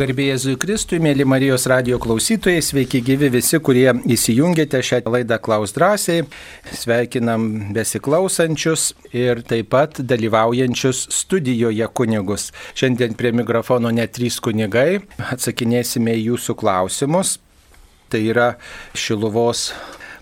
Garbėjai 0.00 0.32
Jėzui 0.32 0.54
Kristui, 0.56 0.96
mėly 1.02 1.26
Marijos 1.28 1.66
radio 1.68 1.98
klausytojai, 2.00 2.62
sveiki 2.64 3.02
gyvi 3.04 3.28
visi, 3.34 3.58
kurie 3.60 3.90
įsijungėte 4.14 4.80
šią 4.86 5.02
laidą 5.12 5.36
Klaus 5.44 5.74
drąsiai. 5.76 6.22
Sveikinam 6.72 7.44
besiklausančius 7.76 8.94
ir 9.12 9.42
taip 9.44 9.68
pat 9.74 10.00
dalyvaujančius 10.00 11.02
studijoje 11.12 11.90
kunigus. 11.92 12.48
Šiandien 12.72 13.12
prie 13.20 13.34
mikrofono 13.42 13.92
net 13.92 14.16
trys 14.16 14.40
kunigai, 14.40 15.02
atsakinėsime 15.36 16.16
į 16.16 16.30
jūsų 16.30 16.56
klausimus. 16.64 17.36
Tai 18.08 18.24
yra 18.24 18.50
Šiluvos 18.96 19.68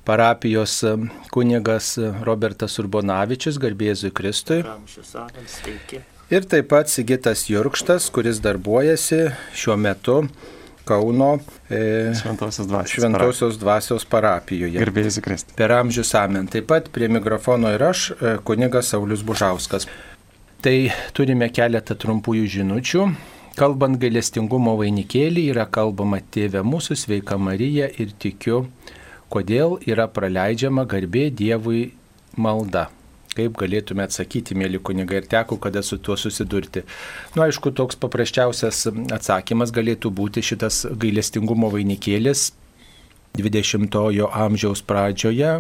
parapijos 0.09 0.81
kunigas 1.31 1.95
Robertas 2.27 2.81
Urbonavičius, 2.83 3.63
garbėjai 3.63 3.95
Jėzui 3.95 4.17
Kristui. 4.19 4.63
Sveiki. 5.47 6.03
Ir 6.29 6.45
taip 6.45 6.67
pat 6.69 6.91
Sigitas 6.93 7.47
Jurkštas, 7.49 8.11
kuris 8.13 8.43
darbuojasi 8.45 9.31
šiuo 9.57 9.77
metu 9.81 10.17
Kauno 10.85 11.39
e, 11.71 12.13
Šventosios 12.21 12.69
dvasios, 12.69 12.93
Šventosios 12.93 13.57
dvasios 13.61 14.05
parapijoje. 14.05 14.77
Gerbėjai 14.77 15.13
Zikristi. 15.17 15.57
Per 15.57 15.73
amžius 15.73 16.13
amen. 16.21 16.45
Taip 16.53 16.69
pat 16.69 16.91
prie 16.93 17.09
mikrofono 17.09 17.73
ir 17.73 17.85
aš, 17.89 18.11
e, 18.13 18.35
kunigas 18.45 18.93
Saulis 18.93 19.25
Bužauskas. 19.25 19.89
Tai 20.61 20.77
turime 21.17 21.49
keletą 21.49 21.97
trumpųjų 21.97 22.53
žinučių. 22.59 23.09
Kalbant 23.57 23.97
gailestingumo 24.01 24.77
vainikėlį 24.83 25.47
yra 25.55 25.65
kalbama 25.65 26.21
Tėve 26.21 26.61
mūsų 26.61 26.99
sveika 27.07 27.41
Marija 27.41 27.89
ir 27.89 28.13
tikiu, 28.21 28.67
kodėl 29.33 29.81
yra 29.89 30.11
praleidžiama 30.13 30.85
garbė 30.93 31.31
Dievui 31.33 31.87
malda 32.37 32.91
kaip 33.39 33.59
galėtume 33.59 34.05
atsakyti, 34.05 34.57
mėly 34.59 34.83
kunigai, 34.83 35.23
ir 35.23 35.31
teko 35.31 35.59
kada 35.63 35.83
su 35.87 36.01
tuo 36.03 36.19
susidurti. 36.19 36.85
Na, 36.85 37.41
nu, 37.41 37.47
aišku, 37.49 37.73
toks 37.79 37.99
paprasčiausias 38.03 38.87
atsakymas 39.15 39.75
galėtų 39.75 40.13
būti 40.15 40.45
šitas 40.45 40.85
gailestingumo 40.99 41.71
vainikėlis 41.75 42.51
20-ojo 43.39 44.31
amžiaus 44.35 44.83
pradžioje 44.83 45.53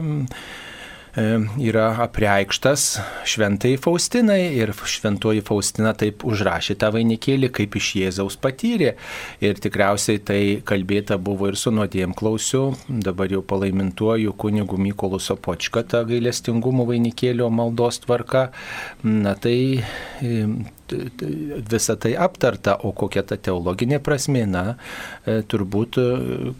yra 1.16 1.86
apreikštas 2.04 2.98
šventai 3.28 3.76
Faustinai 3.80 4.54
ir 4.58 4.72
šventoji 4.72 5.42
Faustina 5.46 5.94
taip 5.96 6.24
užrašė 6.28 6.76
tą 6.78 6.92
vainikėlį, 6.94 7.50
kaip 7.54 7.76
iš 7.80 7.90
Jėzaus 8.02 8.38
patyrė. 8.40 8.94
Ir 9.44 9.58
tikriausiai 9.58 10.20
tai 10.20 10.40
kalbėta 10.68 11.18
buvo 11.18 11.48
ir 11.48 11.56
su 11.56 11.72
nuodėm 11.74 12.14
klausiu, 12.18 12.74
dabar 12.88 13.32
jau 13.32 13.42
palaimintuoju 13.42 14.34
kunigu 14.38 14.78
Mykolu 14.78 15.20
Sopočką 15.22 15.84
tą 15.88 16.04
gailestingumo 16.08 16.86
vainikėlio 16.88 17.50
maldos 17.50 18.02
tvarka. 18.04 18.48
Na 19.02 19.34
tai 19.38 19.58
e, 20.22 20.34
visą 20.92 21.96
tai 22.00 22.14
aptarta, 22.16 22.76
o 22.84 22.92
kokia 22.96 23.24
ta 23.26 23.36
teologinė 23.36 24.00
prasme, 24.04 24.44
na, 24.48 24.64
e, 25.24 25.40
turbūt 25.48 26.00
e, 26.00 26.06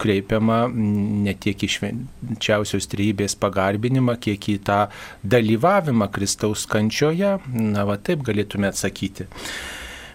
kreipiama 0.01 0.61
ne 0.73 1.33
tiek 1.33 1.65
į 1.65 1.71
švenčiausios 1.75 2.89
trybės 2.91 3.37
pagarbinimą, 3.39 4.19
kiek 4.21 4.51
į 4.53 4.59
tą 4.69 4.79
dalyvavimą 5.23 6.09
Kristaus 6.13 6.67
kančioje, 6.69 7.37
na, 7.53 7.85
va 7.89 7.99
taip 8.01 8.23
galėtume 8.27 8.69
atsakyti. 8.71 9.29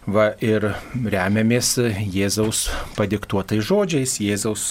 Va 0.05 0.27
ir 0.45 0.67
remiamės 0.93 1.79
Jėzaus 2.13 2.67
padiktuotais 2.93 3.63
žodžiais, 3.65 4.19
Jėzaus 4.21 4.67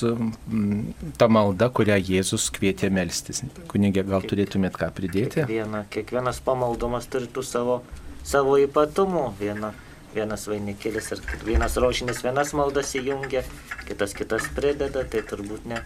ta 1.17 1.27
malda, 1.27 1.71
kurią 1.73 1.97
Jėzus 1.97 2.51
kvietė 2.53 2.91
melstis. 2.93 3.41
Kunigė, 3.71 4.03
gal 4.05 4.21
turėtumėt 4.29 4.77
ką 4.77 4.91
pridėti? 4.93 5.41
Kiekviena, 5.41 5.87
kiekvienas 5.89 6.37
pamaldumas 6.45 7.09
turi 7.09 7.31
tų 7.33 7.45
savo 7.49 7.81
savo 8.23 8.57
ypatumų. 8.61 9.25
Viena, 9.39 9.73
vienas 10.15 10.47
vainikėlis 10.49 11.11
ir 11.15 11.23
vienas 11.45 11.77
rožinis 11.81 12.23
vienas 12.25 12.53
maldas 12.57 12.93
įjungia, 12.99 13.43
kitas 13.87 14.15
kitas 14.17 14.47
prideda, 14.55 15.03
tai 15.03 15.23
turbūt 15.29 15.67
ne, 15.69 15.81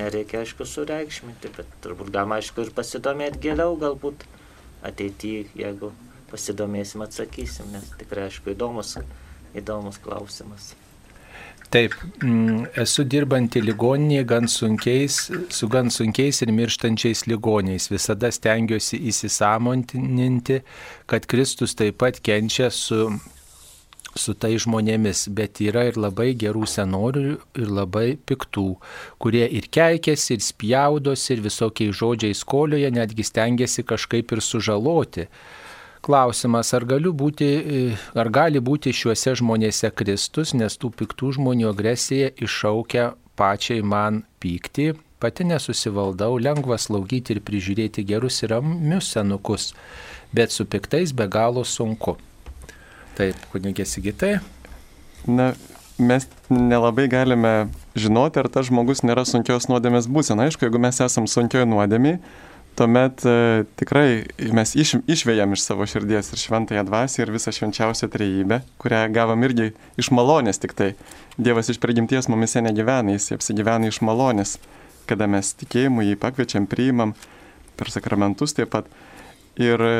nereikia 0.00 0.42
aišku 0.42 0.66
sureikšminti, 0.68 1.52
bet 1.56 1.76
turbūt 1.84 2.12
galima 2.14 2.40
aišku 2.40 2.66
ir 2.66 2.72
pasidomėti 2.76 3.42
giliau 3.48 3.76
galbūt 3.80 4.26
ateityje, 4.86 5.48
jeigu 5.58 5.92
pasidomėsim 6.32 7.04
atsakysim, 7.04 7.68
nes 7.74 7.90
tikrai 8.00 8.28
aišku 8.30 8.54
įdomus, 8.54 8.96
įdomus 9.58 10.00
klausimas. 10.02 10.72
Taip, 11.72 11.94
mm, 12.20 12.66
esu 12.82 13.06
dirbanti 13.08 13.62
ligoninėje 13.64 14.24
gan 14.28 14.48
sunkiais, 14.54 15.14
su 15.56 15.68
gan 15.72 15.88
sunkiais 15.88 16.42
ir 16.44 16.50
mirštančiais 16.52 17.22
ligoniais. 17.30 17.86
Visada 17.88 18.28
stengiuosi 18.28 19.00
įsisamoninti, 19.08 20.58
kad 21.08 21.28
Kristus 21.32 21.72
taip 21.78 21.96
pat 22.02 22.20
kenčia 22.20 22.68
su, 22.68 23.06
su 24.12 24.34
tai 24.36 24.52
žmonėmis, 24.60 25.24
bet 25.32 25.62
yra 25.64 25.86
ir 25.88 25.96
labai 25.96 26.34
gerų 26.36 26.68
senorių 26.68 27.24
ir 27.64 27.72
labai 27.80 28.18
piktų, 28.20 28.68
kurie 29.16 29.46
ir 29.48 29.70
keikėsi, 29.72 30.36
ir 30.36 30.44
spjaudosi, 30.44 31.38
ir 31.38 31.44
visokiais 31.48 31.96
žodžiais 31.96 32.44
kolioje 32.52 32.92
netgi 32.92 33.24
stengiasi 33.24 33.88
kažkaip 33.88 34.36
ir 34.36 34.44
sužaloti. 34.44 35.30
Klausimas, 36.02 36.72
ar, 36.74 36.82
būti, 36.84 37.48
ar 38.18 38.28
gali 38.34 38.58
būti 38.58 38.90
šiuose 38.90 39.36
žmonėse 39.38 39.92
Kristus, 39.94 40.50
nes 40.52 40.74
tų 40.74 40.90
piktų 40.98 41.36
žmonių 41.38 41.68
agresija 41.70 42.32
iššaukia 42.42 43.12
pačiai 43.38 43.84
man 43.86 44.24
pyktį, 44.42 44.96
pati 45.22 45.46
nesusivaldau, 45.46 46.40
lengva 46.42 46.78
slaugyti 46.78 47.36
ir 47.36 47.42
prižiūrėti 47.46 48.02
gerus 48.02 48.42
ir 48.42 48.50
ramius 48.56 49.12
senukus, 49.14 49.70
bet 50.34 50.50
su 50.50 50.66
piktais 50.66 51.14
be 51.14 51.28
galo 51.30 51.62
sunku. 51.62 52.16
Taip, 53.14 53.38
kunigė 53.52 53.86
Sigitai. 53.86 54.40
Na, 55.28 55.52
mes 56.02 56.26
nelabai 56.50 57.06
galime 57.12 57.68
žinoti, 57.94 58.40
ar 58.42 58.48
tas 58.50 58.66
žmogus 58.66 59.04
nėra 59.06 59.22
sunkios 59.28 59.68
nuodėmės 59.70 60.08
būsena. 60.10 60.48
Aišku, 60.48 60.66
jeigu 60.66 60.80
mes 60.82 60.98
esam 61.04 61.28
sunkioje 61.30 61.68
nuodėmė, 61.68 62.16
tuomet 62.76 63.24
e, 63.26 63.64
tikrai 63.78 64.06
mes 64.56 64.74
iš, 64.78 64.94
išvėjam 65.10 65.52
iš 65.54 65.64
savo 65.66 65.86
širdies 65.88 66.32
ir 66.32 66.40
šventąją 66.40 66.84
dvasę 66.88 67.22
ir 67.22 67.32
visą 67.34 67.52
švenčiausią 67.54 68.08
trejybę, 68.12 68.62
kurią 68.82 69.02
gavom 69.12 69.44
irgi 69.46 69.72
iš 70.00 70.12
malonės 70.14 70.62
tik 70.62 70.74
tai. 70.78 70.92
Dievas 71.36 71.70
iš 71.72 71.80
prigimties 71.82 72.30
mumise 72.32 72.62
negyvena, 72.64 73.14
jis 73.16 73.32
apsigyvena 73.36 73.92
iš 73.92 74.02
malonės, 74.04 74.56
kada 75.10 75.28
mes 75.28 75.52
tikėjimu 75.60 76.04
jį 76.06 76.18
pakviečiam, 76.22 76.68
priimam 76.70 77.16
per 77.76 77.92
sakramentus 77.92 78.56
taip 78.56 78.72
pat. 78.72 78.88
Ir 79.60 79.80
e, 79.84 79.94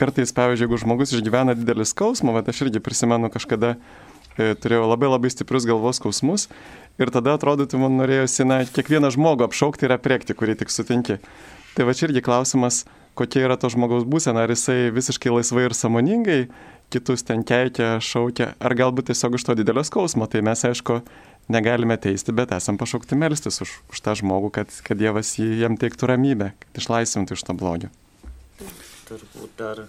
kartais, 0.00 0.34
pavyzdžiui, 0.34 0.66
jeigu 0.66 0.80
žmogus 0.82 1.14
išgyvena 1.14 1.54
didelį 1.58 1.86
skausmą, 1.86 2.34
va 2.34 2.42
aš 2.46 2.64
irgi 2.66 2.82
prisimenu 2.82 3.30
kažkada 3.30 3.76
e, 3.76 4.54
turėjau 4.58 4.88
labai 4.90 5.10
labai 5.12 5.30
stiprius 5.30 5.68
galvos 5.68 6.02
skausmus 6.02 6.48
ir 7.00 7.12
tada 7.14 7.36
atrodytų 7.38 7.80
man 7.80 7.98
norėjosi, 8.00 8.46
na, 8.48 8.62
kiekvieną 8.68 9.12
žmogų 9.14 9.46
apšaukti 9.46 9.86
ir 9.86 9.94
apriekti, 9.96 10.36
kurį 10.36 10.58
tik 10.62 10.72
sutinki. 10.72 11.20
Tai 11.72 11.86
va 11.88 11.94
čia 11.96 12.08
irgi 12.08 12.20
klausimas, 12.24 12.82
kokia 13.16 13.46
yra 13.46 13.56
to 13.60 13.70
žmogaus 13.72 14.04
būsena, 14.08 14.44
ar 14.44 14.52
jisai 14.52 14.92
visiškai 14.92 15.32
laisvai 15.32 15.68
ir 15.68 15.76
samoningai 15.76 16.40
kitus 16.92 17.24
ten 17.24 17.40
keikia, 17.48 17.96
šaukia, 18.04 18.52
ar 18.60 18.74
galbūt 18.76 19.08
tiesiog 19.08 19.38
iš 19.38 19.46
to 19.48 19.56
didelio 19.56 19.84
skausmo. 19.86 20.28
Tai 20.28 20.42
mes, 20.44 20.64
aišku, 20.68 20.98
negalime 21.52 21.96
teisti, 22.00 22.34
bet 22.36 22.52
esam 22.52 22.78
pašaukti 22.80 23.16
melstis 23.18 23.62
už, 23.64 23.72
už 23.92 24.02
tą 24.04 24.14
žmogų, 24.20 24.52
kad, 24.58 24.74
kad 24.84 25.00
Dievas 25.00 25.34
jam 25.40 25.78
teiktų 25.80 26.10
ramybę, 26.12 26.52
kad 26.64 26.82
išlaisvintų 26.82 27.38
iš 27.38 27.46
to 27.48 27.56
blogio. 27.56 27.88
Turbūt 29.08 29.56
dar, 29.60 29.86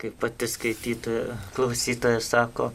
kaip 0.00 0.18
pati 0.20 0.48
skaitytoja, 0.50 1.38
klausytoja 1.56 2.20
sako, 2.24 2.70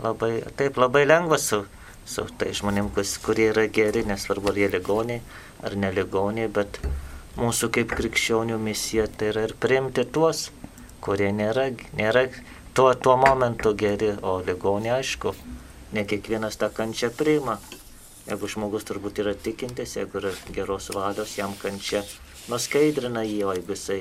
labai, 0.00 0.38
taip 0.56 0.80
labai 0.80 1.04
lengva 1.04 1.38
su, 1.40 1.62
su 2.08 2.24
tai 2.40 2.54
žmonėm, 2.56 2.88
kurie 3.24 3.50
yra 3.52 3.68
geri, 3.68 4.06
nesvarbu 4.08 4.52
ar 4.54 4.64
jie 4.64 4.72
ligoniai 4.72 5.20
ar 5.60 5.76
neligoniai, 5.76 6.48
bet 6.48 6.80
mūsų 7.38 7.70
kaip 7.76 7.92
krikščionių 7.94 8.58
misija 8.58 9.06
tai 9.06 9.30
yra 9.30 9.46
ir 9.46 9.54
priimti 9.60 10.04
tuos, 10.04 10.48
kurie 11.04 11.30
nėra, 11.32 11.68
nėra 11.96 12.26
tuo, 12.74 12.92
tuo 12.94 13.16
momentu 13.20 13.74
geri, 13.78 14.14
o 14.22 14.40
ligonė 14.46 14.96
aišku, 14.98 15.34
ne 15.94 16.04
kiekvienas 16.06 16.58
tą 16.60 16.70
kančią 16.74 17.12
priima. 17.14 17.58
Jeigu 18.26 18.50
žmogus 18.50 18.86
turbūt 18.86 19.22
yra 19.22 19.34
tikintis, 19.34 19.96
jeigu 19.96 20.20
yra 20.20 20.32
geros 20.54 20.90
valios, 20.94 21.36
jam 21.38 21.54
kančia 21.58 22.02
nuskaidrina 22.50 23.22
jį, 23.26 23.38
o 23.46 23.54
jeigu 23.56 23.74
jisai 23.74 24.00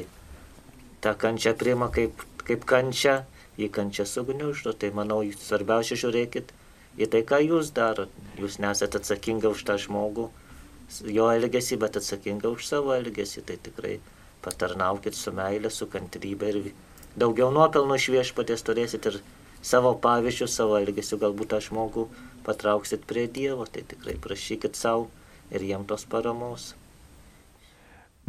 tą 1.01 1.13
kančią 1.17 1.55
priima 1.57 1.89
kaip, 1.93 2.25
kaip 2.45 2.65
kančia, 2.69 3.23
jį 3.59 3.69
kančia 3.73 4.05
sugniuždo, 4.09 4.73
tai 4.73 4.91
manau, 4.95 5.21
svarbiausia 5.45 5.97
žiūrėkit 5.99 6.53
į 6.99 7.07
tai, 7.13 7.23
ką 7.27 7.39
jūs 7.45 7.71
darot. 7.75 8.11
Jūs 8.39 8.59
nesate 8.63 8.99
atsakinga 8.99 9.51
už 9.53 9.63
tą 9.67 9.77
žmogų, 9.81 10.29
jo 11.05 11.29
elgesį, 11.31 11.79
bet 11.81 11.99
atsakinga 11.99 12.51
už 12.53 12.67
savo 12.67 12.95
elgesį. 12.95 13.45
Tai 13.47 13.57
tikrai 13.69 13.97
patarnaukit 14.45 15.17
su 15.17 15.33
meilė, 15.35 15.71
su 15.73 15.87
kantrybė 15.91 16.53
ir 16.53 16.71
daugiau 17.19 17.51
nuopelnų 17.53 17.99
iš 17.99 18.09
viešpatės 18.15 18.65
turėsit 18.67 19.07
ir 19.11 19.21
savo 19.61 19.93
pavyzdžių, 20.01 20.47
savo 20.47 20.77
elgesių, 20.79 21.19
galbūt 21.23 21.53
tą 21.53 21.61
žmogų 21.63 22.07
patrauksit 22.45 23.05
prie 23.09 23.27
Dievo, 23.27 23.67
tai 23.67 23.83
tikrai 23.87 24.15
prašykit 24.21 24.77
savo 24.79 25.09
ir 25.51 25.65
jiem 25.65 25.85
tos 25.85 26.05
paramos. 26.09 26.73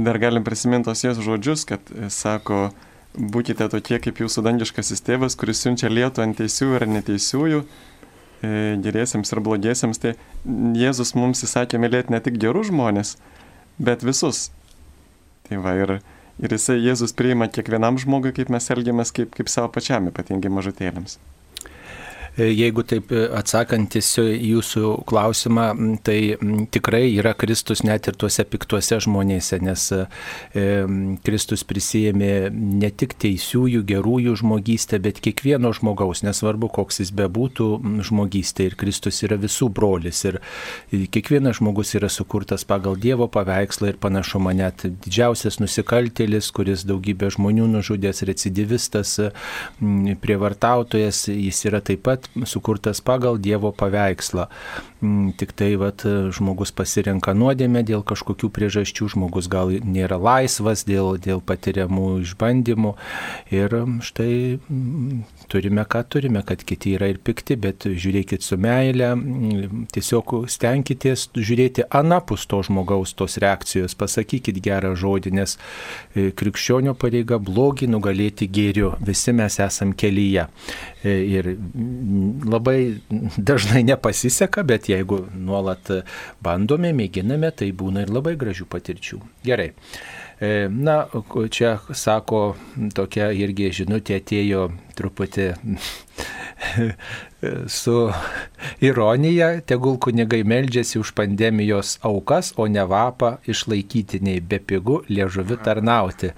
Dar 0.01 0.19
galim 0.19 0.45
prisiminti 0.45 0.89
tos 0.89 1.05
jos 1.05 1.21
žodžius, 1.21 1.67
kad 1.69 1.93
e, 1.93 2.09
sako, 2.11 2.71
būkite 3.15 3.69
tokie 3.71 4.01
kaip 4.03 4.23
jūsų 4.23 4.43
dangiškasis 4.47 5.05
tėvas, 5.05 5.37
kuris 5.39 5.61
siunčia 5.63 5.91
lietų 5.93 6.25
ant 6.25 6.39
teisiųjų 6.41 6.79
ir 6.79 6.87
neteisiųjų 6.97 7.63
geriesiems 8.43 9.33
ir 9.33 9.43
blogiesiems, 9.45 10.01
tai 10.01 10.15
Jėzus 10.77 11.15
mums 11.19 11.45
įsakė 11.47 11.81
mylėti 11.83 12.15
ne 12.15 12.21
tik 12.25 12.39
gerus 12.41 12.71
žmonės, 12.71 13.17
bet 13.79 14.05
visus. 14.07 14.49
Tai 15.49 15.61
va 15.65 15.75
ir, 15.77 15.97
ir 16.41 16.57
jisai 16.57 16.79
Jėzus 16.81 17.17
priima 17.17 17.51
kiekvienam 17.53 17.99
žmogui, 18.01 18.33
kaip 18.37 18.53
mes 18.53 18.71
elgiamės, 18.73 19.13
kaip, 19.17 19.35
kaip 19.37 19.53
savo 19.53 19.73
pačiam, 19.75 20.09
ypatingai 20.13 20.53
mažutėlėms. 20.53 21.19
E, 22.37 22.47
jeigu 22.55 22.85
taip 22.87 23.11
e, 23.13 23.25
atsakantis 23.37 24.13
jūsų 24.21 24.93
klausimą, 25.09 25.67
tai 26.07 26.37
tikrai 26.73 27.03
yra 27.19 27.35
Kristus 27.39 27.83
net 27.87 28.07
ir 28.09 28.17
tuose 28.19 28.45
piktuose 28.47 29.01
žmonėse, 29.03 29.59
nes 29.65 29.87
e, 29.95 30.05
Kristus 31.27 31.65
prisijėmė 31.67 32.33
ne 32.55 32.91
tik 32.91 33.17
teisiųjų, 33.21 33.83
gerųjų 33.89 34.37
žmogystę, 34.41 35.01
bet 35.03 35.21
kiekvieno 35.25 35.73
žmogaus, 35.77 36.23
nesvarbu, 36.27 36.71
koks 36.79 37.03
jis 37.03 37.13
bebūtų 37.19 37.69
žmogystė. 38.09 38.71
Ir 38.71 38.79
Kristus 38.79 39.21
yra 39.27 39.39
visų 39.41 39.71
brolis. 39.75 40.23
Ir 40.29 40.41
kiekvienas 41.13 41.59
žmogus 41.59 41.95
yra 41.99 42.11
sukurtas 42.13 42.65
pagal 42.69 42.99
Dievo 43.01 43.27
paveikslą 43.33 43.93
ir 43.93 44.01
panašumą. 44.01 44.55
Net 44.61 44.87
didžiausias 45.05 45.59
nusikaltėlis, 45.63 46.51
kuris 46.55 46.87
daugybę 46.89 47.31
žmonių 47.35 47.69
nužudęs, 47.75 48.23
recidivistas, 48.29 49.17
prievartautojas, 49.81 51.27
jis 51.33 51.65
yra 51.69 51.83
taip 51.85 52.05
pat 52.07 52.20
sukurtas 52.45 53.01
pagal 53.01 53.39
Dievo 53.39 53.73
paveikslą. 53.73 54.47
Mm, 55.01 55.33
tik 55.33 55.55
tai 55.57 55.71
vat, 55.81 56.03
žmogus 56.05 56.75
pasirenka 56.77 57.33
nuodėmę 57.33 57.81
dėl 57.89 58.03
kažkokių 58.05 58.51
priežasčių, 58.53 59.07
žmogus 59.15 59.47
gal 59.49 59.71
nėra 59.81 60.19
laisvas 60.21 60.83
dėl, 60.85 61.15
dėl 61.17 61.41
patiriamų 61.41 62.19
išbandymų. 62.21 62.91
Ir 63.57 63.77
štai 64.05 64.35
mm, 64.59 65.23
turime, 65.49 65.87
ką 65.89 66.03
turime, 66.05 66.43
kad 66.45 66.61
kiti 66.69 66.93
yra 66.99 67.09
ir 67.09 67.21
pikti, 67.25 67.57
bet 67.57 67.87
žiūrėkit 67.89 68.45
su 68.45 68.59
meile, 68.61 69.15
mm, 69.17 69.87
tiesiog 69.97 70.35
stenkitės 70.53 71.31
žiūrėti 71.33 71.89
anapus 71.89 72.45
to 72.51 72.61
žmogaus, 72.69 73.17
tos 73.17 73.39
reakcijos, 73.41 73.97
pasakykit 73.97 74.61
gerą 74.61 74.93
žodį, 75.01 75.33
nes 75.41 75.57
e, 75.57 76.29
krikščionio 76.37 76.93
pareiga 76.93 77.41
blogį 77.41 77.89
nugalėti 77.89 78.51
gėriu. 78.53 78.93
Visi 79.01 79.33
mes 79.33 79.57
esam 79.65 79.97
kelyje. 79.97 80.45
E, 81.01 81.17
ir 81.25 81.55
labai 82.45 83.01
dažnai 83.41 83.81
nepasiseka, 83.89 84.69
bet 84.69 84.90
jeigu 84.91 85.25
nuolat 85.35 85.93
bandome, 86.43 86.93
mėginame, 86.97 87.53
tai 87.57 87.71
būna 87.73 88.07
ir 88.07 88.15
labai 88.15 88.37
gražių 88.41 88.67
patirčių. 88.71 89.21
Gerai. 89.47 89.71
E, 90.41 90.69
na, 90.73 91.05
čia 91.53 91.75
sako, 91.93 92.55
tokia 92.97 93.29
irgi 93.37 93.69
žinutė 93.83 94.17
atėjo 94.23 94.71
truputį 94.97 95.51
su 97.81 97.97
ironija, 98.81 99.51
tegul 99.69 99.99
kunigai 100.01 100.41
meldžiasi 100.49 101.01
už 101.01 101.13
pandemijos 101.17 101.99
aukas, 102.05 102.55
o 102.57 102.65
ne 102.73 102.85
vapą 102.89 103.35
išlaikyti 103.49 104.23
nei 104.25 104.41
be 104.41 104.61
pigų 104.61 105.03
liežuvi 105.13 105.61
tarnauti. 105.65 106.33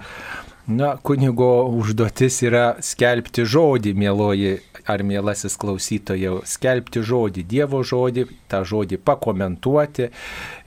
Na, 0.67 0.95
kunigo 0.97 1.65
užduotis 1.75 2.37
yra 2.47 2.77
skelbti 2.79 3.43
žodį, 3.43 3.91
mėloji 3.99 4.53
ar 4.87 5.01
mielasis 5.03 5.57
klausytojau, 5.59 6.37
skelbti 6.47 7.03
žodį, 7.03 7.43
Dievo 7.51 7.81
žodį, 7.83 8.23
tą 8.47 8.61
žodį 8.63 9.01
pakomentuoti. 9.03 10.07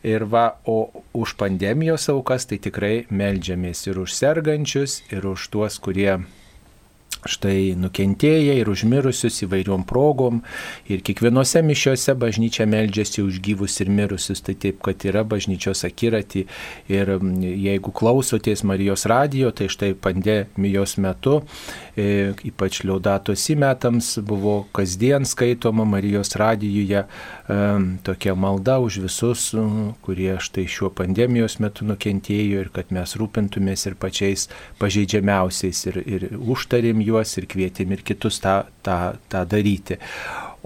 Ir 0.04 0.26
va, 0.28 0.58
o 0.68 0.90
už 1.16 1.32
pandemijos 1.40 2.10
aukas 2.12 2.44
tai 2.44 2.60
tikrai 2.60 3.06
melžiamės 3.08 3.86
ir 3.88 4.02
už 4.04 4.12
sergančius, 4.12 5.00
ir 5.08 5.24
už 5.32 5.48
tuos, 5.48 5.80
kurie 5.80 6.18
štai 7.30 7.74
nukentėję 7.78 8.56
ir 8.60 8.70
užmirusius 8.70 9.42
įvairiom 9.46 9.86
progom. 9.88 10.42
Ir 10.90 11.02
kiekvienose 11.06 11.62
mišiose 11.66 12.14
bažnyčia 12.18 12.66
meldžiasi 12.70 13.24
už 13.24 13.40
gyvus 13.44 13.80
ir 13.84 13.90
mirusius. 13.90 14.42
Tai 14.46 14.54
taip, 14.54 14.80
kad 14.84 15.04
yra 15.08 15.24
bažnyčios 15.26 15.84
akiratį. 15.88 16.46
Ir 16.92 17.12
jeigu 17.66 17.92
klausotės 17.96 18.64
Marijos 18.66 19.06
radijo, 19.10 19.50
tai 19.56 19.68
štai 19.72 19.94
pandemijos 19.94 20.96
metu, 21.02 21.40
e, 21.96 22.34
ypač 22.46 22.82
liaudatos 22.84 23.46
įmetams, 23.52 24.16
buvo 24.26 24.66
kasdien 24.76 25.26
skaitoma 25.26 25.86
Marijos 25.88 26.36
radijuje 26.38 27.02
e, 27.02 27.58
tokia 28.06 28.36
malda 28.38 28.78
už 28.84 29.00
visus, 29.06 29.48
kurie 30.06 30.36
štai 30.42 30.66
šiuo 30.70 30.92
pandemijos 30.94 31.58
metu 31.62 31.86
nukentėjo 31.88 32.64
ir 32.66 32.72
kad 32.74 32.92
mes 32.94 33.16
rūpintumės 33.18 33.86
ir 33.88 33.96
pačiais 33.98 34.46
pažeidžiamiausiais 34.80 35.82
ir, 35.90 36.00
ir 36.04 36.28
užtarim 36.36 37.00
juos 37.04 37.15
juos 37.16 37.36
ir 37.40 37.48
kvietėm 37.50 37.94
ir 37.96 38.04
kitus 38.06 38.40
tą, 38.44 38.58
tą, 38.86 38.98
tą 39.32 39.44
daryti. 39.48 39.98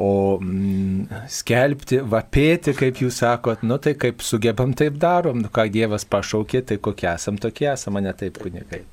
O 0.00 0.38
mm, 0.40 1.26
skelbti, 1.28 2.00
vapėti, 2.08 2.72
kaip 2.76 3.02
jūs 3.04 3.20
sakot, 3.20 3.66
nu 3.66 3.76
tai 3.82 3.92
kaip 4.00 4.24
sugebam, 4.24 4.72
taip 4.76 4.96
darom, 5.00 5.42
nu 5.44 5.52
ką 5.52 5.66
Dievas 5.72 6.08
pašaukė, 6.08 6.64
tai 6.70 6.80
kokie 6.80 7.10
esam, 7.12 7.36
tokie 7.40 7.68
esam, 7.74 7.98
mane 7.98 8.14
taip 8.16 8.40
kunigai. 8.40 8.84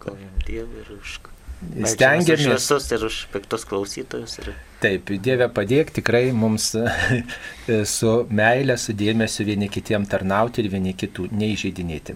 Dievui 0.47 0.83
ir 0.83 0.93
už 0.97 1.19
Stengiamės. 1.57 2.43
Už 2.45 2.51
visus 2.53 2.91
ir 2.93 3.03
už 3.07 3.15
piktus 3.33 3.63
klausytojus. 3.65 4.35
Ir... 4.43 4.51
Taip, 4.83 5.09
Dieve 5.25 5.47
padėk 5.49 5.89
tikrai 5.95 6.29
mums 6.29 6.69
su 7.97 8.11
meilė, 8.29 8.77
su 8.77 8.93
dėmesiu 8.97 9.47
vieni 9.47 9.69
kitiem 9.73 10.05
tarnauti 10.09 10.61
ir 10.61 10.69
vieni 10.75 10.93
kitų 10.93 11.31
neįžeidinėti. 11.33 12.13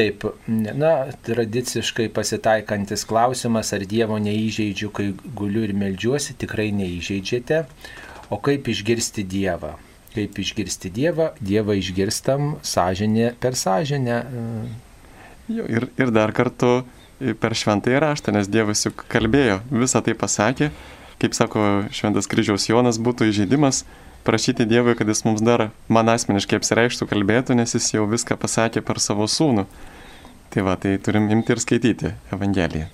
Taip, 0.00 0.24
na, 0.48 0.92
tradiciškai 1.26 2.06
pasitaikantis 2.16 3.02
klausimas, 3.04 3.74
ar 3.76 3.82
Dievo 3.84 4.16
neįžeidžiu, 4.22 4.88
kai 4.96 5.10
guliu 5.36 5.66
ir 5.66 5.74
melžiuosi, 5.76 6.38
tikrai 6.40 6.70
neįžeidžiate. 6.72 7.58
O 8.32 8.38
kaip 8.40 8.70
išgirsti 8.72 9.26
Dievą? 9.28 9.74
Kaip 10.14 10.40
išgirsti 10.40 10.88
Dievą? 10.94 11.34
Dievą 11.44 11.76
išgirstam 11.76 12.54
sąžinė 12.64 13.34
per 13.42 13.58
sąžinę. 13.60 14.16
Jo, 15.52 15.68
ir, 15.68 15.90
ir 16.00 16.14
dar 16.16 16.32
kartu 16.32 16.78
per 17.42 17.58
šventąjį 17.60 18.00
raštą, 18.06 18.32
nes 18.38 18.48
Dievas 18.48 18.86
juk 18.86 19.04
kalbėjo, 19.12 19.60
visą 19.68 20.00
tai 20.06 20.16
pasakė, 20.16 20.70
kaip 21.20 21.36
sako 21.36 21.66
šventas 21.92 22.30
kryžiaus 22.30 22.70
Jonas, 22.70 22.96
būtų 22.96 23.28
įžeidimas 23.34 23.84
prašyti 24.24 24.64
Dievui, 24.64 24.96
kad 24.96 25.08
jis 25.08 25.26
mums 25.28 25.44
dar 25.44 25.68
man 25.92 26.08
asmeniškai 26.08 26.60
apsireikštų, 26.60 27.08
kalbėtų, 27.10 27.60
nes 27.60 27.76
jis 27.76 27.92
jau 27.98 28.08
viską 28.08 28.40
pasakė 28.40 28.80
per 28.80 29.02
savo 29.04 29.28
sūnų. 29.28 29.66
Tai 30.50 30.64
va, 30.66 30.78
tai 30.80 30.96
turim 30.98 31.28
imti 31.30 31.54
ir 31.54 31.62
skaityti 31.62 32.14
Evangeliją. 32.34 32.88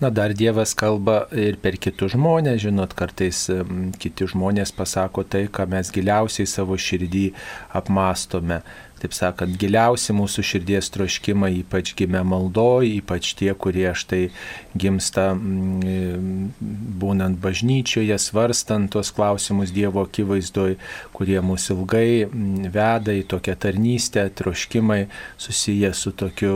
Na, 0.00 0.08
dar 0.08 0.32
Dievas 0.32 0.72
kalba 0.72 1.26
ir 1.36 1.58
per 1.60 1.74
kitus 1.76 2.14
žmonės, 2.14 2.62
žinot, 2.62 2.94
kartais 2.96 3.42
kiti 4.00 4.28
žmonės 4.32 4.72
pasako 4.72 5.26
tai, 5.28 5.42
ką 5.52 5.66
mes 5.68 5.90
giliausiai 5.92 6.48
savo 6.48 6.78
širdį 6.80 7.26
apmastome 7.76 8.62
taip 9.00 9.14
sakant, 9.16 9.54
giliausi 9.60 10.14
mūsų 10.16 10.44
širdies 10.44 10.90
troškimai, 10.92 11.52
ypač 11.62 11.94
gimė 11.98 12.20
maldoj, 12.26 12.88
ypač 12.98 13.32
tie, 13.38 13.50
kurie 13.56 13.88
štai 13.96 14.22
gimsta 14.78 15.30
mm, 15.34 16.50
būnant 17.00 17.40
bažnyčioje, 17.40 18.16
svarstant 18.20 18.92
tuos 18.92 19.12
klausimus 19.16 19.72
Dievo 19.74 20.04
akivaizdoj, 20.06 20.76
kurie 21.16 21.38
mūsų 21.44 21.78
ilgai 21.78 22.08
mm, 22.26 22.70
veda 22.74 23.16
į 23.16 23.24
tokią 23.30 23.56
tarnystę, 23.64 24.26
troškimai 24.40 25.06
susiję 25.40 25.92
su 25.96 26.12
tokiu 26.12 26.54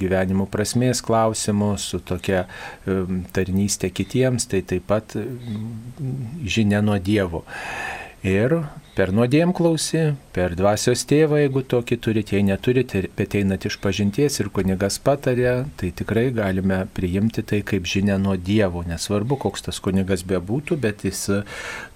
gyvenimo 0.00 0.48
prasmės 0.50 1.04
klausimu, 1.04 1.74
su 1.78 2.00
tokia 2.00 2.46
mm, 2.86 3.26
tarnystė 3.36 3.92
kitiems, 3.92 4.48
tai 4.48 4.64
taip 4.64 4.88
pat 4.88 5.16
žinia 6.44 6.80
nuo 6.84 6.96
Dievo. 7.02 7.44
Ir 8.22 8.62
per 8.92 9.08
nuodėm 9.16 9.54
klausi, 9.56 10.12
per 10.36 10.52
dvasios 10.56 11.06
tėvą, 11.08 11.38
jeigu 11.40 11.62
tokį 11.68 11.96
turite, 12.04 12.36
jei 12.36 12.44
neturite, 12.44 13.00
bet 13.16 13.36
einat 13.38 13.64
iš 13.68 13.78
pažinties 13.80 14.36
ir 14.42 14.50
kunigas 14.52 14.98
patarė, 15.00 15.64
tai 15.80 15.92
tikrai 15.96 16.26
galime 16.36 16.82
priimti 16.92 17.44
tai 17.46 17.62
kaip 17.64 17.88
žinia 17.88 18.18
nuo 18.20 18.36
Dievo. 18.36 18.84
Nesvarbu, 18.88 19.38
koks 19.46 19.64
tas 19.68 19.80
kunigas 19.80 20.26
bebūtų, 20.28 20.76
bet 20.84 21.06
jis 21.08 21.24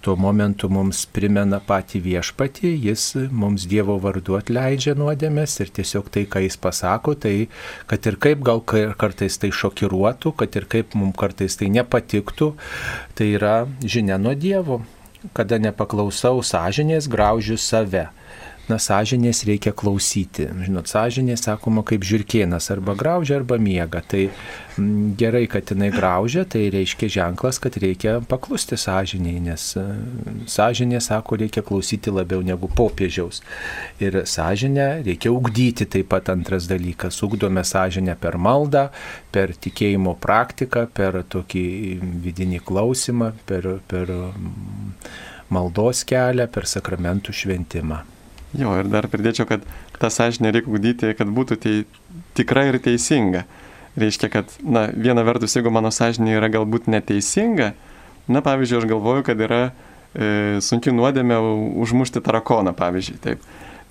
tuo 0.04 0.16
momentu 0.16 0.70
mums 0.72 1.04
primena 1.12 1.60
patį 1.60 2.00
viešpatį, 2.08 2.72
jis 2.88 3.06
mums 3.28 3.68
Dievo 3.68 3.98
vardu 4.00 4.40
atleidžia 4.40 4.96
nuodėmės 4.96 5.60
ir 5.60 5.72
tiesiog 5.76 6.08
tai, 6.14 6.24
ką 6.24 6.46
jis 6.46 6.56
pasako, 6.56 7.16
tai 7.20 7.36
kad 7.90 8.08
ir 8.08 8.16
kaip 8.16 8.44
gal 8.46 8.64
kartais 8.64 9.36
tai 9.42 9.52
šokiruotų, 9.52 10.32
kad 10.40 10.56
ir 10.56 10.68
kaip 10.72 10.96
mums 10.96 11.16
kartais 11.20 11.60
tai 11.60 11.68
nepatiktų, 11.76 12.54
tai 13.18 13.32
yra 13.36 13.58
žinia 13.84 14.16
nuo 14.16 14.32
Dievo 14.32 14.80
kada 15.34 15.58
nepaklausau 15.58 16.42
sąžinės, 16.44 17.08
graužiu 17.10 17.56
save. 17.58 18.08
Na, 18.66 18.80
sąžinės 18.82 19.44
reikia 19.46 19.70
klausyti. 19.70 20.48
Žinot, 20.66 20.88
sąžinė, 20.90 21.36
sakoma, 21.38 21.84
kaip 21.86 22.02
žirkienas 22.02 22.66
arba 22.74 22.96
graužia, 22.98 23.36
arba 23.38 23.60
miega. 23.62 24.00
Tai 24.02 24.24
m, 24.26 24.32
mm, 24.82 25.12
gerai, 25.20 25.44
kad 25.50 25.70
jinai 25.70 25.92
graužia, 25.94 26.42
tai 26.50 26.64
reiškia 26.74 27.08
ženklas, 27.14 27.60
kad 27.62 27.78
reikia 27.78 28.16
paklusti 28.26 28.74
sąžiniai, 28.74 29.38
nes 29.44 29.68
e, 29.78 29.84
sąžinė, 30.50 30.98
sako, 31.04 31.38
reikia 31.44 31.62
klausyti 31.66 32.10
labiau 32.10 32.42
negu 32.42 32.66
popiežiaus. 32.66 33.44
Ir 34.02 34.18
sąžinę 34.26 34.88
reikia 35.06 35.30
ugdyti 35.30 35.86
taip 35.86 36.10
pat 36.10 36.32
antras 36.34 36.66
dalykas. 36.66 37.22
Ugdome 37.22 37.62
sąžinę 37.62 38.18
per 38.18 38.34
maldą, 38.34 38.88
per 39.30 39.54
tikėjimo 39.54 40.18
praktiką, 40.18 40.88
per 40.90 41.22
tokį 41.22 41.64
vidinį 42.26 42.64
klausimą, 42.66 43.30
per... 43.46 43.76
per 43.86 44.14
maldos 45.46 46.02
kelią, 46.02 46.48
per 46.50 46.66
sakramentų 46.66 47.30
šventimą. 47.30 48.02
Jo, 48.54 48.76
ir 48.78 48.88
dar 48.90 49.08
pridėčiau, 49.10 49.48
kad 49.48 49.64
tą 49.98 50.10
sąžinę 50.12 50.52
reikia 50.54 50.70
ugdyti, 50.70 51.12
kad 51.18 51.30
būtų 51.34 51.58
tai 51.60 51.74
tikra 52.38 52.68
ir 52.70 52.78
teisinga. 52.82 53.44
Reiškia, 53.96 54.30
kad, 54.30 54.52
na, 54.62 54.86
viena 54.92 55.24
vertus, 55.26 55.56
jeigu 55.56 55.72
mano 55.72 55.90
sąžinė 55.94 56.36
yra 56.36 56.50
galbūt 56.52 56.86
neteisinga, 56.92 57.72
na, 58.28 58.42
pavyzdžiui, 58.44 58.78
aš 58.82 58.88
galvoju, 58.90 59.24
kad 59.26 59.40
yra 59.40 59.60
e, 59.66 60.60
sunki 60.64 60.92
nuodėmė 60.94 61.38
užmušti 61.82 62.22
tarakoną, 62.24 62.76
pavyzdžiui, 62.76 63.18
taip. 63.24 63.46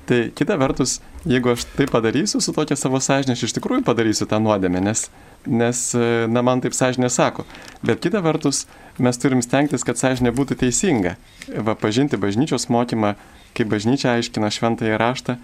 Tai 0.06 0.20
kita 0.38 0.54
vertus, 0.62 1.00
jeigu 1.26 1.50
aš 1.56 1.64
tai 1.74 1.88
padarysiu 1.90 2.38
su 2.44 2.54
tokia 2.54 2.78
savo 2.78 3.00
sąžinė, 3.02 3.34
aš 3.34 3.48
iš 3.48 3.56
tikrųjų 3.58 3.82
padarysiu 3.88 4.28
tą 4.30 4.38
nuodėmę, 4.38 4.78
nes, 4.86 5.08
nes, 5.50 5.80
e, 5.98 6.10
na, 6.30 6.44
man 6.46 6.62
taip 6.62 6.76
sąžinė 6.78 7.10
sako. 7.10 7.48
Bet 7.82 8.04
kita 8.04 8.22
vertus, 8.22 8.68
mes 9.02 9.18
turim 9.18 9.42
stengtis, 9.42 9.86
kad 9.88 9.98
sąžinė 9.98 10.30
būtų 10.38 10.60
teisinga. 10.62 11.16
Va, 11.58 11.74
pažinti 11.74 12.20
bažnyčios 12.22 12.70
mokymą, 12.70 13.16
kaip 13.58 13.72
bažnyčia 13.72 14.14
aiškina 14.14 14.52
šventąją 14.54 15.00
raštą 15.02 15.40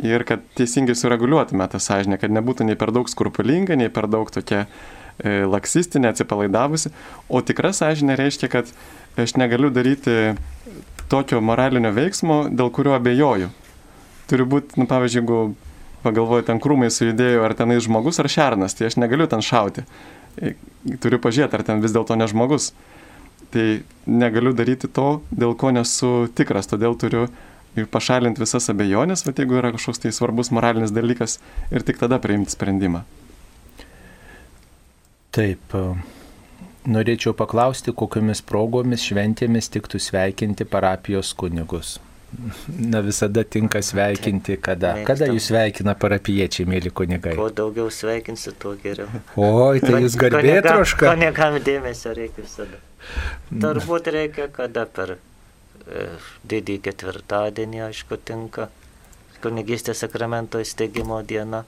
ir 0.00 0.24
kad 0.28 0.40
teisingai 0.56 0.96
sureguliuotume 0.96 1.68
tą 1.68 1.80
sąžinę, 1.80 2.16
kad 2.20 2.32
nebūtų 2.32 2.70
nei 2.70 2.80
per 2.80 2.94
daug 2.96 3.12
skrupulinga, 3.12 3.76
nei 3.76 3.92
per 3.92 4.08
daug 4.08 4.32
tokia 4.32 4.64
e, 4.64 5.44
laksistinė, 5.44 6.14
atsipalaidavusi. 6.14 6.94
O 7.28 7.44
tikra 7.44 7.74
sąžinė 7.76 8.16
reiškia, 8.16 8.48
kad 8.48 8.72
aš 9.20 9.36
negaliu 9.36 9.68
daryti 9.68 10.32
tokio 11.12 11.44
moralinio 11.44 11.92
veiksmo, 11.92 12.46
dėl 12.48 12.72
kurio 12.72 12.96
abejoju. 12.96 13.52
Turi 14.30 14.46
būti, 14.48 14.78
nu, 14.80 14.86
pavyzdžiui, 14.90 15.22
jeigu 15.22 15.40
pagalvoju, 16.06 16.46
ten 16.46 16.60
krūmai 16.62 16.90
sujudėjo, 16.92 17.42
ar 17.46 17.54
tenai 17.58 17.78
žmogus 17.82 18.20
ar 18.22 18.28
šernas, 18.30 18.74
tai 18.76 18.88
aš 18.90 18.98
negaliu 19.00 19.28
ten 19.30 19.42
šauti. 19.44 19.86
E, 20.36 20.54
turiu 21.02 21.20
pažiūrėti, 21.22 21.58
ar 21.58 21.66
ten 21.66 21.82
vis 21.84 21.94
dėlto 21.94 22.18
ne 22.18 22.28
žmogus. 22.30 22.72
Tai 23.54 23.66
negaliu 24.10 24.52
daryti 24.56 24.90
to, 24.90 25.20
dėl 25.30 25.54
ko 25.58 25.70
nesu 25.74 26.26
tikras, 26.34 26.68
todėl 26.70 26.98
turiu 26.98 27.28
pašalinti 27.92 28.40
visas 28.40 28.70
abejonės, 28.72 29.22
bet 29.26 29.42
jeigu 29.42 29.58
yra 29.60 29.70
kažkoks 29.74 30.00
tai 30.02 30.12
svarbus 30.14 30.50
moralinis 30.54 30.94
dalykas 30.96 31.38
ir 31.70 31.84
tik 31.86 32.00
tada 32.00 32.18
priimti 32.22 32.54
sprendimą. 32.54 33.04
Taip, 35.36 35.76
norėčiau 36.88 37.34
paklausti, 37.36 37.92
kokiamis 37.92 38.40
progomis 38.46 39.04
šventėmis 39.04 39.68
tiktų 39.74 40.00
sveikinti 40.00 40.64
parapijos 40.64 41.34
kunigus. 41.36 41.98
Na 42.66 43.00
visada 43.06 43.44
tinka 43.44 43.80
sveikinti, 43.86 44.56
kada. 44.58 44.96
Mėgstam. 44.96 45.06
Kada 45.08 45.28
jūs 45.30 45.46
sveikina 45.52 45.94
parapiečiai, 45.98 46.66
mėly 46.68 46.90
kunigai? 46.90 47.36
Kuo 47.38 47.46
daugiau 47.54 47.86
sveikinsi, 47.92 48.52
tuo 48.60 48.74
geriau. 48.82 49.06
Oi, 49.38 49.78
tai 49.84 50.02
jūs 50.02 50.18
garbė 50.20 50.58
troška. 50.66 51.14
Kunigam 51.14 51.60
dėmesio 51.62 52.16
reikia 52.18 52.42
visada. 52.42 52.82
Turbūt 53.54 54.10
reikia 54.12 54.50
kada 54.52 54.84
per 54.90 55.14
E, 55.86 56.06
didį 56.50 56.80
ketvirtadienį, 56.82 57.82
aišku, 57.88 58.18
tinka. 58.26 58.68
Kunigystės 59.42 60.02
sakramento 60.02 60.58
įsteigimo 60.62 61.20
diena. 61.22 61.62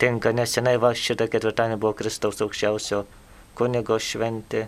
Tinka, 0.00 0.32
nesenai 0.32 0.78
va 0.80 0.94
šitą 0.96 1.26
ketvirtadienį 1.28 1.76
buvo 1.82 1.92
Kristaus 1.98 2.40
aukščiausio 2.40 3.02
kunigo 3.58 3.98
šventė. 4.00 4.64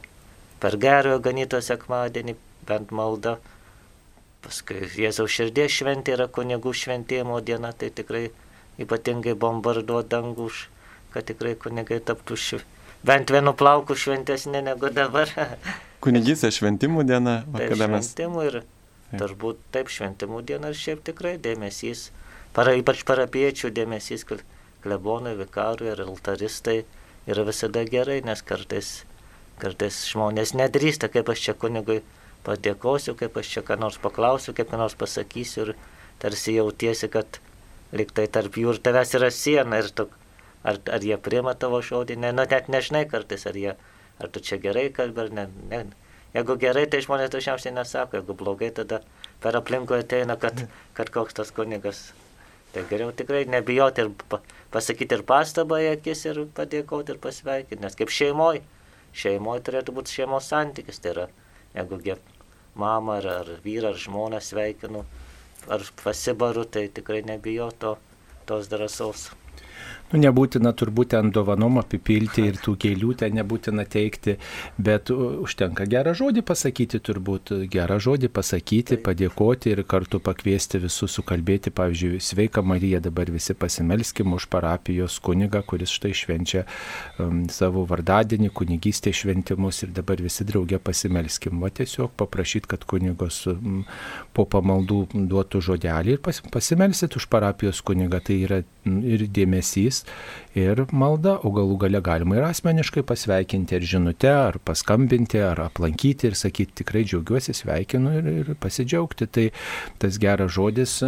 Per 0.60 0.76
gerojo 0.82 1.22
ganyto 1.24 1.60
sekmadienį 1.64 2.36
bent 2.68 2.92
malda. 2.92 3.38
Paskui 4.42 4.88
Jėzaus 4.98 5.30
širdies 5.30 5.70
šventė 5.78 6.16
yra 6.16 6.26
kunigų 6.26 6.74
šventėjimo 6.74 7.38
diena, 7.46 7.70
tai 7.72 7.92
tikrai 7.94 8.26
ypatingai 8.82 9.36
bombarduot 9.38 10.10
dangų, 10.10 10.50
kad 11.14 11.28
tikrai 11.30 11.54
kunigai 11.54 12.00
taptų 12.02 12.38
ši... 12.38 12.60
bent 13.06 13.30
vienu 13.30 13.54
plauku 13.54 13.94
šventesnė 13.94 14.64
negu 14.66 14.90
dabar. 14.90 15.30
Kunigystės 16.04 16.58
šventimų 16.58 17.06
diena, 17.06 17.42
tai 17.54 17.70
kada 17.70 17.90
mes. 17.92 18.10
Šventimų 18.10 18.46
ir 18.50 18.62
Turbūt 19.12 19.58
taip 19.74 19.90
šventimų 19.92 20.40
diena 20.48 20.70
ir 20.72 20.78
šiaip 20.78 21.02
tikrai 21.04 21.34
dėmesys, 21.44 22.06
para, 22.56 22.72
ypač 22.80 23.02
parapiečių 23.08 23.68
dėmesys, 23.76 24.24
klebonai, 24.82 25.34
vikarui 25.36 25.90
ir 25.92 26.00
altaristai 26.06 26.78
yra 27.28 27.44
visada 27.44 27.84
gerai, 27.84 28.22
nes 28.24 28.40
kartais, 28.42 29.04
kartais 29.60 30.00
žmonės 30.08 30.54
nedrįsta, 30.56 31.12
kaip 31.12 31.28
aš 31.28 31.44
čia 31.44 31.54
kunigui 31.54 32.00
padėkosiu, 32.46 33.14
kaip 33.18 33.36
aš 33.38 33.54
čia 33.54 33.62
ką 33.66 33.78
nors 33.80 33.98
paklausiu, 34.02 34.54
kaip 34.56 34.70
ką 34.72 34.80
nors 34.80 34.98
pasakysiu 34.98 35.66
ir 35.66 35.74
tarsi 36.22 36.56
jautiesi, 36.58 37.10
kad 37.12 37.40
liktai 37.92 38.28
tarp 38.32 38.58
jų 38.58 38.76
ir 38.76 38.82
tavęs 38.82 39.16
yra 39.18 39.30
siena 39.34 39.82
ir 39.82 39.90
tu, 39.94 40.08
ar, 40.64 40.78
ar 40.90 41.04
jie 41.04 41.18
priima 41.18 41.54
tavo 41.54 41.82
žodį, 41.84 42.18
ne, 42.22 42.32
nu 42.34 42.46
net 42.48 42.70
nežinai 42.72 43.04
kartais, 43.10 43.46
ar, 43.50 43.58
jie, 43.58 43.76
ar 44.18 44.32
tu 44.32 44.40
čia 44.40 44.58
gerai 44.62 44.88
kalbi, 44.94 45.26
ar 45.26 45.36
ne, 45.38 45.48
ne, 45.70 45.84
Jeigu 46.32 46.54
gerai, 46.56 46.86
tai 46.88 47.02
žmonės 47.04 47.28
dažniausiai 47.32 47.74
nesako, 47.76 48.16
jeigu 48.16 48.34
blogai, 48.40 48.70
tada 48.72 49.02
per 49.44 49.56
aplinkui 49.58 49.98
ateina, 49.98 50.38
kad, 50.40 50.62
kad 50.96 51.10
koks 51.12 51.36
tas 51.36 51.52
kunigas. 51.52 52.06
Tai 52.72 52.86
geriau 52.88 53.12
tikrai 53.12 53.42
nebijoti 53.52 54.06
ir 54.06 54.12
pasakyti 54.72 55.18
ir 55.18 55.26
pastabą 55.28 55.82
į 55.84 55.90
akis 55.90 56.24
ir 56.30 56.40
padėkoti 56.56 57.12
ir 57.12 57.20
pasveikinti, 57.20 57.82
nes 57.84 57.98
kaip 57.98 58.14
šeimoje, 58.16 58.62
šeimoje 59.12 59.66
turėtų 59.66 59.96
būti 59.98 60.16
šeimos 60.16 60.48
santykis, 60.48 61.02
tai 61.04 61.12
yra, 61.12 61.26
jeigu 61.76 62.00
mamą 62.74 63.18
ar, 63.20 63.28
ar 63.42 63.52
vyrą 63.64 63.92
ar 63.92 64.00
žmoną 64.00 64.40
sveikinu, 64.40 65.04
ar 65.68 65.84
pasibaru, 66.02 66.64
tai 66.64 66.88
tikrai 66.88 67.22
nebijau 67.26 67.70
to, 67.78 67.96
tos 68.46 68.68
drąsos. 68.72 69.30
Nu, 70.12 70.20
nebūtina 70.20 70.74
turbūt 70.76 71.14
ten 71.14 71.30
dovanom 71.32 71.78
apipilti 71.80 72.44
ir 72.50 72.58
tų 72.60 72.74
gėlių 72.84 73.14
ten 73.22 73.32
nebūtina 73.38 73.86
teikti, 73.88 74.34
bet 74.76 75.08
užtenka 75.08 75.86
gerą 75.88 76.12
žodį 76.18 76.42
pasakyti 76.44 77.00
turbūt, 77.00 77.54
gerą 77.72 77.96
žodį 78.02 78.28
pasakyti, 78.36 78.98
padėkoti 79.00 79.72
ir 79.72 79.80
kartu 79.88 80.20
pakviesti 80.20 80.82
visus 80.82 81.16
sukalbėti, 81.16 81.72
pavyzdžiui, 81.72 82.20
sveika 82.20 82.60
Marija, 82.60 83.00
dabar 83.00 83.32
visi 83.32 83.56
pasimelskim 83.56 84.36
už 84.36 84.50
parapijos 84.52 85.16
kunigą, 85.24 85.62
kuris 85.64 85.94
štai 85.96 86.12
švenčia 86.16 86.66
um, 87.16 87.46
savo 87.48 87.86
vardadienį, 87.88 88.52
kunigystės 88.52 89.22
šventimus 89.22 89.80
ir 89.86 89.94
dabar 89.96 90.20
visi 90.20 90.44
draugė 90.44 90.76
pasimelskim. 90.84 91.56
O 91.64 91.72
tiesiog 91.72 92.12
paprašyti, 92.20 92.68
kad 92.74 92.84
kunigos 92.84 93.46
um, 93.48 93.80
po 94.36 94.44
pamaldų 94.44 95.06
duotų 95.32 95.64
žodelį 95.72 96.18
ir 96.18 96.22
pas, 96.28 96.44
pasimelsit 96.52 97.16
už 97.16 97.30
parapijos 97.32 97.80
kunigą, 97.80 98.20
tai 98.20 98.42
yra 98.44 98.62
ir 98.84 99.24
dėmesys 99.32 100.01
ir 100.58 100.82
malda, 100.92 101.38
o 101.40 101.52
galų 101.54 101.78
gale 101.86 102.00
galima 102.04 102.36
ir 102.36 102.44
asmeniškai 102.46 103.04
pasveikinti 103.08 103.76
ar 103.78 103.86
žinute, 103.88 104.30
ar 104.30 104.58
paskambinti, 104.64 105.40
ar 105.40 105.62
aplankyti 105.64 106.28
ir 106.28 106.36
sakyti 106.36 106.82
tikrai 106.82 107.04
džiaugiuosi, 107.08 107.54
sveikinu 107.56 108.12
ir, 108.18 108.28
ir 108.42 108.52
pasidžiaugti. 108.60 109.28
Tai 109.32 109.46
tas 110.02 110.18
geras 110.20 110.52
žodis 110.52 110.98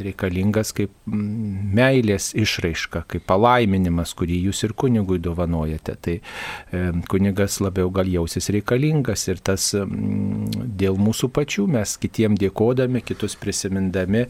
reikalingas 0.00 0.72
kaip 0.76 0.94
meilės 1.08 2.30
išraiška, 2.38 3.04
kaip 3.12 3.28
palaiminimas, 3.28 4.14
kurį 4.18 4.40
jūs 4.48 4.64
ir 4.68 4.76
kunigui 4.78 5.20
dovanojate. 5.22 5.96
Tai 6.04 6.16
e, 6.18 6.84
kunigas 7.12 7.60
labiau 7.64 7.92
gal 7.94 8.08
jausis 8.08 8.48
reikalingas 8.54 9.28
ir 9.28 9.42
tas 9.44 9.70
dėl 9.74 10.98
mūsų 11.00 11.32
pačių 11.36 11.68
mes 11.76 11.96
kitiem 12.00 12.38
dėkodami, 12.40 13.04
kitus 13.04 13.36
prisimindami 13.38 14.26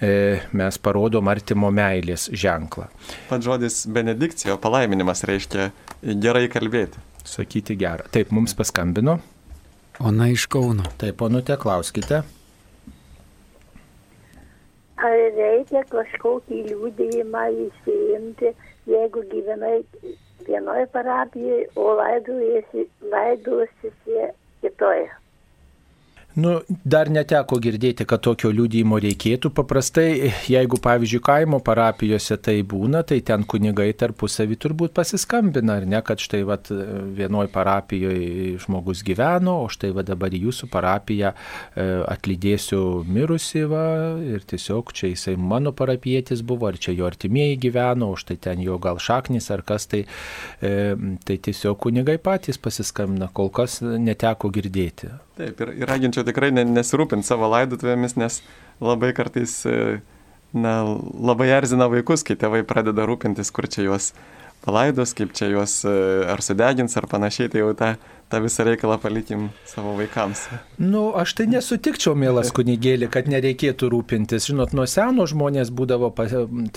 mes 0.00 0.78
parodom 0.78 1.28
artimo 1.30 1.70
meilės 1.74 2.28
ženklą. 2.30 2.86
Pats 3.28 3.44
žodis 3.44 3.80
benedikcija, 3.90 4.58
palaiminimas 4.62 5.24
reiškia 5.26 5.70
gerai 6.22 6.46
kalbėti. 6.52 7.02
Sakyti 7.28 7.76
gerą. 7.76 8.06
Taip, 8.14 8.30
mums 8.32 8.54
paskambino. 8.56 9.18
Ona 9.98 10.28
iš 10.30 10.46
Kauno. 10.46 10.86
Taip, 11.00 11.18
ponute, 11.18 11.56
klauskite. 11.58 12.22
Ar 14.98 15.18
reikia 15.34 15.82
kažkokį 15.90 16.62
liūdėjimą 16.70 17.44
įsiimti, 17.66 18.54
jeigu 18.90 19.22
gyvenai 19.30 19.76
vienoje 20.46 20.86
parapijoje, 20.94 21.68
o 21.78 21.92
laidojusi 21.98 22.86
kitoje? 24.62 25.10
Nu, 26.38 26.52
dar 26.86 27.08
neteko 27.10 27.56
girdėti, 27.58 28.04
kad 28.06 28.22
tokio 28.22 28.52
liūdėjimo 28.54 29.00
reikėtų. 29.02 29.50
Paprastai, 29.56 30.30
jeigu, 30.46 30.78
pavyzdžiui, 30.84 31.20
kaimo 31.24 31.58
parapijose 31.64 32.36
tai 32.38 32.60
būna, 32.68 33.00
tai 33.08 33.18
ten 33.26 33.42
kunigai 33.48 33.88
tarpusavį 33.98 34.58
turbūt 34.62 34.94
pasiskambina, 34.94 35.80
ar 35.80 35.88
ne, 35.90 35.98
kad 36.06 36.22
štai 36.22 36.44
vat, 36.46 36.70
vienoj 37.18 37.48
parapijoje 37.50 38.54
žmogus 38.62 39.02
gyveno, 39.06 39.56
o 39.64 39.72
štai 39.72 39.90
va 39.96 40.04
dabar 40.06 40.36
jūsų 40.36 40.68
parapiją 40.70 41.32
e, 41.34 41.88
atlydėsiu 42.14 42.82
mirusi 43.08 43.64
va, 43.66 43.84
ir 44.22 44.46
tiesiog 44.46 44.94
čia 44.94 45.10
jisai 45.10 45.34
mano 45.40 45.74
parapietis 45.74 46.44
buvo, 46.46 46.70
ar 46.70 46.78
čia 46.78 46.94
jo 46.94 47.08
artimieji 47.10 47.58
gyveno, 47.66 48.12
o 48.14 48.20
štai 48.20 48.38
ten 48.46 48.62
jo 48.62 48.78
gal 48.82 49.02
šaknis 49.02 49.50
ar 49.54 49.66
kas, 49.66 49.90
tai, 49.90 50.04
e, 50.62 50.76
tai 51.26 51.40
tiesiog 51.48 51.82
kunigai 51.88 52.20
patys 52.22 52.62
pasiskambina, 52.62 53.32
kol 53.34 53.50
kas 53.50 53.80
neteko 53.82 54.52
girdėti. 54.54 55.16
Taip, 55.38 55.60
ir, 55.62 55.70
ir 55.78 55.86
raginčiau 55.86 56.24
tikrai 56.28 56.52
nesirūpinti 56.54 57.26
savo 57.26 57.48
laidotuvėmis, 57.52 58.16
nes 58.20 58.40
labai 58.84 59.12
kartais, 59.16 59.60
e, 59.66 59.98
na, 60.56 60.74
labai 61.18 61.50
erzina 61.56 61.88
vaikus, 61.90 62.24
kai 62.26 62.38
tėvai 62.38 62.64
pradeda 62.68 63.08
rūpintis, 63.08 63.52
kur 63.54 63.68
čia 63.70 63.88
juos 63.88 64.12
palaidos, 64.64 65.14
kaip 65.18 65.34
čia 65.36 65.50
juos 65.52 65.80
e, 65.88 65.94
ar 66.28 66.42
sudegins 66.44 66.96
ar 66.98 67.08
panašiai, 67.10 67.50
tai 67.52 67.64
jau 67.64 67.72
tą 67.78 67.94
tą 68.30 68.40
visą 68.44 68.64
reikalą 68.64 68.98
palikim 68.98 69.48
savo 69.66 69.94
vaikams. 69.96 70.46
Nu, 70.78 71.08
aš 71.16 71.34
tai 71.38 71.46
nesutikčiau, 71.50 72.14
mielas 72.18 72.50
kunigėlį, 72.56 73.08
kad 73.12 73.28
nereikėtų 73.30 73.88
rūpintis. 73.92 74.48
Žinot, 74.50 74.74
nuo 74.76 74.84
seno 74.90 75.24
žmonės 75.28 75.72
būdavo 75.74 76.10
pa, 76.16 76.26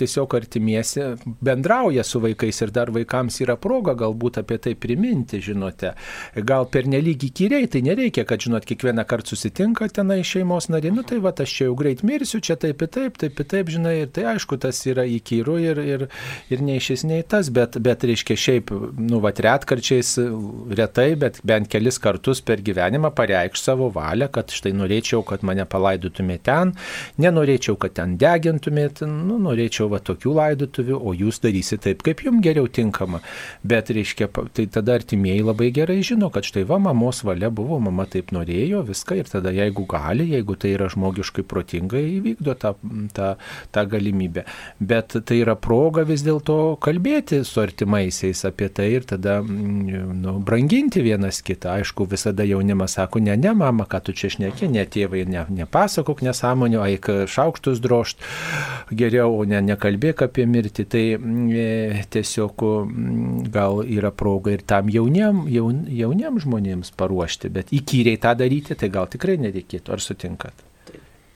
tiesiog 0.00 0.36
artimiesi, 0.38 1.12
bendrauja 1.44 2.04
su 2.06 2.22
vaikais 2.22 2.62
ir 2.64 2.72
dar 2.74 2.92
vaikams 2.94 3.40
yra 3.44 3.58
proga 3.60 3.94
galbūt 3.98 4.40
apie 4.42 4.58
tai 4.62 4.74
priminti, 4.78 5.42
žinote. 5.44 5.94
Gal 6.48 6.68
per 6.72 6.88
nelygį 6.90 7.32
kyriai, 7.36 7.68
tai 7.70 7.84
nereikia, 7.84 8.24
kad, 8.28 8.42
žinot, 8.44 8.66
kiekvieną 8.68 9.04
kartą 9.08 9.32
susitinka 9.32 9.88
tenai 9.92 10.22
šeimos 10.26 10.68
nariai, 10.72 10.94
nu 10.96 11.04
tai 11.06 11.20
va, 11.22 11.34
aš 11.44 11.52
čia 11.58 11.68
jau 11.68 11.76
greit 11.78 12.02
mirsiu, 12.06 12.40
čia 12.44 12.56
taip 12.60 12.82
ir 12.84 12.90
taip, 12.92 13.20
taip 13.20 13.40
ir 13.40 13.48
taip, 13.48 13.70
žinai, 13.72 13.94
ir 14.04 14.10
tai 14.14 14.26
aišku, 14.34 14.58
tas 14.62 14.80
yra 14.88 15.04
įkyru 15.08 15.58
ir, 15.62 15.80
ir, 15.94 16.06
ir 16.52 16.64
nei 16.64 16.80
šis, 16.82 17.04
nei 17.08 17.22
tas, 17.22 17.52
bet, 17.54 17.78
bet 17.82 18.04
reiškia 18.08 18.38
šiaip, 18.38 18.72
nu, 18.98 19.20
va, 19.22 19.32
retkarčiais, 19.46 20.14
retai, 20.72 21.12
bet 21.18 21.41
bent 21.46 21.70
kelis 21.72 21.98
kartus 22.02 22.42
per 22.44 22.62
gyvenimą 22.62 23.12
pareikš 23.16 23.66
savo 23.66 23.90
valią, 23.94 24.30
kad 24.32 24.52
štai 24.52 24.74
norėčiau, 24.76 25.24
kad 25.26 25.42
mane 25.46 25.66
palaidotumėte 25.68 26.42
ten, 26.42 26.72
nenorėčiau, 27.22 27.76
kad 27.80 27.94
ten 27.98 28.16
degintumėte, 28.20 29.06
nu, 29.08 29.38
norėčiau 29.42 29.88
va 29.92 30.00
tokių 30.02 30.34
laidotuvių, 30.38 30.98
o 30.98 31.14
jūs 31.16 31.40
darysite 31.44 31.88
taip, 31.88 32.04
kaip 32.06 32.24
jums 32.26 32.42
geriau 32.44 32.68
tinkama. 32.68 33.22
Bet, 33.66 33.92
reiškia, 33.94 34.28
tai 34.56 34.66
tada 34.72 34.96
artimieji 34.98 35.44
labai 35.46 35.70
gerai 35.74 36.00
žino, 36.06 36.30
kad 36.34 36.46
štai 36.48 36.64
va, 36.68 36.80
mamos 36.82 37.22
valia 37.26 37.50
buvo, 37.54 37.78
mama 37.82 38.06
taip 38.10 38.32
norėjo, 38.34 38.82
viską 38.88 39.20
ir 39.20 39.30
tada 39.30 39.52
jeigu 39.54 39.86
gali, 39.90 40.28
jeigu 40.34 40.56
tai 40.58 40.74
yra 40.76 40.88
žmogiškai 40.92 41.46
protingai, 41.48 42.04
įvykdo 42.18 42.56
tą, 42.62 42.74
tą, 43.16 43.32
tą 43.74 43.86
galimybę. 43.94 44.46
Bet 44.80 45.16
tai 45.28 45.40
yra 45.42 45.56
proga 45.58 46.06
vis 46.08 46.24
dėlto 46.26 46.76
kalbėti 46.82 47.42
su 47.46 47.62
artimaisiais 47.62 48.44
apie 48.48 48.68
tai 48.74 48.88
ir 48.96 49.06
tada 49.08 49.38
mm, 49.42 50.18
nu, 50.22 50.36
branginti 50.44 51.02
vienas 51.32 51.42
kitą. 51.42 51.70
Aišku, 51.70 52.06
visada 52.06 52.44
jaunimas 52.44 52.92
sako, 52.92 53.20
ne, 53.20 53.36
ne, 53.36 53.52
mama, 53.54 53.84
ką 53.84 54.00
tu 54.04 54.12
čia 54.12 54.30
šneki, 54.30 54.68
ne 54.68 54.84
tėvai, 54.84 55.26
ne, 55.26 55.46
nepasakok 55.48 56.22
nesąmonių, 56.22 56.82
eik 56.86 57.08
šaukštus 57.28 57.80
drošt, 57.80 58.18
geriau, 58.90 59.44
ne, 59.44 59.60
nekalbėk 59.60 60.22
apie 60.22 60.46
mirtį. 60.46 60.84
Tai 60.92 61.04
e, 61.16 62.04
tiesiog 62.10 62.64
gal 63.52 63.82
yra 63.84 64.10
proga 64.10 64.52
ir 64.52 64.62
tam 64.66 64.88
jauniem, 64.88 65.46
jaun, 65.48 65.86
jauniem 65.88 66.38
žmonėms 66.42 66.92
paruošti, 66.96 67.48
bet 67.48 67.72
įkyriai 67.72 68.20
tą 68.20 68.34
daryti, 68.36 68.74
tai 68.74 68.90
gal 68.92 69.08
tikrai 69.08 69.38
nereikėtų. 69.40 69.92
Ar 69.92 70.00
sutinkat? 70.00 70.71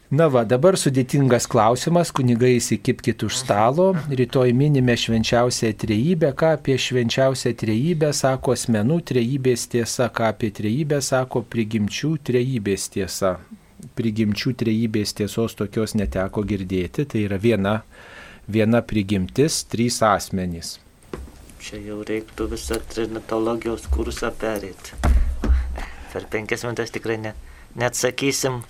Na 0.06 0.28
va, 0.30 0.44
dabar 0.46 0.76
sudėtingas 0.78 1.48
klausimas, 1.50 2.12
kunigai 2.14 2.52
įsikipkit 2.60 3.24
už 3.26 3.40
stalo, 3.40 3.88
rytoj 4.06 4.52
minime 4.54 4.94
švenčiausią 4.94 5.72
trejybę, 5.82 6.28
ką 6.38 6.52
apie 6.54 6.76
švenčiausią 6.78 7.50
trejybę 7.58 8.12
sako 8.14 8.54
asmenų 8.54 9.00
trejybės 9.10 9.64
tiesa, 9.72 10.06
ką 10.06 10.28
apie 10.30 10.52
trejybę 10.54 11.00
sako 11.02 11.42
prigimčių 11.50 12.10
trejybės 12.22 12.84
tiesa. 12.94 13.32
Prigimčių 13.98 14.54
trejybės 14.62 15.16
tiesos 15.18 15.58
tokios 15.58 15.96
neteko 15.98 16.46
girdėti, 16.46 17.02
tai 17.02 17.24
yra 17.26 17.40
viena, 17.42 17.74
viena 18.46 18.84
prigimtis, 18.86 19.64
trys 19.66 19.98
asmenys. 20.06 20.76
Čia 21.58 21.82
jau 21.82 21.98
reiktų 22.06 22.46
visą 22.54 22.78
trinitologijos 22.94 23.90
kursą 23.90 24.30
perėti. 24.38 24.94
Per 26.14 26.30
penkias 26.30 26.62
minutės 26.62 26.94
tikrai 26.94 27.18
ne, 27.18 27.34
neatsakysim 27.74 28.62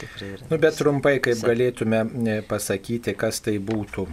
Tikrai 0.00 0.32
yra. 0.34 0.48
Nu, 0.48 0.58
bet 0.62 0.78
trumpai, 0.80 1.18
kaip 1.24 1.44
galėtume 1.44 2.02
e, 2.08 2.40
pasakyti, 2.48 3.14
kas 3.18 3.42
tai 3.44 3.58
būtų. 3.62 4.06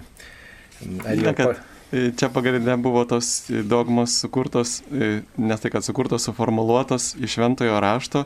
Ar 1.07 1.21
jau... 1.23 1.33
Pa... 1.37 1.51
E, 1.87 2.09
čia 2.19 2.27
pagrindė 2.33 2.75
buvo 2.83 3.05
tos 3.07 3.47
dogmos 3.47 4.17
sukurtos, 4.21 4.81
e, 4.91 5.21
nes 5.39 5.63
tai, 5.63 5.71
kad 5.73 5.85
sukurtos, 5.87 6.27
suformuluotos 6.27 7.13
iš 7.21 7.37
šventojo 7.37 7.79
rašto, 7.83 8.25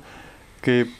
kaip 0.66 0.98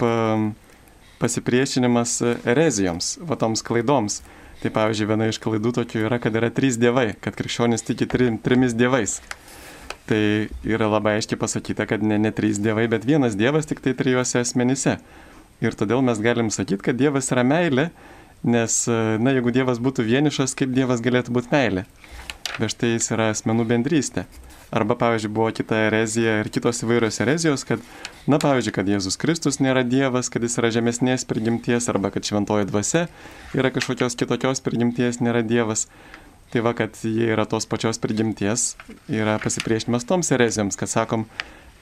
pasipriešinimas 1.22 2.16
erezijoms, 2.50 3.16
va 3.26 3.38
toms 3.42 3.66
klaidoms. 3.66 4.22
Tai 4.62 4.70
pavyzdžiui, 4.74 5.08
viena 5.10 5.26
iš 5.30 5.40
klaidų 5.42 5.72
tokių 5.74 6.04
yra, 6.06 6.20
kad 6.22 6.36
yra 6.38 6.52
trys 6.54 6.78
dievai, 6.78 7.16
kad 7.22 7.34
krikščionis 7.34 7.82
tiki 7.86 8.06
trim, 8.10 8.38
trimis 8.42 8.76
dievais. 8.78 9.18
Tai 10.10 10.22
yra 10.70 10.90
labai 10.90 11.16
aiškiai 11.18 11.40
pasakyta, 11.42 11.88
kad 11.90 12.04
ne, 12.06 12.20
ne 12.22 12.30
trys 12.36 12.60
dievai, 12.62 12.86
bet 12.92 13.08
vienas 13.10 13.38
dievas 13.38 13.70
tik 13.70 13.82
tai 13.82 13.96
trijuose 13.98 14.42
asmenyse. 14.42 15.00
Ir 15.62 15.78
todėl 15.78 16.02
mes 16.06 16.20
galim 16.22 16.50
sakyti, 16.54 16.82
kad 16.90 16.98
Dievas 16.98 17.30
yra 17.34 17.44
meilė, 17.46 17.92
nes, 18.42 18.84
na, 19.22 19.34
jeigu 19.36 19.54
Dievas 19.54 19.82
būtų 19.84 20.08
vienišas, 20.08 20.56
kaip 20.58 20.74
Dievas 20.74 21.04
galėtų 21.06 21.36
būti 21.38 21.54
meilė? 21.54 21.86
Bet 22.58 22.74
štai 22.74 22.96
jis 22.96 23.12
yra 23.14 23.30
asmenų 23.32 23.68
bendrystė. 23.70 24.26
Arba, 24.72 24.96
pavyzdžiui, 24.96 25.32
buvo 25.36 25.50
kita 25.54 25.78
erezija 25.90 26.38
ir 26.42 26.50
kitos 26.52 26.82
įvairios 26.86 27.20
erezijos, 27.24 27.66
kad, 27.68 27.84
na, 28.26 28.40
pavyzdžiui, 28.42 28.74
kad 28.76 28.90
Jėzus 28.90 29.20
Kristus 29.20 29.60
nėra 29.64 29.84
Dievas, 29.88 30.32
kad 30.32 30.44
jis 30.44 30.56
yra 30.62 30.72
žemesnės 30.72 31.28
prigimties, 31.28 31.90
arba 31.92 32.12
kad 32.14 32.24
šventoji 32.28 32.70
dvasia 32.70 33.06
yra 33.58 33.72
kažkokios 33.76 34.16
kitokios 34.20 34.64
prigimties, 34.64 35.20
nėra 35.20 35.44
Dievas. 35.44 35.86
Tai 36.52 36.64
va, 36.66 36.74
kad 36.76 36.98
jie 37.04 37.30
yra 37.32 37.46
tos 37.48 37.68
pačios 37.68 38.00
prigimties, 38.04 38.74
yra 39.12 39.38
pasipriešinimas 39.44 40.08
toms 40.08 40.32
erezijoms, 40.36 40.80
kad 40.80 40.92
sakom, 40.92 41.28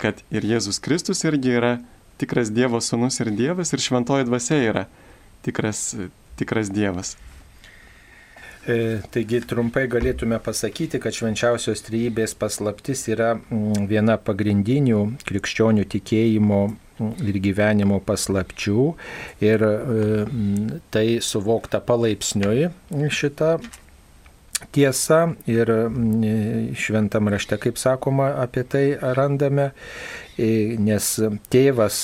kad 0.02 0.20
ir 0.34 0.46
Jėzus 0.46 0.82
Kristus 0.82 1.24
irgi 1.30 1.56
yra 1.62 1.72
tikras 2.20 2.52
Dievo 2.54 2.82
sūnus 2.84 3.22
ir 3.24 3.34
Dievas 3.36 3.74
ir 3.74 3.84
šventoji 3.84 4.28
dvasia 4.28 4.60
yra 4.70 4.86
tikras, 5.46 5.96
tikras 6.40 6.72
Dievas. 6.74 7.16
E, 8.70 9.00
taigi 9.14 9.40
trumpai 9.48 9.86
galėtume 9.90 10.38
pasakyti, 10.44 11.00
kad 11.02 11.16
švenčiausios 11.16 11.82
trybės 11.88 12.36
paslaptis 12.38 13.06
yra 13.10 13.32
mm, 13.38 13.88
viena 13.90 14.18
pagrindinių 14.20 15.00
krikščionių 15.26 15.86
tikėjimo 15.90 16.60
mm, 16.68 17.14
ir 17.32 17.40
gyvenimo 17.46 18.02
paslapčių 18.06 18.86
ir 19.48 19.64
e, 19.64 20.26
tai 20.94 21.06
suvokta 21.24 21.80
palaipsniui 21.88 22.68
šitą 23.16 23.56
tiesa 24.76 25.22
ir 25.50 25.72
šventam 26.78 27.32
rašte, 27.32 27.58
kaip 27.62 27.80
sakoma, 27.80 28.34
apie 28.44 28.64
tai 28.68 28.86
randame 29.16 29.72
nes 30.80 31.08
tėvas 31.52 32.04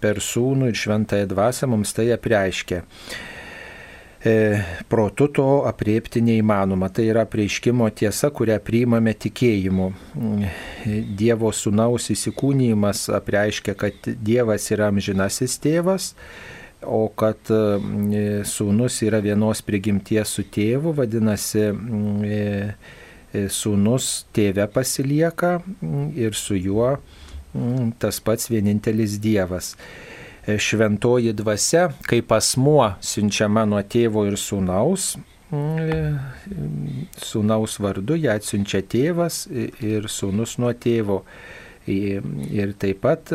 per 0.00 0.20
sūnų 0.20 0.72
ir 0.72 0.80
šventąją 0.80 1.30
dvasę 1.30 1.68
mums 1.70 1.94
tai 1.96 2.10
apreiškia. 2.12 2.82
E, 4.24 4.62
protu 4.88 5.28
to 5.28 5.46
apriepti 5.68 6.22
neįmanoma. 6.24 6.88
Tai 6.88 7.04
yra 7.10 7.26
prieiškimo 7.28 7.90
tiesa, 7.92 8.30
kurią 8.32 8.56
priimame 8.64 9.12
tikėjimu. 9.20 9.90
Dievo 11.18 11.50
sūnaus 11.52 12.08
įsikūnymas 12.14 13.10
apreiškia, 13.18 13.76
kad 13.76 14.08
Dievas 14.24 14.70
yra 14.72 14.88
amžinasis 14.88 15.58
tėvas, 15.60 16.14
o 16.86 17.06
kad 17.16 17.50
sūnus 18.48 19.00
yra 19.06 19.22
vienos 19.24 19.62
prigimties 19.64 20.36
su 20.36 20.44
tėvu, 20.54 20.94
vadinasi, 20.98 21.70
E, 23.34 23.48
sūnus 23.50 24.24
tėve 24.34 24.66
pasilieka 24.70 25.56
mm, 25.58 26.10
ir 26.22 26.36
su 26.38 26.54
juo 26.54 26.92
mm, 26.94 27.96
tas 28.02 28.20
pats 28.22 28.50
vienintelis 28.50 29.18
Dievas. 29.22 29.74
E, 30.46 30.54
šventoji 30.60 31.34
dvasia, 31.34 31.88
kaip 32.06 32.30
asmuo 32.36 32.92
siunčiama 33.02 33.64
nuo 33.66 33.80
tėvo 33.82 34.26
ir 34.28 34.38
sūnaus, 34.38 35.14
mm, 35.50 35.82
e, 35.82 35.98
sūnaus 37.26 37.80
vardu 37.82 38.20
ją 38.22 38.38
atsiunčia 38.38 38.84
tėvas 38.86 39.44
ir 39.50 40.06
sūnus 40.12 40.58
nuo 40.62 40.70
tėvo. 40.86 41.24
Ir 41.86 42.70
taip 42.80 43.02
pat 43.04 43.32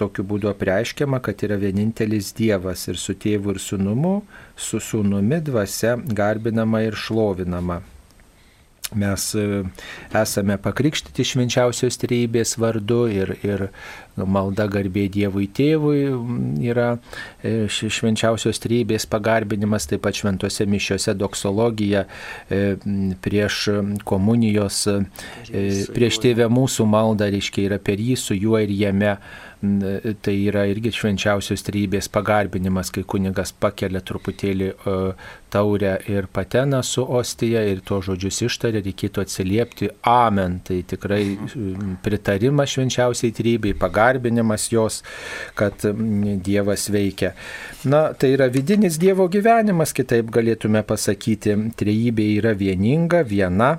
tokiu 0.00 0.24
būdu 0.26 0.50
apreiškiama, 0.50 1.20
kad 1.22 1.44
yra 1.46 1.58
vienintelis 1.60 2.32
Dievas 2.34 2.88
ir 2.90 2.98
su 2.98 3.14
tėvu 3.14 3.54
ir 3.54 3.62
sūnumu, 3.62 4.16
su 4.56 4.82
sūnumi 4.82 5.38
dvasia 5.46 5.94
garbinama 5.96 6.82
ir 6.88 6.98
šlovinama. 6.98 7.80
Mes 8.94 9.34
e, 9.38 9.62
esame 10.18 10.56
pakrikštyti 10.58 11.24
švenčiausios 11.32 11.98
trejybės 12.02 12.56
vardu 12.58 13.04
ir, 13.12 13.32
ir 13.46 13.68
malda 14.18 14.66
garbė 14.70 15.06
Dievui 15.12 15.46
tėvui 15.54 16.08
yra 16.66 16.88
e, 17.42 17.68
švenčiausios 17.70 18.58
trejybės 18.64 19.06
pagarbinimas, 19.10 19.86
taip 19.90 20.02
pat 20.06 20.18
šventose 20.18 20.66
mišiose 20.66 21.14
doksologija 21.18 22.06
e, 22.50 22.62
prieš 23.22 23.62
komunijos, 24.08 24.82
prieš 25.46 26.20
tėvę 26.24 26.50
mūsų 26.50 26.88
maldą, 26.90 27.30
reiškia 27.30 27.68
yra 27.68 27.78
per 27.82 28.02
jį, 28.02 28.18
su 28.18 28.38
juo 28.38 28.58
ir 28.58 28.74
jame 28.74 29.14
Tai 29.60 30.32
yra 30.32 30.62
irgi 30.72 30.88
švenčiausios 30.96 31.60
trybės 31.66 32.06
pagarbinimas, 32.08 32.88
kai 32.96 33.02
kunigas 33.04 33.50
pakelia 33.52 34.00
truputėlį 34.00 34.70
taurę 35.50 35.96
ir 36.08 36.28
pateną 36.32 36.82
su 36.86 37.04
ostija 37.04 37.62
ir 37.68 37.82
tuo 37.86 38.00
žodžius 38.04 38.40
ištarė, 38.46 38.82
reikėtų 38.86 39.24
atsiliepti 39.24 39.90
amen. 40.06 40.58
Tai 40.66 40.80
tikrai 40.90 41.22
pritarimas 42.04 42.74
švenčiausiai 42.74 43.34
trybei, 43.36 43.74
pagarbinimas 43.78 44.68
jos, 44.72 45.00
kad 45.58 45.84
Dievas 46.44 46.88
veikia. 46.92 47.34
Na, 47.84 48.10
tai 48.12 48.34
yra 48.36 48.50
vidinis 48.52 48.98
Dievo 49.00 49.26
gyvenimas, 49.32 49.94
kitaip 49.96 50.30
galėtume 50.34 50.82
pasakyti, 50.86 51.56
trejybė 51.80 52.26
yra 52.38 52.54
vieninga, 52.58 53.22
viena, 53.26 53.70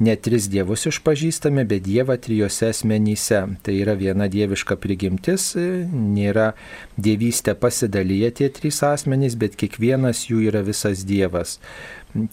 ne 0.00 0.16
tris 0.20 0.48
dievus 0.52 0.86
išpažįstame, 0.90 1.64
bet 1.68 1.86
Dievą 1.86 2.18
trijose 2.20 2.70
asmenyse. 2.72 3.42
Tai 3.64 3.74
yra 3.74 3.96
viena 3.98 4.28
dieviška 4.30 4.76
prigimtis, 4.80 5.54
nėra 5.56 6.52
dievystė 6.96 7.54
pasidalyje 7.58 8.30
tie 8.40 8.48
trys 8.52 8.82
asmenys, 8.86 9.36
bet 9.38 9.56
kiekvienas 9.60 10.26
jų 10.30 10.46
yra 10.50 10.62
visas 10.66 11.04
Dievas. 11.08 11.58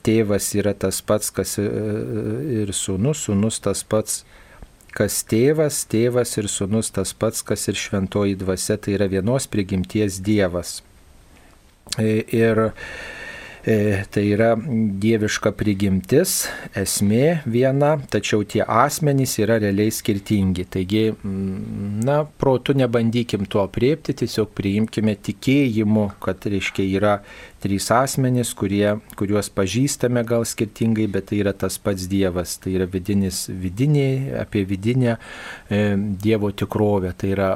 Tėvas 0.05 0.53
yra 0.55 0.73
tas 0.73 1.01
pats, 1.03 1.31
kas 1.35 1.57
ir 1.59 2.71
sūnus, 2.71 3.25
sūnus 3.27 3.59
tas 3.63 3.83
pats, 3.83 4.21
kas 4.95 5.19
tėvas, 5.27 5.83
tėvas 5.91 6.37
ir 6.39 6.47
sūnus 6.51 6.93
tas 6.95 7.11
pats, 7.13 7.43
kas 7.43 7.67
ir 7.67 7.79
šventoji 7.79 8.39
dvasia, 8.39 8.77
tai 8.77 8.95
yra 8.95 9.09
vienos 9.11 9.49
prigimties 9.51 10.21
Dievas. 10.23 10.79
Ir 11.99 12.69
E, 12.69 13.22
tai 13.63 14.23
yra 14.27 14.49
dieviška 14.59 15.53
prigimtis, 15.55 16.49
esmė 16.75 17.45
viena, 17.47 17.93
tačiau 18.11 18.43
tie 18.43 18.59
asmenys 18.67 19.37
yra 19.39 19.55
realiai 19.63 19.93
skirtingi. 19.93 20.65
Taigi, 20.67 21.05
mm, 21.13 22.01
na, 22.03 22.17
protu 22.25 22.75
nebandykim 22.75 23.47
to 23.47 23.63
apriepti, 23.63 24.17
tiesiog 24.19 24.51
priimkime 24.57 25.15
tikėjimu, 25.15 26.09
kad, 26.23 26.43
reiškia, 26.43 26.89
yra 26.99 27.13
trys 27.63 27.87
asmenys, 27.95 28.51
kurie, 28.57 28.97
kuriuos 29.15 29.47
pažįstame 29.55 30.23
gal 30.27 30.43
skirtingai, 30.47 31.05
bet 31.11 31.29
tai 31.29 31.39
yra 31.39 31.53
tas 31.55 31.77
pats 31.79 32.09
Dievas. 32.11 32.57
Tai 32.59 32.73
yra 32.75 32.87
vidinis, 32.91 33.45
vidinė, 33.47 34.07
apie 34.41 34.65
vidinę 34.67 35.13
e, 35.15 35.79
Dievo 35.95 36.51
tikrovę. 36.51 37.13
Tai 37.19 37.29
yra 37.31 37.49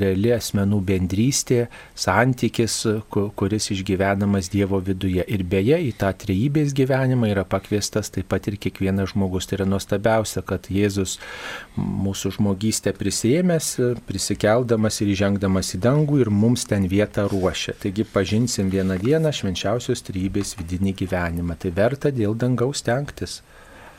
reali 0.00 0.34
asmenų 0.36 0.80
bendrystė, 0.84 1.62
santykis, 1.96 2.76
kuris 3.08 3.70
išgyvenamas 3.72 4.50
Dievo 4.52 4.82
viduje. 4.84 5.24
Ir 5.32 5.46
beje, 5.48 5.80
į 5.88 5.94
tą 6.00 6.12
trejybės 6.24 6.76
gyvenimą 6.76 7.32
yra 7.32 7.46
pakviestas 7.48 8.12
taip 8.12 8.28
pat 8.34 8.50
ir 8.50 8.58
kiekvienas 8.60 9.14
žmogus. 9.14 9.48
Tai 9.48 9.62
yra 9.62 9.68
nuostabiausia, 9.70 10.44
kad 10.44 10.68
Jėzus 10.68 11.16
mūsų 11.80 12.34
žmogystę 12.36 12.92
prisėmęs, 12.98 13.72
prisikeldamas 14.04 15.00
ir 15.00 15.14
įžengdamas 15.16 15.72
į 15.78 15.82
dangų 15.88 16.20
ir 16.26 16.32
mums 16.34 16.68
ten 16.68 16.84
vietą 16.90 17.24
ruošia. 17.32 17.78
Taigi 17.80 18.04
pažinsim 18.04 18.68
vieną 18.72 19.00
dieną 19.00 19.32
šventą 19.32 19.53
švenčiausios 19.54 20.02
trybės 20.02 20.56
vidinį 20.58 20.94
gyvenimą. 20.98 21.54
Tai 21.56 21.70
verta 21.70 22.10
dėl 22.10 22.34
dangaus 22.34 22.82
tenktis. 22.82 23.42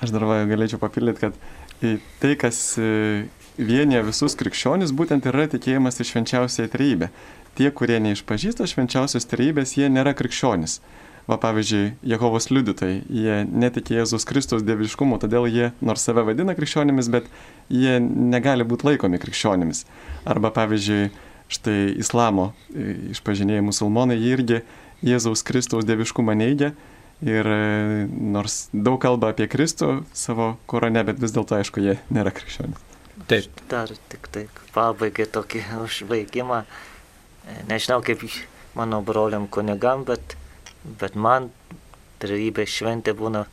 Aš 0.04 0.12
dar 0.12 0.26
va, 0.28 0.44
galėčiau 0.44 0.80
papildyti, 0.80 1.30
kad 1.30 2.04
tai, 2.20 2.36
kas 2.36 2.76
e, 2.78 3.28
vienyje 3.58 4.04
visus 4.04 4.36
krikščionis, 4.36 4.92
būtent 4.92 5.26
yra 5.26 5.48
tikėjimas 5.48 6.02
į 6.02 6.10
švenčiausią 6.12 6.68
trybę. 6.74 7.10
Tie, 7.56 7.72
kurie 7.72 8.02
neišpažįsta 8.04 8.68
švenčiausios 8.68 9.28
trybės, 9.32 9.78
jie 9.80 9.88
nėra 9.88 10.12
krikščionis. 10.14 10.82
Va 11.26 11.40
pavyzdžiui, 11.42 11.96
Jehovos 12.06 12.52
liudytojai, 12.52 13.00
jie 13.10 13.38
netikė 13.48 14.02
Jėzus 14.02 14.28
Kristus 14.30 14.62
dieviškumu, 14.68 15.18
todėl 15.24 15.48
jie 15.50 15.72
nors 15.82 16.04
save 16.06 16.22
vadina 16.28 16.54
krikščionimis, 16.54 17.10
bet 17.10 17.32
jie 17.72 17.96
negali 18.04 18.68
būti 18.68 18.92
laikomi 18.92 19.18
krikščionimis. 19.24 19.88
Arba 20.28 20.52
pavyzdžiui, 20.54 21.08
štai 21.56 21.96
islamo 22.02 22.52
e, 22.74 23.14
išpažinėjai 23.16 23.64
musulmonai, 23.66 24.20
jie 24.20 24.36
irgi 24.36 24.62
Jėzaus 25.04 25.44
Kristaus 25.46 25.88
dieviškumą 25.88 26.36
neigia 26.38 26.72
ir 27.26 27.48
e, 27.48 28.08
nors 28.10 28.68
daug 28.74 29.00
kalba 29.02 29.32
apie 29.34 29.48
Kristų 29.52 30.06
savo 30.16 30.56
korone, 30.70 31.04
bet 31.08 31.20
vis 31.22 31.36
dėlto 31.36 31.58
aišku, 31.60 31.84
jie 31.84 31.98
nėra 32.14 32.34
krikščionys. 32.36 32.82
Taip. 33.30 33.62
Dar 33.72 33.92
tik 34.12 34.28
tai 34.32 34.46
pabaigai 34.76 35.28
tokį 35.32 35.64
užbaigimą. 35.86 36.64
E, 36.64 37.58
nežinau 37.72 38.02
kaip 38.06 38.24
mano 38.76 39.02
broliam 39.06 39.48
kunigam, 39.48 40.04
bet, 40.08 40.36
bet 41.00 41.16
man 41.16 41.50
trybė 42.24 42.68
šventė 42.68 43.16
būna 43.18 43.46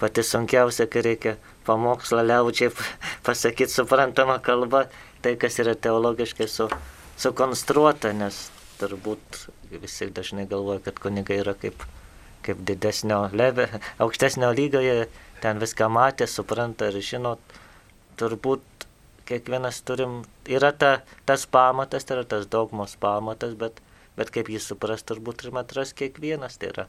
pati 0.00 0.24
sunkiausia, 0.24 0.86
kai 0.92 1.02
reikia 1.06 1.36
pamokslą 1.66 2.24
liaučiai 2.26 2.72
pasakyti 3.26 3.72
suprantama 3.72 4.38
kalba, 4.44 4.86
tai 5.24 5.34
kas 5.40 5.58
yra 5.62 5.74
teologiškai 5.74 6.48
su, 6.50 6.68
sukonstruota, 7.16 8.12
nes 8.12 8.46
turbūt 8.80 9.46
visi 9.82 10.08
dažnai 10.18 10.46
galvoja, 10.50 10.82
kad 10.86 11.00
kunigai 11.02 11.40
yra 11.42 11.54
kaip, 11.58 11.84
kaip 12.46 12.62
didesnio 12.68 13.26
levė, 13.36 13.68
aukštesnio 14.04 14.52
lygio, 14.56 14.82
jie 14.84 15.06
ten 15.42 15.62
viską 15.62 15.90
matė, 15.92 16.28
supranta 16.30 16.90
ir 16.92 17.00
žino, 17.04 17.36
turbūt 18.20 18.86
kiekvienas 19.26 19.82
turim, 19.86 20.20
yra 20.48 20.70
ta, 20.72 20.92
tas 21.28 21.48
pamatas, 21.50 22.06
tai 22.06 22.20
yra 22.20 22.28
tas 22.36 22.46
dogmos 22.50 22.94
pamatas, 23.02 23.56
bet, 23.58 23.82
bet 24.18 24.30
kaip 24.34 24.52
jį 24.52 24.62
supras, 24.62 25.02
turbūt 25.06 25.42
turim 25.42 25.58
atras 25.62 25.92
kiekvienas, 25.96 26.60
tai 26.60 26.72
yra 26.74 26.86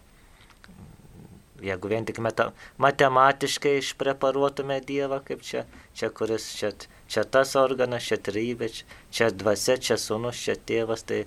jeigu 1.61 1.89
vien 1.89 2.05
tik 2.05 2.19
meta, 2.21 2.51
matematiškai 2.77 3.77
išpreparuotume 3.81 4.79
Dievą, 4.85 5.19
kaip 5.25 5.41
čia, 5.45 5.63
čia 5.97 6.09
kuris, 6.13 6.45
čia, 6.57 6.71
čia 7.09 7.23
tas 7.23 7.55
organas, 7.59 8.05
čia 8.07 8.19
trybė, 8.21 8.69
čia, 8.73 8.85
čia 9.11 9.29
dvasia, 9.33 9.77
čia 9.81 9.97
sunus, 10.01 10.39
čia 10.43 10.57
tėvas, 10.57 11.05
tai 11.07 11.25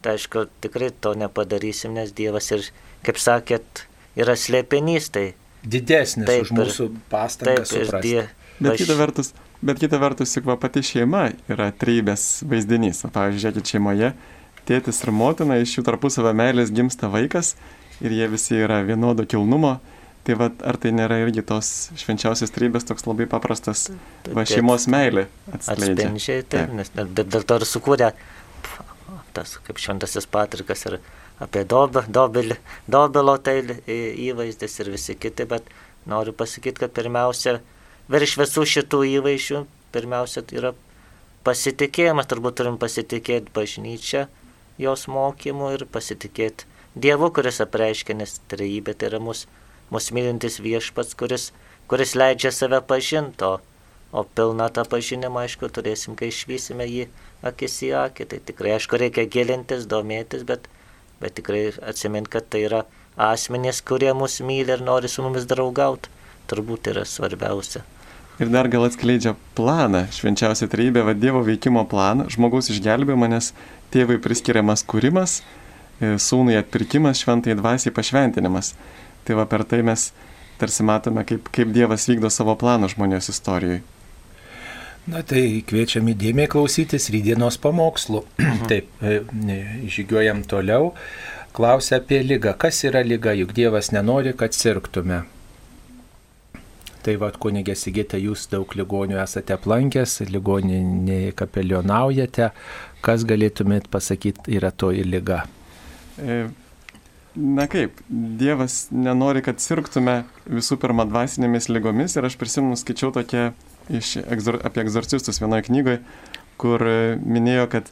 Tai 0.00 0.16
aišku, 0.16 0.46
tikrai 0.64 0.88
to 0.96 1.12
nepadarysim, 1.18 1.92
nes 1.92 2.12
Dievas 2.16 2.48
ir, 2.56 2.64
kaip 3.04 3.20
sakėt, 3.20 3.84
yra 4.16 4.36
slėpinys. 4.38 5.10
Tai, 5.12 5.26
Didesnis 5.60 6.28
taip, 6.28 6.46
už 6.46 6.54
mūsų 6.56 6.88
pastangas. 7.12 7.74
Taip, 7.74 7.84
ir 7.84 8.04
die, 8.04 8.22
bet 8.64 8.80
kita 8.80 8.96
vertus, 8.96 9.34
bet 9.60 9.82
kita 9.82 10.00
vertus, 10.00 10.32
juk 10.38 10.48
va 10.48 10.56
pati 10.60 10.82
šeima 10.86 11.26
yra 11.52 11.68
trybės 11.76 12.46
vaizdinys. 12.48 13.04
Pavyzdžiui, 13.12 13.44
žiūrėkit 13.44 13.74
šeimoje, 13.74 14.14
tėtis 14.68 15.02
ir 15.04 15.12
motina, 15.12 15.60
iš 15.60 15.76
jų 15.78 15.86
tarpusavio 15.90 16.32
meilės 16.36 16.72
gimsta 16.72 17.12
vaikas 17.12 17.54
ir 18.00 18.16
jie 18.16 18.28
visi 18.32 18.56
yra 18.64 18.80
vienodo 18.88 19.28
kilnumo. 19.28 19.78
Tai 20.24 20.34
va, 20.36 20.50
ar 20.68 20.76
tai 20.76 20.90
nėra 20.92 21.16
irgi 21.22 21.40
tos 21.48 21.88
švenčiausios 21.96 22.52
trybės 22.52 22.84
toks 22.88 23.06
labai 23.08 23.24
paprastas 23.28 23.86
va, 24.28 24.44
šeimos 24.44 24.84
meilė 24.92 25.24
atskleidžia? 25.48 25.94
Atspindžiai, 25.94 26.42
taip, 26.44 26.68
taip. 26.68 26.74
nes 26.76 26.92
dėl 27.32 27.46
to 27.48 27.56
ir 27.56 27.64
sukūrė 27.68 28.10
tas 29.40 29.56
kaip 29.66 29.80
šventasis 29.80 30.28
Patrikas 30.30 30.84
ir 30.90 30.98
apie 31.40 31.64
dobelį, 31.64 32.58
dobelo 32.90 33.36
tai 33.40 33.60
įvaizdis 34.28 34.80
ir 34.82 34.92
visi 34.92 35.16
kiti, 35.16 35.46
bet 35.48 35.68
noriu 36.08 36.34
pasakyti, 36.36 36.84
kad 36.84 36.92
pirmiausia, 36.96 37.58
virš 38.12 38.36
visų 38.42 38.66
šitų 38.74 39.02
įvaizdžių, 39.16 39.62
pirmiausia 39.94 40.44
tai 40.44 40.60
yra 40.60 40.74
pasitikėjimas, 41.48 42.28
turbūt 42.28 42.60
turim 42.60 42.76
pasitikėti 42.80 43.54
bažnyčią, 43.56 44.26
jos 44.80 45.08
mokymu 45.08 45.72
ir 45.76 45.86
pasitikėti 45.88 46.68
Dievu, 47.00 47.28
kuris 47.30 47.60
apreiškia, 47.62 48.16
nes 48.18 48.40
trejybė 48.50 48.96
tai 48.98 49.12
yra 49.12 49.20
mūsų 49.22 49.46
mus 49.94 50.08
mylintis 50.14 50.58
viešpats, 50.62 51.14
kuris, 51.18 51.50
kuris 51.90 52.16
leidžia 52.18 52.50
save 52.54 52.80
pažinti, 52.82 53.46
o, 54.12 54.24
pilną 54.24 54.68
tą 54.74 54.84
pažinimą, 54.90 55.44
aišku, 55.46 55.70
turėsim, 55.74 56.16
kai 56.18 56.30
išvysime 56.32 56.86
jį 56.88 57.06
akis 57.46 57.78
į 57.86 57.92
akį. 58.04 58.26
Tai 58.32 58.40
tikrai, 58.50 58.74
aišku, 58.78 58.98
reikia 59.00 59.26
gilintis, 59.30 59.86
domėtis, 59.90 60.44
bet, 60.48 60.66
bet 61.22 61.36
tikrai 61.38 61.68
atsimint, 61.92 62.30
kad 62.30 62.48
tai 62.50 62.64
yra 62.68 62.84
asmenys, 63.20 63.82
kurie 63.86 64.12
mus 64.16 64.40
myli 64.40 64.74
ir 64.76 64.84
nori 64.84 65.10
su 65.10 65.24
mumis 65.24 65.46
draugauti. 65.50 66.10
Turbūt 66.50 66.90
yra 66.90 67.06
svarbiausia. 67.06 67.84
Ir 68.40 68.48
dar 68.48 68.70
gal 68.72 68.86
atskleidžia 68.86 69.34
planą, 69.54 70.06
švenčiausia 70.16 70.66
trybė, 70.72 71.04
va 71.04 71.12
Dievo 71.12 71.42
veikimo 71.44 71.84
planą, 71.86 72.24
žmogaus 72.32 72.70
išgelbėjimą, 72.72 73.28
nes 73.28 73.50
tėvai 73.92 74.16
priskiriamas 74.24 74.82
kūrimas, 74.88 75.42
e, 76.00 76.14
sūnui 76.16 76.56
atpirkimas, 76.58 77.20
šventai 77.20 77.58
dvasiai 77.58 77.92
pašventinimas. 77.92 78.72
Tai 79.28 79.36
va 79.42 79.44
per 79.44 79.66
tai 79.68 79.82
mes 79.84 80.08
tarsi 80.58 80.88
matome, 80.88 81.26
kaip, 81.28 81.52
kaip 81.52 81.76
Dievas 81.76 82.08
vykdo 82.08 82.32
savo 82.32 82.56
planą 82.56 82.88
žmonijos 82.88 83.28
istorijoje. 83.28 83.82
Na 85.08 85.22
tai 85.24 85.62
kviečiam 85.64 86.10
įdėmiai 86.12 86.50
klausytis 86.50 87.08
rydienos 87.14 87.56
pamokslų. 87.62 88.20
Taip, 88.70 88.90
e, 89.00 89.20
žygiuojam 89.88 90.44
toliau. 90.48 90.92
Klausia 91.56 91.98
apie 92.02 92.20
lygą. 92.22 92.52
Kas 92.60 92.82
yra 92.84 93.00
lyga, 93.02 93.32
juk 93.34 93.54
Dievas 93.56 93.90
nenori, 93.94 94.34
kad 94.36 94.54
sirgtume. 94.54 95.22
Tai 97.00 97.14
vad, 97.16 97.38
kunigė 97.40 97.72
Sigita, 97.80 98.20
jūs 98.20 98.44
daug 98.52 98.74
ligonių 98.76 99.16
esate 99.22 99.56
aplankęs, 99.56 100.18
ligoninėje 100.28 101.32
kapelionaujate. 101.38 102.50
Kas 103.00 103.24
galėtumėt 103.24 103.88
pasakyti 103.88 104.52
yra 104.58 104.68
toji 104.68 105.06
lyga? 105.08 105.46
E, 106.20 106.42
na 107.40 107.66
kaip, 107.72 108.04
Dievas 108.10 108.82
nenori, 108.92 109.40
kad 109.48 109.64
sirgtume 109.64 110.20
visų 110.44 110.76
pirma 110.82 111.08
dvasinėmis 111.08 111.70
lygomis 111.72 112.20
ir 112.20 112.28
aš 112.28 112.36
prisimenu, 112.36 112.76
skaičiau 112.76 113.14
tokią 113.16 113.48
iš, 113.98 114.16
apie 114.22 114.84
egzorcistus 114.84 115.40
vienoje 115.42 115.66
knygoje, 115.68 116.00
kur 116.60 116.84
minėjo, 117.24 117.66
kad 117.72 117.88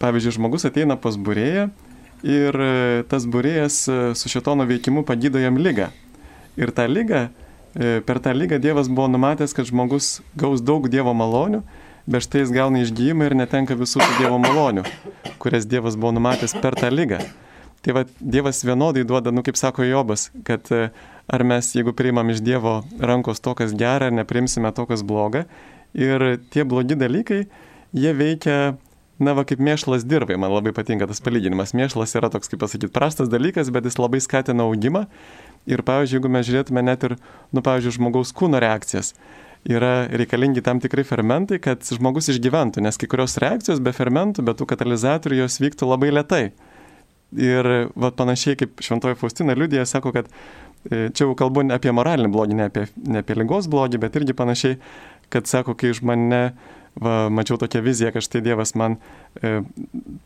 pavyzdžiui, 0.00 0.36
žmogus 0.38 0.66
ateina 0.68 0.96
pas 1.00 1.16
būrėją 1.20 1.68
ir 2.26 2.56
e, 2.56 3.02
tas 3.08 3.26
būrėjas 3.28 3.76
e, 3.88 3.98
su 4.16 4.32
šitono 4.32 4.66
veikimu 4.68 5.04
pagydo 5.08 5.40
jam 5.40 5.58
lygą. 5.60 5.90
Ir 6.60 6.72
tą 6.76 6.86
lygą, 6.88 7.28
e, 7.74 8.00
per 8.06 8.20
tą 8.20 8.34
lygą 8.36 8.60
Dievas 8.60 8.88
buvo 8.88 9.08
numatęs, 9.12 9.54
kad 9.56 9.68
žmogus 9.68 10.20
gaus 10.36 10.64
daug 10.64 10.88
Dievo 10.92 11.14
malonių, 11.16 11.62
bet 12.10 12.26
štai 12.26 12.44
jis 12.44 12.54
gauna 12.54 12.82
išgyjimą 12.84 13.28
ir 13.28 13.36
netenka 13.38 13.76
visų 13.78 14.02
tų 14.02 14.18
Dievo 14.20 14.40
malonių, 14.42 14.84
kurias 15.42 15.68
Dievas 15.68 15.96
buvo 16.00 16.14
numatęs 16.18 16.56
per 16.60 16.76
tą 16.80 16.92
lygą. 16.92 17.22
Tai 17.80 17.96
va, 17.96 18.04
Dievas 18.20 18.60
vienodai 18.66 19.06
duoda, 19.08 19.32
nu 19.32 19.44
kaip 19.44 19.56
sako 19.56 19.86
Jobas, 19.88 20.28
kad 20.44 20.68
ar 21.30 21.44
mes, 21.46 21.72
jeigu 21.76 21.94
priimam 21.96 22.30
iš 22.32 22.42
Dievo 22.42 22.80
rankos 22.98 23.42
to, 23.42 23.54
kas 23.58 23.74
gera, 23.78 24.10
ar 24.10 24.14
neprimsime 24.14 24.72
to, 24.74 24.86
kas 24.90 25.04
bloga. 25.06 25.46
Ir 25.94 26.40
tie 26.50 26.64
blogi 26.66 26.98
dalykai, 26.98 27.44
jie 27.94 28.14
veikia 28.14 28.56
na, 29.20 29.34
va, 29.36 29.44
kaip 29.46 29.60
mėšlas 29.62 30.06
dirbai, 30.08 30.38
man 30.40 30.52
labai 30.54 30.72
patinka 30.76 31.06
tas 31.10 31.20
palyginimas. 31.22 31.74
Mėšlas 31.76 32.16
yra 32.18 32.30
toks, 32.32 32.50
kaip 32.50 32.62
pasakyti, 32.62 32.90
prastas 32.92 33.28
dalykas, 33.30 33.70
bet 33.74 33.86
jis 33.86 34.00
labai 34.00 34.22
skatina 34.24 34.64
augimą. 34.66 35.04
Ir, 35.68 35.84
pavyzdžiui, 35.84 36.16
jeigu 36.16 36.32
mes 36.32 36.48
žiūrėtume 36.48 36.82
net 36.86 37.04
ir, 37.04 37.18
nu, 37.52 37.62
pavyzdžiui, 37.62 37.98
žmogaus 37.98 38.32
kūno 38.36 38.62
reakcijas, 38.64 39.12
yra 39.68 40.08
reikalingi 40.08 40.64
tam 40.64 40.80
tikrai 40.80 41.04
fermentai, 41.04 41.60
kad 41.60 41.84
žmogus 41.84 42.30
išgyventų, 42.32 42.80
nes 42.86 42.96
kai 42.96 43.10
kurios 43.12 43.36
reakcijos 43.42 43.82
be 43.84 43.92
fermentų, 43.92 44.46
be 44.46 44.56
tų 44.56 44.70
katalizatorių 44.72 45.42
jos 45.42 45.60
vyktų 45.60 45.90
labai 45.90 46.14
lietai. 46.16 46.44
Ir 47.36 47.68
va, 47.92 48.10
panašiai 48.10 48.56
kaip 48.58 48.80
Šventoji 48.82 49.20
Faustina 49.20 49.54
liudija, 49.54 49.84
sako, 49.86 50.14
kad 50.16 50.32
čia 50.88 51.26
jau 51.26 51.36
kalbu 51.38 51.66
apie 51.74 51.92
moralinį 51.92 52.32
blogį, 52.32 52.58
ne 52.58 52.68
apie, 52.70 52.86
ne 53.04 53.20
apie 53.24 53.36
lygos 53.36 53.68
blogį, 53.70 54.00
bet 54.00 54.16
irgi 54.20 54.36
panašiai, 54.36 54.78
kad 55.30 55.48
sako, 55.50 55.76
kai 55.78 55.92
iš 55.92 56.00
mane 56.06 56.42
va, 56.96 57.28
mačiau 57.32 57.58
tokią 57.60 57.82
viziją, 57.84 58.12
kad 58.14 58.24
štai 58.24 58.42
Dievas 58.44 58.74
man 58.78 58.96
e, 59.42 59.60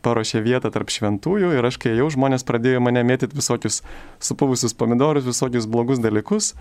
paruošė 0.05 0.41
vietą 0.45 0.71
tarp 0.73 0.91
šventųjų 0.93 1.53
ir 1.57 1.67
aš 1.67 1.77
kai 1.81 1.93
jau 1.97 2.07
žmonės 2.13 2.47
pradėjo 2.47 2.81
mane 2.83 3.03
mėtyti 3.05 3.37
visokius 3.37 3.81
supuvusius 4.23 4.75
pomidorus, 4.77 5.27
visokius 5.27 5.69
blogus 5.69 6.01
dalykus. 6.03 6.53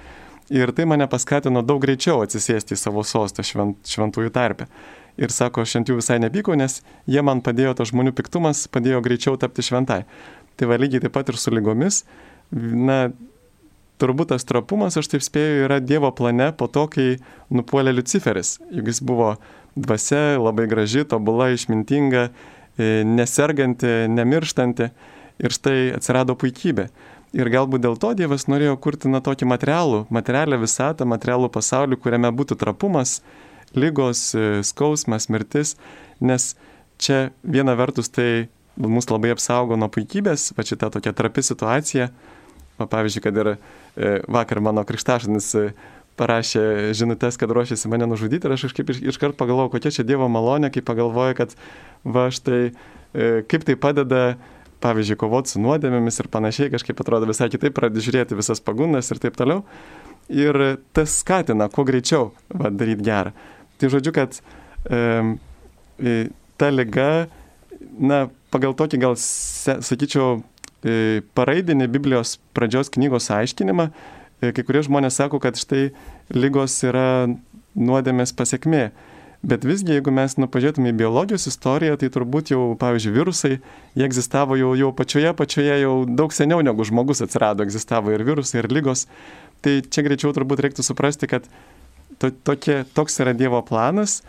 Ir 0.52 0.74
tai 0.76 0.84
mane 0.84 1.06
paskatino 1.08 1.62
daug 1.64 1.80
greičiau 1.80 2.20
atsisėsti 2.20 2.76
į 2.76 2.80
savo 2.82 3.00
sostą 3.08 3.40
švent, 3.46 3.78
šventųjų 3.88 4.32
tarpę. 4.34 4.68
Ir 5.16 5.32
sako, 5.32 5.62
aš 5.64 5.78
ant 5.78 5.88
jų 5.88 6.00
visai 6.02 6.18
nepykau, 6.20 6.56
nes 6.58 6.82
jie 7.08 7.22
man 7.24 7.40
padėjo, 7.44 7.72
tas 7.78 7.92
žmonių 7.92 8.12
piktumas 8.18 8.66
padėjo 8.68 9.00
greičiau 9.04 9.38
tapti 9.40 9.64
šventai. 9.64 10.02
Tai 10.58 10.68
va 10.68 10.76
lygiai 10.76 11.06
taip 11.06 11.14
pat 11.14 11.30
ir 11.32 11.38
su 11.40 11.54
lygomis. 11.54 12.02
Na, 12.52 13.06
turbūt 14.02 14.32
tas 14.34 14.46
trapumas, 14.48 14.98
aš 14.98 15.10
taip 15.12 15.24
spėju, 15.24 15.64
yra 15.68 15.80
Dievo 15.82 16.10
plane 16.16 16.50
po 16.58 16.68
to, 16.70 16.86
kai 16.90 17.06
nupuolė 17.54 17.94
Luciferis. 17.94 18.58
Juk 18.74 18.90
jis 18.90 19.00
buvo 19.04 19.34
dvasia, 19.76 20.38
labai 20.40 20.66
graži, 20.70 21.04
tobula, 21.08 21.50
išmintinga, 21.54 22.28
e, 22.28 23.02
neserganti, 23.06 24.06
nemirštanti. 24.10 24.90
Ir 25.42 25.50
štai 25.50 25.90
atsirado 25.96 26.36
puikybė. 26.38 26.88
Ir 27.34 27.50
galbūt 27.50 27.82
dėl 27.82 27.96
to 27.98 28.12
Dievas 28.14 28.46
norėjo 28.46 28.76
kurti 28.78 29.10
na 29.10 29.18
tokį 29.18 29.48
materialų, 29.50 30.04
materialią 30.14 30.60
visatą, 30.62 31.06
materialų 31.10 31.48
pasaulį, 31.50 31.98
kuriame 31.98 32.30
būtų 32.30 32.54
trapumas, 32.60 33.18
lygos, 33.74 34.28
e, 34.38 34.62
skausmas, 34.62 35.26
mirtis, 35.28 35.74
nes 36.20 36.54
čia 36.98 37.32
viena 37.42 37.74
vertus 37.74 38.08
tai 38.08 38.46
mus 38.78 39.10
labai 39.10 39.32
apsaugo 39.34 39.74
nuo 39.78 39.88
puikybės, 39.90 40.52
va 40.54 40.62
šita 40.66 40.92
tokia 40.94 41.14
trapi 41.14 41.42
situacija. 41.42 42.08
O 42.78 42.88
pavyzdžiui, 42.90 43.22
kad 43.22 43.36
ir 43.38 43.52
e, 43.54 43.56
vakar 44.26 44.58
mano 44.64 44.82
krikštašanis 44.86 45.52
parašė 46.18 46.94
žinutės, 46.94 47.38
kad 47.38 47.50
ruošiasi 47.50 47.90
mane 47.90 48.06
nužudyti 48.10 48.46
ir 48.46 48.54
aš 48.54 48.68
kažkaip 48.68 48.92
iš, 48.94 49.00
iškart 49.14 49.38
pagalvojau, 49.38 49.72
kokia 49.74 49.92
čia 49.94 50.06
Dievo 50.06 50.28
malonė, 50.30 50.70
kai 50.74 50.82
pagalvoju, 50.86 51.36
kad 51.38 51.54
va 52.06 52.28
štai 52.34 52.60
e, 52.70 52.72
kaip 53.50 53.66
tai 53.66 53.76
padeda, 53.80 54.22
pavyzdžiui, 54.84 55.18
kovoti 55.18 55.54
su 55.54 55.62
nuodėmėmis 55.64 56.20
ir 56.20 56.30
panašiai, 56.32 56.72
kažkaip 56.74 57.00
atrodo 57.02 57.28
visai 57.30 57.48
kitaip, 57.52 57.74
pradedi 57.76 58.04
žiūrėti 58.04 58.38
visas 58.38 58.62
pagundas 58.62 59.10
ir 59.10 59.22
taip 59.22 59.38
toliau. 59.38 59.64
Ir 60.32 60.56
tas 60.96 61.18
skatina, 61.20 61.68
kuo 61.72 61.84
greičiau 61.88 62.30
va, 62.48 62.70
daryti 62.72 63.04
gerą. 63.04 63.34
Tai 63.80 63.90
žodžiu, 63.92 64.14
kad 64.16 64.38
e, 64.88 66.14
ta 66.60 66.70
lyga, 66.72 67.26
na, 67.98 68.26
pagal 68.54 68.76
tokį 68.78 69.00
gal, 69.02 69.16
sakyčiau, 69.18 70.38
e, 70.38 70.53
paraidinį 71.38 71.86
Biblijos 71.88 72.36
pradžios 72.56 72.90
knygos 72.92 73.30
aiškinimą, 73.32 73.88
E, 74.44 74.52
kai 74.54 74.64
kurie 74.66 74.82
žmonės 74.84 75.18
sako, 75.20 75.40
kad 75.42 75.58
štai 75.58 75.90
lygos 76.34 76.76
yra 76.86 77.26
nuodėmės 77.74 78.34
pasiekmė. 78.36 78.88
Bet 79.44 79.66
visgi, 79.68 79.98
jeigu 79.98 80.12
mes 80.14 80.38
nu, 80.40 80.48
pažiūrėtume 80.48 80.88
į 80.88 80.96
biologijos 81.02 81.44
istoriją, 81.50 81.98
tai 82.00 82.08
turbūt 82.12 82.54
jau, 82.54 82.62
pavyzdžiui, 82.80 83.12
virusai, 83.12 83.58
jie 83.92 84.06
egzistavo 84.06 84.56
jau, 84.56 84.70
jau 84.80 84.88
pačioje, 84.96 85.34
pačioje 85.36 85.74
jau 85.82 85.94
daug 86.08 86.32
seniau 86.32 86.64
negu 86.64 86.86
žmogus 86.88 87.20
atsirado, 87.26 87.66
egzistavo 87.66 88.14
ir 88.14 88.24
virusai, 88.24 88.62
ir 88.62 88.70
lygos. 88.72 89.04
Tai 89.64 89.76
čia 89.84 90.06
greičiau 90.06 90.32
turbūt 90.36 90.64
reiktų 90.64 90.86
suprasti, 90.86 91.28
kad 91.28 91.44
to, 92.22 92.32
tokie, 92.48 92.82
toks 92.96 93.20
yra 93.20 93.36
Dievo 93.36 93.60
planas, 93.68 94.22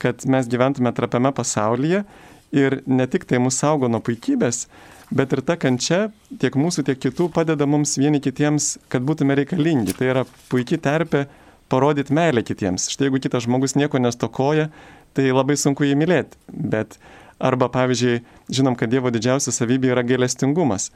kad 0.00 0.28
mes 0.28 0.48
gyventume 0.52 0.92
trapiame 0.96 1.32
pasaulyje 1.36 2.04
ir 2.52 2.80
ne 2.84 3.08
tik 3.08 3.24
tai 3.28 3.40
mūsų 3.40 3.64
saugo 3.64 3.88
nuo 3.88 4.02
puikybės, 4.04 4.66
bet 5.10 5.32
ir 5.34 5.42
ta 5.46 5.56
kančia 5.60 6.00
tiek 6.40 6.56
mūsų, 6.58 6.84
tiek 6.86 7.00
kitų 7.00 7.28
padeda 7.34 7.66
mums 7.66 7.96
vieni 7.98 8.22
kitiems, 8.22 8.76
kad 8.92 9.04
būtume 9.06 9.36
reikalingi. 9.38 9.94
Tai 9.98 10.10
yra 10.12 10.24
puikia 10.50 10.78
terpė 10.82 11.26
parodyti 11.70 12.14
meilę 12.14 12.42
kitiems. 12.46 12.88
Štai 12.92 13.08
jeigu 13.08 13.20
kitas 13.22 13.46
žmogus 13.46 13.76
nieko 13.78 14.00
nestokoja, 14.02 14.70
tai 15.14 15.30
labai 15.34 15.58
sunku 15.58 15.86
jį 15.86 15.96
mylėti. 15.98 16.38
Bet 16.50 16.98
arba, 17.42 17.70
pavyzdžiui, 17.72 18.20
žinom, 18.52 18.76
kad 18.78 18.92
Dievo 18.92 19.12
didžiausia 19.14 19.54
savybė 19.54 19.94
yra 19.94 20.04
gailestingumas. 20.06 20.90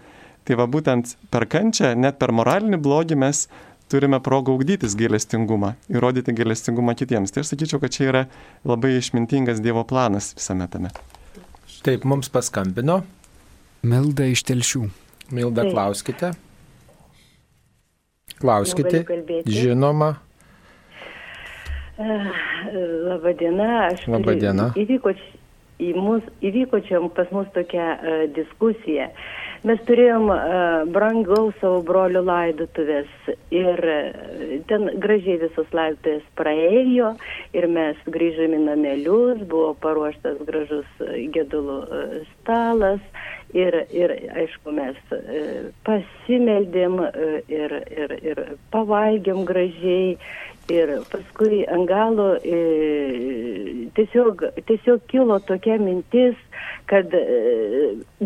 Tai 0.44 0.58
va 0.60 0.66
būtent 0.68 1.14
per 1.32 1.46
kančią, 1.50 1.94
net 1.96 2.18
per 2.20 2.34
moralinį 2.36 2.78
blogį 2.84 3.16
mes 3.16 3.46
turime 3.88 4.20
progą 4.24 4.52
augdytis 4.54 4.96
gailestingumą 4.98 5.74
ir 5.92 6.02
rodyti 6.04 6.34
gailestingumą 6.36 6.94
kitiems. 6.98 7.32
Tai 7.32 7.44
aš 7.44 7.54
sakyčiau, 7.54 7.80
kad 7.82 7.94
čia 7.94 8.08
yra 8.10 8.22
labai 8.66 8.94
išmintingas 8.98 9.62
Dievo 9.64 9.84
planas 9.88 10.34
visame 10.36 10.68
tame. 10.70 10.92
Taip, 11.84 12.04
mums 12.08 12.30
paskambino 12.32 13.02
Milda 13.84 14.24
iš 14.32 14.40
telšių. 14.48 14.86
Milda, 15.34 15.66
Taip. 15.66 15.74
klauskite. 15.74 16.30
Klauskite. 18.40 19.04
Žinoma. 19.44 20.14
Uh, 21.94 22.30
Labadiena, 23.10 23.90
aš 23.90 24.06
Labadiena. 24.10 24.70
Įvyko, 24.80 25.12
į 25.84 25.92
mus, 26.00 26.24
įvyko 26.42 26.80
čia 26.88 27.02
pas 27.14 27.28
mus 27.30 27.50
tokia 27.54 27.92
uh, 27.94 28.24
diskusija. 28.34 29.10
Mes 29.68 29.78
turėjom 29.88 30.32
uh, 30.32 30.40
brangaus 30.92 31.54
savo 31.60 31.84
brolių 31.84 32.24
laidotuvės 32.24 33.12
ir 33.54 33.84
ten 34.68 34.90
gražiai 35.04 35.38
visos 35.44 35.68
laidotuvės 35.76 36.24
praėjo 36.40 37.14
ir 37.56 37.68
mes 37.68 38.00
grįžome 38.16 38.58
į 38.58 38.64
namelius, 38.64 39.44
buvo 39.44 39.76
paruoštas 39.84 40.40
gražus 40.48 41.06
gedulų 41.36 41.78
stalas 42.32 43.04
Ir, 43.54 43.74
ir 43.94 44.10
aišku, 44.34 44.72
mes 44.74 44.96
e, 45.14 45.42
pasimeldėm 45.86 46.96
e, 47.06 47.28
ir, 47.54 47.74
ir, 47.94 48.14
ir 48.26 48.40
pavalgėm 48.74 49.44
gražiai. 49.46 50.16
Ir 50.72 50.90
paskui 51.12 51.60
ant 51.68 51.84
galo 51.86 52.30
e, 52.40 52.58
tiesiog, 53.94 54.46
tiesiog 54.64 55.04
kilo 55.12 55.36
tokia 55.44 55.76
mintis, 55.76 56.40
kad 56.88 57.12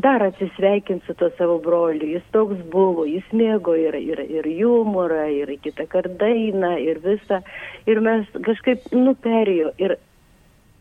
dar 0.07 0.23
atsisveikint 0.23 1.03
su 1.05 1.19
to 1.19 1.29
savo 1.37 1.59
broliu. 1.61 2.13
Jis 2.15 2.25
toks 2.33 2.63
buvo, 2.73 3.05
jis 3.11 3.27
mėgo 3.35 3.75
ir, 3.77 3.99
ir, 3.99 4.23
ir 4.23 4.49
humorą, 4.63 5.27
ir 5.35 5.51
kitą 5.61 5.91
kartą 5.91 6.15
dainą, 6.23 6.77
ir 6.79 7.03
visą. 7.05 7.43
Ir 7.91 8.01
mes 8.07 8.31
kažkaip 8.49 8.87
nuperėjo. 8.95 9.75
Ir 9.83 9.99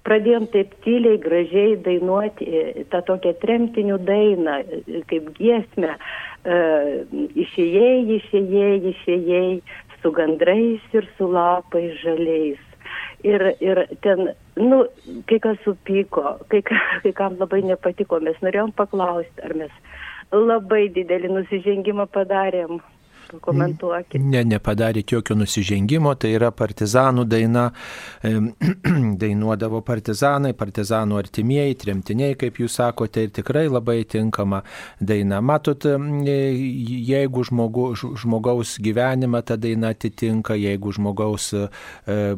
pradėjom 0.07 0.47
taip 0.53 0.71
tyliai, 0.85 1.19
gražiai 1.21 1.75
dainuoti 1.83 2.47
e, 2.47 2.85
tą 2.91 3.03
tokią 3.07 3.33
tremtinių 3.41 3.99
dainą, 4.07 4.61
e, 4.63 5.01
kaip 5.11 5.29
giesmę. 5.37 5.97
E, 6.47 6.59
išėjai, 7.43 7.91
išėjai, 8.19 8.71
išėjai 8.93 9.51
su 10.01 10.13
gandrais 10.15 10.95
ir 10.95 11.09
su 11.17 11.29
lapais 11.31 11.97
žaliais. 12.03 12.63
Ir, 13.25 13.41
ir 13.63 13.81
ten, 14.05 14.29
nu, 14.61 14.83
kai 15.27 15.39
kas 15.43 15.57
supyko, 15.65 16.37
kai, 16.51 16.61
kai 16.67 17.13
kam 17.17 17.39
labai 17.41 17.63
nepatiko, 17.65 18.21
mes 18.23 18.37
norėjom 18.45 18.71
paklausti, 18.77 19.41
ar 19.43 19.55
mes 19.57 19.73
labai 20.31 20.87
didelį 20.93 21.33
nusižengimą 21.33 22.07
padarėm. 22.13 22.79
Pakomentuokit. 23.27 24.21
Ne, 24.23 24.41
nepadarėt 24.47 25.11
jokio 25.11 25.35
nusižengimo, 25.37 26.13
tai 26.19 26.33
yra 26.37 26.49
partizanų 26.55 27.25
daina, 27.27 27.65
dainuodavo 29.23 29.81
partizanai, 29.85 30.53
partizanų 30.57 31.19
artimieji, 31.19 31.77
tremtiniai, 31.83 32.37
kaip 32.39 32.61
jūs 32.61 32.77
sakote, 32.79 33.25
ir 33.27 33.33
tikrai 33.35 33.65
labai 33.67 33.99
tinkama 34.09 34.61
daina. 34.99 35.41
Matot, 35.43 35.85
em, 35.91 36.21
jeigu 36.25 37.43
žmogu, 37.49 37.89
žmogaus 37.97 38.77
gyvenimą 38.83 39.43
ta 39.47 39.59
daina 39.59 39.91
atitinka, 39.95 40.55
jeigu 40.57 40.93
žmogaus 40.95 41.49
e, 41.57 41.67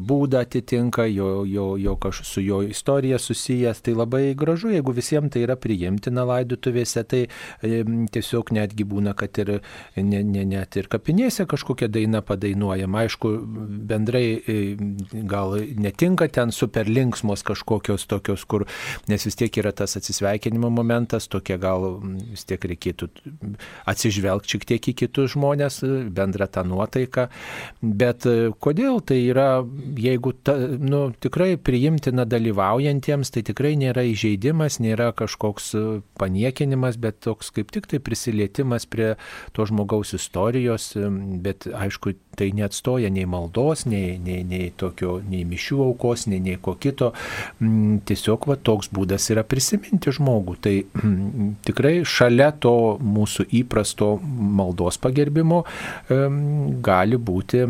būdą 0.00 0.44
atitinka, 0.46 1.06
jo, 1.10 1.44
jo, 1.48 1.68
jo 1.80 1.96
kaž, 2.00 2.24
su 2.26 2.42
jo 2.44 2.62
istorija 2.66 3.20
susijęs, 3.22 3.84
tai 3.86 3.94
labai 3.98 4.24
gražu, 4.38 4.72
jeigu 4.74 4.94
visiems 4.96 5.30
tai 5.30 5.44
yra 5.44 5.54
priimtina 5.60 6.24
laidutuvėse, 6.26 7.04
tai 7.06 7.20
tiesiog 7.62 8.50
netgi 8.56 8.86
būna, 8.88 9.14
kad 9.18 9.38
ir 9.42 9.52
ne, 9.96 10.22
ne, 10.26 10.44
net 10.48 10.79
ir 10.80 10.88
kapinėse 10.90 11.46
kažkokia 11.50 11.88
daina 11.92 12.22
padainuojama. 12.24 13.04
Aišku, 13.06 13.32
bendrai 13.90 14.24
e, 14.38 14.56
gal 15.30 15.56
netinka 15.80 16.28
ten 16.32 16.52
super 16.54 16.88
linksmos 16.88 17.44
kažkokios 17.46 18.06
tokios, 18.10 18.44
kur, 18.48 18.66
nes 19.10 19.26
vis 19.26 19.38
tiek 19.38 19.60
yra 19.62 19.72
tas 19.76 19.96
atsisveikinimo 20.00 20.70
momentas, 20.72 21.28
tokia 21.30 21.58
gal 21.60 22.00
vis 22.02 22.46
tiek 22.48 22.64
reikėtų 22.72 23.10
atsižvelgti 23.90 24.56
šiek 24.56 24.66
tiek 24.72 24.90
į 24.92 24.96
kitus 25.04 25.34
žmonės, 25.36 25.80
e, 25.86 25.92
bendrą 26.10 26.48
tą 26.50 26.64
nuotaiką. 26.68 27.28
Bet 27.82 28.28
e, 28.28 28.50
kodėl 28.60 29.00
tai 29.04 29.20
yra, 29.28 29.62
jeigu 30.00 30.34
ta, 30.44 30.56
nu, 30.80 31.08
tikrai 31.20 31.54
priimtina 31.60 32.26
dalyvaujantiems, 32.28 33.32
tai 33.34 33.44
tikrai 33.46 33.76
nėra 33.80 34.04
įžeidimas, 34.10 34.80
nėra 34.82 35.10
kažkoks 35.16 35.72
paniekinimas, 36.20 36.98
bet 37.00 37.20
toks 37.24 37.50
kaip 37.54 37.70
tik 37.74 37.88
tai 37.90 38.00
prisilietimas 38.02 38.86
prie 38.90 39.14
to 39.56 39.66
žmogaus 39.68 40.14
istorijos, 40.16 40.69
e, 40.96 41.08
bet 41.42 41.66
aišku, 41.66 42.14
tai 42.38 42.50
neatstoja 42.56 43.10
nei 43.12 43.26
maldos, 43.28 43.86
nei, 43.90 44.14
nei, 44.22 44.44
nei, 44.46 44.70
tokio, 44.76 45.18
nei 45.26 45.42
mišių 45.48 45.80
aukos, 45.88 46.26
nei, 46.30 46.40
nei 46.44 46.60
ko 46.62 46.76
kito. 46.80 47.10
Mm, 47.58 48.00
Tiesiog 48.08 48.48
va, 48.50 48.56
toks 48.56 48.92
būdas 48.94 49.30
yra 49.34 49.44
prisiminti 49.46 50.14
žmogų. 50.16 50.56
Tai 50.64 50.74
tikrai 51.66 52.00
šalia 52.06 52.50
to 52.62 52.74
mūsų 53.00 53.50
įprasto 53.62 54.14
maldos 54.22 55.00
pagerbimo 55.00 55.64
gali 56.10 57.18
būti 57.20 57.64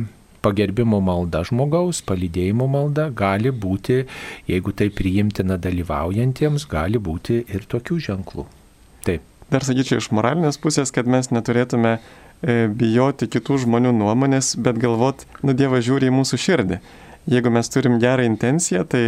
pagerbimo 0.45 1.01
malda 1.05 1.43
žmogaus, 1.47 2.01
palydėjimo 2.07 2.69
malda 2.71 3.09
gali 3.17 3.53
būti, 3.53 4.05
jeigu 4.49 4.73
tai 4.77 4.89
priimtina 4.95 5.59
dalyvaujantiems, 5.61 6.67
gali 6.71 7.01
būti 7.01 7.43
ir 7.45 7.67
tokių 7.71 7.99
ženklų. 8.09 8.47
Taip. 9.07 9.27
Dar 9.51 9.67
sakyčiau 9.67 10.01
iš 10.01 10.11
moralinės 10.15 10.61
pusės, 10.63 10.93
kad 10.95 11.09
mes 11.11 11.33
neturėtume 11.35 11.99
bijoti 12.42 13.29
kitų 13.29 13.59
žmonių 13.66 13.92
nuomonės, 13.98 14.55
bet 14.57 14.81
galvot, 14.81 15.26
nu 15.44 15.53
Dievas 15.57 15.85
žiūri 15.85 16.09
į 16.09 16.14
mūsų 16.20 16.40
širdį. 16.40 16.81
Jeigu 17.31 17.53
mes 17.53 17.68
turim 17.68 17.98
gerą 18.00 18.24
intenciją, 18.24 18.87
tai 18.88 19.03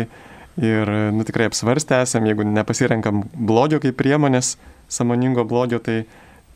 ir 0.61 0.91
nu, 1.17 1.25
tikrai 1.25 1.49
apsvarstę 1.49 2.03
esam, 2.05 2.27
jeigu 2.29 2.45
nepasirenkam 2.45 3.25
blogio 3.33 3.81
kaip 3.81 3.97
priemonės, 3.97 4.57
samoningo 4.93 5.47
blogio, 5.49 5.81
tai, 5.81 6.03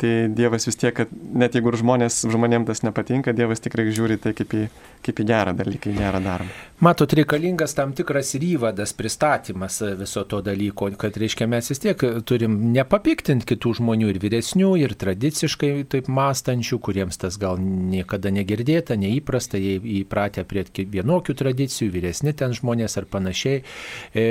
tai 0.01 0.29
Dievas 0.37 0.67
vis 0.69 0.77
tiek, 0.77 0.95
kad 0.97 1.09
net 1.13 1.55
jeigu 1.57 1.73
ir 1.73 1.79
žmonės, 1.81 2.23
žmonėms 2.29 2.69
tas 2.69 2.83
nepatinka, 2.85 3.33
Dievas 3.37 3.63
tikrai 3.65 3.87
žiūri 3.97 4.19
tai 4.21 4.35
kaip 4.37 4.53
į, 4.57 4.65
kaip 5.07 5.23
į 5.23 5.27
gerą 5.29 5.55
dalyką, 5.57 5.93
į 5.95 5.99
gerą 6.01 6.21
darbą. 6.25 6.51
Matot, 6.85 7.13
reikalingas 7.17 7.73
tam 7.73 7.95
tikras 7.97 8.35
ryvadas, 8.37 8.93
pristatymas 8.93 9.79
viso 9.97 10.25
to 10.29 10.43
dalyko, 10.45 10.91
kad 11.01 11.17
reiškia 11.17 11.47
mes 11.49 11.71
vis 11.73 11.81
tiek 11.81 12.03
turim 12.29 12.59
nepapiktinti 12.75 13.49
kitų 13.55 13.73
žmonių 13.79 14.11
ir 14.13 14.19
vyresnių, 14.21 14.75
ir 14.83 14.93
tradiciškai 15.01 15.71
taip 15.93 16.11
mąstančių, 16.13 16.79
kuriems 16.85 17.17
tas 17.23 17.39
gal 17.41 17.57
niekada 17.63 18.29
negirdėta, 18.35 18.99
neįprasta, 19.01 19.57
jie 19.57 19.79
įpratę 20.03 20.45
prie 20.45 20.67
ki- 20.69 20.85
vienokių 20.93 21.37
tradicijų, 21.41 21.89
vyresni 21.97 22.35
ten 22.37 22.53
žmonės 22.57 22.99
ar 23.01 23.09
panašiai. 23.09 23.63
E, 24.13 24.27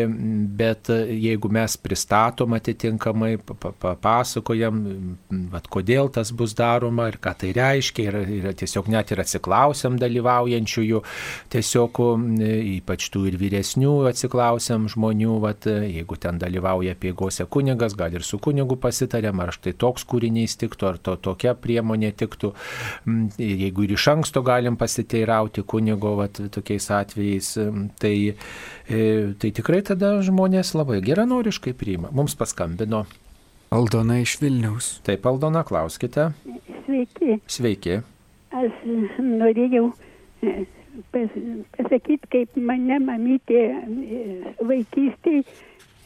Bet 0.56 0.90
jeigu 0.92 1.50
mes 1.52 1.76
pristatom 1.82 2.54
atitinkamai, 2.56 3.38
pa- 3.42 3.56
pa- 3.60 3.72
papasakojam, 3.80 4.78
vat, 5.56 5.70
kodėl 5.72 6.12
tas 6.14 6.32
bus 6.36 6.56
daroma 6.58 7.10
ir 7.12 7.20
ką 7.24 7.34
tai 7.42 7.52
reiškia, 7.58 8.06
ir, 8.06 8.20
ir 8.38 8.48
tiesiog 8.62 8.92
net 8.94 9.12
ir 9.16 9.24
atsiklausiam 9.26 9.98
dalyvaujančiųjų, 10.02 11.02
tiesiog 11.56 12.02
m, 12.06 12.28
ypač 12.78 13.10
tų 13.14 13.26
ir 13.32 13.40
vyresnių 13.42 13.96
atsiklausiam 14.12 14.88
žmonių, 14.92 15.40
vat, 15.44 15.68
jeigu 15.68 16.20
ten 16.22 16.40
dalyvauja 16.42 16.96
piegose 17.00 17.48
kunigas, 17.50 17.98
gal 17.98 18.14
ir 18.14 18.24
su 18.28 18.40
kunigu 18.40 18.78
pasitarėm, 18.80 19.42
ar 19.44 19.56
štai 19.56 19.76
toks 19.82 20.06
kūrinys 20.08 20.58
tiktų, 20.62 20.92
ar 20.94 21.02
to, 21.02 21.18
tokia 21.32 21.58
priemonė 21.58 22.14
tiktų. 22.16 22.54
M, 23.10 23.28
ir 23.42 23.56
Jeigu 23.66 23.86
ir 23.86 23.96
iš 23.96 24.08
anksto 24.12 24.44
galim 24.46 24.78
pasiteirauti 24.78 25.64
kunigo 25.68 26.16
vat, 26.20 26.40
tokiais 26.54 26.90
atvejais, 26.94 27.52
m, 27.62 27.88
tai, 28.00 28.16
e, 28.88 29.04
tai 29.42 29.52
tikrai 29.56 29.82
tada 29.86 30.16
žmonės 30.26 30.76
labai 30.78 31.02
geranoriškai 31.06 31.76
priima. 31.78 32.12
Mums 32.16 32.38
paskambino. 32.40 33.06
Aldona 33.74 34.20
iš 34.22 34.38
Vilniaus. 34.42 35.00
Taip, 35.06 35.26
Aldona, 35.26 35.64
klauskite. 35.64 36.30
Sveiki, 36.86 37.40
Sveiki. 37.50 38.00
aš 38.56 38.76
norėjau 39.20 39.88
e, 40.46 40.66
pas, 41.12 41.34
pasakyti, 41.78 42.30
kaip 42.32 42.60
mane 42.62 43.00
mamytė 43.04 43.64
e, 43.66 44.20
vaikystėje 44.62 45.44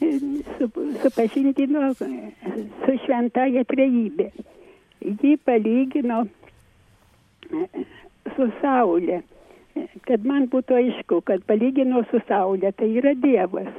su, 0.00 0.70
supažindino 1.02 1.90
e, 1.92 2.10
su 2.84 2.96
šventaja 3.04 3.66
trejybė. 3.68 4.30
Ji 5.00 5.36
palygino 5.44 6.24
su 8.34 8.48
Saulė, 8.60 9.22
kad 10.08 10.26
man 10.28 10.48
būtų 10.52 10.76
aišku, 10.80 11.20
kad 11.28 11.44
palygino 11.48 12.02
su 12.10 12.20
Saulė, 12.28 12.72
tai 12.76 12.90
yra 13.00 13.14
Dievas. 13.16 13.70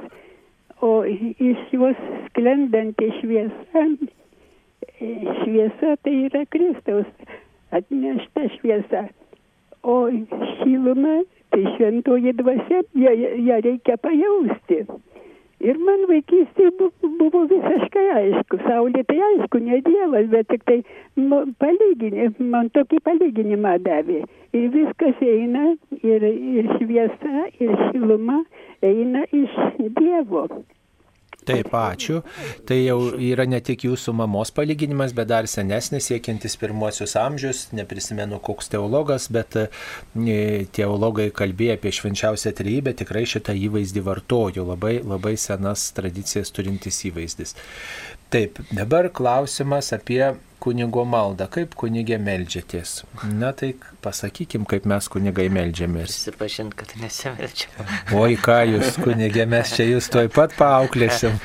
O 0.82 1.04
iš 1.06 1.60
jos 1.72 1.98
sklendanti 2.26 3.06
šviesa, 3.20 3.82
e, 5.00 5.10
šviesa 5.42 5.96
tai 6.02 6.14
yra 6.26 6.42
Kristaus 6.50 7.06
atnešta 7.70 8.48
šviesa. 8.56 9.04
O 9.82 9.96
šiluma, 10.56 11.22
tai 11.50 11.62
šventoji 11.76 12.34
dvasia, 12.38 12.82
ją, 13.04 13.14
ją 13.46 13.60
reikia 13.66 13.96
pajausti. 13.96 14.82
Ir 15.62 15.78
man 15.78 16.00
vaikystėje 16.10 16.72
bu- 16.78 17.10
buvo 17.20 17.44
visiškai 17.50 18.04
aišku, 18.20 18.58
saulė 18.66 19.04
tai 19.06 19.18
aišku, 19.28 19.60
ne 19.62 19.78
Dievas, 19.86 20.26
bet 20.32 20.48
tik 20.50 20.64
tai 20.66 20.78
nu, 21.16 21.38
palyginė, 21.62 22.32
man 22.54 22.70
tokį 22.74 22.98
palyginimą 23.08 23.76
davė. 23.86 24.24
Ir 24.58 24.68
viskas 24.74 25.22
eina, 25.22 25.76
ir, 26.02 26.26
ir 26.26 26.70
šviesa, 26.76 27.46
ir 27.62 27.76
šiluma 27.84 28.40
eina 28.82 29.22
iš 29.30 29.54
Dievo. 30.00 30.48
Taip, 31.42 31.72
ačiū. 31.74 32.20
Tai 32.68 32.76
jau 32.78 32.98
yra 33.18 33.46
ne 33.50 33.58
tik 33.64 33.82
jūsų 33.88 34.14
mamos 34.14 34.52
palyginimas, 34.54 35.14
bet 35.16 35.30
dar 35.32 35.48
senesnis, 35.50 36.06
siekiantis 36.10 36.54
pirmuosius 36.60 37.16
amžius. 37.18 37.64
Neprisimenu, 37.74 38.38
koks 38.44 38.70
teologas, 38.70 39.26
bet 39.32 39.58
e, 39.58 39.66
teologai 40.76 41.30
kalbėjo 41.34 41.76
apie 41.78 41.94
švenčiausią 41.98 42.54
trejybę, 42.58 42.94
tikrai 43.02 43.24
šitą 43.26 43.56
įvaizdį 43.58 44.04
vartojo. 44.06 44.66
Labai, 44.70 45.00
labai 45.02 45.34
senas 45.40 45.88
tradicijas 45.96 46.54
turintis 46.54 47.02
įvaizdis. 47.10 47.56
Taip, 48.32 48.58
dabar 48.72 49.10
klausimas 49.12 49.92
apie 49.92 50.22
kunigo 50.62 51.02
maldą. 51.04 51.48
Kaip 51.52 51.74
kunigė 51.76 52.16
melžiatės? 52.22 53.02
Na 53.28 53.50
tai 53.52 53.74
pasakykim, 54.04 54.64
kaip 54.70 54.86
mes 54.88 55.08
kunigai 55.12 55.50
melžiamės. 55.52 56.08
Prisipažint, 56.08 56.72
kad 56.78 56.94
nesimelčiau. 57.02 57.84
Oi, 58.16 58.38
ką 58.40 58.62
jūs, 58.70 58.96
kunigė, 59.02 59.44
mes 59.52 59.74
čia 59.76 59.90
jūs 59.90 60.08
toj 60.14 60.32
pat 60.32 60.56
paauklėsim. 60.56 61.36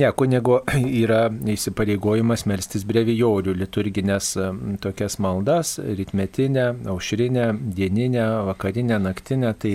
Ne, 0.00 0.08
kunigo 0.16 0.62
yra 1.04 1.26
įsipareigojimas 1.52 2.46
melstis 2.48 2.86
brevijorių, 2.88 3.52
liturginės 3.60 4.32
tokias 4.80 5.18
maldas, 5.20 5.74
rytmetinę, 5.82 6.70
aušrinę, 6.88 7.50
dieninę, 7.76 8.24
vakarinę, 8.48 8.98
naktinę, 9.02 9.52
tai 9.60 9.74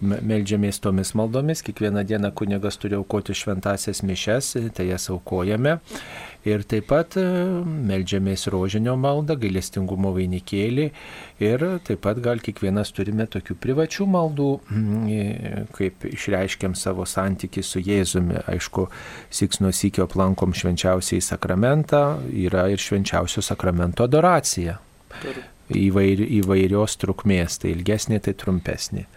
meldžiamės 0.00 0.78
tomis 0.82 1.14
maldomis, 1.18 1.62
kiekvieną 1.66 2.04
dieną 2.06 2.30
kunigas 2.38 2.78
turi 2.80 2.96
aukoti 2.98 3.34
šventasias 3.34 4.02
mišes, 4.06 4.54
tai 4.76 4.88
jas 4.92 5.08
aukojame. 5.12 5.78
Ir 6.46 6.62
taip 6.70 6.86
pat 6.88 7.16
e, 7.18 7.24
meldžiamės 7.88 8.46
rožinio 8.52 8.94
maldą, 9.00 9.34
gailestingumo 9.42 10.12
vainikėlį 10.14 10.86
ir 11.44 11.64
taip 11.84 12.04
pat 12.06 12.20
gal 12.22 12.40
kiekvienas 12.44 12.94
turime 12.94 13.26
tokių 13.28 13.56
privačių 13.58 14.06
maldų, 14.14 14.48
mm, 14.70 15.02
e, 15.10 15.64
kaip 15.74 16.06
išreiškiam 16.08 16.78
savo 16.78 17.06
santyki 17.08 17.64
su 17.66 17.82
Jėzumi. 17.82 18.38
Aišku, 18.54 18.86
siks 19.34 19.60
nuo 19.64 19.74
sykio 19.74 20.06
aplankom 20.06 20.54
švenčiausiai 20.54 21.24
sakramentą, 21.24 22.04
yra 22.30 22.68
ir 22.70 22.80
švenčiausio 22.80 23.42
sakramento 23.44 24.06
adoracija. 24.06 24.78
Įvair, 25.68 26.22
įvairios 26.38 26.94
trukmės, 27.02 27.58
tai 27.60 27.74
ilgesnė, 27.74 28.22
tai 28.24 28.38
trumpesnė. 28.38 29.08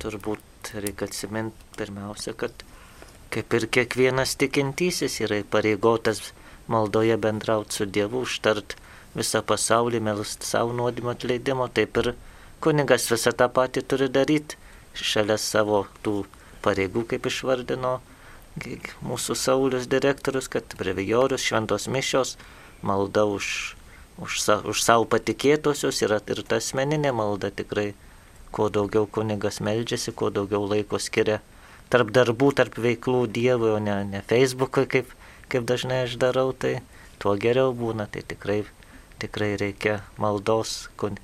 Turbūt 0.00 0.72
reikia 0.74 1.08
atsiminti 1.10 1.76
pirmiausia, 1.76 2.32
kad 2.38 2.64
kaip 3.32 3.54
ir 3.58 3.68
kiekvienas 3.76 4.36
tikintysis 4.40 5.20
yra 5.24 5.40
įpareigotas 5.42 6.32
maldoje 6.72 7.16
bendrauti 7.20 7.78
su 7.78 7.86
Dievu, 7.86 8.22
užtart 8.26 8.76
visą 9.16 9.42
pasaulį 9.44 10.00
melst 10.04 10.46
savo 10.48 10.72
nuodėmio 10.76 11.12
atleidimo, 11.16 11.68
taip 11.68 11.98
ir 12.02 12.14
kunigas 12.64 13.08
visą 13.12 13.32
tą 13.36 13.48
patį 13.52 13.84
turi 13.88 14.08
daryti 14.12 14.60
šalia 14.96 15.38
savo 15.40 15.84
tų 16.04 16.22
pareigų, 16.64 17.06
kaip 17.12 17.26
išvardino 17.28 17.98
mūsų 19.08 19.36
Saulis 19.36 19.88
direktorius, 19.88 20.48
kad 20.52 20.76
brevijorius, 20.78 21.44
šventos 21.48 21.88
mišios, 21.88 22.36
malda 22.82 23.24
už, 23.24 23.76
už, 24.20 24.40
už 24.68 24.82
savo 24.82 25.08
patikėtosius 25.08 26.02
yra 26.04 26.20
ir 26.28 26.42
ta 26.44 26.60
asmeninė 26.60 27.12
malda 27.16 27.50
tikrai. 27.50 27.94
Kuo 28.52 28.68
daugiau 28.68 29.06
kunigas 29.08 29.60
meldžiasi, 29.64 30.12
kuo 30.12 30.28
daugiau 30.30 30.66
laiko 30.68 31.00
skiria 31.00 31.40
tarp 31.92 32.12
darbų, 32.12 32.52
tarp 32.56 32.76
veiklų 32.80 33.26
Dievui, 33.32 33.72
o 33.76 33.78
ne, 33.80 33.96
ne 34.08 34.20
Facebook'ui, 34.28 34.86
kaip, 34.88 35.12
kaip 35.52 35.64
dažnai 35.68 36.02
aš 36.06 36.18
darau, 36.20 36.52
tai 36.52 36.80
tuo 37.22 37.34
geriau 37.40 37.72
būna. 37.76 38.08
Tai 38.12 38.24
tikrai, 38.28 38.62
tikrai 39.22 39.54
reikia 39.60 40.00
maldos, 40.20 40.90
kun, 41.00 41.18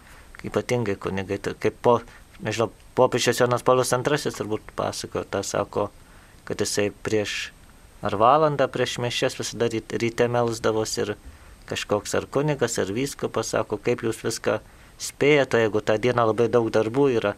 ypatingai 0.45 0.97
kunigai, 1.01 1.41
tai 1.43 1.55
kaip 1.61 1.79
po, 1.85 1.99
nežinau, 2.45 2.71
popiežius 2.99 3.41
Jonas 3.41 3.65
Paulius 3.65 3.93
II 3.93 4.35
turbūt 4.35 4.75
pasakojo, 4.77 5.25
tą 5.29 5.45
sako, 5.45 5.89
kad 6.49 6.61
jisai 6.65 6.91
prieš 7.05 7.53
ar 8.03 8.15
valandą 8.19 8.69
prieš 8.71 8.99
mišęs 9.03 9.39
visada 9.39 9.69
ryte 9.73 10.29
melsdavosi 10.31 11.01
ir 11.05 11.15
kažkoks 11.69 12.15
ar 12.15 12.27
kunigas, 12.31 12.79
ar 12.79 12.93
vyskupas 12.95 13.53
sako, 13.55 13.79
kaip 13.83 14.05
jūs 14.07 14.23
viską 14.25 14.61
spėjate, 14.99 15.63
jeigu 15.65 15.83
tą 15.83 15.99
dieną 16.03 16.27
labai 16.31 16.49
daug 16.53 16.71
darbų 16.75 17.09
yra, 17.19 17.35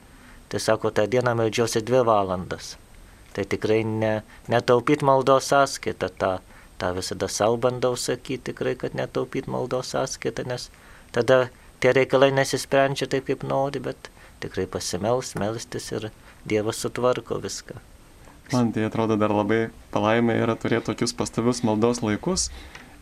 tai 0.50 0.61
sako, 0.61 0.90
tą 0.90 1.06
dieną 1.11 1.34
meldžiausi 1.38 1.82
dvi 1.86 2.02
valandas. 2.06 2.76
Tai 3.36 3.44
tikrai 3.46 3.82
ne, 3.86 4.14
netaupyt 4.50 5.04
maldos 5.06 5.52
sąskaitą, 5.52 6.08
tą, 6.18 6.32
tą 6.80 6.94
visada 6.96 7.28
savo 7.28 7.61
bandau 7.61 7.96
sakyti, 7.96 8.50
tikrai, 8.50 8.74
kad 8.80 8.96
netaupyt 8.98 9.46
maldos 9.46 9.92
sąskaitą, 9.94 10.48
nes 10.50 10.70
tada 11.14 11.48
tie 11.80 11.92
reikalai 11.94 12.32
nesisprendžia 12.34 13.06
taip, 13.11 13.28
kaip 13.28 13.46
nori, 13.46 13.82
bet 13.84 14.11
tikrai 14.42 14.66
pasimels, 14.66 15.36
melstis 15.38 15.92
ir 15.92 16.11
Dievas 16.48 16.80
sutvarko 16.80 17.36
viską. 17.36 17.76
Man 18.50 18.72
tai 18.72 18.86
atrodo 18.88 19.14
dar 19.20 19.30
labai 19.30 19.68
palaimė 19.94 20.38
yra 20.42 20.56
turėti 20.58 20.88
tokius 20.88 21.12
pastovius 21.14 21.61
maldos 21.62 22.00
laikus 22.02 22.48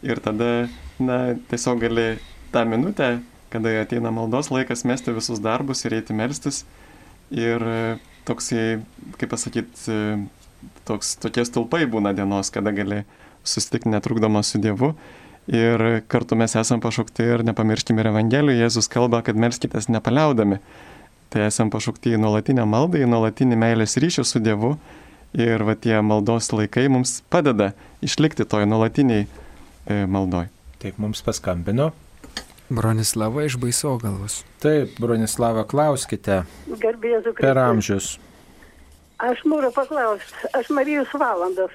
ir 0.04 0.20
tada, 0.20 0.68
na, 0.98 1.18
tiesiog 1.48 1.80
gali 1.86 2.08
tą 2.52 2.64
minutę, 2.68 3.08
kada 3.52 3.72
ateina 3.82 4.12
maldos 4.14 4.50
laikas, 4.52 4.84
mesti 4.88 5.14
visus 5.16 5.42
darbus 5.44 5.84
ir 5.86 5.98
eiti 5.98 6.16
melstis. 6.16 6.64
Ir 7.34 7.62
toksai, 8.28 8.80
kaip 9.20 9.32
pasakyti, 9.32 9.98
toks, 10.88 11.16
tokie 11.22 11.44
stulpai 11.48 11.84
būna 11.90 12.14
dienos, 12.16 12.52
kada 12.54 12.72
gali 12.76 13.02
susitikti 13.44 13.92
netrukdomas 13.92 14.52
su 14.52 14.60
Dievu. 14.60 14.94
Ir 15.48 16.02
kartu 16.12 16.36
mes 16.36 16.52
esam 16.60 16.80
pašaukti 16.84 17.24
ir 17.24 17.44
nepamirškime 17.48 18.04
ir 18.04 18.10
Evangelijų, 18.10 18.62
Jėzus 18.64 18.88
kalba, 18.92 19.22
kad 19.24 19.36
melskitės 19.40 19.88
nepaliaudami. 19.88 20.60
Tai 21.32 21.44
esam 21.48 21.72
pašaukti 21.72 22.14
į 22.16 22.20
nuolatinę 22.20 22.64
maldą, 22.68 23.00
į 23.00 23.08
nuolatinį 23.08 23.56
meilės 23.60 23.96
ryšį 24.00 24.24
su 24.28 24.40
Dievu 24.44 24.74
Ir 25.36 25.60
va 25.60 25.74
tie 25.76 25.98
maldos 26.00 26.48
laikai 26.54 26.86
mums 26.88 27.18
padeda 27.28 27.74
išlikti 28.04 28.46
toj 28.48 28.64
nuolatiniai 28.64 29.26
e, 29.26 30.06
maldoj. 30.08 30.48
Taip, 30.80 30.96
mums 30.96 31.20
paskambino. 31.24 31.90
Bronislava 32.68 33.44
iš 33.44 33.56
Baisogalvos. 33.60 34.42
Taip, 34.62 34.98
Bronislava, 35.00 35.64
klauskite. 35.68 36.42
Garbėsiu. 36.68 37.32
Per 37.38 37.58
amžius. 37.58 38.16
Aš 39.18 39.40
noriu 39.50 39.72
paklausti, 39.74 40.50
aš 40.54 40.68
Marijos 40.70 41.10
valandas 41.18 41.74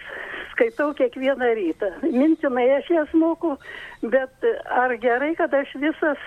skaitau 0.54 0.94
kiekvieną 0.94 1.50
rytą. 1.58 1.90
Mintinai 2.06 2.70
aš 2.78 2.90
jas 2.94 3.14
moku, 3.18 3.56
bet 4.02 4.48
ar 4.70 4.94
gerai, 5.02 5.34
kad 5.36 5.54
aš 5.54 5.74
visas 5.82 6.22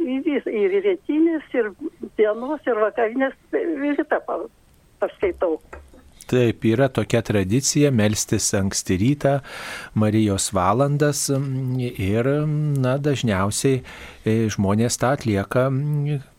ir 0.00 0.76
rytinės, 0.86 1.44
ir 1.54 1.70
dienos, 2.16 2.64
ir 2.66 2.80
vakarinės 2.80 3.36
visą 3.52 4.06
paskaitau. 5.00 5.58
Taip, 6.30 6.62
yra 6.70 6.86
tokia 6.94 7.24
tradicija 7.26 7.90
melstis 7.90 8.52
anksti 8.54 8.98
rytą, 9.00 9.32
Marijos 9.98 10.52
valandas 10.54 11.24
ir, 11.30 12.28
na, 12.84 12.92
dažniausiai 13.02 13.80
žmonės 14.24 14.98
tą 15.00 15.14
atlieka 15.16 15.66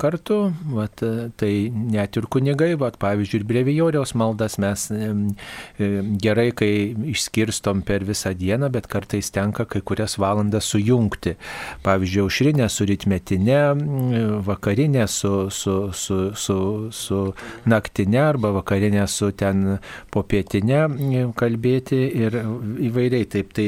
kartu. 0.02 0.40
Vat, 0.76 1.02
tai 1.38 1.54
net 1.72 2.18
ir 2.20 2.28
kunigai, 2.32 2.76
vat, 2.80 3.00
pavyzdžiui, 3.02 3.42
ir 3.42 3.48
brevijoriaus 3.50 4.14
maldas 4.18 4.58
mes 4.62 4.88
e, 4.94 5.10
gerai, 6.22 6.52
kai 6.58 6.72
išskirstom 7.14 7.82
per 7.88 8.06
visą 8.06 8.34
dieną, 8.38 8.70
bet 8.74 8.90
kartais 8.92 9.32
tenka 9.34 9.66
kai 9.66 9.82
kurias 9.82 10.18
valandas 10.22 10.70
sujungti. 10.70 11.36
Pavyzdžiui, 11.86 12.24
aušrinė 12.26 12.70
su 12.70 12.86
rytmetinė, 12.90 13.60
vakarinė 14.46 15.08
su, 15.10 15.34
su, 15.50 15.78
su, 15.98 16.20
su, 16.38 16.60
su 16.94 17.22
naktinė 17.66 18.22
arba 18.28 18.54
vakarinė 18.60 19.08
su 19.10 19.32
ten 19.38 19.78
popietinę 20.14 21.34
kalbėti 21.38 22.04
ir 22.22 22.42
įvairiai 22.92 23.28
taip. 23.32 23.52
Tai, 23.52 23.68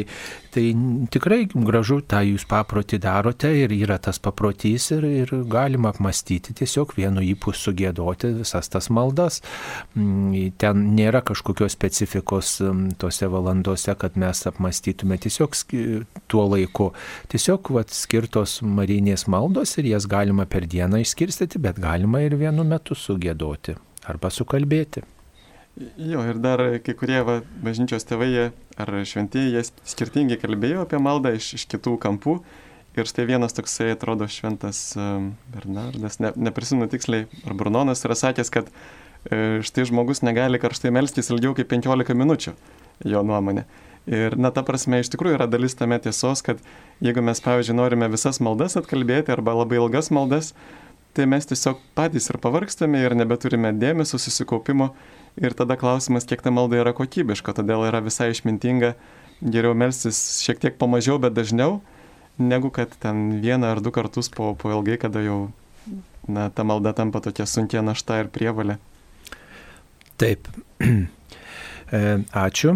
tai 0.53 0.69
tikrai 1.11 1.43
gražu, 1.51 1.99
tą 2.07 2.21
jūs 2.23 2.45
paprotį 2.47 3.01
darote 3.03 3.49
ir 3.57 3.73
yra 3.75 3.97
tas 4.03 4.19
paprotys 4.23 4.89
ir, 4.95 5.05
ir 5.07 5.31
galima 5.51 5.93
apmastyti 5.93 6.55
tiesiog 6.59 6.95
vienu 6.97 7.23
įpūs 7.23 7.61
sugėdoti 7.67 8.33
visas 8.39 8.69
tas 8.73 8.89
maldas. 8.93 9.39
Mm, 9.95 10.51
ten 10.61 10.83
nėra 10.97 11.23
kažkokios 11.25 11.75
specifikos 11.77 12.57
mm, 12.61 12.97
tose 13.01 13.29
valandose, 13.31 13.95
kad 13.99 14.19
mes 14.19 14.43
apmastytume 14.49 15.17
tiesiog 15.23 15.55
tuo 16.31 16.45
laiku. 16.51 16.91
Tiesiog 17.31 17.73
vat, 17.77 17.93
skirtos 17.93 18.59
marinės 18.63 19.27
maldos 19.31 19.77
ir 19.79 19.93
jas 19.93 20.07
galima 20.09 20.45
per 20.49 20.67
dieną 20.69 21.01
išskirstyti, 21.03 21.61
bet 21.63 21.81
galima 21.81 22.23
ir 22.25 22.37
vienu 22.39 22.67
metu 22.67 22.97
sugėdoti 22.97 23.77
arba 24.09 24.31
sukalbėti. 24.33 25.03
Jo, 25.97 26.21
ir 26.29 26.37
dar 26.37 26.61
kai 26.85 26.93
kurie 26.93 27.17
va, 27.25 27.39
bažnyčios 27.65 28.05
tėvai 28.05 28.51
ar 28.77 28.91
šventieji, 29.09 29.63
skirtingai 29.89 30.37
kalbėjo 30.41 30.83
apie 30.85 30.99
maldą 31.01 31.31
iš, 31.33 31.55
iš 31.57 31.65
kitų 31.71 31.95
kampų. 32.03 32.37
Ir 32.93 33.09
štai 33.09 33.25
vienas 33.25 33.55
toksai, 33.57 33.89
atrodo, 33.95 34.27
šventas 34.29 34.93
Bernardas, 35.53 36.19
ne, 36.21 36.29
neprisimenu 36.49 36.89
tiksliai, 36.91 37.25
ar 37.47 37.55
Brunonas 37.57 38.05
yra 38.05 38.17
sakęs, 38.19 38.51
kad 38.53 38.69
e, 38.69 39.63
štai 39.65 39.87
žmogus 39.89 40.21
negali 40.21 40.61
karštai 40.61 40.91
melstis 40.93 41.31
ilgiau 41.33 41.55
kaip 41.57 41.71
15 41.73 42.13
minučių, 42.19 42.53
jo 43.09 43.23
nuomonė. 43.25 43.65
Ir, 44.05 44.35
na, 44.37 44.51
ta 44.53 44.61
prasme, 44.67 44.99
iš 45.01 45.09
tikrųjų 45.13 45.39
yra 45.39 45.47
dalis 45.49 45.73
tame 45.79 45.97
tiesos, 46.03 46.43
kad 46.45 46.61
jeigu 47.01 47.23
mes, 47.25 47.41
pavyzdžiui, 47.41 47.79
norime 47.79 48.11
visas 48.13 48.41
maldas 48.43 48.77
atkalbėti 48.77 49.33
arba 49.33 49.55
labai 49.63 49.79
ilgas 49.79 50.11
maldas, 50.13 50.51
tai 51.17 51.25
mes 51.29 51.47
tiesiog 51.49 51.81
patys 51.97 52.29
ir 52.29 52.37
pavargstame 52.43 53.01
ir 53.01 53.15
nebeturime 53.17 53.71
dėmesio, 53.79 54.19
susikaupimo 54.21 54.91
Ir 55.41 55.55
tada 55.57 55.77
klausimas, 55.79 56.27
kiek 56.29 56.43
ta 56.45 56.51
malda 56.53 56.77
yra 56.83 56.93
kokybiška, 56.93 57.55
todėl 57.57 57.87
yra 57.87 58.03
visai 58.05 58.29
išmintinga 58.35 58.93
geriau 59.41 59.73
melstis 59.73 60.19
šiek 60.45 60.59
tiek 60.61 60.75
pamažiau, 60.77 61.17
bet 61.21 61.33
dažniau, 61.33 61.79
negu 62.37 62.69
kad 62.73 62.95
ten 62.99 63.41
vieną 63.41 63.75
ar 63.75 63.81
du 63.81 63.91
kartus 63.91 64.29
po, 64.29 64.53
po 64.55 64.71
ilgai, 64.73 64.97
kada 64.97 65.21
jau 65.21 65.51
na, 66.27 66.49
ta 66.49 66.63
malda 66.63 66.93
tampa 66.93 67.21
tokia 67.21 67.45
sunkia 67.45 67.83
našta 67.83 68.21
ir 68.23 68.31
prievalė. 68.33 68.79
Taip. 70.17 70.49
E, 71.93 71.99
ačiū. 72.33 72.71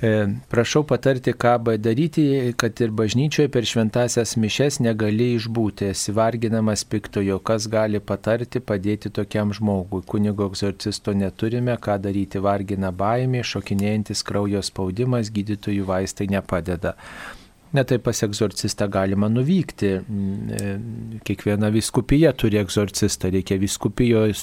E, 0.00 0.10
prašau 0.48 0.80
patarti, 0.88 1.34
ką 1.36 1.58
daryti, 1.76 2.54
kad 2.56 2.80
ir 2.80 2.88
bažnyčioje 2.96 3.50
per 3.52 3.66
šventasias 3.68 4.32
mišes 4.40 4.78
negali 4.80 5.34
išbūti, 5.34 5.90
esi 5.92 6.14
varginamas 6.16 6.86
piktojo, 6.88 7.36
kas 7.44 7.66
gali 7.68 8.00
patarti, 8.00 8.62
padėti 8.64 9.12
tokiam 9.12 9.52
žmogui. 9.52 10.00
Kunigo 10.08 10.46
egzorcisto 10.48 11.12
neturime, 11.12 11.76
ką 11.76 11.98
daryti, 12.00 12.40
vargina 12.40 12.94
baimė, 12.96 13.44
šokinėjantis 13.44 14.24
kraujo 14.24 14.64
spaudimas, 14.64 15.28
gydytojų 15.36 15.84
vaistai 15.92 16.30
nepadeda. 16.32 16.96
Netai 17.76 18.00
pas 18.02 18.18
egzorcistą 18.26 18.88
galima 18.90 19.28
nuvykti. 19.30 19.92
Mm, 20.00 20.50
e, 20.50 20.72
kiekviena 21.26 21.70
viskupija 21.70 22.32
turi 22.34 22.58
egzorcistą, 22.58 23.30
reikia 23.30 23.60
viskupijai, 23.62 24.34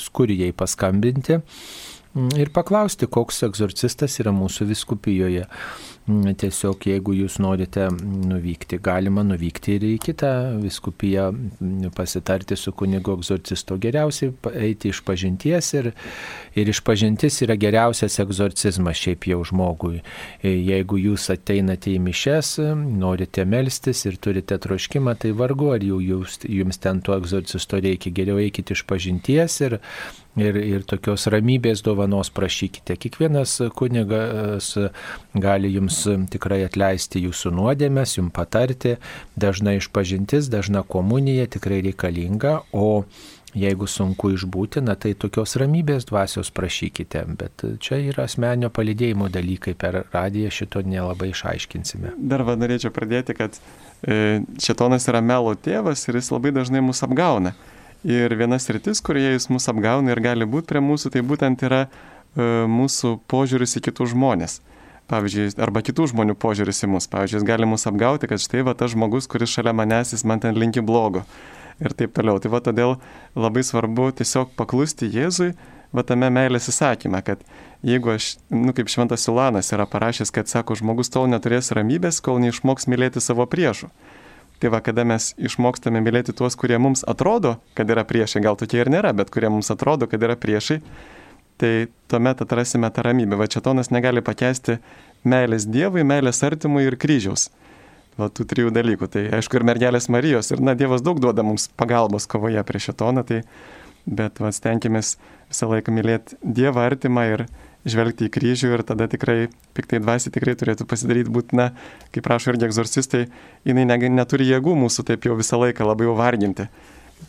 skurijai 0.00 0.52
paskambinti 0.56 1.40
ir 2.40 2.48
paklausti, 2.50 3.06
koks 3.06 3.44
egzorcistas 3.46 4.16
yra 4.22 4.32
mūsų 4.34 4.66
viskupijoje. 4.72 5.44
Mm, 6.10 6.34
tiesiog 6.40 6.86
jeigu 6.88 7.12
jūs 7.14 7.36
norite 7.42 7.84
nuvykti, 7.92 8.80
galima 8.82 9.22
nuvykti 9.26 9.76
ir 9.76 9.84
į 9.86 9.92
kitą 10.02 10.30
viskupiją, 10.58 11.28
mm, 11.30 11.92
pasitarti 11.94 12.56
su 12.58 12.72
kunigo 12.72 13.14
egzorcisto. 13.18 13.76
Geriausiai 13.78 14.32
eiti 14.66 14.90
iš 14.90 15.02
pažinties 15.06 15.68
ir, 15.78 15.90
ir 16.58 16.70
iš 16.72 16.80
pažintis 16.86 17.38
yra 17.46 17.54
geriausias 17.60 18.18
egzorcizmas 18.24 18.98
šiaip 18.98 19.28
jau 19.30 19.42
žmogui. 19.46 20.00
E, 20.42 20.54
jeigu 20.56 20.98
jūs 20.98 21.28
ateinate 21.36 21.94
į 21.94 22.00
mišes, 22.08 22.56
norite 23.04 23.44
melstis 23.44 24.02
ir 24.08 24.18
turite 24.18 24.58
troškimą, 24.58 25.14
tai 25.20 25.30
vargu 25.36 25.70
ar 25.76 25.84
jau 25.84 26.00
jūs, 26.02 26.40
jums 26.48 26.80
ten 26.82 27.04
to 27.06 27.14
egzorcisto 27.14 27.78
reikia. 27.78 28.10
Geriau 28.10 28.40
eikite 28.42 28.74
iš 28.74 28.82
pažinties 28.88 29.60
ir 29.60 29.78
ir, 30.38 30.56
ir 30.56 30.84
tokios 30.88 31.26
ramybės 31.32 31.82
dovanos 31.84 32.30
prašykite. 32.34 32.96
Kiekvienas 33.00 33.56
kunigas 33.76 34.72
gali 35.34 35.72
jums 35.74 35.99
tikrai 36.32 36.62
atleisti 36.66 37.24
jūsų 37.26 37.52
nuodėmės, 37.58 38.16
jums 38.18 38.34
patarti, 38.36 38.96
dažna 39.36 39.76
išpažintis, 39.78 40.48
dažna 40.52 40.84
komunija 40.86 41.48
tikrai 41.50 41.82
reikalinga, 41.86 42.60
o 42.72 43.04
Jeigu 43.50 43.88
sunku 43.90 44.28
išbūti, 44.30 44.78
na 44.86 44.94
tai 44.94 45.10
tokios 45.18 45.56
ramybės 45.58 46.04
dvasios 46.06 46.52
prašykite, 46.54 47.24
bet 47.38 47.64
čia 47.82 47.98
yra 48.12 48.28
asmenio 48.28 48.68
palidėjimo 48.70 49.26
dalykai, 49.32 49.74
per 49.74 50.04
radiją 50.12 50.52
šito 50.54 50.84
nelabai 50.86 51.32
išaiškinsime. 51.32 52.14
Dar 52.30 52.44
va 52.46 52.54
norėčiau 52.60 52.94
pradėti, 52.94 53.34
kad 53.34 53.58
e, 53.58 54.38
šetonas 54.62 55.08
yra 55.10 55.18
melo 55.18 55.56
tėvas 55.58 56.06
ir 56.06 56.20
jis 56.20 56.30
labai 56.30 56.54
dažnai 56.54 56.84
mus 56.84 57.02
apgauna. 57.02 57.56
Ir 58.06 58.32
vienas 58.38 58.70
rytis, 58.70 59.02
kurioje 59.02 59.34
jis 59.34 59.50
mus 59.50 59.66
apgauna 59.72 60.14
ir 60.14 60.22
gali 60.22 60.46
būti 60.46 60.70
prie 60.70 60.84
mūsų, 60.86 61.10
tai 61.16 61.26
būtent 61.26 61.66
yra 61.66 61.88
e, 61.88 61.90
mūsų 62.70 63.16
požiūris 63.26 63.80
į 63.80 63.86
kitus 63.90 64.14
žmonės. 64.14 64.60
Pavyzdžiui, 65.10 65.56
arba 65.58 65.82
kitų 65.82 66.06
žmonių 66.12 66.36
požiūris 66.38 66.84
į 66.86 66.92
mus. 66.92 67.08
Pavyzdžiui, 67.10 67.40
jis 67.40 67.46
gali 67.48 67.66
mus 67.66 67.88
apgauti, 67.90 68.28
kad 68.30 68.42
štai 68.42 68.62
va 68.66 68.76
tas 68.78 68.92
žmogus, 68.94 69.26
kuris 69.30 69.50
šalia 69.50 69.74
manęs, 69.74 70.14
jis 70.14 70.22
man 70.28 70.42
ten 70.42 70.54
linki 70.54 70.84
blogo 70.86 71.24
ir 71.82 71.94
taip 71.96 72.14
toliau. 72.14 72.38
Tai 72.38 72.52
va 72.52 72.60
todėl 72.62 72.94
labai 73.34 73.64
svarbu 73.66 74.10
tiesiog 74.20 74.54
paklusti 74.58 75.08
Jėzui, 75.10 75.50
va 75.96 76.04
tame 76.06 76.30
meilės 76.30 76.70
įsakymą, 76.70 77.24
kad 77.26 77.42
jeigu 77.86 78.14
aš, 78.14 78.36
nu 78.54 78.74
kaip 78.76 78.90
šventas 78.92 79.26
Silanas 79.26 79.72
yra 79.74 79.88
parašęs, 79.90 80.30
kad 80.34 80.50
sako, 80.50 80.78
žmogus 80.78 81.10
tol 81.10 81.26
neturės 81.32 81.72
ramybės, 81.74 82.22
kol 82.22 82.38
neišmoks 82.44 82.86
mylėti 82.90 83.22
savo 83.24 83.48
priešų. 83.50 83.90
Tai 84.60 84.68
va, 84.74 84.82
kada 84.84 85.06
mes 85.08 85.30
išmokstame 85.40 86.02
mylėti 86.04 86.34
tuos, 86.36 86.54
kurie 86.60 86.76
mums 86.78 87.00
atrodo, 87.08 87.56
kad 87.74 87.88
yra 87.90 88.04
priešai, 88.04 88.42
gal 88.44 88.58
tokie 88.60 88.82
ir 88.82 88.92
nėra, 88.92 89.14
bet 89.16 89.32
kurie 89.32 89.48
mums 89.48 89.72
atrodo, 89.72 90.04
kad 90.06 90.20
yra 90.20 90.36
priešai, 90.36 90.82
tai 91.60 91.72
tuomet 92.10 92.40
atrasime 92.42 92.90
tą 92.90 93.04
ramybę. 93.06 93.38
Va 93.38 93.48
čia 93.50 93.62
tonas 93.64 93.92
negali 93.92 94.22
pakesti 94.24 94.78
meilės 95.28 95.68
Dievui, 95.68 96.04
meilės 96.06 96.40
artimui 96.46 96.86
ir 96.88 96.96
kryžiaus 97.00 97.50
va, 98.18 98.28
tų 98.28 98.46
trijų 98.50 98.72
dalykų. 98.74 99.08
Tai 99.12 99.26
aišku 99.38 99.60
ir 99.60 99.66
mergelės 99.68 100.08
Marijos. 100.12 100.50
Ir 100.54 100.62
na, 100.64 100.76
Dievas 100.78 101.04
daug 101.04 101.20
duoda 101.22 101.44
mums 101.46 101.68
pagalbos 101.80 102.28
kovoje 102.30 102.62
prieš 102.66 102.90
šitoną, 102.90 103.24
tai, 103.28 103.42
bet 104.06 104.40
va, 104.42 104.52
stenkimės 104.54 105.16
visą 105.50 105.70
laiką 105.70 105.94
mylėti 105.94 106.38
Dievą 106.42 106.86
artimą 106.88 107.26
ir 107.34 107.46
žvelgti 107.88 108.28
į 108.28 108.32
kryžių 108.34 108.74
ir 108.74 108.84
tada 108.84 109.06
tikrai 109.08 109.48
piktai 109.76 110.02
dvasiai 110.02 110.32
tikrai 110.34 110.52
turėtų 110.58 110.84
pasidaryti 110.88 111.32
būtina, 111.32 111.70
kaip 112.12 112.26
prašo 112.26 112.52
irgi 112.52 112.68
egzorcistai, 112.68 113.22
jinai 113.64 113.86
ne, 113.88 113.96
neturi 114.12 114.50
jėgų 114.50 114.74
mūsų 114.82 115.06
taip 115.08 115.24
jau 115.24 115.36
visą 115.38 115.60
laiką 115.62 115.86
labai 115.88 116.08
jau 116.08 116.16
varginti. 116.18 116.68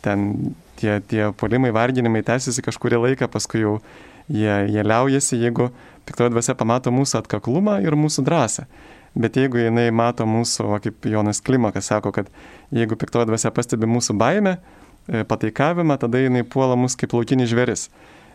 Ten 0.04 0.52
tie, 0.80 0.98
tie 1.08 1.30
polimai, 1.40 1.72
varginimai 1.72 2.24
tęsiasi 2.26 2.64
kažkurį 2.64 3.00
laiką, 3.06 3.30
paskui 3.32 3.64
jau 3.64 3.78
jie, 4.28 4.52
jie 4.68 4.84
liaujasi, 4.84 5.38
jeigu 5.40 5.70
piktoji 6.06 6.32
dvasia 6.34 6.54
pamato 6.58 6.92
mūsų 6.94 7.22
atkaklumą 7.22 7.80
ir 7.84 7.96
mūsų 7.98 8.24
drąsą. 8.26 8.66
Bet 9.14 9.36
jeigu 9.36 9.60
jinai 9.60 9.90
mato 9.92 10.24
mūsų, 10.24 10.68
va, 10.70 10.78
kaip 10.80 11.04
Jonas 11.08 11.42
Klimakas 11.44 11.90
sako, 11.92 12.14
kad 12.16 12.30
jeigu 12.72 12.96
piktoji 12.96 13.28
dvasia 13.28 13.52
pastebi 13.52 13.88
mūsų 13.90 14.16
baimę, 14.16 14.56
e, 15.08 15.24
pataikavimą, 15.28 15.98
tada 16.00 16.22
jinai 16.22 16.46
puola 16.48 16.78
mus 16.80 16.96
kaip 16.96 17.12
laukinis 17.12 17.50
žveris. 17.52 17.90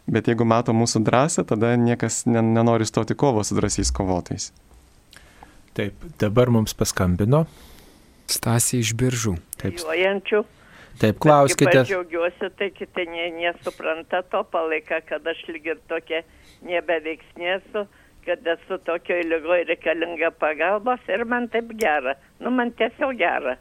Bet 0.07 0.29
jeigu 0.29 0.45
mato 0.47 0.75
mūsų 0.77 1.01
drąsą, 1.03 1.43
tada 1.49 1.73
niekas 1.75 2.25
nenori 2.29 2.85
stoti 2.87 3.17
kovo 3.17 3.43
su 3.43 3.57
drąsiais 3.57 3.91
kovotojais. 3.91 4.51
Taip, 5.75 6.05
dabar 6.21 6.49
mums 6.53 6.77
paskambino. 6.77 7.43
Stasi 8.31 8.79
iš 8.83 8.93
biržų. 8.97 9.35
Taip, 9.59 9.81
Juojančių. 9.81 10.43
Taip 11.01 11.21
klauskite. 11.23 11.83
Aš 11.83 11.91
džiaugiuosi, 11.91 12.51
tai 12.59 12.71
kiti 12.75 13.07
ne, 13.11 13.29
nesupranta 13.37 14.23
to 14.31 14.43
palaika, 14.51 15.01
kad 15.05 15.27
aš 15.27 15.45
lyg 15.51 15.71
ir 15.75 15.79
tokia 15.91 16.23
nebeveiksnėsiu 16.67 17.87
kad 18.27 18.47
esu 18.51 18.75
tokioj 18.83 19.21
lygoje 19.23 19.63
reikalinga 19.69 20.33
pagalbos 20.35 21.05
ir 21.07 21.23
man 21.31 21.47
taip 21.47 21.69
gera. 21.79 22.17
Nu, 22.43 22.51
man 22.51 22.73
tiesiog 22.75 23.15
gera. 23.21 23.55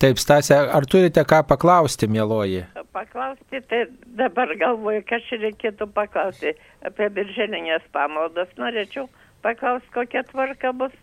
Taip, 0.00 0.20
Stasė, 0.20 0.56
ar 0.76 0.84
turite 0.92 1.22
ką 1.28 1.42
paklausti, 1.50 2.08
mėloji? 2.12 2.64
Paklausti, 2.96 3.60
tai 3.68 3.82
dabar 4.18 4.52
galvoju, 4.60 5.02
kas 5.08 5.28
reikėtų 5.32 5.88
paklausti 5.96 6.52
apie 6.84 7.08
birželinės 7.16 7.84
pamaldas. 7.96 8.52
Norėčiau 8.60 9.06
paklausti, 9.44 9.92
kokia 9.96 10.24
tvarka 10.28 10.72
bus. 10.76 10.96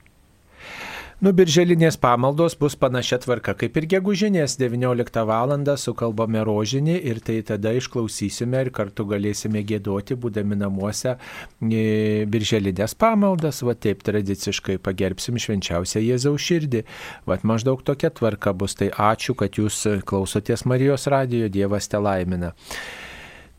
Nu, 1.24 1.32
birželinės 1.32 1.96
pamaldos 2.04 2.58
bus 2.60 2.74
panašia 2.76 3.16
tvarka 3.24 3.54
kaip 3.56 3.78
ir 3.80 3.86
gegužinės 3.94 4.58
19 4.60 5.22
val. 5.24 5.54
sukalbame 5.80 6.42
rožinį 6.44 6.98
ir 7.00 7.22
tai 7.24 7.38
tada 7.48 7.72
išklausysime 7.72 8.60
ir 8.66 8.70
kartu 8.76 9.06
galėsime 9.08 9.62
gėdoti, 9.64 10.18
būdami 10.20 10.58
namuose, 10.60 11.16
e, 11.62 12.26
birželinės 12.28 12.96
pamaldas, 13.00 13.62
va 13.64 13.74
taip 13.74 14.04
tradiciškai 14.04 14.78
pagerbsim 14.84 15.40
švenčiausią 15.40 16.04
Jėzaus 16.04 16.44
širdį. 16.44 16.84
Va 17.26 17.40
maždaug 17.44 17.80
tokia 17.84 18.10
tvarka 18.10 18.52
bus, 18.52 18.76
tai 18.76 18.90
ačiū, 18.92 19.34
kad 19.34 19.56
jūs 19.56 20.04
klausotės 20.04 20.66
Marijos 20.66 21.08
radijo, 21.08 21.48
Dievas 21.48 21.88
te 21.88 22.04
laimina. 22.04 22.52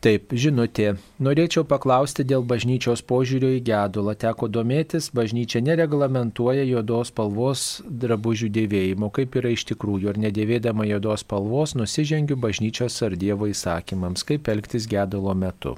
Taip, 0.05 0.35
žinutė. 0.37 0.99
Norėčiau 1.25 1.63
paklausti 1.65 2.21
dėl 2.29 2.43
bažnyčios 2.45 3.01
požiūrio 3.09 3.47
į 3.55 3.61
gedulą. 3.65 4.13
Teko 4.21 4.45
domėtis, 4.53 5.07
bažnyčia 5.17 5.63
nereglamentuoja 5.65 6.61
juodos 6.61 7.09
spalvos 7.09 7.63
drabužių 7.89 8.51
dėvėjimo, 8.53 9.07
kaip 9.15 9.33
yra 9.41 9.55
iš 9.55 9.63
tikrųjų. 9.71 10.11
Ar 10.11 10.19
nedėvėdama 10.21 10.85
juodos 10.85 11.23
spalvos 11.25 11.73
nusižengiu 11.73 12.37
bažnyčios 12.37 12.99
ar 13.01 13.15
Dievo 13.17 13.49
įsakymams, 13.49 14.21
kaip 14.29 14.45
elgtis 14.53 14.85
gedulo 14.91 15.33
metu. 15.33 15.73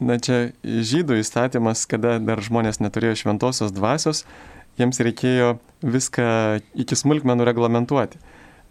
Na 0.00 0.16
čia 0.16 0.54
žydų 0.64 1.18
įstatymas, 1.20 1.82
kada 1.90 2.14
dar 2.16 2.40
žmonės 2.40 2.80
neturėjo 2.80 3.18
šventosios 3.20 3.74
dvasios, 3.76 4.22
jiems 4.80 5.02
reikėjo 5.04 5.58
viską 5.84 6.30
iki 6.72 6.96
smulkmenų 6.96 7.44
reglamentuoti. 7.50 8.22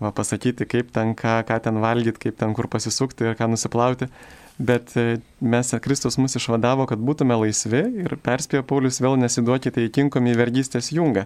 Va, 0.01 0.09
pasakyti, 0.09 0.65
kaip 0.65 0.89
ten, 0.91 1.13
ką, 1.13 1.35
ką 1.45 1.59
ten 1.69 1.77
valgyti, 1.85 2.23
kaip 2.25 2.41
ten 2.41 2.57
kur 2.57 2.65
pasisukti 2.65 3.29
ir 3.29 3.37
ką 3.37 3.51
nusiplauti 3.53 4.09
bet 4.57 4.95
e, 4.97 5.19
mes, 5.43 5.71
Kristus 5.83 6.17
mus 6.21 6.37
išvadavo, 6.39 6.87
kad 6.89 7.01
būtume 7.01 7.37
laisvi 7.41 7.81
ir 8.05 8.17
perspėjo 8.23 8.63
Paulius 8.67 9.01
vėl 9.03 9.17
nesiduokite 9.19 9.83
įkinkomi 9.89 10.33
į 10.33 10.39
vergystės 10.39 10.91
jungą. 10.95 11.25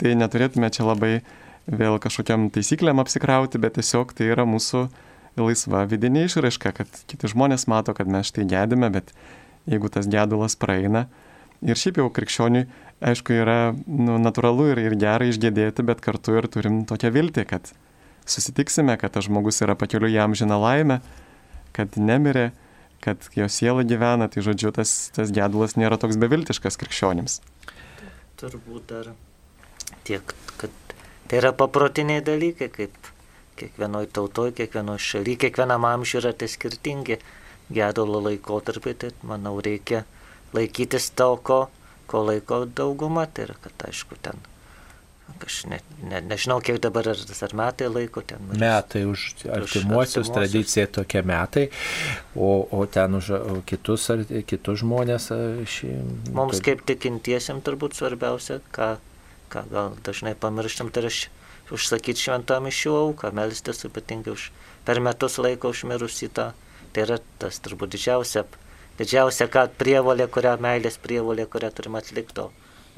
Tai 0.00 0.16
neturėtume 0.16 0.70
čia 0.72 0.86
labai 0.88 1.20
vėl 1.70 1.98
kažkokiam 2.02 2.48
taisyklėm 2.52 3.00
apsikrauti, 3.02 3.60
bet 3.60 3.76
tiesiog 3.78 4.12
tai 4.16 4.30
yra 4.32 4.46
mūsų 4.48 4.86
laisva 5.40 5.84
vidinė 5.88 6.26
išraiška, 6.26 6.72
kad 6.76 7.02
kiti 7.08 7.30
žmonės 7.30 7.66
mato, 7.70 7.94
kad 7.96 8.08
mes 8.10 8.28
štai 8.32 8.46
gedime, 8.48 8.90
bet 8.92 9.12
jeigu 9.70 9.90
tas 9.92 10.08
gedulas 10.10 10.56
praeina, 10.58 11.06
ir 11.62 11.78
šiaip 11.78 12.00
jau 12.00 12.08
krikščioniui, 12.12 12.66
aišku, 13.00 13.36
yra 13.42 13.72
nu, 13.86 14.18
natūralu 14.20 14.70
ir, 14.72 14.82
ir 14.88 14.96
gera 15.00 15.28
išgėdėti, 15.28 15.84
bet 15.86 16.02
kartu 16.04 16.36
ir 16.40 16.48
turim 16.52 16.82
tokią 16.88 17.12
viltį, 17.14 17.46
kad 17.48 17.72
susitiksime, 18.28 18.96
kad 19.00 19.14
tas 19.14 19.28
žmogus 19.28 19.62
yra 19.64 19.76
pakeliu 19.78 20.10
jam 20.10 20.36
žina 20.36 20.58
laimę, 20.60 21.00
kad 21.76 21.96
nemirė, 22.00 22.50
kad 23.04 23.30
jo 23.36 23.48
siela 23.48 23.84
gyvena, 23.86 24.28
tai 24.32 24.44
žodžiu, 24.44 24.72
tas, 24.76 25.10
tas 25.16 25.32
gedulas 25.34 25.76
nėra 25.80 25.98
toks 26.00 26.18
beviltiškas 26.20 26.78
krikščionims. 26.80 27.40
Turbūt 28.40 28.92
dar 28.92 29.12
tiek, 30.08 30.34
kad 30.60 30.94
tai 31.28 31.40
yra 31.40 31.52
paprotiniai 31.56 32.24
dalykai, 32.24 32.70
kaip 32.74 33.10
kiekvienoje 33.60 34.10
tautoje, 34.16 34.54
kiekvienoje 34.60 35.04
šalyje, 35.06 35.42
kiekvienam 35.44 35.84
amžiui 35.88 36.20
yra 36.22 36.32
tai 36.36 36.48
skirtingi 36.48 37.20
gedulo 37.72 38.22
laikotarpiai, 38.24 38.96
tai 38.98 39.12
manau 39.26 39.58
reikia 39.64 40.04
laikytis 40.56 41.10
to, 41.16 41.34
ko, 41.44 41.60
ko 42.10 42.24
laiko 42.26 42.64
dauguma, 42.66 43.26
tai 43.26 43.48
yra, 43.48 43.58
kad 43.62 43.88
aišku, 43.90 44.18
ten 44.24 44.40
Aš 45.44 45.64
ne, 45.70 45.78
ne, 46.04 46.20
nežinau, 46.24 46.58
kiek 46.64 46.78
dabar 46.82 47.08
ar, 47.12 47.18
ar 47.18 47.54
metai 47.56 47.88
laiko 47.90 48.22
ten. 48.26 48.42
Metai 48.60 49.02
už 49.08 49.24
artimuosius, 49.50 50.30
tradicija 50.34 50.86
tokie 50.90 51.22
metai, 51.26 51.66
o, 52.34 52.50
o 52.70 52.84
ten 52.86 53.16
už 53.18 53.30
kitus, 53.68 54.06
ar, 54.14 54.24
kitus 54.46 54.82
žmonės. 54.84 55.30
Šį, 55.74 55.92
Mums 56.36 56.62
kaip 56.64 56.84
tikintiesiam 56.88 57.62
turbūt 57.64 57.98
svarbiausia, 57.98 58.60
ką, 58.74 58.92
ką 59.52 59.64
gal 59.72 59.98
dažnai 60.06 60.36
pamirštam, 60.38 60.92
tai 60.94 61.06
yra 61.06 61.14
užsakyti 61.74 62.26
šventą 62.28 62.60
mišių 62.62 62.96
auką, 63.04 63.34
melstis 63.36 63.84
ypatingai 63.88 64.34
už, 64.34 64.50
per 64.86 65.02
metus 65.02 65.38
laiko 65.42 65.72
užmirusį 65.74 66.32
tą. 66.36 66.50
Tai 66.90 67.04
yra 67.06 67.20
tas 67.38 67.60
turbūt 67.62 67.92
didžiausia, 67.94 68.42
didžiausia 68.98 69.46
ką 69.50 69.68
prievolė, 69.78 70.26
kurią 70.26 70.56
meilės 70.62 70.98
prievolė, 70.98 71.46
kurią 71.50 71.70
turim 71.74 71.98
atlikti. 72.00 72.48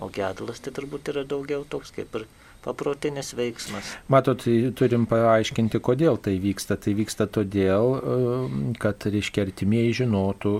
O 0.05 0.09
gedulas 0.19 0.63
tai 0.65 0.73
turbūt 0.79 1.11
yra 1.15 1.25
daugiau 1.35 1.69
toks 1.77 1.95
kaip 1.99 2.21
ir 2.21 2.27
paprotinis 2.63 3.33
veiksmas. 3.35 3.89
Matot, 4.13 4.45
turim 4.79 5.07
paaiškinti, 5.11 5.81
kodėl 5.83 6.19
tai 6.23 6.37
vyksta. 6.43 6.77
Tai 6.79 6.95
vyksta 6.99 7.27
todėl, 7.27 7.97
kad, 8.83 9.03
reiškia, 9.11 9.47
artimieji 9.49 9.97
žinotų, 10.03 10.53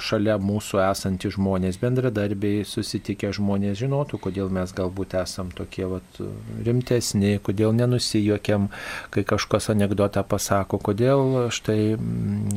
šalia 0.00 0.38
mūsų 0.40 0.80
esantys 0.86 1.36
žmonės, 1.36 1.78
bendradarbiai, 1.82 2.64
susitikę 2.68 3.34
žmonės 3.36 3.78
žinotų, 3.82 4.20
kodėl 4.24 4.48
mes 4.54 4.72
galbūt 4.76 5.18
esam 5.20 5.52
tokie 5.52 5.84
vat, 5.90 6.22
rimtesni, 6.64 7.36
kodėl 7.44 7.76
nenusijuokiam, 7.76 8.70
kai 9.12 9.26
kažkas 9.28 9.70
anegdotą 9.74 10.24
pasako, 10.24 10.80
kodėl 10.90 11.50
štai 11.52 11.96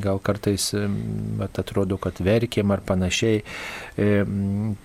gal 0.03 0.23
kartais 0.23 0.71
vat, 1.39 1.59
atrodo, 1.59 1.99
kad 1.99 2.23
verkėm 2.23 2.71
ar 2.71 2.83
panašiai. 2.87 3.43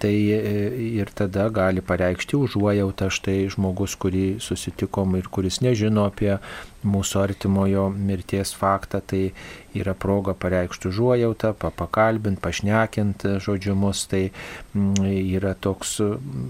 Tai 0.02 0.14
ir 0.18 1.14
tada 1.14 1.48
gali 1.54 1.84
pareikšti 1.84 2.36
užuojautą 2.38 3.08
štai 3.14 3.38
žmonės 3.46 3.67
žmogus, 3.68 3.96
kurį 3.96 4.38
susitikom 4.40 5.16
ir 5.18 5.28
kuris 5.28 5.60
nežino 5.60 6.06
apie 6.08 6.38
mūsų 6.86 7.20
artimojo 7.24 7.88
mirties 7.90 8.52
faktą, 8.54 9.00
tai 9.00 9.32
yra 9.74 9.94
proga 9.94 10.34
pareikšti 10.34 10.88
užuojautą, 10.88 11.52
pakalbinti, 11.58 12.40
pašnekinti 12.40 13.38
žodžiu 13.42 13.74
mus, 13.74 14.06
tai 14.06 14.30
mm, 14.74 15.02
yra 15.38 15.54
toks 15.54 15.98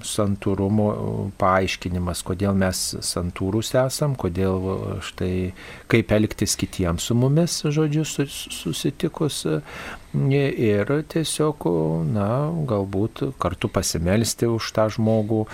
santūrumo 0.04 1.30
paaiškinimas, 1.40 2.22
kodėl 2.22 2.54
mes 2.54 2.82
santūrus 3.00 3.72
esam, 3.74 4.16
kodėl 4.16 5.00
štai 5.04 5.52
kaip 5.88 6.12
elgtis 6.12 6.56
kitiems 6.60 7.08
su 7.08 7.16
mumis, 7.16 7.62
žodžiu, 7.64 8.04
susitikus 8.04 9.46
ir 10.14 10.92
tiesiog, 11.12 11.68
na, 12.08 12.28
galbūt 12.68 13.26
kartu 13.40 13.68
pasimelsti 13.72 14.48
už 14.48 14.72
tą 14.76 14.88
žmogų, 14.92 15.46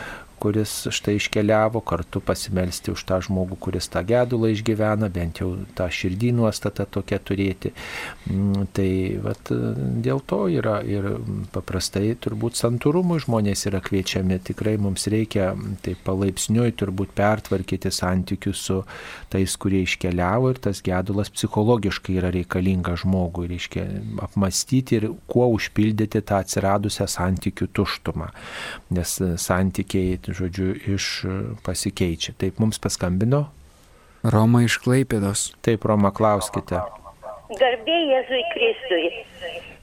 kuris 0.44 0.72
štai 0.92 1.16
iškeliavo, 1.16 1.80
kartu 1.80 2.20
pasimelsti 2.20 2.92
už 2.92 3.06
tą 3.08 3.20
žmogų, 3.24 3.56
kuris 3.64 3.88
tą 3.88 4.02
gedulą 4.04 4.50
išgyvena, 4.52 5.08
bent 5.12 5.40
jau 5.40 5.54
tą 5.78 5.86
širdį 5.88 6.34
nuostatą 6.36 6.84
tokia 6.98 7.16
turėti. 7.24 7.72
Mm, 8.28 8.66
tai 8.76 8.88
vat, 9.24 9.48
dėl 10.04 10.20
to 10.28 10.42
yra 10.52 10.76
ir 10.84 11.14
paprastai 11.54 12.12
turbūt 12.20 12.60
santūrumui 12.60 13.22
žmonės 13.24 13.64
yra 13.70 13.80
kviečiami, 13.84 14.36
tikrai 14.44 14.76
mums 14.76 15.08
reikia 15.08 15.54
taip 15.84 16.02
palaipsniui 16.04 16.74
turbūt 16.76 17.14
pertvarkyti 17.16 17.92
santykius 17.94 18.66
su 18.68 18.82
tais, 19.32 19.56
kurie 19.60 19.80
iškeliavo 19.86 20.52
ir 20.52 20.60
tas 20.68 20.82
gedulas 20.84 21.32
psichologiškai 21.32 22.18
yra 22.20 22.34
reikalinga 22.34 22.98
žmogui, 23.00 23.48
reiškia 23.54 23.86
apmastyti 24.28 25.00
ir 25.00 25.08
kuo 25.30 25.48
užpildyti 25.56 26.20
tą 26.20 26.42
atsiradusią 26.44 27.08
santykių 27.16 27.70
tuštumą. 27.80 28.28
Nes 28.94 29.16
santykiai 29.40 30.18
žodžiu, 30.36 30.72
iš 30.94 31.10
pasikeičia. 31.66 32.34
Taip 32.38 32.58
mums 32.62 32.80
paskambino. 32.82 33.46
Roma 34.24 34.62
iš 34.64 34.78
Klaipėdos. 34.80 35.50
Taip, 35.64 35.84
Roma, 35.84 36.10
klauskite. 36.14 36.80
Garbė 37.60 37.96
Jėzui 38.08 38.42
Kristui. 38.54 39.08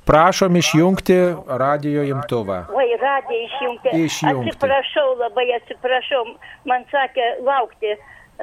Prašom 0.10 0.56
išjungti 0.58 1.18
radio 1.62 2.02
imtuvą. 2.10 2.64
Oi, 2.74 2.88
radiją 2.98 3.46
išjungti. 3.46 3.94
Išjungti. 4.08 4.54
Atsiprašau, 4.56 5.08
labai 5.20 5.46
atsiprašau. 5.60 6.24
Man 6.70 6.88
sakė 6.92 7.28
laukti. 7.46 7.94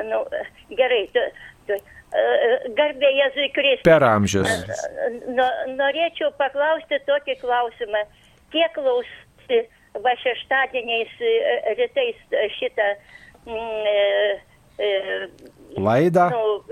Nu, 0.07 0.23
gerai, 0.79 1.01
tu, 1.11 1.25
tu, 1.67 1.81
garbė 2.79 3.11
Jėzui 3.17 3.49
Kristui. 3.57 3.89
Per 3.91 4.07
amžius. 4.07 4.55
Norėčiau 5.75 6.31
paklausti 6.39 7.03
tokį 7.11 7.41
klausimą. 7.43 8.07
Kiek 8.55 8.79
klausti 8.79 9.65
va 9.97 10.15
šeštadieniais 10.23 11.13
e, 11.21 11.33
rytais 11.79 12.39
šitą 12.59 12.89
mm, 13.47 13.87
e, 13.89 14.41
e, 14.79 14.89
laidą. 15.77 16.29
Nu, 16.31 16.63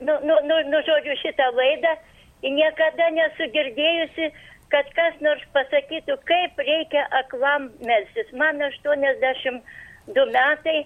nu, 0.00 0.14
nu, 0.24 0.36
nu, 0.48 0.60
nu, 0.72 0.82
žodžiu, 0.86 1.16
šitą 1.22 1.50
laidą. 1.56 1.96
Niekada 2.40 3.10
nesu 3.12 3.50
girdėjusi, 3.52 4.30
kad 4.72 4.88
kas 4.96 5.18
nors 5.20 5.42
pasakytų, 5.52 6.16
kaip 6.28 6.62
reikia 6.64 7.04
aklam 7.18 7.68
melstis. 7.84 8.30
Man 8.32 8.62
82 8.64 10.24
metai. 10.32 10.80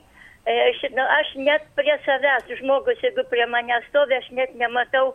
Ši, 0.44 0.90
nu, 0.92 1.04
aš 1.08 1.30
net 1.40 1.62
prie 1.78 1.94
savęs, 2.04 2.50
žmogus, 2.58 2.98
jeigu 3.00 3.22
prie 3.30 3.46
mane 3.48 3.78
stovi, 3.86 4.18
aš 4.18 4.26
net 4.36 4.50
nematau 4.60 5.14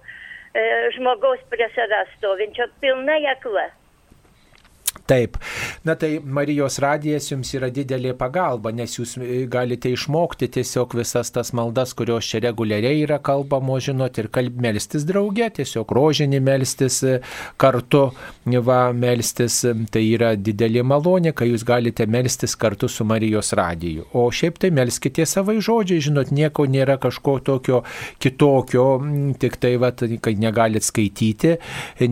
e, 0.57 0.63
žmogaus 0.95 1.43
prie 1.51 1.67
savęs 1.75 2.15
stovinčio, 2.17 2.65
pilnai 2.81 3.21
akla. 3.35 3.67
Taip. 5.09 5.37
Na 5.83 5.95
tai 5.95 6.19
Marijos 6.23 6.75
radijas 6.83 7.31
jums 7.31 7.49
yra 7.57 7.71
didelė 7.73 8.11
pagalba, 8.17 8.69
nes 8.69 8.91
jūs 8.93 9.15
e, 9.17 9.39
galite 9.49 9.89
išmokti 9.89 10.45
tiesiog 10.53 10.91
visas 10.99 11.31
tas 11.33 11.49
maldas, 11.57 11.95
kurios 11.97 12.27
čia 12.29 12.43
reguliariai 12.43 12.99
yra 13.07 13.17
kalbamo, 13.17 13.79
žinot, 13.81 14.19
ir 14.21 14.27
kalb 14.29 14.59
melstis 14.61 15.07
drauge, 15.09 15.47
tiesiog 15.57 15.89
rožinį 15.97 16.41
melstis 16.45 16.99
e, 17.01 17.15
kartu, 17.57 18.03
va, 18.67 18.77
melstis, 18.93 19.63
e, 19.65 19.73
tai 19.89 20.03
yra 20.11 20.35
didelė 20.37 20.85
malonė, 20.85 21.33
kai 21.33 21.49
jūs 21.49 21.65
galite 21.65 22.05
melstis 22.05 22.53
kartu 22.53 22.85
su 22.85 23.07
Marijos 23.09 23.49
radiju. 23.57 24.05
O 24.13 24.27
šiaip 24.29 24.61
tai 24.61 24.69
melskite 24.77 25.25
savai 25.25 25.57
žodžiai, 25.57 26.05
žinot, 26.05 26.29
nieko 26.29 26.67
nėra 26.69 26.99
kažko 27.01 27.39
tokio 27.49 27.81
kitokio, 28.21 28.85
tik 29.41 29.57
tai, 29.57 29.73
va, 29.81 29.89
kai 29.97 30.37
negalit 30.37 30.85
skaityti, 30.85 31.57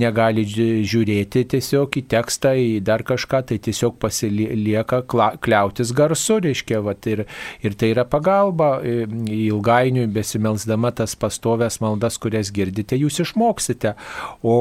negalit 0.02 0.50
žiūrėti 0.58 1.46
tiesiog 1.54 2.02
į 2.02 2.08
tekstą, 2.18 2.58
į 2.58 2.87
dar 2.88 3.04
kažką, 3.08 3.44
tai 3.52 3.60
tiesiog 3.64 3.98
pasilieka 4.02 5.04
kliautis 5.44 5.94
garsu, 5.98 6.40
reiškia, 6.44 6.82
vat, 6.86 7.08
ir, 7.12 7.26
ir 7.66 7.78
tai 7.78 7.92
yra 7.94 8.08
pagalba, 8.08 8.78
ilgainiui 8.84 10.08
besimelsdama 10.16 10.94
tas 10.98 11.18
pastovės 11.20 11.82
maldas, 11.84 12.20
kurias 12.22 12.52
girdite, 12.56 12.98
jūs 13.00 13.22
išmoksite. 13.26 13.96
O 14.44 14.58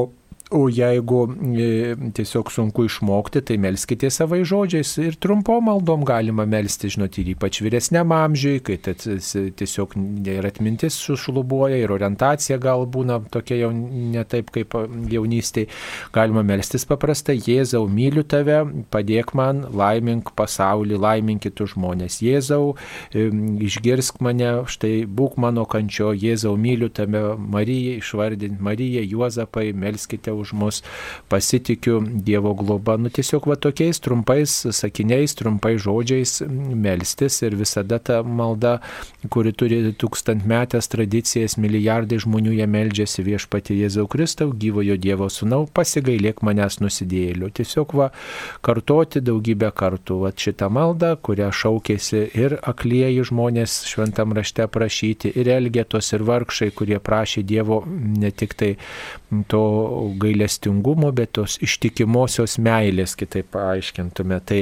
O 0.49 0.69
jeigu 0.71 1.25
e, 1.59 1.95
tiesiog 2.15 2.47
sunku 2.55 2.85
išmokti, 2.87 3.41
tai 3.43 3.57
melskite 3.59 4.07
savai 4.13 4.45
žodžiais 4.47 4.93
ir 5.03 5.17
trumpo 5.19 5.57
maldom 5.59 6.05
galima 6.07 6.45
melsti, 6.47 6.87
žinot, 6.93 7.17
ir 7.19 7.33
ypač 7.33 7.59
vyresniam 7.65 8.13
amžiui, 8.15 8.61
kai 8.63 8.77
tiesiog 8.79 9.97
ir 10.31 10.47
atmintis 10.47 10.95
sušlubuoja, 11.03 11.81
ir 11.81 11.91
orientacija 11.91 12.55
gal 12.63 12.85
būna 12.87 13.17
tokia 13.33 13.57
jau 13.65 13.73
ne 13.75 14.23
taip 14.23 14.53
kaip 14.55 14.77
jaunystėje. 15.11 15.67
Galima 16.15 16.45
melstis 16.47 16.87
paprastai, 16.87 17.35
Jėzau, 17.43 17.83
myliu 17.91 18.23
tave, 18.23 18.61
padėk 18.93 19.35
man, 19.35 19.65
laimink 19.75 20.31
pasaulį, 20.39 20.95
laimink 21.09 21.43
kitus 21.43 21.75
žmonės. 21.75 22.21
Jėzau, 22.23 22.77
e, 23.11 23.27
išgirsk 23.67 24.23
mane, 24.23 24.63
štai 24.71 25.03
būk 25.11 25.35
mano 25.43 25.67
kančio, 25.67 26.15
Jėzau, 26.15 26.55
myliu 26.55 26.87
tave, 26.87 27.35
Marija, 27.35 27.99
išvardink 27.99 28.63
Mariją, 28.63 29.03
Juozapai, 29.11 29.73
melskite 29.75 30.36
už 30.37 30.53
mus, 30.57 30.81
pasitikiu 31.29 32.01
Dievo 32.01 32.53
globa. 32.57 32.97
Nu 32.97 33.11
tiesiog 33.13 33.47
va 33.49 33.57
tokiais 33.59 33.99
trumpais 34.03 34.53
sakiniais, 34.71 35.35
trumpais 35.37 35.79
žodžiais 35.81 36.41
melstis 36.47 37.41
ir 37.45 37.57
visada 37.59 37.99
ta 37.99 38.21
malda, 38.23 38.77
kuri 39.33 39.53
turi 39.53 39.79
tūkstantmetės 39.97 40.89
tradicijas, 40.93 41.57
milijardai 41.61 42.19
žmonių 42.23 42.57
ją 42.59 42.67
meldžiasi 42.71 43.25
viešpati 43.27 43.77
Jėzau 43.81 44.07
Kristau, 44.11 44.53
gyvojo 44.53 44.97
Dievo 45.01 45.29
sūnau, 45.31 45.65
pasigailėk 45.73 46.43
manęs 46.45 46.79
nusidėliu. 46.83 47.49
Tiesiog 47.53 47.95
va 47.97 48.09
kartoti 48.65 49.21
daugybę 49.25 49.71
kartų 49.77 50.21
va 50.23 50.33
šitą 50.37 50.69
maldą, 50.73 51.13
kurią 51.21 51.49
šaukėsi 51.55 52.23
ir 52.37 52.57
aklieji 52.67 53.25
žmonės 53.31 53.81
šventam 53.89 54.35
rašte 54.37 54.67
prašyti, 54.71 55.31
ir 55.35 55.51
elgetos, 55.57 56.11
ir 56.13 56.25
vargšai, 56.27 56.71
kurie 56.77 56.99
prašė 57.03 57.43
Dievo 57.47 57.81
ne 57.87 58.31
tik 58.31 58.55
tai 58.57 58.73
to 59.51 59.63
gailestingumo, 60.21 60.26
bet 61.15 61.33
tos 61.37 61.57
ištikimosios 61.63 62.57
meilės, 62.63 63.15
kitaip 63.19 63.49
paaiškintume. 63.55 64.39
Tai, 64.47 64.59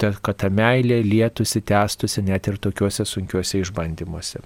ta, 0.00 0.12
kad 0.22 0.40
ta 0.44 0.50
meilė 0.52 1.02
lietusi, 1.04 1.62
tęstusi 1.66 2.24
net 2.26 2.48
ir 2.48 2.58
tokiuose 2.62 3.06
sunkiuose 3.08 3.62
išbandymuose. 3.62 4.42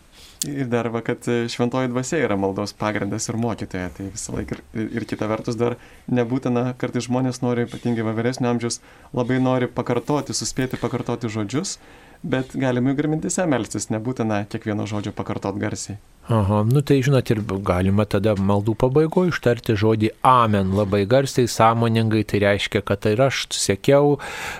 Ir 0.47 0.69
dar, 0.71 0.91
va, 0.93 1.01
kad 1.03 1.25
šventoji 1.25 1.89
dvasia 1.91 2.19
yra 2.23 2.37
maldos 2.39 2.75
pagrindas 2.77 3.27
ir 3.31 3.39
mokytoja, 3.41 3.89
tai 3.97 4.11
visą 4.13 4.35
laiką 4.37 4.59
ir, 4.59 4.91
ir 5.01 5.07
kita 5.09 5.29
vertus 5.31 5.57
dar 5.59 5.79
nebūtina, 6.13 6.75
kartais 6.79 7.09
žmonės 7.09 7.41
nori, 7.43 7.65
ypatingai 7.67 8.05
va 8.07 8.13
vyresnio 8.17 8.53
amžiaus, 8.53 8.83
labai 9.17 9.41
nori 9.43 9.71
pakartoti, 9.73 10.37
suspėti 10.37 10.79
pakartoti 10.83 11.33
žodžius, 11.33 11.79
bet 12.23 12.53
galime 12.55 12.93
ir 12.93 13.09
mintise 13.11 13.49
melstis, 13.49 13.89
nebūtina 13.91 14.45
kiekvieno 14.53 14.87
žodžio 14.91 15.17
pakartot 15.17 15.59
garsiai. 15.63 15.97
Aha, 16.29 16.65
nu 16.67 16.81
tai 16.81 16.99
žinot, 17.07 17.29
ir 17.31 17.39
galima 17.63 18.03
tada 18.11 18.33
maldų 18.35 18.73
pabaigoje 18.83 19.31
ištarti 19.31 19.77
žodį 19.79 20.09
amen 20.27 20.73
labai 20.75 21.05
garsiai, 21.07 21.47
sąmoningai, 21.47 22.25
tai 22.27 22.41
reiškia, 22.43 22.81
kad 22.83 23.07
ir 23.07 23.21
aš 23.29 23.45
sekiau, 23.55 24.17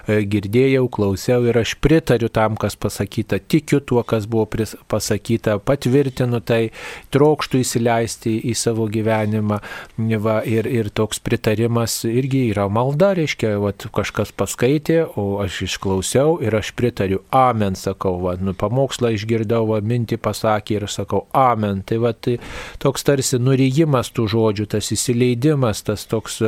e, 0.07 0.21
girdėjau, 0.31 0.85
klausiau 0.95 1.43
ir 1.51 1.59
aš 1.59 1.73
pritariu 1.83 2.31
tam, 2.31 2.55
kas 2.55 2.79
pasakyta, 2.79 3.41
tikiu 3.43 3.81
tuo, 3.83 4.05
kas 4.07 4.29
buvo 4.31 4.47
pasakyta, 4.87 5.57
patvirtinu 5.59 6.39
tai, 6.39 6.69
trokštų 7.11 7.65
įsileisti 7.65 8.37
į 8.47 8.55
savo 8.55 8.87
gyvenimą. 8.87 9.59
Va, 10.23 10.37
ir, 10.47 10.71
ir 10.71 10.93
toks 10.95 11.19
pritarimas 11.19 11.99
irgi 12.07 12.45
yra 12.53 12.69
malda, 12.71 13.11
reiškia, 13.19 13.57
va, 13.59 13.75
kažkas 13.75 14.31
paskaitė, 14.31 15.01
o 15.19 15.43
aš 15.43 15.65
išklausiau 15.67 16.39
ir 16.47 16.55
aš 16.63 16.71
pritariu, 16.79 17.25
amen 17.35 17.75
sakau, 17.75 18.21
va, 18.23 18.39
nu, 18.39 18.55
pamokslą 18.55 19.17
išgirdau, 19.19 19.65
va, 19.75 19.83
mintį 19.83 20.23
pasakė 20.23 20.79
ir 20.79 20.91
sakau, 20.95 21.27
amen 21.35 21.56
amen. 21.57 21.83
Tai 21.87 21.99
va, 22.05 22.13
tai 22.13 22.37
toks 22.83 23.07
tarsi 23.07 23.41
nuryjimas 23.41 24.13
tų 24.15 24.29
žodžių, 24.37 24.69
tas 24.77 24.93
įsileidimas, 24.95 25.83
tas 25.87 26.07
toks 26.09 26.43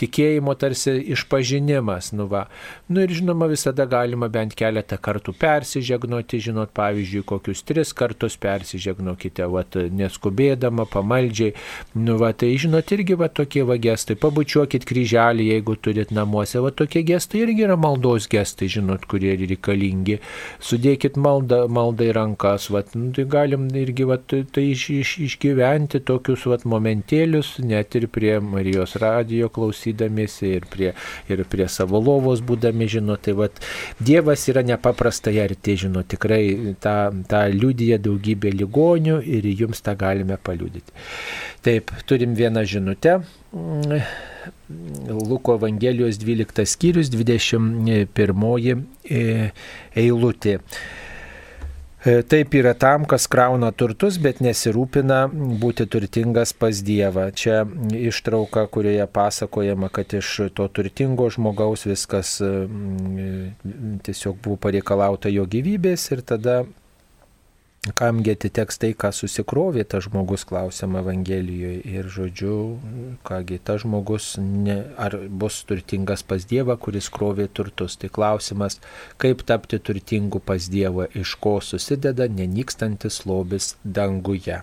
tikėjimo 0.00 0.54
tarsi 0.60 0.98
išpažinimas. 1.14 2.12
Nu, 2.16 2.26
va. 2.30 2.46
nu 2.88 3.02
ir 3.04 3.12
žinoma, 3.16 3.48
visada 3.50 3.86
galima 3.88 4.28
bent 4.32 4.54
keletą 4.58 4.98
kartų 5.00 5.34
persižegnoti, 5.40 6.40
žinot, 6.46 6.72
pavyzdžiui, 6.76 7.24
kokius 7.26 7.64
tris 7.66 7.92
kartus 7.96 8.36
persižegnokite, 8.40 9.46
va, 9.50 9.64
neskubėdama, 9.74 10.86
pamaldžiai. 10.90 11.54
Nu, 11.98 12.16
va, 12.20 12.32
tai 12.36 12.52
žinot, 12.60 12.90
irgi 12.94 13.18
va 13.18 13.30
tokie 13.32 13.64
va 13.66 13.78
gestai, 13.80 14.18
pabučiuokit 14.20 14.86
kryželį, 14.88 15.50
jeigu 15.54 15.76
turit 15.80 16.14
namuose, 16.14 16.60
va 16.62 16.72
tokie 16.74 17.02
gestai 17.06 17.44
irgi 17.44 17.66
yra 17.66 17.78
maldos 17.80 18.28
gestai, 18.30 18.70
žinot, 18.72 19.06
kurie 19.10 19.36
reikalingi. 19.40 20.20
Sudėkit 20.64 21.18
maldą, 21.20 21.64
maldą 21.70 22.10
į 22.10 22.16
rankas, 22.16 22.68
va, 22.72 22.84
nu, 22.94 23.10
tai 23.16 23.26
galim 23.30 23.68
irgi 23.80 24.08
va, 24.08 24.18
tai 24.54 24.66
iš, 24.72 24.84
iš, 24.94 25.12
išgyventi 25.26 26.00
tokius 26.06 26.46
vat, 26.50 26.64
momentėlius, 26.68 27.56
net 27.64 27.96
ir 27.98 28.06
prie 28.12 28.36
Marijos 28.44 28.96
radijo 29.00 29.50
klausydamėsi 29.54 30.54
ir 30.58 30.66
prie, 30.70 30.92
ir 31.30 31.44
prie 31.50 31.68
savo 31.72 32.00
lovos 32.02 32.42
būdami, 32.46 32.88
žino, 32.90 33.16
tai 33.16 33.36
vat, 33.38 33.62
Dievas 34.00 34.46
yra 34.52 34.64
nepaprastai 34.66 35.36
arti, 35.42 35.76
žino, 35.84 36.04
tikrai 36.06 36.76
tą, 36.82 36.96
tą 37.30 37.44
liudyja 37.54 38.00
daugybė 38.02 38.54
ligonių 38.56 39.20
ir 39.24 39.48
jums 39.52 39.82
tą 39.84 39.96
galime 39.98 40.38
paliudyti. 40.42 40.94
Taip, 41.64 41.92
turim 42.08 42.34
vieną 42.38 42.64
žinutę. 42.64 43.20
Luko 45.08 45.54
Evangelijos 45.58 46.18
12 46.18 46.64
skyrius 46.66 47.10
21 47.10 48.84
e, 49.04 49.50
eilutė. 49.96 50.58
E, 52.00 52.22
taip 52.24 52.54
yra 52.56 52.72
tam, 52.72 53.04
kas 53.04 53.26
krauna 53.28 53.68
turtus, 53.76 54.16
bet 54.24 54.38
nesirūpina 54.40 55.18
būti 55.60 55.84
turtingas 55.84 56.54
pas 56.56 56.80
Dievą. 56.80 57.26
Čia 57.36 57.66
ištrauka, 57.92 58.64
kurioje 58.72 59.04
pasakojama, 59.12 59.90
kad 59.92 60.14
iš 60.16 60.30
to 60.56 60.68
turtingo 60.72 61.28
žmogaus 61.28 61.84
viskas 61.84 62.38
tiesiog 64.06 64.40
buvo 64.40 64.56
pareikalauta 64.64 65.28
jo 65.28 65.44
gyvybės 65.44 66.08
ir 66.14 66.24
tada 66.24 66.62
kamgi 67.80 68.34
atiteks 68.34 68.76
tai, 68.80 68.90
ką 68.92 69.08
susikrovė 69.16 69.86
tas 69.88 70.04
žmogus, 70.04 70.44
klausiama 70.48 71.00
Evangelijoje. 71.00 71.80
Ir 71.88 72.10
žodžiu, 72.12 72.56
kągi 73.24 73.56
tas 73.64 73.80
žmogus, 73.84 74.34
ne, 74.40 74.76
ar 75.00 75.16
bus 75.28 75.62
turtingas 75.68 76.24
pas 76.26 76.44
Dievą, 76.44 76.76
kuris 76.76 77.08
krovė 77.12 77.48
turtus. 77.48 77.96
Tai 78.00 78.12
klausimas, 78.12 78.78
kaip 79.22 79.46
tapti 79.48 79.80
turtingu 79.80 80.42
pas 80.44 80.68
Dievą, 80.72 81.08
iš 81.16 81.34
ko 81.40 81.56
susideda 81.64 82.28
nenykstantis 82.28 83.22
lobis 83.24 83.74
danguje. 83.84 84.60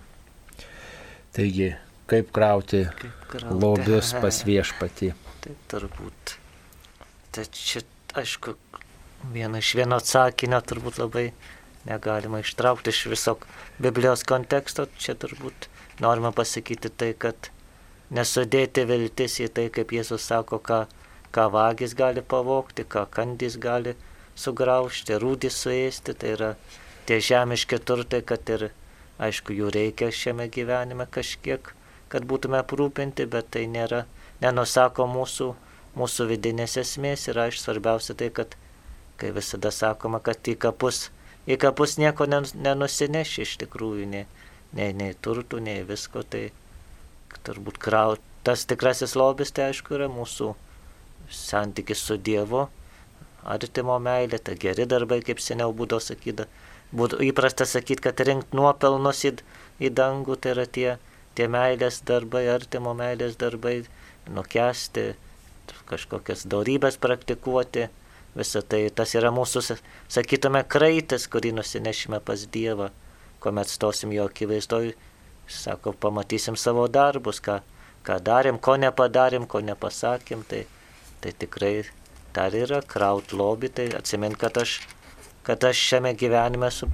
Taigi, 1.34 1.72
kaip 2.10 2.30
krauti, 2.34 2.86
kaip 3.02 3.28
krauti. 3.34 3.58
lobius 3.66 4.14
pas 4.22 4.42
viešpatį. 4.46 5.12
Tai 5.42 5.58
turbūt. 5.74 6.38
Tai 7.34 7.50
čia, 7.50 7.82
aišku, 8.18 8.54
viena 9.34 9.58
iš 9.58 9.74
vieno 9.78 9.98
atsakinio 9.98 10.62
turbūt 10.62 11.02
labai 11.02 11.32
negalima 11.88 12.40
ištraukti 12.40 12.90
iš 12.90 13.06
viso 13.12 13.36
Biblijos 13.78 14.24
konteksto. 14.28 14.86
Čia 14.98 15.14
turbūt 15.14 15.68
norima 16.04 16.32
pasakyti 16.32 16.90
tai, 16.90 17.14
kad 17.18 17.50
nesudėti 18.14 18.84
viltis 18.88 19.38
į 19.44 19.48
tai, 19.56 19.68
kaip 19.72 19.92
Jėzus 19.92 20.26
sako, 20.30 20.60
ką, 20.68 20.82
ką 21.34 21.48
vagis 21.52 21.96
gali 21.98 22.22
pavokti, 22.22 22.84
ką 22.84 23.06
kandys 23.12 23.58
gali 23.60 23.96
sugraužti, 24.38 25.18
rūdį 25.22 25.50
suėsti. 25.52 26.14
Tai 26.14 26.34
yra 26.36 26.52
tie 27.08 27.20
žemiški 27.30 27.80
turtai, 27.88 28.22
kad 28.22 28.54
ir, 28.54 28.68
aišku, 29.18 29.56
jų 29.56 29.72
reikia 29.74 30.12
šiame 30.14 30.48
gyvenime 30.52 31.08
kažkiek, 31.10 31.72
kad 32.12 32.24
būtume 32.28 32.60
aprūpinti, 32.62 33.26
bet 33.28 33.50
tai 33.56 33.66
nėra, 33.68 34.04
nenusako 34.44 35.08
mūsų, 35.10 35.52
mūsų 35.98 36.28
vidinės 36.32 36.78
esmės 36.80 37.28
ir 37.28 37.40
aišku, 37.48 37.64
svarbiausia 37.64 38.16
tai, 38.16 38.30
kad, 38.32 38.54
kai 39.18 39.32
visada 39.34 39.72
sakoma, 39.74 40.20
kad 40.22 40.40
į 40.48 40.54
kapus 40.62 41.08
į 41.48 41.56
kapus 41.60 41.96
nieko 42.00 42.26
nenusineši 42.28 43.44
iš 43.44 43.56
tikrųjų, 43.64 44.06
nei, 44.12 44.24
nei, 44.76 44.92
nei 44.92 45.14
turtų, 45.26 45.62
nei 45.64 45.84
visko, 45.88 46.22
tai 46.22 46.48
turbūt 47.46 47.80
kraut. 47.82 48.24
Tas 48.46 48.64
tikrasis 48.68 49.16
lobis, 49.18 49.52
tai 49.52 49.70
aišku, 49.72 49.96
yra 49.96 50.08
mūsų 50.12 50.52
santykis 51.34 52.04
su 52.04 52.16
Dievu, 52.16 52.66
artimo 53.44 53.98
meilė, 54.00 54.40
tai 54.44 54.56
geri 54.60 54.86
darbai, 54.88 55.20
kaip 55.24 55.42
seniau 55.42 55.74
būdavo 55.76 56.04
sakyda. 56.04 56.46
Būtų 56.96 57.20
įprasta 57.26 57.66
sakyti, 57.68 58.06
kad 58.06 58.20
rinkti 58.24 58.56
nuopelnus 58.56 59.24
į, 59.28 59.34
į 59.84 59.92
dangų, 59.92 60.38
tai 60.40 60.54
yra 60.54 60.64
tie, 60.78 60.88
tie 61.36 61.48
meilės 61.52 62.00
darbai, 62.08 62.46
artimo 62.48 62.94
meilės 62.96 63.36
darbai, 63.40 63.82
nukesti, 64.32 65.10
kažkokias 65.88 66.46
darybės 66.48 66.96
praktikuoti 67.00 67.88
Visą 68.38 68.62
tai. 68.62 68.84
Tas 68.94 69.14
yra 69.18 69.32
mūsų, 69.34 69.62
sakytume, 70.14 70.62
kraitis, 70.70 71.26
kurį 71.30 71.56
nusinešime 71.58 72.20
pas 72.24 72.44
Dievą, 72.54 72.92
kuomet 73.42 73.70
stosim 73.70 74.12
jo 74.14 74.28
akivaizdoj, 74.30 74.92
sako, 75.50 75.94
pamatysim 75.98 76.56
savo 76.56 76.86
darbus, 76.92 77.40
ką, 77.42 77.58
ką 78.06 78.18
darėm, 78.24 78.60
ko 78.62 78.76
nepadarėm, 78.78 79.48
ko 79.50 79.62
nepasakėm, 79.64 80.44
tai, 80.48 80.66
tai 81.24 81.34
tikrai 81.34 81.72
dar 82.36 82.54
yra 82.54 82.80
kraut 82.86 83.34
lobį, 83.34 83.72
tai 83.74 83.88
atsimint, 83.98 84.38
kad 84.38 84.60
aš, 84.60 84.78
kad 85.46 85.64
aš 85.64 85.82
šiame 85.90 86.14
gyvenime 86.18 86.68
esu 86.70 86.90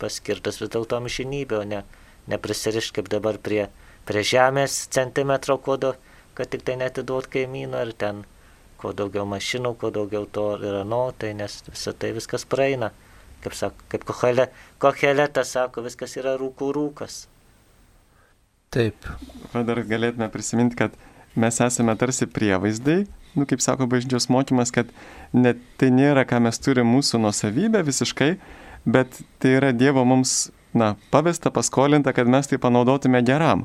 paskirtas 0.00 0.60
vis 0.62 0.72
dėlto 0.72 1.00
amžinybė, 1.02 1.60
o 1.60 1.68
ne, 1.68 1.82
neprisirišti 2.30 3.00
kaip 3.00 3.10
dabar 3.12 3.40
prie, 3.42 3.66
prie 4.08 4.24
žemės 4.24 4.86
centimetro 4.94 5.58
kodo, 5.58 5.94
kad 6.38 6.50
tik 6.52 6.64
tai 6.64 6.78
netiduot 6.80 7.26
kaimyno 7.32 7.82
ir 7.84 7.94
ten 7.98 8.22
kuo 8.78 8.94
daugiau 8.96 9.26
mašinų, 9.28 9.74
kuo 9.80 9.90
daugiau 9.94 10.26
to 10.30 10.46
ir 10.62 10.80
ano, 10.82 11.08
tai 11.18 11.34
nes 11.38 11.60
visą 11.68 11.94
tai 11.98 12.12
viskas 12.16 12.46
praeina. 12.48 12.92
Kaip, 13.42 13.54
sako, 13.54 13.84
kaip 13.92 14.06
Kohelėtas 14.82 15.52
sako, 15.54 15.84
viskas 15.86 16.16
yra 16.18 16.34
rūkų 16.40 16.72
rūkas. 16.74 17.20
Taip. 18.74 19.06
Va 19.54 19.62
dar 19.64 19.80
galėtume 19.86 20.26
prisiminti, 20.32 20.76
kad 20.78 20.96
mes 21.38 21.60
esame 21.62 21.94
tarsi 21.98 22.26
prievaizdai, 22.26 23.04
nu, 23.38 23.46
kaip 23.48 23.62
sako 23.64 23.86
bažnyčios 23.90 24.28
mokymas, 24.32 24.72
kad 24.74 24.90
net 25.32 25.62
tai 25.80 25.92
nėra, 25.94 26.26
ką 26.28 26.42
mes 26.48 26.58
turime 26.60 26.90
mūsų 26.90 27.22
nusavybę 27.22 27.84
visiškai, 27.86 28.32
bet 28.84 29.20
tai 29.38 29.54
yra 29.60 29.70
Dievo 29.72 30.04
mums, 30.08 30.50
na, 30.74 30.96
pavesta, 31.14 31.52
paskolinta, 31.54 32.12
kad 32.16 32.28
mes 32.28 32.50
tai 32.50 32.58
panaudotume 32.60 33.22
geram 33.26 33.64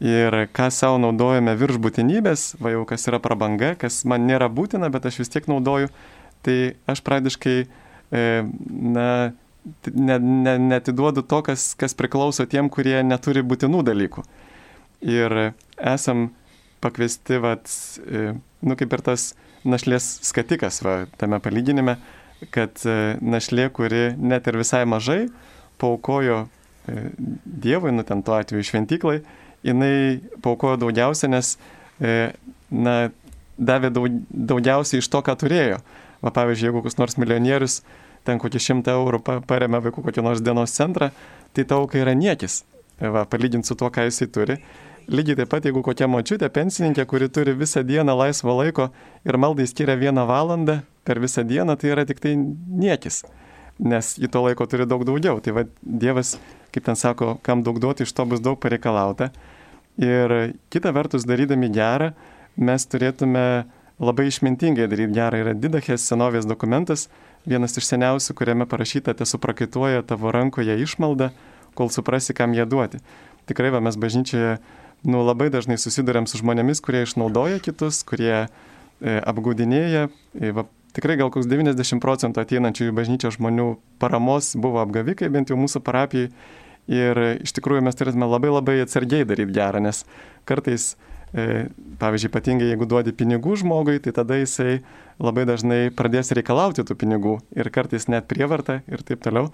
ir 0.00 0.34
ką 0.54 0.68
savo 0.74 0.98
naudojame 1.02 1.54
virš 1.58 1.78
būtinybės, 1.82 2.54
va 2.62 2.72
jau 2.74 2.84
kas 2.88 3.08
yra 3.10 3.18
prabanga, 3.22 3.74
kas 3.78 4.04
man 4.06 4.26
nėra 4.28 4.48
būtina, 4.50 4.90
bet 4.94 5.08
aš 5.10 5.22
vis 5.24 5.32
tiek 5.32 5.48
naudoju, 5.50 5.90
tai 6.46 6.78
aš 6.86 7.02
praktiškai, 7.06 7.56
e, 7.66 8.26
na, 8.68 9.08
ne, 9.90 10.18
ne, 10.18 10.54
netiduodu 10.70 11.24
to, 11.26 11.42
kas, 11.50 11.72
kas 11.78 11.98
priklauso 11.98 12.46
tiem, 12.46 12.70
kurie 12.70 13.00
neturi 13.02 13.42
būtinų 13.42 13.82
dalykų. 13.90 14.22
Ir 15.06 15.34
esam 15.76 16.30
pakviesti, 16.82 17.40
vat, 17.42 17.66
e, 18.06 18.36
nu 18.62 18.78
kaip 18.78 18.94
ir 18.94 19.02
tas 19.02 19.32
našlės 19.66 20.06
skatikas, 20.30 20.78
va, 20.86 21.00
tame 21.18 21.42
palyginime, 21.42 21.98
kad 22.54 22.78
e, 22.86 23.18
našlė, 23.18 23.66
kuri 23.74 24.12
net 24.14 24.46
ir 24.46 24.62
visai 24.62 24.84
mažai 24.86 25.24
paukojo 25.78 26.46
Dievui, 26.88 27.90
nu 27.92 28.00
ten 28.00 28.22
tuo 28.24 28.32
atveju 28.38 28.64
šventyklai, 28.64 29.18
jinai 29.66 30.20
paukojo 30.44 30.78
daugiausia, 30.84 31.30
nes, 31.32 31.56
e, 32.00 32.32
na, 32.70 32.96
davė 33.58 33.90
daug, 33.94 34.20
daugiausiai 34.30 35.02
iš 35.02 35.08
to, 35.10 35.22
ką 35.24 35.34
turėjo. 35.38 35.80
Va, 36.22 36.32
pavyzdžiui, 36.34 36.70
jeigu 36.70 36.82
koks 36.82 36.98
nors 36.98 37.18
milijonierius 37.18 37.80
ten 38.26 38.40
kokį 38.42 38.60
šimtą 38.60 38.94
eurų 38.98 39.22
paremia 39.48 39.80
vaikų 39.82 40.02
kokį 40.08 40.24
nors 40.26 40.42
dienos 40.44 40.74
centrą, 40.74 41.10
tai 41.54 41.64
ta 41.64 41.78
auka 41.78 42.00
yra 42.00 42.14
niekis, 42.18 42.62
va, 43.00 43.24
palyginti 43.30 43.70
su 43.70 43.76
tuo, 43.78 43.90
ką 43.94 44.08
jisai 44.08 44.28
turi. 44.34 44.58
Lygiai 45.08 45.38
taip 45.38 45.48
pat, 45.54 45.64
jeigu 45.64 45.80
kokia 45.80 46.04
močiutė, 46.10 46.50
pensininkė, 46.52 47.06
kuri 47.08 47.30
turi 47.32 47.54
visą 47.56 47.80
dieną 47.86 48.12
laisvo 48.18 48.52
laiko 48.58 48.90
ir 49.24 49.38
maldai 49.40 49.64
skiria 49.70 49.96
vieną 49.96 50.26
valandą 50.28 50.82
per 51.08 51.20
visą 51.22 51.46
dieną, 51.48 51.78
tai 51.80 51.94
yra 51.94 52.04
tik 52.04 52.20
tai 52.20 52.34
niekis. 52.36 53.22
Nes 53.78 54.16
į 54.18 54.30
to 54.32 54.42
laiko 54.44 54.66
turi 54.70 54.86
daug 54.88 55.04
daugiau. 55.06 55.38
Tai 55.42 55.54
va, 55.56 55.64
Dievas, 55.82 56.36
kaip 56.74 56.86
ten 56.88 56.98
sako, 56.98 57.36
kam 57.46 57.62
daug 57.66 57.78
duoti, 57.82 58.06
iš 58.06 58.14
to 58.14 58.26
bus 58.28 58.42
daug 58.44 58.58
pareikalauta. 58.60 59.30
Ir 59.98 60.54
kita 60.70 60.92
vertus, 60.94 61.26
darydami 61.26 61.70
gerą, 61.74 62.12
mes 62.58 62.86
turėtume 62.86 63.66
labai 63.98 64.28
išmintingai 64.30 64.86
daryti 64.90 65.14
gerą. 65.14 65.42
Yra 65.42 65.54
Didachės 65.58 66.06
senovės 66.06 66.46
dokumentas, 66.46 67.08
vienas 67.48 67.74
iš 67.78 67.88
seniausių, 67.90 68.36
kuriame 68.38 68.66
parašyta, 68.70 69.14
te 69.18 69.26
suprakaituoja 69.26 70.04
tavo 70.06 70.32
rankoje 70.34 70.78
išmaldą, 70.84 71.32
kol 71.78 71.90
suprasi, 71.94 72.34
kam 72.34 72.54
ją 72.54 72.66
duoti. 72.68 73.02
Tikrai 73.50 73.72
va, 73.74 73.82
mes 73.82 73.96
bažnyčioje 73.98 74.58
nu, 75.06 75.22
labai 75.22 75.48
dažnai 75.54 75.78
susidurėm 75.80 76.26
su 76.26 76.40
žmonėmis, 76.40 76.82
kurie 76.84 77.04
išnaudoja 77.06 77.62
kitus, 77.62 78.02
kurie 78.06 78.34
e, 78.38 78.48
apgaudinėja. 79.18 80.08
E, 80.34 80.52
va, 80.54 80.66
tikrai 80.96 81.18
gal 81.20 81.32
koks 81.34 81.48
90 81.50 82.00
procentų 82.02 82.42
ateinančių 82.42 82.88
į 82.88 82.94
bažnyčią 82.96 83.32
žmonių 83.36 83.68
paramos 84.02 84.54
buvo 84.58 84.82
apgavikai, 84.84 85.30
bent 85.32 85.52
jau 85.52 85.58
mūsų 85.60 85.82
parapijai. 85.84 86.30
Ir 86.88 87.18
iš 87.44 87.52
tikrųjų 87.58 87.82
mes 87.84 87.98
turėtume 87.98 88.24
labai 88.24 88.48
labai 88.48 88.78
atsargiai 88.80 89.26
daryti 89.28 89.52
gerą, 89.52 89.82
nes 89.84 90.06
kartais, 90.48 90.94
e, 91.36 91.66
pavyzdžiui, 92.00 92.30
ypatingai 92.32 92.70
jeigu 92.70 92.88
duodi 92.88 93.12
pinigų 93.12 93.58
žmogui, 93.60 93.98
tai 94.00 94.14
tada 94.16 94.38
jisai 94.40 94.78
labai 95.20 95.44
dažnai 95.44 95.90
pradės 95.92 96.32
reikalauti 96.32 96.86
tų 96.88 96.96
pinigų 96.96 97.34
ir 97.52 97.68
kartais 97.74 98.08
net 98.08 98.24
prievartą 98.30 98.80
ir 98.88 99.04
taip 99.04 99.20
toliau. 99.26 99.50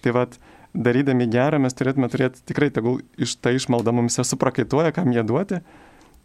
Tai 0.00 0.14
vad, 0.16 0.38
darydami 0.72 1.28
gerą 1.28 1.60
mes 1.60 1.76
turėtume 1.76 2.08
turėti 2.08 2.40
tikrai, 2.48 2.70
tegul 2.72 3.02
iš 3.20 3.36
tai 3.44 3.58
išmalda 3.58 3.92
mums 3.92 4.16
suprakaituoja, 4.24 4.94
kam 4.96 5.12
jie 5.12 5.24
duoti, 5.26 5.60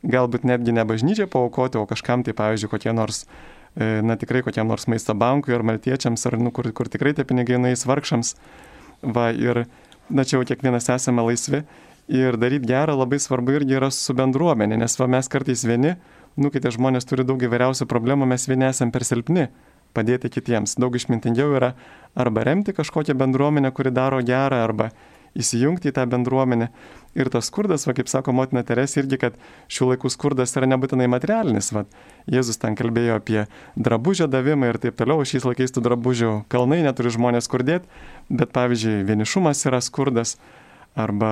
galbūt 0.05 0.45
netgi 0.47 0.75
ne 0.75 0.85
bažnyčią 0.87 1.27
paukoti, 1.31 1.81
o 1.81 1.89
kažkam 1.89 2.23
tai, 2.23 2.35
pavyzdžiui, 2.37 2.71
kokie 2.71 2.93
nors 2.93 3.25
na 3.75 4.15
tikrai 4.15 4.41
kokiam 4.45 4.69
nors 4.71 4.87
maisto 4.87 5.13
bankui 5.17 5.55
ar 5.55 5.63
maltiečiams, 5.67 6.25
ar 6.29 6.37
nu, 6.39 6.51
kur, 6.55 6.69
kur 6.71 6.87
tikrai 6.91 7.15
tie 7.15 7.25
pinigai 7.27 7.59
nueis 7.59 7.83
vargšams. 7.87 8.35
Va, 9.03 9.29
ir, 9.35 9.65
na 10.09 10.23
čia 10.23 10.37
jau 10.37 10.45
kiekvienas 10.47 10.89
esame 10.95 11.25
laisvi. 11.27 11.65
Ir 12.07 12.37
daryti 12.37 12.69
gerą 12.69 12.93
labai 12.99 13.17
svarbu 13.19 13.55
irgi 13.57 13.79
yra 13.79 13.89
su 13.91 14.13
bendruomenė, 14.13 14.77
nes 14.77 14.99
va, 14.99 15.07
mes 15.09 15.27
kartais 15.31 15.65
vieni, 15.65 15.95
nu, 16.37 16.51
kai 16.53 16.61
tie 16.61 16.71
žmonės 16.71 17.07
turi 17.09 17.25
daug 17.25 17.41
įvairiausių 17.41 17.87
problemų, 17.89 18.27
mes 18.29 18.45
vieni 18.47 18.69
esame 18.69 18.93
per 18.93 19.07
silpni 19.07 19.47
padėti 19.95 20.29
kitiems. 20.29 20.75
Daug 20.79 20.95
išmintingiau 20.95 21.55
yra 21.57 21.73
arba 22.15 22.45
remti 22.45 22.75
kažkokią 22.75 23.15
bendruomenę, 23.17 23.71
kuri 23.75 23.93
daro 23.95 24.21
gerą, 24.25 24.61
arba 24.67 24.91
įsijungti 25.35 25.91
į 25.91 25.95
tą 25.95 26.05
bendruomenę. 26.11 26.69
Ir 27.15 27.29
tas 27.31 27.47
skurdas, 27.47 27.85
va, 27.87 27.93
kaip 27.95 28.09
sako 28.11 28.33
motina 28.35 28.63
Teresė, 28.67 28.99
irgi, 29.01 29.19
kad 29.21 29.37
šių 29.71 29.93
laikų 29.93 30.09
skurdas 30.11 30.51
yra 30.59 30.67
nebūtinai 30.67 31.07
materialinis. 31.07 31.71
Va. 31.75 31.85
Jėzus 32.31 32.59
ten 32.59 32.75
kalbėjo 32.75 33.21
apie 33.21 33.45
drabužio 33.79 34.27
davimą 34.27 34.73
ir 34.73 34.81
taip 34.83 34.97
toliau. 34.99 35.23
Šiais 35.23 35.47
laikais 35.47 35.71
tų 35.71 35.85
drabužių 35.85 36.33
kalnai 36.51 36.81
neturi 36.83 37.13
žmonės 37.15 37.47
skurdėti, 37.47 37.87
bet 38.27 38.51
pavyzdžiui, 38.55 39.05
vienišumas 39.07 39.63
yra 39.69 39.79
skurdas 39.85 40.35
arba 40.99 41.31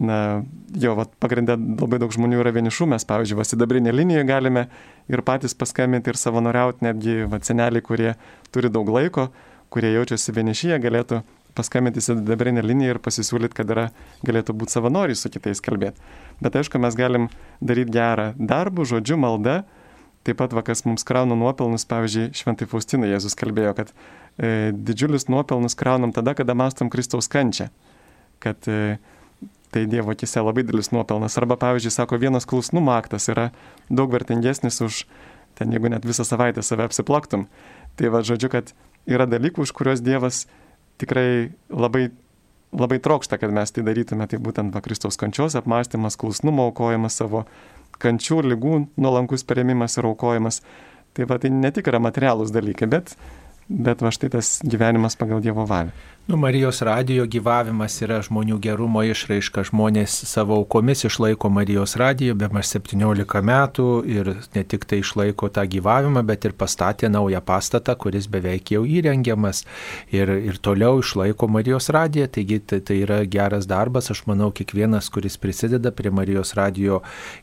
na, 0.00 0.44
jo, 0.78 0.94
va, 0.96 1.04
pagrindę 1.20 1.56
labai 1.58 1.98
daug 2.00 2.14
žmonių 2.14 2.40
yra 2.40 2.54
vienišumas, 2.54 3.04
pavyzdžiui, 3.08 3.36
va, 3.40 3.44
sidabrinė 3.44 3.92
linija 3.92 4.22
galime 4.28 4.68
ir 5.10 5.22
patys 5.26 5.56
paskambinti 5.58 6.12
ir 6.12 6.18
savanoriauti, 6.20 6.86
netgi 6.86 7.26
va, 7.30 7.42
seneliai, 7.44 7.82
kurie 7.84 8.14
turi 8.54 8.70
daug 8.72 8.88
laiko, 8.94 9.28
kurie 9.74 9.92
jaučiasi 9.92 10.34
vienišyje, 10.38 10.80
galėtų 10.82 11.20
paskambinti 11.56 12.00
į 12.00 12.06
sidabrinę 12.06 12.62
liniją 12.64 12.94
ir 12.94 13.00
pasisiūlyti, 13.02 13.56
kad 13.58 13.70
yra, 13.72 13.88
galėtų 14.26 14.54
būti 14.56 14.76
savanoriai 14.76 15.18
su 15.18 15.30
kitais 15.32 15.62
kalbėti. 15.64 16.00
Bet 16.40 16.56
aišku, 16.60 16.80
mes 16.82 16.96
galim 16.98 17.28
daryti 17.60 17.94
gerą 17.96 18.32
darbą, 18.38 18.86
žodžiu, 18.88 19.18
maldą. 19.20 19.60
Taip 20.26 20.36
pat, 20.36 20.52
va, 20.52 20.60
kas 20.64 20.84
mums 20.84 21.04
krauna 21.08 21.36
nuopelnus, 21.38 21.86
pavyzdžiui, 21.88 22.34
Šventai 22.36 22.68
Faustinai 22.68 23.08
Jėzus 23.08 23.36
kalbėjo, 23.40 23.72
kad 23.78 23.92
e, 24.36 24.68
didžiulius 24.76 25.30
nuopelnus 25.32 25.78
kraunam 25.80 26.12
tada, 26.12 26.34
kada 26.36 26.52
mastom 26.52 26.90
Kristaus 26.92 27.30
kančią. 27.32 27.70
Kad 28.44 28.68
e, 28.68 28.98
tai 29.72 29.86
Dievo 29.88 30.12
akise 30.12 30.42
labai 30.44 30.66
didelis 30.66 30.92
nuopelnas. 30.92 31.38
Arba, 31.40 31.56
pavyzdžiui, 31.60 31.94
sako, 31.94 32.20
vienas 32.20 32.48
klusnumo 32.48 32.92
aktas 32.92 33.30
yra 33.32 33.48
daug 33.88 34.12
vertingesnis 34.12 34.82
už 34.84 35.04
ten, 35.56 35.72
jeigu 35.72 35.88
net 35.92 36.04
visą 36.04 36.26
savaitę 36.26 36.64
save 36.66 36.84
apsiplaktum. 36.84 37.46
Tai 37.96 38.12
va, 38.12 38.24
žodžiu, 38.26 38.50
kad 38.52 38.74
yra 39.08 39.28
dalykų, 39.30 39.64
už 39.64 39.72
kuriuos 39.76 40.02
Dievas 40.04 40.44
tikrai 41.00 41.50
labai, 41.72 42.08
labai 42.76 43.00
trokšta, 43.02 43.40
kad 43.40 43.52
mes 43.54 43.72
tai 43.74 43.84
darytume, 43.86 44.28
tai 44.30 44.40
būtent 44.42 44.74
va 44.74 44.82
Kristaus 44.84 45.18
kančios 45.20 45.56
apmąstymas, 45.58 46.18
klusnumo 46.20 46.68
aukojimas 46.70 47.18
savo 47.20 47.44
kančių, 48.00 48.40
lygų, 48.52 48.76
nuolankus 49.00 49.44
perėmimas 49.48 49.98
ir 49.98 50.08
aukojimas. 50.10 50.62
Tai 51.16 51.26
va 51.26 51.40
tai 51.42 51.50
ne 51.50 51.72
tik 51.74 51.90
yra 51.90 51.98
materialūs 52.02 52.52
dalykai, 52.54 52.86
bet, 52.90 53.16
bet 53.68 54.02
va 54.04 54.12
štai 54.14 54.30
tas 54.36 54.58
gyvenimas 54.62 55.18
pagal 55.18 55.42
Dievo 55.42 55.66
valią. 55.66 55.90
Nu, 56.26 56.36
Marijos 56.36 56.82
radijo 56.84 57.24
gyvavimas 57.26 57.96
yra 58.04 58.20
žmonių 58.22 58.58
gerumo 58.62 59.00
išraiška. 59.08 59.64
Žmonės 59.66 60.12
savo 60.28 60.58
aukomis 60.60 61.02
išlaiko 61.08 61.48
Marijos 61.50 61.96
radijo, 61.98 62.36
be 62.38 62.46
maž 62.52 62.68
17 62.76 63.40
metų 63.48 63.86
ir 64.06 64.28
ne 64.54 64.62
tik 64.62 64.84
tai 64.86 65.00
išlaiko 65.00 65.48
tą 65.50 65.64
gyvavimą, 65.72 66.22
bet 66.28 66.44
ir 66.44 66.54
pastatė 66.54 67.08
naują 67.10 67.40
pastatą, 67.40 67.96
kuris 67.98 68.28
beveik 68.30 68.70
jau 68.76 68.84
įrengiamas 68.84 69.64
ir, 70.12 70.30
ir 70.30 70.60
toliau 70.62 71.00
išlaiko 71.00 71.48
Marijos 71.48 71.88
radiją. 71.90 72.28
Taigi 72.36 72.60
tai, 72.60 72.82
tai 72.84 73.00
yra 73.06 73.22
geras 73.24 73.66
darbas. 73.66 74.12
Aš 74.12 74.22
manau, 74.30 74.52
kiekvienas, 74.54 75.08
kuris 75.10 75.40
prisideda 75.40 75.90
prie 75.90 76.12
Marijos 76.14 76.54
radijo 76.54 77.00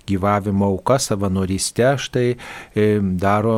gyvavimo 0.08 0.70
auka 0.70 1.00
savanorystė, 1.02 1.90
štai 2.06 2.28
e, 2.30 2.88
daro 3.02 3.58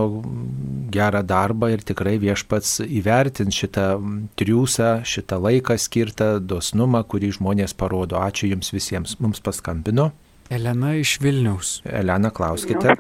gerą 0.90 1.22
darbą 1.22 1.70
ir 1.76 1.86
tikrai 1.86 2.18
viešpats 2.24 2.80
įvertins 2.88 3.62
šitą 3.62 3.92
triūsą, 4.40 4.96
šitą 5.10 5.40
laiką 5.44 5.78
skirtą, 5.82 6.32
dosnumą, 6.40 7.04
kurį 7.10 7.34
žmonės 7.40 7.76
parodo. 7.78 8.22
Ačiū 8.22 8.52
Jums 8.54 8.74
visiems. 8.76 9.18
Mums 9.24 9.42
paskambino. 9.46 10.12
Elena 10.50 10.96
iš 10.98 11.20
Vilniaus. 11.22 11.80
Elena, 11.86 12.32
klauskite. 12.34 12.98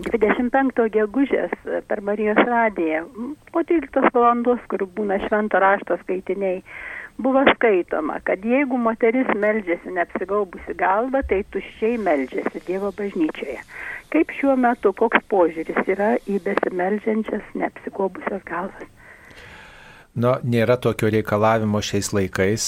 25 0.00 0.86
gegužės 0.94 1.52
per 1.88 2.00
Marijos 2.06 2.38
radiją, 2.46 3.02
po 3.52 3.62
13 3.66 4.14
valandos, 4.14 4.62
kur 4.70 4.86
būna 4.96 5.18
švento 5.26 5.60
rašto 5.60 5.98
skaitiniai, 6.04 6.62
buvo 7.20 7.42
skaitoma, 7.50 8.20
kad 8.24 8.44
jeigu 8.46 8.78
moteris 8.80 9.28
meldžiasi 9.42 9.92
neapsigaubusi 9.96 10.76
galvą, 10.78 11.20
tai 11.28 11.42
tuščiai 11.52 11.98
meldžiasi 12.06 12.62
Dievo 12.68 12.92
bažnyčioje. 12.96 13.58
Kaip 14.14 14.32
šiuo 14.38 14.56
metu, 14.56 14.94
koks 14.96 15.26
požiūris 15.30 15.92
yra 15.92 16.14
į 16.30 16.40
besimeldžiančias 16.46 17.52
neapsigaubusias 17.60 18.46
galvas? 18.48 18.88
Nu, 20.18 20.32
nėra 20.42 20.74
tokio 20.82 21.06
reikalavimo 21.12 21.78
šiais 21.86 22.08
laikais, 22.10 22.64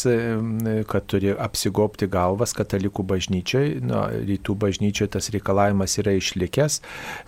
kad 0.86 1.07
turi 1.11 1.32
apsigopti 1.34 2.07
galvas 2.07 2.55
katalikų 2.55 3.03
bažnyčiai. 3.11 3.80
Nu, 3.82 4.05
rytų 4.28 4.55
bažnyčioje 4.62 5.11
tas 5.16 5.26
reikalavimas 5.34 5.97
yra 5.99 6.14
išlikęs. 6.14 6.78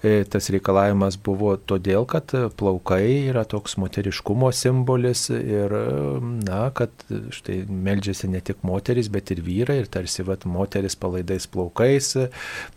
E, 0.06 0.12
tas 0.30 0.46
reikalavimas 0.54 1.18
buvo 1.18 1.56
todėl, 1.58 2.06
kad 2.06 2.30
plaukai 2.60 3.26
yra 3.32 3.42
toks 3.42 3.74
moteriškumo 3.82 4.52
simbolis 4.54 5.26
ir, 5.34 5.74
na, 6.46 6.68
kad 6.78 6.94
štai 7.34 7.64
meldžiasi 7.66 8.30
ne 8.30 8.44
tik 8.44 8.62
moteris, 8.62 9.10
bet 9.10 9.34
ir 9.34 9.42
vyrai 9.42 9.80
ir 9.82 9.90
tarsi, 9.90 10.22
vat, 10.22 10.46
moteris 10.46 10.94
palaidais 10.94 11.50
plaukais. 11.50 12.14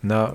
Na, 0.02 0.26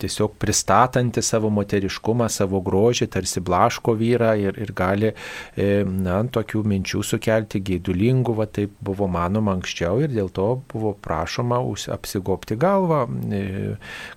tiesiog 0.00 0.36
pristatanti 0.40 1.22
savo 1.22 1.50
moteriškumą, 1.54 2.28
savo 2.32 2.60
grožį, 2.64 3.08
tarsi 3.12 3.42
blaško 3.44 3.94
vyrą 3.98 4.32
ir, 4.40 4.58
ir 4.60 4.72
gali, 4.76 5.12
e, 5.56 5.68
na, 5.84 6.20
tokių 6.24 6.62
minčių 6.72 7.02
sukelti 7.06 7.62
gėdulingų, 7.64 8.36
va 8.38 8.46
taip 8.46 8.74
buvo 8.84 9.08
manoma 9.10 9.54
anksčiau 9.58 10.02
ir 10.04 10.12
dėl 10.14 10.30
to 10.34 10.48
buvo 10.72 10.94
prašoma 10.94 11.60
apsigopti 11.94 12.56
galvą, 12.60 13.02
e, 13.32 13.42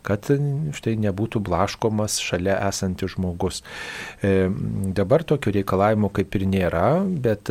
kad 0.06 0.30
štai 0.78 0.96
nebūtų 1.04 1.42
blaškomas 1.44 2.20
šalia 2.24 2.58
esantis 2.70 3.16
žmogus. 3.16 3.62
E, 4.22 4.50
dabar 4.96 5.26
tokių 5.28 5.56
reikalavimų 5.60 6.12
kaip 6.20 6.38
ir 6.40 6.48
nėra, 6.50 6.88
bet 7.24 7.50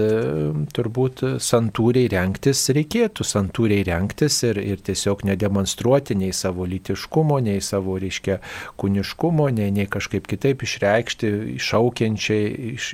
turbūt 0.77 1.25
santūriai 1.43 2.11
renktis 2.13 2.65
reikėtų, 2.75 3.27
santūriai 3.27 3.85
renktis 3.87 4.43
ir, 4.49 4.61
ir 4.61 4.83
tiesiog 4.85 5.25
nedemonstruoti 5.29 6.17
nei 6.19 6.33
savo 6.37 6.67
lytiškumo, 6.69 7.39
nei 7.45 7.61
savo 7.65 7.97
reiškia 8.03 8.39
kūniškumo, 8.81 9.49
nei, 9.55 9.71
nei 9.75 9.89
kažkaip 9.91 10.27
kitaip 10.31 10.65
išreikšti, 10.67 11.31
iššaukiančiai, 11.57 12.51
iš, 12.75 12.91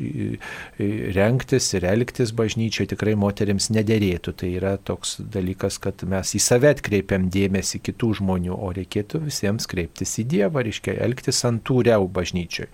renktis 1.16 1.72
ir 1.76 1.86
elgtis 1.88 2.32
bažnyčiai 2.36 2.88
tikrai 2.92 3.14
moteriams 3.18 3.70
nederėtų. 3.74 4.34
Tai 4.38 4.50
yra 4.60 4.74
toks 4.78 5.16
dalykas, 5.20 5.80
kad 5.82 6.04
mes 6.08 6.34
į 6.36 6.42
save 6.42 6.72
atkreipiam 6.76 7.28
dėmesį 7.32 7.82
kitų 7.88 8.14
žmonių, 8.20 8.54
o 8.54 8.70
reikėtų 8.76 9.22
visiems 9.26 9.68
kreiptis 9.70 10.16
į 10.22 10.26
Dievą, 10.28 10.62
reiškia 10.66 10.98
elgtis 11.04 11.40
santūriau 11.44 12.08
bažnyčiai. 12.12 12.68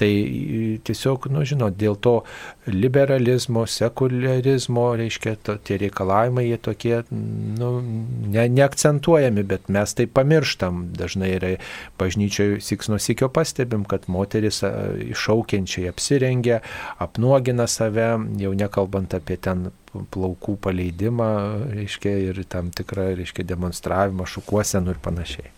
Tai 0.00 0.10
tiesiog, 0.86 1.28
nu 1.32 1.44
žinot, 1.48 1.76
dėl 1.80 1.96
to 2.02 2.20
liberalizmo, 2.70 3.64
sekularizmo, 3.66 4.88
reiškia, 4.98 5.36
to, 5.46 5.56
tie 5.66 5.78
reikalavimai 5.82 6.46
jie 6.46 6.58
tokie, 6.62 6.94
nu, 7.10 7.72
ne, 8.32 8.46
neakcentuojami, 8.58 9.44
bet 9.48 9.70
mes 9.72 9.96
tai 9.98 10.06
pamirštam. 10.06 10.84
Dažnai 10.96 11.32
yra 11.36 11.52
bažnyčioje 12.00 12.60
siks 12.64 12.90
nusikio 12.92 13.28
pastebim, 13.32 13.84
kad 13.88 14.08
moteris 14.12 14.62
iššaukiančiai 15.12 15.88
apsirengia, 15.90 16.60
apnuogina 17.02 17.66
save, 17.70 18.10
jau 18.42 18.52
nekalbant 18.56 19.14
apie 19.18 19.38
ten 19.40 19.70
plaukų 19.92 20.56
paleidimą, 20.64 21.32
reiškia, 21.72 22.14
ir 22.30 22.44
tam 22.48 22.70
tikrą, 22.74 23.12
reiškia, 23.18 23.44
demonstravimą, 23.48 24.28
šukuosenų 24.28 24.94
ir 24.94 25.02
panašiai. 25.04 25.52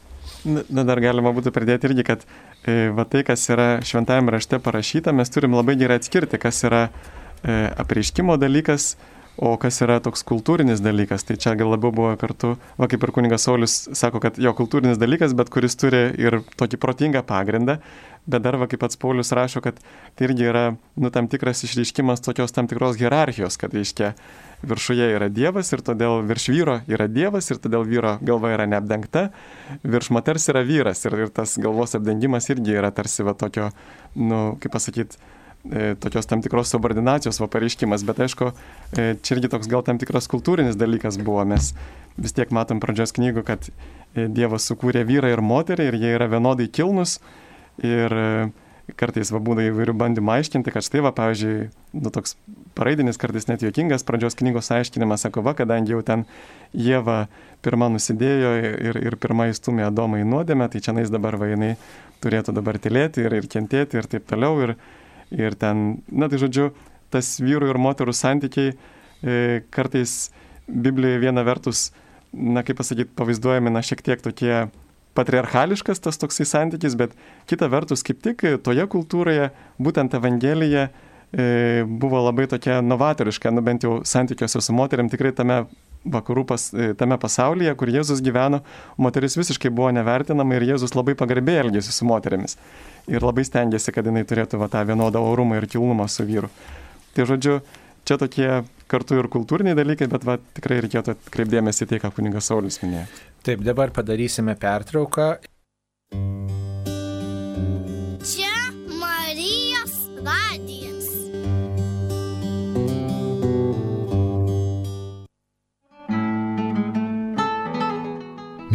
Na, 0.44 0.84
dar 0.84 1.00
galima 1.00 1.32
būtų 1.32 1.54
pridėti 1.56 1.88
irgi, 1.88 2.04
kad 2.04 2.24
e, 2.68 2.90
va 2.92 3.06
tai, 3.08 3.22
kas 3.24 3.46
yra 3.52 3.68
šventajame 3.84 4.34
rašte 4.34 4.58
parašyta, 4.60 5.14
mes 5.16 5.32
turim 5.32 5.56
labai 5.56 5.76
gerai 5.80 5.96
atskirti, 6.00 6.40
kas 6.40 6.60
yra 6.68 6.82
e, 6.88 7.54
apreiškimo 7.80 8.36
dalykas, 8.40 8.94
o 9.36 9.54
kas 9.60 9.80
yra 9.84 9.98
toks 10.04 10.24
kultūrinis 10.26 10.82
dalykas. 10.84 11.26
Tai 11.26 11.36
čia 11.40 11.54
gal 11.58 11.72
labiau 11.74 11.92
buvo 11.94 12.14
kartu, 12.20 12.54
va 12.78 12.88
kaip 12.90 13.04
ir 13.04 13.14
kunigas 13.14 13.46
Saulis 13.48 13.76
sako, 13.92 14.22
kad 14.22 14.38
jo 14.40 14.54
kultūrinis 14.56 15.00
dalykas, 15.00 15.34
bet 15.36 15.50
kuris 15.54 15.78
turi 15.80 16.06
ir 16.20 16.40
tokį 16.58 16.80
protingą 16.82 17.24
pagrindą. 17.26 17.80
Bet 18.24 18.40
dar, 18.40 18.56
va, 18.56 18.64
kaip 18.64 18.80
pats 18.80 18.96
Paulius 18.96 19.34
rašo, 19.36 19.60
kad 19.60 19.76
tai 20.16 20.24
irgi 20.24 20.46
yra, 20.48 20.62
nu, 20.96 21.10
tam 21.12 21.26
tikras 21.28 21.60
išreiškimas 21.66 22.24
tokios 22.24 22.56
tam 22.56 22.70
tikros 22.70 22.96
hierarchijos, 22.96 23.58
kad, 23.60 23.74
reiškia, 23.76 24.14
viršuje 24.64 25.10
yra 25.12 25.28
Dievas 25.28 25.72
ir 25.74 25.82
todėl 25.84 26.22
virš 26.24 26.48
vyro 26.52 26.78
yra 26.88 27.04
Dievas 27.10 27.50
ir 27.52 27.60
todėl 27.60 27.84
vyro 27.84 28.16
galva 28.24 28.54
yra 28.54 28.64
neapdengta, 28.70 29.26
virš 29.84 30.08
moters 30.16 30.48
yra 30.52 30.64
vyras 30.64 31.04
ir, 31.04 31.18
ir 31.26 31.32
tas 31.36 31.58
galvos 31.60 31.92
apdengimas 31.98 32.48
irgi 32.48 32.78
yra 32.78 32.88
tarsi 32.96 33.26
va 33.26 33.36
tokio, 33.36 33.68
nu, 34.16 34.40
kaip 34.62 34.72
pasakyti, 34.72 35.20
tokios 36.00 36.26
tam 36.28 36.42
tikros 36.44 36.68
subordinacijos 36.74 37.40
va 37.40 37.48
pareiškimas, 37.48 38.04
bet 38.04 38.20
aišku, 38.26 38.50
e, 38.96 39.14
čia 39.24 39.36
irgi 39.38 39.48
toks 39.54 39.70
gal 39.72 39.84
tam 39.86 40.00
tikras 40.00 40.28
kultūrinis 40.28 40.76
dalykas 40.76 41.16
buvo, 41.16 41.40
mes 41.48 41.72
vis 42.20 42.36
tiek 42.36 42.52
matom 42.52 42.82
pradžios 42.82 43.14
knygų, 43.16 43.44
kad 43.48 43.70
e, 43.70 44.26
Dievas 44.28 44.68
sukūrė 44.68 45.06
vyrą 45.08 45.32
ir 45.32 45.40
moterį 45.40 45.88
ir 45.88 45.96
jie 46.02 46.12
yra 46.18 46.28
vienodai 46.28 46.68
kilnus 46.68 47.18
ir 47.82 48.12
kartais 49.00 49.30
va 49.32 49.40
būna 49.40 49.64
įvairių 49.70 49.94
bandymų 49.96 50.34
aiškinti, 50.34 50.72
kad 50.74 50.84
štai 50.84 51.00
va, 51.06 51.14
pavyzdžiui, 51.16 51.70
nu 51.96 52.12
toks 52.12 52.36
paraidinis, 52.76 53.16
kartais 53.20 53.48
net 53.48 53.64
juokingas 53.64 54.04
pradžios 54.04 54.36
knygos 54.36 54.68
aiškinimas, 54.76 55.24
sako, 55.24 55.40
va, 55.46 55.54
kadangi 55.56 55.94
jau 55.94 56.02
ten 56.04 56.26
Jėva 56.76 57.30
pirmą 57.64 57.88
nusidėjo 57.94 58.50
ir, 58.60 58.98
ir 59.00 59.16
pirmą 59.22 59.48
įstumė 59.52 59.86
Adomą 59.88 60.20
į 60.20 60.28
nuodėmę, 60.28 60.68
tai 60.68 60.82
čia 60.84 60.92
nais 60.92 61.08
dabar 61.08 61.38
va 61.40 61.48
jinai 61.48 61.72
turėtų 62.20 62.52
dabar 62.56 62.76
tylėti 62.82 63.24
ir, 63.24 63.38
ir 63.40 63.48
kentėti 63.48 63.96
ir 63.96 64.10
taip 64.10 64.28
toliau. 64.28 64.60
Ir, 64.66 64.74
Ir 65.34 65.56
ten, 65.58 66.00
na 66.08 66.30
tai 66.30 66.38
žodžiu, 66.42 66.70
tas 67.12 67.36
vyrų 67.42 67.72
ir 67.72 67.80
moterų 67.82 68.14
santykiai 68.14 68.72
e, 68.74 69.62
kartais 69.74 70.30
Biblijoje 70.64 71.20
viena 71.22 71.44
vertus, 71.46 71.90
na 72.32 72.64
kaip 72.66 72.78
pasakyti, 72.80 73.12
pavaizduojami, 73.18 73.72
na 73.74 73.82
šiek 73.84 74.02
tiek 74.04 74.22
tokie 74.24 74.54
patriarchališkas 75.14 76.02
tas 76.02 76.18
toksai 76.18 76.46
santykis, 76.48 76.96
bet 76.98 77.14
kita 77.50 77.68
vertus, 77.70 78.02
kaip 78.06 78.22
tik 78.24 78.44
toje 78.66 78.86
kultūroje, 78.90 79.50
būtent 79.82 80.16
Evangelija 80.18 80.88
e, 80.88 81.84
buvo 81.86 82.24
labai 82.24 82.48
tokia 82.50 82.80
novatoriška, 82.82 83.52
nu 83.54 83.62
bent 83.64 83.86
jau 83.86 84.00
santykiuose 84.06 84.62
su 84.64 84.74
moteriam, 84.74 85.10
tikrai 85.12 85.34
tame 85.36 85.64
vakarų 86.04 86.44
pas, 86.48 86.66
e, 86.74 86.92
tame 86.98 87.18
pasaulyje, 87.20 87.74
kur 87.80 87.90
Jėzus 87.92 88.22
gyveno, 88.24 88.62
moteris 89.00 89.38
visiškai 89.38 89.72
buvo 89.72 89.90
nevertinama 89.94 90.58
ir 90.58 90.68
Jėzus 90.72 90.96
labai 90.96 91.16
pagarbiai 91.18 91.62
elgėsi 91.64 91.94
su 91.94 92.08
moterimis 92.08 92.58
ir 93.10 93.24
labai 93.24 93.44
stengiasi, 93.44 93.92
kad 93.92 94.06
jinai 94.08 94.24
turėtų 94.28 94.60
va, 94.60 94.70
tą 94.72 94.84
vienodą 94.88 95.22
orumą 95.24 95.60
ir 95.60 95.68
kilnumą 95.70 96.08
su 96.08 96.26
vyru. 96.28 96.50
Tai 97.14 97.28
žodžiu, 97.30 97.60
čia 98.08 98.18
tokie 98.20 98.50
kartu 98.90 99.18
ir 99.20 99.30
kultūriniai 99.32 99.76
dalykai, 99.78 100.08
bet 100.12 100.26
va, 100.28 100.38
tikrai 100.56 100.82
reikėtų 100.84 101.16
kreipdėmėsi 101.34 101.88
tai, 101.90 102.02
ką 102.02 102.12
kuningas 102.16 102.50
Saulis 102.50 102.80
minėjo. 102.82 103.06
Taip, 103.44 103.64
dabar 103.64 103.92
padarysime 103.94 104.56
pertrauką. 104.60 105.34
Čia 106.14 106.63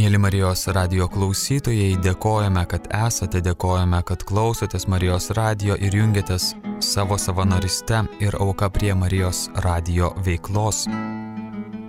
Mėly 0.09 0.23
Marijos 0.23 0.63
radio 0.73 1.05
klausytojai, 1.05 1.99
dėkojame, 2.01 2.63
kad 2.65 2.87
esate, 2.97 3.43
dėkojame, 3.45 3.99
kad 4.01 4.23
klausotės 4.25 4.87
Marijos 4.89 5.29
radio 5.37 5.75
ir 5.77 5.93
jungiatės 5.93 6.47
savo 6.81 7.13
savanoriste 7.21 7.99
ir 8.17 8.33
auka 8.41 8.71
prie 8.73 8.89
Marijos 8.97 9.43
radio 9.61 10.09
veiklos. 10.25 10.87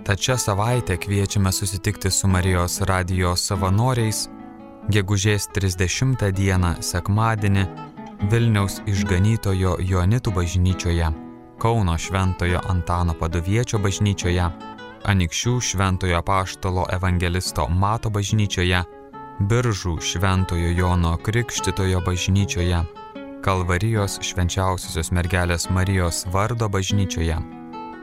Tačią 0.05 0.37
savaitę 0.37 0.99
kviečiame 1.01 1.49
susitikti 1.49 2.11
su 2.13 2.29
Marijos 2.29 2.83
radio 2.85 3.33
savanoriais 3.33 4.27
gegužės 4.93 5.49
30 5.57 6.29
dieną 6.29 6.75
sekmadienį 6.77 7.65
Vilniaus 8.29 8.83
išganytojo 8.85 9.79
Joanitų 9.81 10.35
bažnyčioje, 10.37 11.09
Kauno 11.57 11.97
Šventojo 11.97 12.61
Antano 12.69 13.17
Paduviečio 13.17 13.81
bažnyčioje 13.81 14.45
Anikščių 15.01 15.59
Šventojo 15.65 16.21
Paštalo 16.21 16.85
Evangelisto 16.93 17.65
Mato 17.67 18.11
bažnyčioje, 18.13 18.83
Biržų 19.49 19.95
Šventojo 19.97 20.69
Jono 20.77 21.15
Krikštitojo 21.17 22.01
bažnyčioje, 22.05 22.83
Kalvarijos 23.41 24.19
švenčiausiosios 24.21 25.09
mergelės 25.09 25.65
Marijos 25.73 26.27
vardo 26.29 26.69
bažnyčioje. 26.69 27.39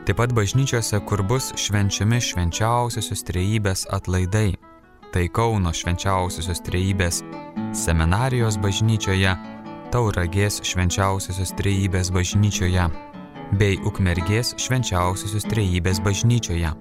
Taip 0.03 0.19
pat 0.19 0.33
bažnyčiose, 0.35 0.99
kur 1.07 1.23
bus 1.23 1.53
švenčiami 1.55 2.19
švenčiausiosios 2.19 3.23
trejybės 3.29 3.85
atlaidai. 3.95 4.57
Tai 5.13 5.23
Kauno 5.31 5.71
švenčiausiosios 5.71 6.59
trejybės 6.67 7.21
seminarijos 7.71 8.59
bažnyčioje, 8.59 9.37
Tauragės 9.95 10.59
švenčiausiosios 10.67 11.55
trejybės 11.55 12.11
bažnyčioje 12.11 12.91
bei 13.57 13.79
Ukmergės 13.87 14.53
švenčiausiosios 14.59 15.47
trejybės 15.49 16.03
bažnyčioje 16.05 16.75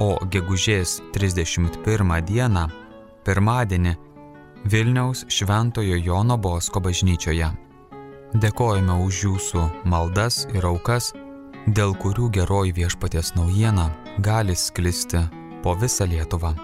o 0.00 0.16
gegužės 0.30 1.00
31 1.14 2.14
dieną, 2.26 2.68
pirmadienį, 3.24 3.94
Vilniaus 4.64 5.26
Šventojo 5.28 5.96
Jono 6.00 6.38
Bosko 6.40 6.80
bažnyčioje. 6.80 7.50
Dėkojame 8.34 8.96
už 9.04 9.20
jūsų 9.26 9.64
maldas 9.84 10.46
ir 10.54 10.64
aukas, 10.66 11.12
dėl 11.66 11.94
kurių 12.00 12.30
geroji 12.32 12.72
viešpaties 12.74 13.34
naujiena 13.36 13.90
gali 14.18 14.56
sklisti 14.56 15.20
po 15.62 15.76
visą 15.78 16.08
Lietuvą. 16.08 16.54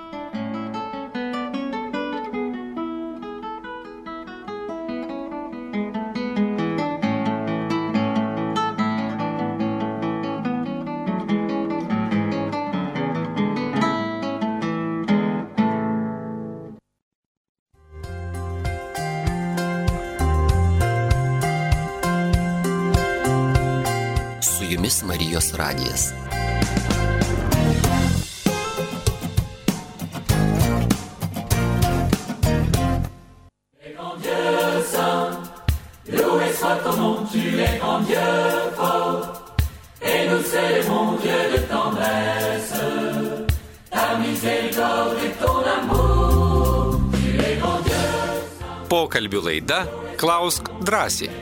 Pokalbių 49.10 49.40
laida 49.42 49.76
Klausk 50.20 50.68
drąsiai. 50.86 51.32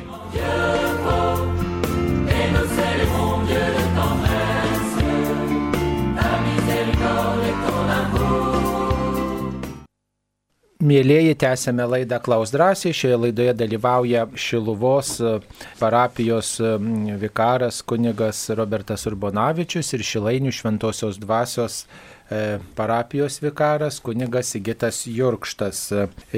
Mėlėjai, 10.78 11.34
tęsėme 11.36 11.84
laidą 11.92 12.22
Klaus 12.24 12.54
drąsiai. 12.54 12.94
Šioje 12.96 13.20
laidoje 13.26 13.52
dalyvauja 13.60 14.24
Šiluvos 14.32 15.18
e, 15.20 15.34
parapijos 15.76 16.54
e, 16.64 16.72
vikaras 17.20 17.82
kunigas 17.84 18.46
Robertas 18.56 19.04
Urbonavičius 19.10 19.92
ir 19.92 20.08
Šilainių 20.14 20.54
šventosios 20.56 21.20
dvasios 21.20 21.82
parapijos 22.74 23.40
vikaras 23.42 24.00
kunigas 24.04 24.52
Sigitas 24.52 25.02
Jurkštas. 25.06 25.92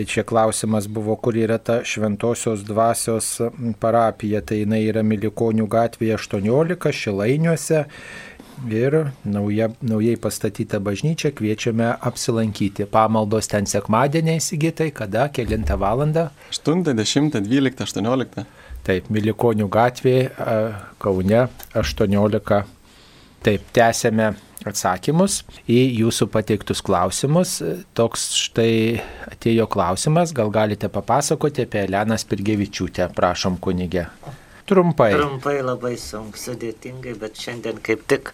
Čia 0.06 0.22
klausimas 0.22 0.86
buvo, 0.86 1.16
kur 1.16 1.34
yra 1.34 1.58
ta 1.58 1.80
šventosios 1.84 2.62
dvasios 2.64 3.40
parapija. 3.82 4.40
Tai 4.40 4.62
jinai 4.62 4.84
yra 4.86 5.02
Milikonių 5.02 5.66
gatvėje 5.70 6.18
18 6.20 6.92
Šilainiuose 6.94 7.84
ir 8.70 8.96
nauja, 9.24 9.70
naujai 9.80 10.16
pastatyta 10.20 10.78
bažnyčia 10.84 11.30
kviečiame 11.32 11.94
apsilankyti. 12.06 12.84
Pamaldos 12.90 13.48
ten 13.48 13.66
sekmadieniai 13.66 14.38
įsigytai, 14.40 14.90
kada, 14.94 15.28
kilintą 15.32 15.78
valandą. 15.80 16.28
8, 16.52 16.84
10, 16.84 17.40
12, 17.40 17.86
18. 17.88 18.44
Taip, 18.84 19.08
Milikonių 19.12 19.66
gatvė 19.72 20.18
Kaune 21.00 21.46
18. 21.76 22.60
Taip, 23.40 23.62
tęsėme 23.72 24.34
atsakymus 24.68 25.38
į 25.64 25.78
jūsų 26.02 26.26
pateiktus 26.34 26.82
klausimus. 26.84 27.54
Toks 27.96 28.26
štai 28.36 29.00
atėjo 29.30 29.64
klausimas, 29.72 30.34
gal 30.36 30.52
galite 30.52 30.90
papasakoti 30.92 31.64
apie 31.64 31.86
Eleną 31.86 32.18
Spirgevičiūtę, 32.20 33.06
prašom 33.16 33.56
kunigė. 33.64 34.10
Trumpai. 34.68 35.14
Trumpai 35.16 35.56
labai 35.64 35.94
sunku, 35.98 36.36
sudėtingai, 36.38 37.14
bet 37.22 37.40
šiandien 37.40 37.80
kaip 37.82 38.04
tik 38.12 38.28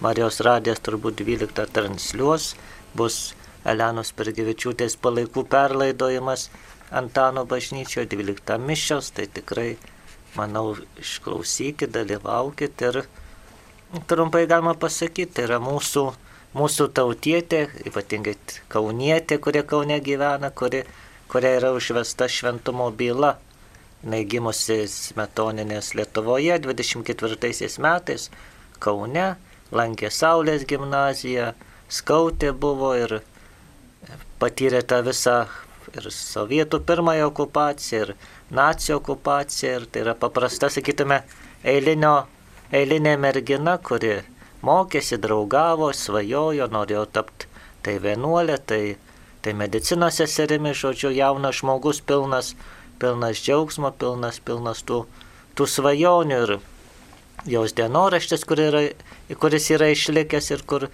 Marijos 0.00 0.40
radijas 0.44 0.80
turbūt 0.84 1.20
12 1.20 1.68
transliuos, 1.76 2.48
bus 2.96 3.34
Elenos 3.68 4.14
Spirgevičiūtės 4.14 4.96
palaikų 5.04 5.44
perlaidojimas 5.52 6.48
Antano 6.96 7.44
bažnyčioje 7.50 8.08
12 8.12 8.58
mišios, 8.62 9.12
tai 9.12 9.28
tikrai, 9.28 9.68
manau, 10.38 10.76
išklausykit, 11.02 11.90
dalyvaukit 11.92 12.84
ir 12.88 13.02
trumpai 14.06 14.46
galima 14.46 14.74
pasakyti, 14.74 15.32
tai 15.36 15.46
yra 15.46 15.58
mūsų, 15.62 16.04
mūsų 16.56 16.88
tautietė, 16.96 17.66
ypatingai 17.86 18.36
kaunietė, 18.72 19.38
kurie 19.42 19.62
Kaune 19.62 19.98
gyvena, 20.02 20.50
kuri, 20.50 20.82
kuria 21.30 21.56
yra 21.60 21.72
užvesta 21.76 22.28
šventumo 22.28 22.90
byla. 22.90 23.36
Naigimusi 24.06 24.84
smetoninės 24.90 25.94
Lietuvoje 25.98 26.58
24 26.62 27.70
metais 27.82 28.28
Kaune, 28.78 29.28
lankė 29.72 30.10
Saulės 30.12 30.66
gimnaziją, 30.68 31.54
skautė 31.88 32.52
buvo 32.52 32.92
ir 32.98 33.20
patyrė 34.38 34.82
tą 34.86 35.00
visą 35.06 35.46
ir 35.96 36.10
sovietų 36.12 36.82
pirmąją 36.86 37.30
okupaciją, 37.30 38.02
ir 38.04 38.14
nacijų 38.54 39.00
okupaciją, 39.00 39.74
ir 39.80 39.86
tai 39.90 40.04
yra 40.04 40.14
paprasta, 40.18 40.68
sakytume, 40.70 41.22
eilinio 41.64 42.26
eilinė 42.74 43.16
mergina, 43.20 43.76
kuri 43.78 44.22
mokėsi, 44.66 45.18
draugavo, 45.22 45.92
svajojo, 45.94 46.66
norėjo 46.72 47.04
tapti 47.12 47.46
tai 47.86 48.00
vienuolė, 48.02 48.58
tai, 48.66 48.96
tai 49.42 49.54
medicinos 49.54 50.18
seserimi, 50.18 50.72
žodžiu, 50.74 51.12
jaunas 51.14 51.60
žmogus 51.60 52.00
pilnas, 52.02 52.54
pilnas 52.98 53.42
džiaugsmo, 53.44 53.92
pilnas, 54.00 54.40
pilnas 54.42 54.82
tų, 54.86 55.04
tų 55.54 55.68
svajonių 55.70 56.40
ir 56.46 56.56
jos 57.46 57.76
dienoraštis, 57.78 58.42
kur 58.48 58.62
yra, 58.64 58.82
kuris 59.38 59.70
yra 59.70 59.92
išlikęs 59.94 60.50
ir 60.50 60.64
kur, 60.66 60.88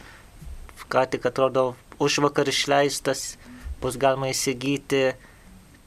ką 0.92 1.06
tik 1.14 1.24
atrodo, 1.30 1.72
už 2.02 2.20
vakar 2.26 2.50
išleistas, 2.52 3.38
bus 3.80 3.96
galima 3.96 4.28
įsigyti 4.34 5.14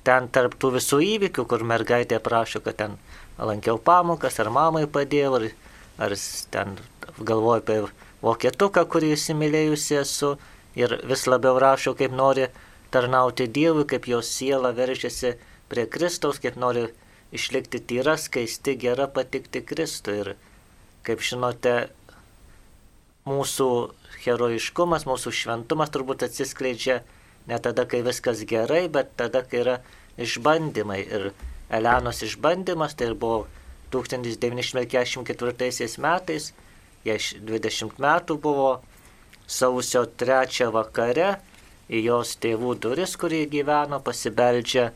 ten 0.05 0.29
tarp 0.33 0.57
tų 0.57 0.75
visų 0.79 1.03
įvykių, 1.05 1.45
kur 1.49 1.61
mergaitė 1.65 2.17
prašo, 2.23 2.63
kad 2.65 2.79
ten 2.81 2.97
lankiau 3.37 3.77
pamokas, 3.77 4.39
ar 4.41 4.49
mamai 4.53 4.87
padėjau, 4.89 5.37
ar 5.37 5.47
ar 5.97 6.15
ten 6.51 6.75
galvoju 7.19 7.61
apie 7.61 7.79
vokietuką, 8.25 8.85
kurį 8.91 9.13
įsimylėjusi 9.15 9.99
esu 10.01 10.35
ir 10.75 10.97
vis 11.07 11.25
labiau 11.29 11.59
rašo, 11.61 11.95
kaip 11.95 12.15
nori 12.15 12.49
tarnauti 12.91 13.47
Dievui, 13.47 13.85
kaip 13.87 14.07
jos 14.07 14.29
siela 14.37 14.73
veržiasi 14.75 15.35
prie 15.69 15.85
Kristaus, 15.87 16.39
kaip 16.43 16.59
nori 16.59 16.87
išlikti 17.35 17.81
tyra, 17.89 18.15
skaisti, 18.19 18.75
gera, 18.79 19.07
patikti 19.11 19.61
Kristui. 19.65 20.19
Ir 20.23 20.33
kaip 21.05 21.23
žinote, 21.23 21.75
mūsų 23.25 23.69
herojiškumas, 24.25 25.05
mūsų 25.09 25.33
šventumas 25.33 25.91
turbūt 25.93 26.25
atsiskleidžia 26.27 27.01
ne 27.49 27.59
tada, 27.61 27.85
kai 27.89 28.01
viskas 28.05 28.43
gerai, 28.47 28.85
bet 28.89 29.13
tada, 29.19 29.43
kai 29.45 29.61
yra 29.63 29.75
išbandymai. 30.21 31.01
Ir 31.03 31.31
Elenos 31.73 32.21
išbandymas 32.25 32.93
tai 32.97 33.09
ir 33.11 33.15
buvo 33.17 33.45
1944 34.03 35.87
metais, 36.03 36.53
jai 37.05 37.17
20 37.19 37.99
metų 38.01 38.37
buvo, 38.41 38.69
sausio 39.47 40.05
3 40.05 40.71
vakare 40.73 41.35
į 41.89 42.01
jos 42.07 42.35
tėvų 42.41 42.75
duris, 42.81 43.15
kurie 43.21 43.45
gyveno, 43.49 43.99
pasibeldžia 44.01 44.91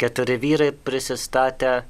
keturi 0.00 0.38
vyrai 0.40 0.72
prisistatę 0.72 1.84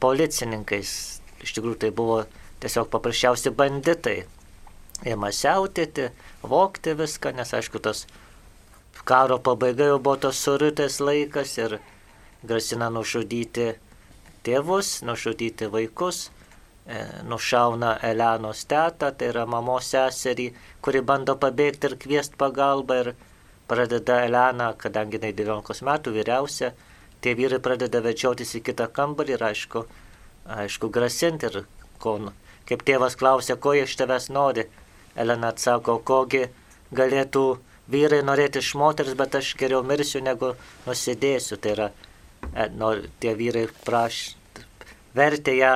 policininkais. 0.00 1.20
Iš 1.44 1.52
tikrųjų 1.56 1.78
tai 1.84 1.90
buvo 1.94 2.24
tiesiog 2.64 2.88
paprasčiausi 2.92 3.52
banditai. 3.54 4.24
Ėma 5.04 5.30
siautėti, 5.34 6.08
vokti 6.42 6.94
viską, 6.96 7.34
nes 7.36 7.52
aišku, 7.52 7.80
tas 7.82 8.06
karo 9.04 9.38
pabaiga 9.42 9.90
jau 9.90 9.98
buvo 9.98 10.16
tos 10.22 10.40
surutės 10.40 11.00
laikas 11.02 11.58
ir 11.58 11.78
grasina 12.46 12.88
nužudyti 12.94 13.74
tėvus, 14.46 15.02
nužudyti 15.06 15.68
vaikus, 15.72 16.28
e, 16.86 17.00
nušauna 17.28 17.98
Elenos 18.10 18.64
tetą, 18.70 19.10
tai 19.16 19.30
yra 19.32 19.46
mamos 19.46 19.90
seserį, 19.94 20.50
kuri 20.84 21.02
bando 21.02 21.36
pabėgti 21.40 21.90
ir 21.90 21.96
kviesti 22.04 22.38
pagalbą 22.40 23.00
ir 23.02 23.12
pradeda 23.68 24.20
Elena, 24.24 24.72
kadangi 24.78 25.18
jinai 25.18 25.32
19 25.32 25.84
metų 25.88 26.14
vyriausia, 26.18 26.72
tie 27.20 27.34
vyrai 27.34 27.60
pradeda 27.64 28.02
vedžiotis 28.04 28.54
į 28.58 28.64
kitą 28.68 28.88
kambarį 28.92 29.36
ir 29.38 29.44
aišku, 29.50 29.84
aišku 30.60 30.90
grasinti 30.92 31.48
ir 31.48 31.64
ko, 31.98 32.18
kaip 32.68 32.84
tėvas 32.84 33.16
klausia, 33.16 33.56
ko 33.56 33.72
iš 33.76 33.96
tavęs 34.00 34.28
nori, 34.32 34.68
Elena 35.16 35.52
atsako, 35.54 36.00
kogi 36.04 36.48
galėtų 36.92 37.44
vyrai 37.90 38.22
norėti 38.24 38.60
iš 38.60 38.74
moters, 38.80 39.14
bet 39.18 39.34
aš 39.38 39.54
geriau 39.60 39.82
mirsiu 39.86 40.22
negu 40.24 40.54
nusidėsiu. 40.86 41.56
Tai 41.56 41.74
yra 41.76 41.88
nu, 42.78 42.90
tie 43.20 43.34
vyrai 43.38 43.66
praš, 43.86 44.36
vertė 45.16 45.56
ją, 45.58 45.74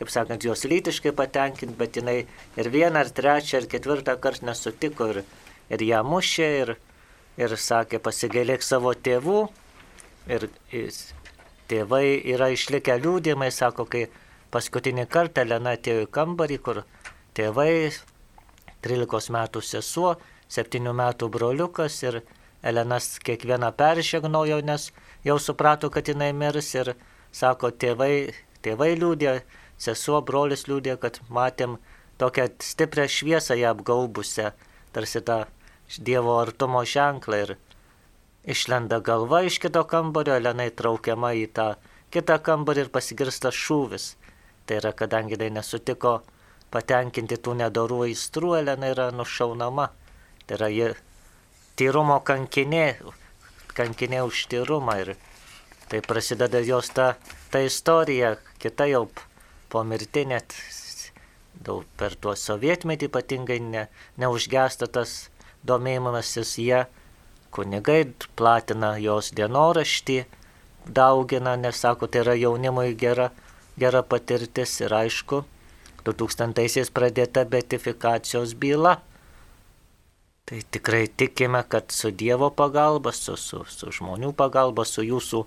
kaip 0.00 0.10
sakant, 0.12 0.44
jos 0.44 0.64
lytiškai 0.68 1.12
patenkinti, 1.16 1.76
bet 1.78 1.98
jinai 1.98 2.18
ir 2.58 2.70
vieną, 2.72 3.04
ir 3.04 3.12
trečią, 3.14 3.62
ir 3.62 3.68
ketvirtą 3.70 4.16
kartą 4.20 4.48
nesutiko 4.50 5.10
ir, 5.12 5.22
ir 5.70 5.84
ją 5.86 6.02
mušė 6.06 6.48
ir, 6.62 6.74
ir 7.40 7.56
sakė, 7.56 8.02
pasigailėk 8.02 8.64
savo 8.66 8.94
tėvų. 8.94 9.44
Ir 10.30 10.48
tėvai 11.70 12.06
yra 12.34 12.52
išlikę 12.54 12.98
liūdimai, 13.02 13.50
sako, 13.54 13.86
kai 13.90 14.06
paskutinį 14.54 15.08
kartą 15.10 15.46
Lena 15.48 15.76
atėjo 15.78 16.06
į 16.06 16.10
kambarį, 16.14 16.58
kur 16.62 16.82
tėvai, 17.34 17.90
13 18.82 19.32
metų 19.34 19.62
sesuo, 19.62 20.16
7 20.52 20.92
metų 20.92 21.28
broliukas 21.32 22.02
ir 22.04 22.22
Elenas 22.62 23.16
kiekvieną 23.26 23.72
peržegnojo, 23.74 24.60
nes 24.62 24.90
jau 25.24 25.38
suprato, 25.38 25.90
kad 25.90 26.08
jinai 26.08 26.32
mirs 26.32 26.74
ir 26.74 26.94
sako, 27.32 27.70
tėvai, 27.70 28.34
tėvai 28.62 28.92
liūdė, 28.98 29.40
sesuo, 29.78 30.20
brolis 30.22 30.66
liūdė, 30.68 30.98
kad 31.02 31.20
matėm 31.28 31.78
tokią 32.20 32.48
stiprią 32.62 33.08
šviesą 33.10 33.56
ją 33.58 33.72
apgaubusią, 33.74 34.52
tarsi 34.92 35.24
tą 35.26 35.44
Dievo 35.92 36.38
artumo 36.40 36.80
ženklą 36.88 37.38
ir 37.44 37.50
išlenda 38.48 39.02
galva 39.04 39.42
iš 39.44 39.58
kito 39.60 39.82
kambario, 39.84 40.38
Elena 40.40 40.64
įtraukiama 40.70 41.34
į 41.36 41.50
tą 41.52 41.66
kitą 42.14 42.38
kambarį 42.40 42.86
ir 42.86 42.92
pasigirsta 42.94 43.52
šūvis. 43.52 44.14
Tai 44.64 44.78
yra, 44.80 44.92
kadangi 44.96 45.36
tai 45.36 45.50
nesutiko 45.52 46.22
patenkinti 46.72 47.36
tų 47.36 47.58
nedorų 47.60 48.06
aistrų, 48.06 48.54
Elena 48.62 48.88
yra 48.94 49.10
nušaunama. 49.12 49.90
Tai 50.46 50.56
yra, 50.56 50.70
ji 50.72 50.88
tyrumo 51.76 52.22
kankinė, 52.24 52.86
kankinė 53.76 54.22
už 54.28 54.46
tyrumą 54.52 54.98
ir 55.02 55.14
tai 55.88 56.00
prasideda 56.00 56.60
jos 56.64 56.88
ta, 56.96 57.14
ta 57.50 57.60
istorija, 57.60 58.36
kita 58.62 58.86
jau 58.88 59.06
po 59.68 59.82
mirti 59.84 60.24
net 60.28 60.54
daug 61.66 61.84
per 62.00 62.16
tuos 62.16 62.42
sovietmetį 62.48 63.10
ypatingai 63.10 63.58
ne, 63.60 63.86
neužgesta 64.18 64.88
tas 64.88 65.28
domėjimasis 65.68 66.56
jie, 66.58 66.84
kunigai 67.52 68.06
platina 68.36 68.96
jos 68.98 69.30
dienoraštį, 69.36 70.22
daugina, 70.88 71.54
nes 71.60 71.78
sako, 71.84 72.08
tai 72.08 72.24
yra 72.24 72.34
jaunimui 72.40 72.96
gera, 72.98 73.30
gera 73.78 74.02
patirtis 74.02 74.80
ir 74.80 74.94
aišku, 74.96 75.44
2000-aisiais 76.06 76.90
pradėta 76.90 77.44
betifikacijos 77.46 78.56
byla 78.58 78.96
Tai 80.52 80.60
tikrai 80.70 81.06
tikime, 81.16 81.62
kad 81.68 81.88
su 81.88 82.10
Dievo 82.10 82.50
pagalba, 82.52 83.08
su, 83.16 83.38
su, 83.40 83.62
su 83.64 83.88
žmonių 83.96 84.34
pagalba, 84.36 84.84
su 84.84 85.00
jūsų 85.00 85.38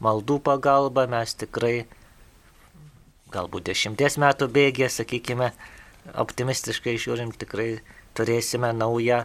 maldų 0.00 0.38
pagalba 0.40 1.02
mes 1.04 1.34
tikrai 1.36 1.82
galbūt 3.34 3.66
dešimties 3.66 4.16
metų 4.24 4.48
bėgė, 4.54 4.88
sakykime, 4.88 5.50
optimistiškai 6.24 6.94
žiūrim, 7.02 7.34
tikrai 7.36 7.66
turėsime 8.16 8.70
naują, 8.72 9.18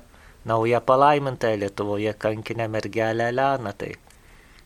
naują 0.52 0.82
palaimintą 0.92 1.54
Lietuvoje 1.62 2.14
kankinę 2.20 2.68
mergelę 2.68 3.30
Eleną. 3.32 3.72
Tai 3.80 3.94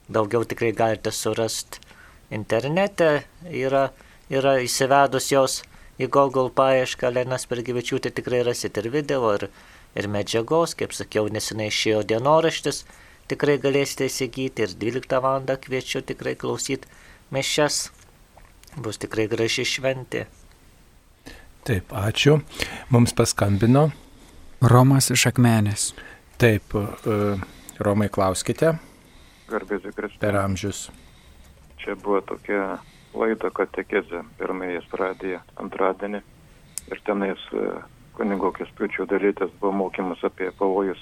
daugiau 0.10 0.42
tikrai 0.42 0.72
galite 0.74 1.14
surasti 1.14 1.86
internete, 2.34 3.12
yra, 3.46 3.92
yra 4.34 4.58
įsivedus 4.66 5.30
jos, 5.36 5.62
į 6.02 6.10
Google 6.10 6.50
paiešką 6.50 7.14
Lenas 7.14 7.46
Pergyvečiūtė 7.46 8.10
tikrai 8.10 8.42
rasite 8.50 8.82
ir 8.82 8.90
video, 8.98 9.22
ir, 9.38 9.52
ir 9.96 10.10
medžiagos, 10.10 10.76
kaip 10.78 10.94
sakiau, 10.96 11.30
nesinai 11.32 11.70
išėjo 11.72 12.04
dienoraštis, 12.10 12.84
tikrai 13.32 13.58
galėsite 13.62 14.10
įsigyti 14.10 14.66
ir 14.66 14.78
12 14.80 15.20
val. 15.24 15.44
kviečiu 15.66 16.02
tikrai 16.02 16.36
klausyti 16.36 16.88
mišes, 17.32 17.92
bus 18.78 18.98
tikrai 18.98 19.28
graži 19.28 19.66
šventė. 19.66 20.28
Taip, 21.64 21.94
ačiū. 21.96 22.42
Mums 22.92 23.14
paskambino. 23.16 23.92
Romas 24.62 25.10
iš 25.12 25.28
Akmenės. 25.32 25.94
Taip, 26.40 26.76
e, 26.76 27.38
Romai, 27.80 28.10
klauskite. 28.10 28.74
Garbėsiu 29.48 29.94
Kristus. 29.96 30.20
Per 30.20 30.36
amžius. 30.36 30.90
Čia 31.80 31.96
buvo 31.96 32.20
tokia 32.22 32.80
laida 33.16 33.52
katekizė 33.56 34.24
pirmąjį 34.40 34.82
radiją 35.00 35.40
antradienį 35.64 36.22
ir 36.92 37.02
tenais 37.08 37.48
e, 37.56 37.66
kunigo 38.18 38.52
Kestučio 38.56 39.06
dalytas 39.10 39.52
buvo 39.60 39.74
mokymas 39.84 40.24
apie 40.24 40.52
pavojus 40.60 41.02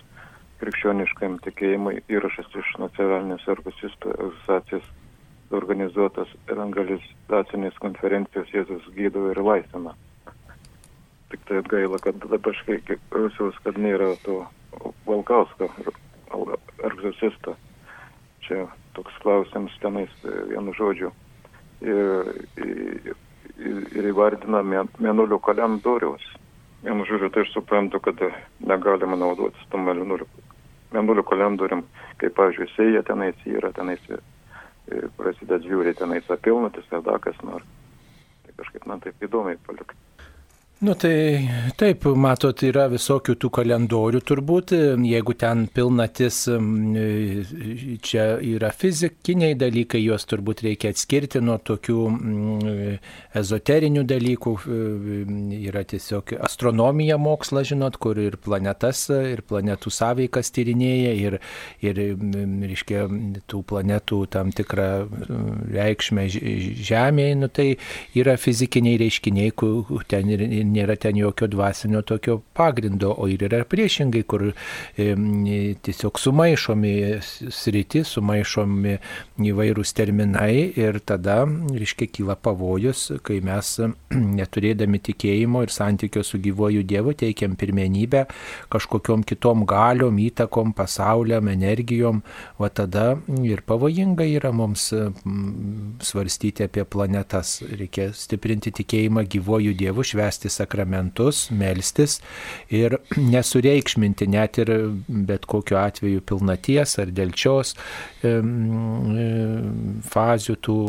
krikščioniškam 0.61 1.39
tikėjimui 1.45 2.03
įrašas 2.13 2.51
iš 2.61 2.75
nacionalinės 2.83 3.47
argusistų 3.49 4.13
asociacijos 4.13 4.89
organizuotas 5.57 6.29
evangelizacinės 6.53 7.79
konferencijos 7.83 8.51
Jėzus 8.53 8.85
gydo 8.95 9.25
ir 9.31 9.41
laisvina. 9.43 9.95
Tik 11.31 11.43
tai 11.47 11.61
gaila, 11.71 11.99
kad 12.03 12.19
dabar 12.21 12.43
kažkaip 12.45 12.91
Rusijos, 13.15 13.57
kad 13.65 13.79
nėra 13.79 14.13
to 14.25 14.41
Valkausko 15.07 15.69
egzorcisto. 16.87 17.55
Čia 18.45 18.65
toks 18.95 19.17
klausimas 19.23 19.75
tenais 19.83 20.11
e, 20.25 20.35
vienu 20.51 20.73
žodžiu. 20.75 21.11
Ir, 21.81 22.31
ir, 22.61 23.15
ir 23.97 24.09
įvardina 24.11 24.61
mėnulio 24.65 25.39
kalendoriaus. 25.43 26.25
Vienu 26.81 27.05
žodžiu, 27.05 27.29
tai 27.29 27.43
aš 27.45 27.53
suprantu, 27.53 27.99
kad 28.01 28.21
negalima 28.65 29.17
naudotis 29.19 29.67
tom 29.69 29.85
mėnulio, 29.85 30.25
mėnulio 30.95 31.23
kalendorium, 31.27 31.83
kaip, 32.17 32.33
pavyzdžiui, 32.39 32.69
sėja 32.73 33.03
tenais 33.05 33.37
yra, 33.45 33.69
tenais 33.75 34.01
e, 34.09 34.17
prasideda 35.17 35.61
žiūri, 35.61 35.93
tenais 35.99 36.31
apilnatis, 36.33 36.87
tada 36.89 37.19
kas 37.21 37.37
nors. 37.45 37.67
Tai 38.45 38.57
kažkaip 38.63 38.87
man 38.89 39.03
taip 39.03 39.21
įdomiai 39.21 39.61
palikti. 39.67 39.99
Nu 40.81 40.93
tai 40.93 41.45
taip, 41.77 42.07
matot, 42.17 42.57
yra 42.65 42.87
visokių 42.89 43.35
tų 43.37 43.49
kalendorių 43.53 44.17
turbūt, 44.25 44.71
jeigu 45.05 45.35
ten 45.37 45.67
pilnatis, 45.69 46.39
čia 48.01 48.23
yra 48.41 48.71
fizikiniai 48.73 49.53
dalykai, 49.61 50.01
juos 50.01 50.25
turbūt 50.25 50.63
reikia 50.65 50.89
atskirti 50.89 51.37
nuo 51.45 51.59
tokių 51.61 52.05
ezoterinių 53.37 54.05
dalykų, 54.09 54.55
yra 55.59 55.83
tiesiog 55.91 56.33
astronomija 56.49 57.19
mokslas, 57.21 57.69
žinot, 57.69 58.01
kur 58.01 58.17
ir 58.17 58.39
planetas, 58.41 59.03
ir 59.13 59.45
planetų 59.45 59.93
sąveikas 59.93 60.49
tyrinėja, 60.57 61.13
ir, 61.13 61.37
ir 61.85 62.01
reiškia, 62.65 63.05
tų 63.45 63.61
planetų 63.69 64.23
tam 64.33 64.49
tikrą 64.49 64.89
reikšmę 65.77 66.25
Žemėje, 66.31 67.37
nu 67.37 67.53
tai 67.53 67.69
yra 68.17 68.33
fizikiniai 68.41 68.97
reiškiniai, 69.05 69.53
kur 69.53 70.09
ten 70.09 70.33
ir 70.33 70.47
nėra 70.71 70.95
ten 70.99 71.17
jokio 71.19 71.49
dvasinio 71.51 72.01
tokio 72.07 72.39
pagrindo, 72.57 73.11
o 73.17 73.27
ir 73.31 73.45
yra 73.47 73.63
priešingai, 73.67 74.23
kur 74.29 74.47
e, 74.51 75.07
tiesiog 75.85 76.19
sumaišomi 76.21 76.93
sriti, 77.51 78.03
sumaišomi 78.07 78.97
įvairūs 79.51 79.93
terminai 79.97 80.71
ir 80.79 81.01
tada, 81.05 81.41
reiškia, 81.45 82.09
kyla 82.15 82.37
pavojus, 82.39 83.07
kai 83.25 83.39
mes 83.45 83.73
neturėdami 84.39 85.01
tikėjimo 85.11 85.65
ir 85.65 85.73
santykio 85.73 86.23
su 86.27 86.41
gyvoju 86.41 86.83
Dievu 86.87 87.13
teikiam 87.17 87.55
pirmenybę 87.59 88.25
kažkokiom 88.71 89.25
kitom 89.27 89.65
galiom, 89.69 90.17
įtakom, 90.21 90.73
pasauliam, 90.77 91.49
energijom, 91.51 92.21
o 92.57 92.69
tada 92.69 93.15
ir 93.45 93.63
pavojinga 93.67 94.25
yra 94.27 94.51
mums 94.55 94.89
svarstyti 96.01 96.65
apie 96.65 96.85
planetas. 96.85 97.59
Reikia 97.61 98.11
stiprinti 98.15 98.73
tikėjimą 98.81 99.25
gyvojų 99.31 99.75
Dievu, 99.77 100.05
švesti 100.05 100.51
sakramentus, 100.61 101.47
melstis 101.51 102.19
ir 102.69 102.97
nesureikšminti 103.33 104.29
net 104.31 104.61
ir 104.63 104.73
bet 105.07 105.47
kokiu 105.49 105.79
atveju 105.81 106.23
pilnaties 106.27 106.97
ar 107.01 107.11
dėlčios 107.15 107.75
fazių 110.11 110.57
tų, 110.65 110.79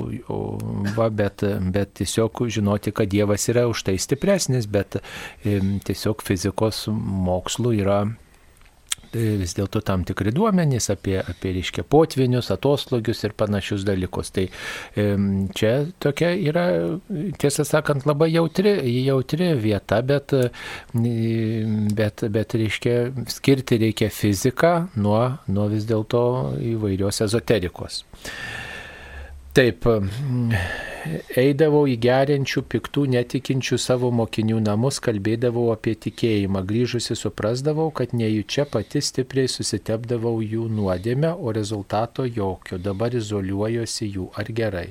va, 0.97 1.09
bet, 1.23 1.45
bet 1.75 1.95
tiesiog 2.01 2.45
žinoti, 2.53 2.93
kad 2.95 3.11
Dievas 3.13 3.49
yra 3.53 3.67
už 3.71 3.87
tai 3.89 3.97
stipresnis, 4.01 4.69
bet 4.71 5.01
tiesiog 5.43 6.25
fizikos 6.27 6.85
mokslų 6.93 7.77
yra 7.83 8.03
vis 9.15 9.55
dėlto 9.57 9.83
tam 9.85 10.05
tikri 10.09 10.33
duomenys 10.35 10.91
apie, 10.95 11.19
apie 11.21 11.53
reiškia, 11.59 11.85
potvinius, 11.89 12.51
atoslogius 12.55 13.23
ir 13.27 13.35
panašius 13.39 13.85
dalykus. 13.89 14.33
Tai 14.35 14.47
čia 15.59 15.73
tokia 16.03 16.33
yra, 16.37 16.67
tiesą 17.43 17.67
sakant, 17.69 18.07
labai 18.09 18.33
jautri, 18.33 18.75
jautri 19.05 19.53
vieta, 19.61 20.01
bet, 20.07 20.35
bet, 20.93 22.27
bet 22.37 22.59
reiškia, 22.63 22.99
skirti 23.33 23.81
reikia 23.87 24.11
fiziką 24.13 24.75
nuo, 24.97 25.23
nuo 25.53 25.71
vis 25.73 25.89
dėlto 25.89 26.25
įvairios 26.75 27.23
ezoterikos. 27.27 28.03
Taip, 29.53 29.85
eidavau 31.37 31.83
į 31.85 31.99
geriančių, 32.01 32.63
piktų, 32.73 33.03
netikinčių 33.13 33.77
savo 33.85 34.09
mokinių 34.17 34.63
namus, 34.65 34.97
kalbėdavau 35.05 35.67
apie 35.75 35.93
tikėjimą. 36.07 36.63
Grįžusi 36.71 37.19
suprasdavau, 37.21 37.91
kad 37.93 38.15
nejučia 38.17 38.65
pati 38.65 39.05
stipriai 39.05 39.53
susitepdavau 39.53 40.39
jų 40.41 40.71
nuodėmę, 40.73 41.35
o 41.37 41.53
rezultato 41.53 42.25
jokio. 42.25 42.81
Dabar 42.81 43.13
izoliuojuosi 43.21 44.09
jų. 44.15 44.31
Ar 44.41 44.49
gerai? 44.57 44.89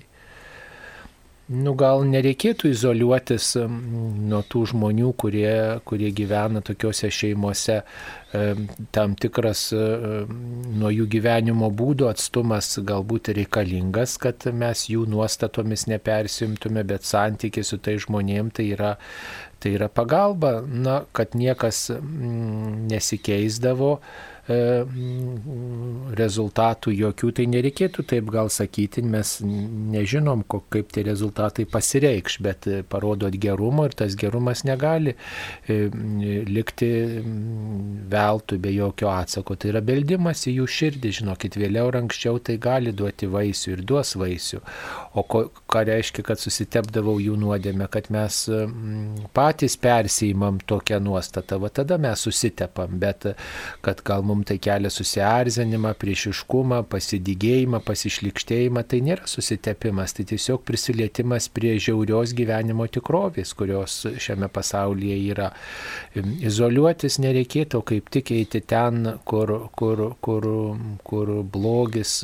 Nu, 1.50 1.74
gal 1.76 2.06
nereikėtų 2.08 2.70
izoliuotis 2.72 3.58
nuo 3.60 4.40
tų 4.48 4.62
žmonių, 4.72 5.10
kurie, 5.20 5.82
kurie 5.90 6.12
gyvena 6.16 6.62
tokiuose 6.64 7.10
šeimuose. 7.12 7.82
Tam 8.96 9.16
tikras 9.20 9.66
nuo 9.74 10.92
jų 10.94 11.10
gyvenimo 11.12 11.68
būdo 11.76 12.08
atstumas 12.12 12.78
galbūt 12.80 13.34
reikalingas, 13.36 14.16
kad 14.22 14.48
mes 14.54 14.86
jų 14.94 15.10
nuostatomis 15.12 15.88
nepersimtume, 15.92 16.86
bet 16.88 17.04
santykiai 17.10 17.68
su 17.68 17.82
tai 17.84 17.98
žmonėm 18.00 18.54
tai 18.56 18.70
yra, 18.78 18.96
tai 19.60 19.76
yra 19.76 19.92
pagalba, 19.92 20.62
na, 20.64 21.02
kad 21.12 21.36
niekas 21.36 21.90
nesikeisdavo 21.92 23.98
rezultatų 26.18 26.92
jokių, 26.96 27.32
tai 27.38 27.46
nereikėtų 27.52 28.04
taip 28.10 28.30
gal 28.34 28.50
sakyti, 28.52 29.04
mes 29.06 29.38
nežinom, 29.44 30.44
kaip 30.46 30.92
tie 30.92 31.04
rezultatai 31.08 31.66
pasireikš, 31.70 32.38
bet 32.44 32.68
parodot 32.92 33.36
gerumo 33.42 33.86
ir 33.88 33.96
tas 33.98 34.16
gerumas 34.20 34.66
negali 34.68 35.16
likti 35.68 36.92
veltui 38.12 38.60
be 38.62 38.74
jokio 38.76 39.12
atsako. 39.14 39.56
Tai 39.56 39.72
yra 39.74 39.82
beldimas 39.86 40.44
į 40.50 40.58
jų 40.60 40.68
širdį, 40.76 41.14
žinokit, 41.22 41.58
vėliau 41.62 41.88
ar 41.92 42.02
anksčiau 42.02 42.42
tai 42.44 42.58
gali 42.62 42.92
duoti 42.96 43.30
vaisių 43.32 43.76
ir 43.78 43.86
duos 43.88 44.16
vaisių. 44.20 44.62
O 45.16 45.24
ko, 45.28 45.46
ką 45.72 45.86
reiškia, 45.88 46.24
kad 46.28 46.42
susitepdavau 46.42 47.18
jų 47.22 47.38
nuodėmę, 47.40 47.88
kad 47.92 48.10
mes 48.14 48.44
patys 49.36 49.78
persijimam 49.80 50.60
tokią 50.68 51.00
nuostatą, 51.04 51.60
va 51.62 51.70
tada 51.72 51.98
mes 52.02 52.20
susitepam, 52.28 53.00
bet 53.00 53.32
kad 53.86 54.04
gal 54.08 54.24
mums 54.28 54.41
tai 54.48 54.58
kelia 54.62 54.92
susierzinimą, 54.94 55.94
priešiškumą, 56.02 56.82
pasidygėjimą, 56.92 57.82
pasišlikštėjimą, 57.88 58.84
tai 58.92 59.02
nėra 59.06 59.30
susitepimas, 59.30 60.16
tai 60.18 60.26
tiesiog 60.32 60.64
prisilietimas 60.68 61.50
prie 61.54 61.76
žiaurios 61.82 62.36
gyvenimo 62.38 62.88
tikrovės, 62.92 63.54
kurios 63.58 64.02
šiame 64.22 64.50
pasaulyje 64.54 65.20
yra. 65.32 65.52
Izoliuotis 66.16 67.20
nereikėtų, 67.24 67.84
kaip 67.92 68.10
tik 68.14 68.34
eiti 68.36 68.64
ten, 68.66 69.18
kur, 69.26 69.56
kur, 69.78 70.08
kur, 70.22 70.50
kur 71.08 71.36
blogis 71.44 72.20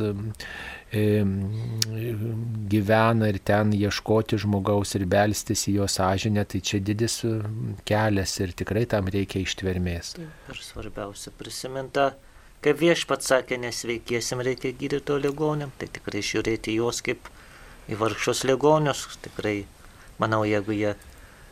gyvena 2.72 3.28
ir 3.28 3.40
ten 3.44 3.74
ieškoti 3.76 4.38
žmogaus 4.40 4.96
ir 4.96 5.04
belstis 5.06 5.68
į 5.68 5.74
jo 5.82 5.88
sąžinę, 5.92 6.46
tai 6.48 6.62
čia 6.64 6.80
didis 6.80 7.26
kelias 7.88 8.40
ir 8.40 8.54
tikrai 8.56 8.86
tam 8.88 9.08
reikia 9.12 9.44
ištvermės. 9.44 10.16
Ir 10.22 10.62
svarbiausia 10.64 11.32
prisiminta, 11.36 12.14
kaip 12.64 12.80
viešpats 12.80 13.28
sakė, 13.34 13.60
nesveikiesim 13.66 14.40
reikia 14.48 14.72
gydyto 14.72 15.20
ligoniam, 15.20 15.72
tai 15.78 15.92
tikrai 15.92 16.24
žiūrėti 16.24 16.80
juos 16.80 17.04
kaip 17.04 17.28
į 17.92 18.00
vargšus 18.00 18.46
ligonius, 18.48 19.08
tikrai 19.24 19.66
manau, 20.20 20.46
jeigu 20.48 20.72
jie 20.72 20.96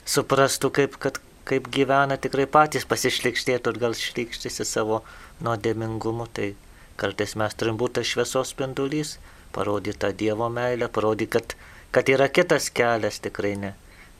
suprastų, 0.07 0.71
kaip, 0.79 0.95
kad, 1.01 1.19
kaip 1.43 1.67
gyvena, 1.75 2.15
tikrai 2.15 2.47
patys 2.47 2.87
pasišlikštėtų 2.87 3.73
ir 3.73 3.81
gal 3.83 3.93
šlikštėsi 3.99 4.63
savo 4.67 5.03
nuodėmingumu, 5.43 6.27
tai 6.31 6.53
Kartais 6.99 7.35
mes 7.39 7.55
turim 7.59 7.79
būti 7.79 8.05
šviesos 8.07 8.53
spindulys, 8.53 9.17
parodyti 9.55 9.99
tą 10.03 10.13
Dievo 10.15 10.47
meilę, 10.49 10.87
parodyti, 10.87 11.31
kad, 11.35 11.55
kad 11.91 12.11
yra 12.11 12.29
kitas 12.31 12.69
kelias 12.71 13.19
tikrai 13.23 13.55
ne, 13.59 13.73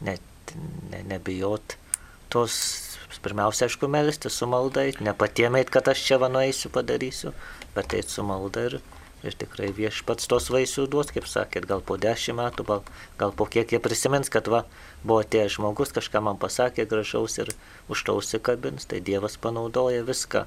ne, 0.03 0.17
ne, 0.91 1.03
nebijot 1.13 1.77
tos, 2.35 2.55
pirmiausia, 3.23 3.69
aišku, 3.69 3.87
melstis 3.91 4.35
su 4.35 4.47
maldai, 4.49 4.89
ne 4.99 5.13
patiem 5.15 5.55
eit, 5.59 5.71
kad 5.73 5.87
aš 5.87 6.03
čia 6.07 6.19
vanueisiu 6.21 6.71
padarysiu, 6.73 7.31
bet 7.75 7.95
eit 7.97 8.11
su 8.11 8.25
malda 8.27 8.65
ir, 8.69 8.75
ir 9.25 9.37
tikrai 9.39 9.71
viešpats 9.75 10.27
tos 10.29 10.49
vaisių 10.53 10.87
duos, 10.91 11.13
kaip 11.15 11.29
sakėt, 11.31 11.67
gal 11.69 11.83
po 11.85 11.97
dešimt 12.01 12.41
metų, 12.41 12.67
gal, 12.67 12.83
gal 13.21 13.33
po 13.39 13.47
kiek 13.47 13.71
jie 13.71 13.79
prisimins, 13.81 14.31
kad 14.33 14.49
va, 14.51 14.65
buvo 15.03 15.21
atėjęs 15.23 15.55
žmogus, 15.57 15.95
kažką 15.95 16.21
man 16.27 16.41
pasakė 16.41 16.87
gražaus 16.91 17.39
ir 17.39 17.53
už 17.89 18.05
to 18.05 18.19
užsikabins, 18.19 18.89
tai 18.91 18.99
Dievas 18.99 19.39
panaudoja 19.41 20.03
viską. 20.05 20.45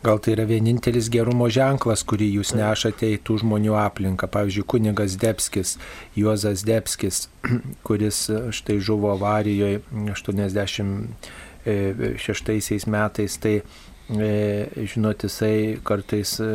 Gal 0.00 0.16
tai 0.24 0.32
yra 0.32 0.46
vienintelis 0.48 1.12
gerumo 1.12 1.44
ženklas, 1.52 2.00
kurį 2.08 2.30
jūs 2.38 2.54
nešate 2.56 3.04
į 3.16 3.18
tų 3.26 3.34
žmonių 3.42 3.74
aplinką. 3.76 4.24
Pavyzdžiui, 4.32 4.64
kunigas 4.72 5.12
Debskis, 5.20 5.70
Juozas 6.16 6.64
Debskis, 6.64 7.28
kuris 7.86 8.18
štai 8.56 8.78
žuvo 8.80 9.12
avarijoje 9.12 9.84
86 9.92 12.88
metais, 12.88 13.36
tai 13.36 13.60
E, 13.60 13.62
žinot, 14.10 15.22
jisai 15.22 15.78
kartais 15.86 16.32
e, 16.42 16.46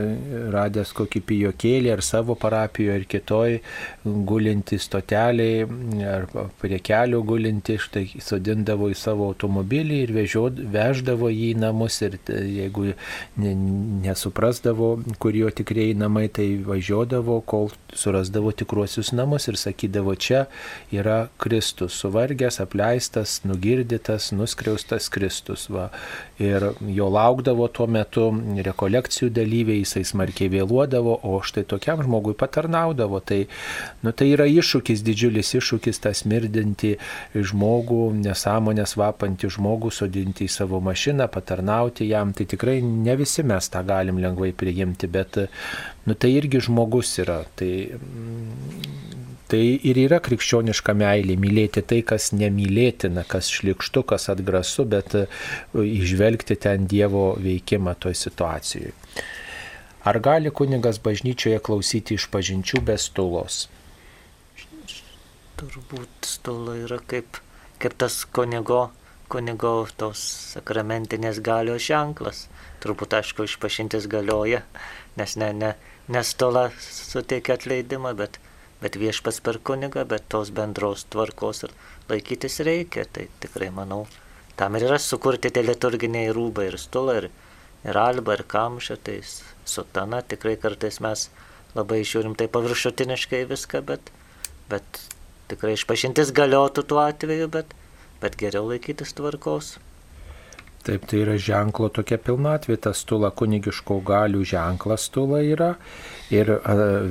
radęs 0.52 0.90
kokį 0.98 1.22
pijokėlį 1.30 1.92
ar 1.94 2.02
savo 2.04 2.36
parapijoje 2.36 2.96
ar 3.00 3.06
kitoj 3.08 3.54
gulinti 4.04 4.76
stoteliai 4.82 5.64
ar 6.12 6.26
prie 6.60 6.82
kelio 6.84 7.22
gulinti, 7.24 7.78
štai 7.80 8.20
sodindavo 8.20 8.90
į 8.92 8.98
savo 9.00 9.30
automobilį 9.32 10.02
ir 10.04 10.12
vežiod, 10.18 10.60
veždavo 10.74 11.30
jį 11.32 11.54
į 11.54 11.62
namus 11.62 12.02
ir 12.04 12.18
jeigu 12.28 12.90
nesuprasdavo, 13.40 14.92
kur 15.24 15.40
jo 15.40 15.48
tikrieji 15.56 15.96
namai, 15.96 16.28
tai 16.28 16.50
važiuodavo, 16.66 17.40
kol 17.48 17.72
surasdavo 17.96 18.52
tikruosius 18.52 19.14
namus 19.16 19.48
ir 19.48 19.60
sakydavo, 19.62 20.18
čia 20.20 20.44
yra 20.92 21.30
Kristus, 21.40 21.96
suvargęs, 22.04 22.60
apleistas, 22.66 23.40
nugirdytas, 23.48 24.34
nuskriaustas 24.36 25.08
Kristus. 25.14 25.70
Va. 25.72 25.88
Ir 26.42 26.74
jo 26.92 27.08
laukdavo 27.08 27.45
laukdavo 27.46 27.68
tuo 27.70 27.86
metu 27.88 28.26
rekolekcijų 28.66 29.30
dalyviai, 29.34 29.84
jisai 29.84 30.04
smarkiai 30.06 30.50
vėluodavo, 30.50 31.20
o 31.24 31.42
štai 31.42 31.64
tokiam 31.66 32.02
žmogui 32.02 32.34
patarnaudavo. 32.34 33.20
Tai, 33.22 33.46
nu, 34.02 34.12
tai 34.12 34.32
yra 34.34 34.46
iššūkis, 34.50 35.04
didžiulis 35.06 35.54
iššūkis 35.56 36.02
tas 36.02 36.26
mirdinti 36.26 36.96
žmogų, 37.36 38.14
nesąmonės 38.24 38.96
vapantį 38.98 39.52
žmogų, 39.58 39.92
sodinti 39.92 40.46
į 40.46 40.52
savo 40.52 40.82
mašiną, 40.82 41.28
patarnauti 41.30 42.10
jam. 42.10 42.34
Tai 42.34 42.46
tikrai 42.46 42.82
ne 42.82 43.16
visi 43.16 43.44
mes 43.44 43.70
tą 43.70 43.86
galim 43.86 44.20
lengvai 44.20 44.52
priimti, 44.54 45.08
bet 45.08 45.38
nu, 46.06 46.16
tai 46.16 46.34
irgi 46.36 46.64
žmogus 46.66 47.18
yra. 47.22 47.44
Tai, 47.56 47.72
Tai 49.46 49.62
ir 49.62 49.98
yra 50.02 50.18
krikščioniška 50.26 50.96
meilė- 50.98 51.36
mylėti 51.44 51.84
tai, 51.86 52.00
kas 52.02 52.32
nemylėtina, 52.34 53.28
kas 53.30 53.52
šlikštu, 53.54 54.02
kas 54.10 54.30
atgrasu, 54.34 54.86
bet 54.90 55.14
e, 55.20 55.28
išvelgti 55.76 56.58
ten 56.58 56.88
Dievo 56.90 57.36
veikimą 57.38 57.94
toj 58.02 58.16
situacijoje. 58.18 58.94
Ar 60.06 60.20
gali 60.20 60.50
kunigas 60.50 60.98
bažnyčioje 61.02 61.60
klausyti 61.62 62.18
iš 62.18 62.26
pažinčių 62.34 62.82
be 62.90 62.98
stulos? 62.98 63.68
Turbūt 65.62 66.26
stula 66.30 66.76
yra 66.82 66.98
kaip, 67.14 67.38
kaip 67.82 67.94
tas 68.02 68.18
kunigo, 68.26 68.90
kunigo 69.30 69.76
tos 69.98 70.24
sakramentinės 70.56 71.42
galios 71.46 71.86
ženklas. 71.86 72.48
Turbūt, 72.82 73.14
aišku, 73.18 73.46
išpažintis 73.46 74.10
galioja, 74.10 74.64
nes 75.18 75.38
ne, 75.42 75.54
ne, 75.54 75.72
ne 76.10 76.26
stula 76.26 76.68
suteikia 76.82 77.58
atleidimą, 77.58 78.14
bet 78.18 78.42
bet 78.82 78.98
viešpas 79.00 79.40
per 79.46 79.60
kunigą, 79.64 80.06
bet 80.10 80.28
tos 80.30 80.52
bendros 80.56 81.06
tvarkos 81.14 81.64
ir 81.68 81.74
laikytis 82.10 82.60
reikia. 82.68 83.06
Tai 83.12 83.28
tikrai 83.44 83.72
manau, 83.74 84.06
tam 84.60 84.76
ir 84.76 84.88
yra 84.90 85.00
sukurti 85.02 85.52
tie 85.54 85.64
liturginiai 85.66 86.34
rūbai 86.36 86.70
ir 86.72 86.80
stulą, 86.82 87.18
ir, 87.24 87.30
ir 87.88 88.00
alba, 88.00 88.38
ir 88.38 88.46
kamšą, 88.52 89.00
tai 89.06 89.20
sutana 89.66 90.22
tikrai 90.22 90.56
kartais 90.62 91.02
mes 91.04 91.30
labai 91.76 92.04
žiūrim 92.08 92.36
tai 92.40 92.48
paviršutiniškai 92.52 93.44
viską, 93.50 93.82
bet, 93.88 94.12
bet 94.72 95.02
tikrai 95.52 95.76
išpažintis 95.76 96.32
galiotų 96.36 96.86
tuo 96.88 97.02
atveju, 97.04 97.50
bet, 97.52 97.74
bet 98.22 98.38
geriau 98.40 98.70
laikytis 98.70 99.16
tvarkos. 99.18 99.76
Taip, 100.86 101.08
tai 101.10 101.24
yra 101.24 101.34
ženklo 101.42 101.90
tokia 101.90 102.20
pilnatvė, 102.22 102.78
tas 102.78 103.00
stula 103.02 103.32
kunigiško 103.34 104.04
galių 104.06 104.44
ženklas 104.46 105.08
stula 105.10 105.40
yra 105.42 105.72
ir 106.34 106.50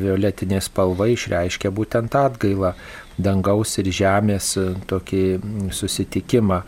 violetinė 0.00 0.60
spalva 0.64 1.06
išreiškia 1.12 1.70
būtent 1.74 2.16
atgailą 2.18 2.74
dangaus 3.18 3.76
ir 3.78 3.90
žemės 3.94 4.54
e, 4.58 4.66
tokį 4.90 5.22
susitikimą. 5.74 6.60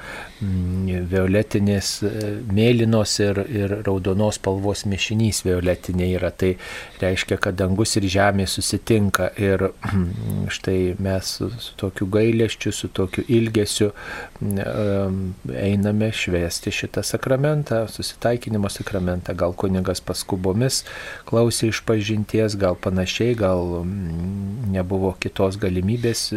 Violetinės, 1.11 1.91
e, 2.05 2.31
mėlynos 2.53 3.15
ir, 3.25 3.41
ir 3.49 3.75
raudonos 3.87 4.37
spalvos 4.37 4.85
mišinys 4.89 5.43
violetinė 5.47 6.11
yra. 6.19 6.31
Tai 6.31 6.53
reiškia, 7.01 7.39
kad 7.43 7.57
dangus 7.59 7.97
ir 7.97 8.09
žemė 8.13 8.47
susitinka. 8.51 9.31
Ir 9.41 9.69
štai 10.57 10.97
mes 11.03 11.33
su, 11.41 11.51
tokiu 11.81 12.09
gailėščiu, 12.13 12.75
su 12.75 12.91
tokiu 12.95 13.25
ilgesiu 13.33 13.91
einame 15.57 16.11
švesti 16.15 16.73
šitą 16.75 17.03
sakramentą, 17.07 17.87
susitaikinimo 17.91 18.71
sakramentą. 18.73 19.35
Gal 19.39 19.57
kunigas 19.57 20.03
paskubomis 20.05 20.83
klausė 21.29 21.73
iš 21.73 21.83
pažinties, 21.89 22.59
gal 22.61 22.77
panašiai, 22.79 23.35
gal 23.39 23.83
nebuvo 24.73 25.15
kitos 25.21 25.59
galimybės 25.61 26.29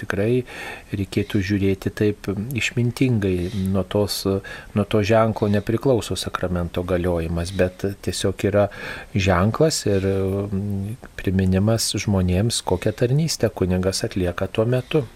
tikrai 0.00 0.44
reikėtų 0.92 1.42
žiūrėti 1.50 1.92
taip 2.00 2.30
išmintingai. 2.58 3.50
Nuo, 3.72 3.84
tos, 3.88 4.22
nuo 4.74 4.86
to 4.88 5.02
ženklo 5.06 5.50
nepriklauso 5.52 6.16
sakramento 6.18 6.84
galiojimas, 6.86 7.52
bet 7.56 7.84
tiesiog 8.06 8.48
yra 8.48 8.66
ženklas 9.14 9.84
ir 9.90 10.08
priminimas 11.20 11.92
žmonėms, 11.98 12.62
kokią 12.68 12.94
tarnystę 13.04 13.52
kunigas 13.54 14.04
atlieka 14.08 14.50
tuo 14.52 14.68
metu. 14.68 15.06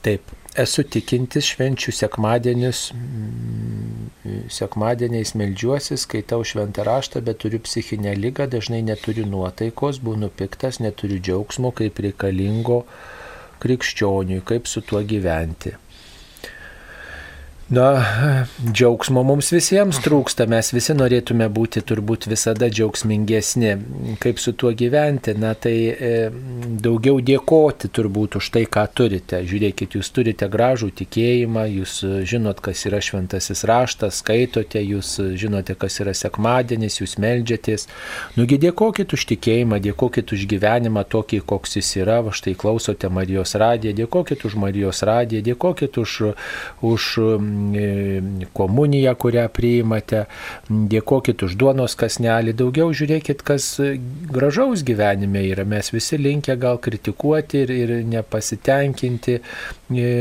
Taip, 0.00 0.32
esu 0.56 0.82
tikintis 0.88 1.44
švenčių 1.52 1.92
sekmadienius, 1.92 2.78
mm, 2.94 4.46
sekmadieniais 4.48 5.34
melžiuosi, 5.36 5.98
skaitau 6.00 6.40
šventą 6.44 6.86
raštą, 6.88 7.20
bet 7.26 7.42
turiu 7.44 7.60
psichinę 7.66 8.14
lygą, 8.16 8.48
dažnai 8.48 8.80
neturiu 8.86 9.26
nuotaikos, 9.28 10.00
būnu 10.00 10.30
piktas, 10.40 10.80
neturiu 10.80 11.20
džiaugsmo, 11.20 11.74
kaip 11.76 12.00
reikalingo 12.00 12.82
krikščioniui, 13.60 14.40
kaip 14.48 14.66
su 14.66 14.80
tuo 14.80 15.04
gyventi. 15.04 15.76
Na, 17.70 18.02
džiaugsmo 18.66 19.22
mums 19.22 19.52
visiems 19.54 20.00
trūksta, 20.02 20.42
mes 20.50 20.72
visi 20.74 20.90
norėtume 20.96 21.46
būti 21.54 21.84
turbūt 21.86 22.24
visada 22.26 22.66
džiaugsmingesni. 22.66 23.76
Kaip 24.18 24.40
su 24.42 24.56
tuo 24.58 24.72
gyventi? 24.74 25.36
Na, 25.38 25.52
tai 25.54 25.74
e, 25.94 26.10
daugiau 26.82 27.20
dėkoti 27.22 27.92
turbūt 27.94 28.40
už 28.40 28.48
tai, 28.56 28.64
ką 28.66 28.82
turite. 28.90 29.38
Žiūrėkit, 29.46 29.94
jūs 29.94 30.10
turite 30.10 30.48
gražų 30.50 30.88
tikėjimą, 30.98 31.68
jūs 31.76 31.94
žinot, 32.26 32.58
kas 32.64 32.82
yra 32.90 32.98
šventasis 33.06 33.62
raštas, 33.70 34.18
skaitote, 34.24 34.82
jūs 34.82 35.12
žinote, 35.38 35.78
kas 35.78 36.00
yra 36.02 36.16
sekmadienis, 36.18 36.98
jūs 36.98 37.20
melžiatės. 37.22 37.86
Nugi 38.34 38.58
dėkokit 38.66 39.14
už 39.14 39.28
tikėjimą, 39.36 39.78
dėkokit 39.86 40.34
už 40.34 40.48
gyvenimą 40.50 41.06
tokį, 41.06 41.44
koks 41.54 41.78
jis 41.78 41.92
yra. 42.02 42.18
Va 42.26 42.34
štai 42.34 42.58
klausote 42.58 43.14
Marijos 43.14 43.54
radiją, 43.54 43.94
dėkokit 44.02 44.42
už 44.50 44.58
Marijos 44.58 45.06
radiją, 45.06 45.46
dėkokit 45.52 46.02
už, 46.02 46.18
už 46.82 47.10
komuniją, 48.54 49.14
kurią 49.20 49.46
priimate, 49.52 50.24
dėkokit 50.70 51.42
už 51.46 51.56
duonos 51.60 51.96
kasnelį, 51.98 52.54
daugiau 52.58 52.92
žiūrėkit, 52.96 53.42
kas 53.46 53.66
gražaus 54.30 54.84
gyvenime 54.86 55.42
yra. 55.50 55.64
Mes 55.68 55.90
visi 55.92 56.18
linkę 56.20 56.56
gal 56.60 56.80
kritikuoti 56.82 57.64
ir, 57.64 57.72
ir 57.74 57.92
nepasitenkinti 58.08 59.36
e, 59.38 60.12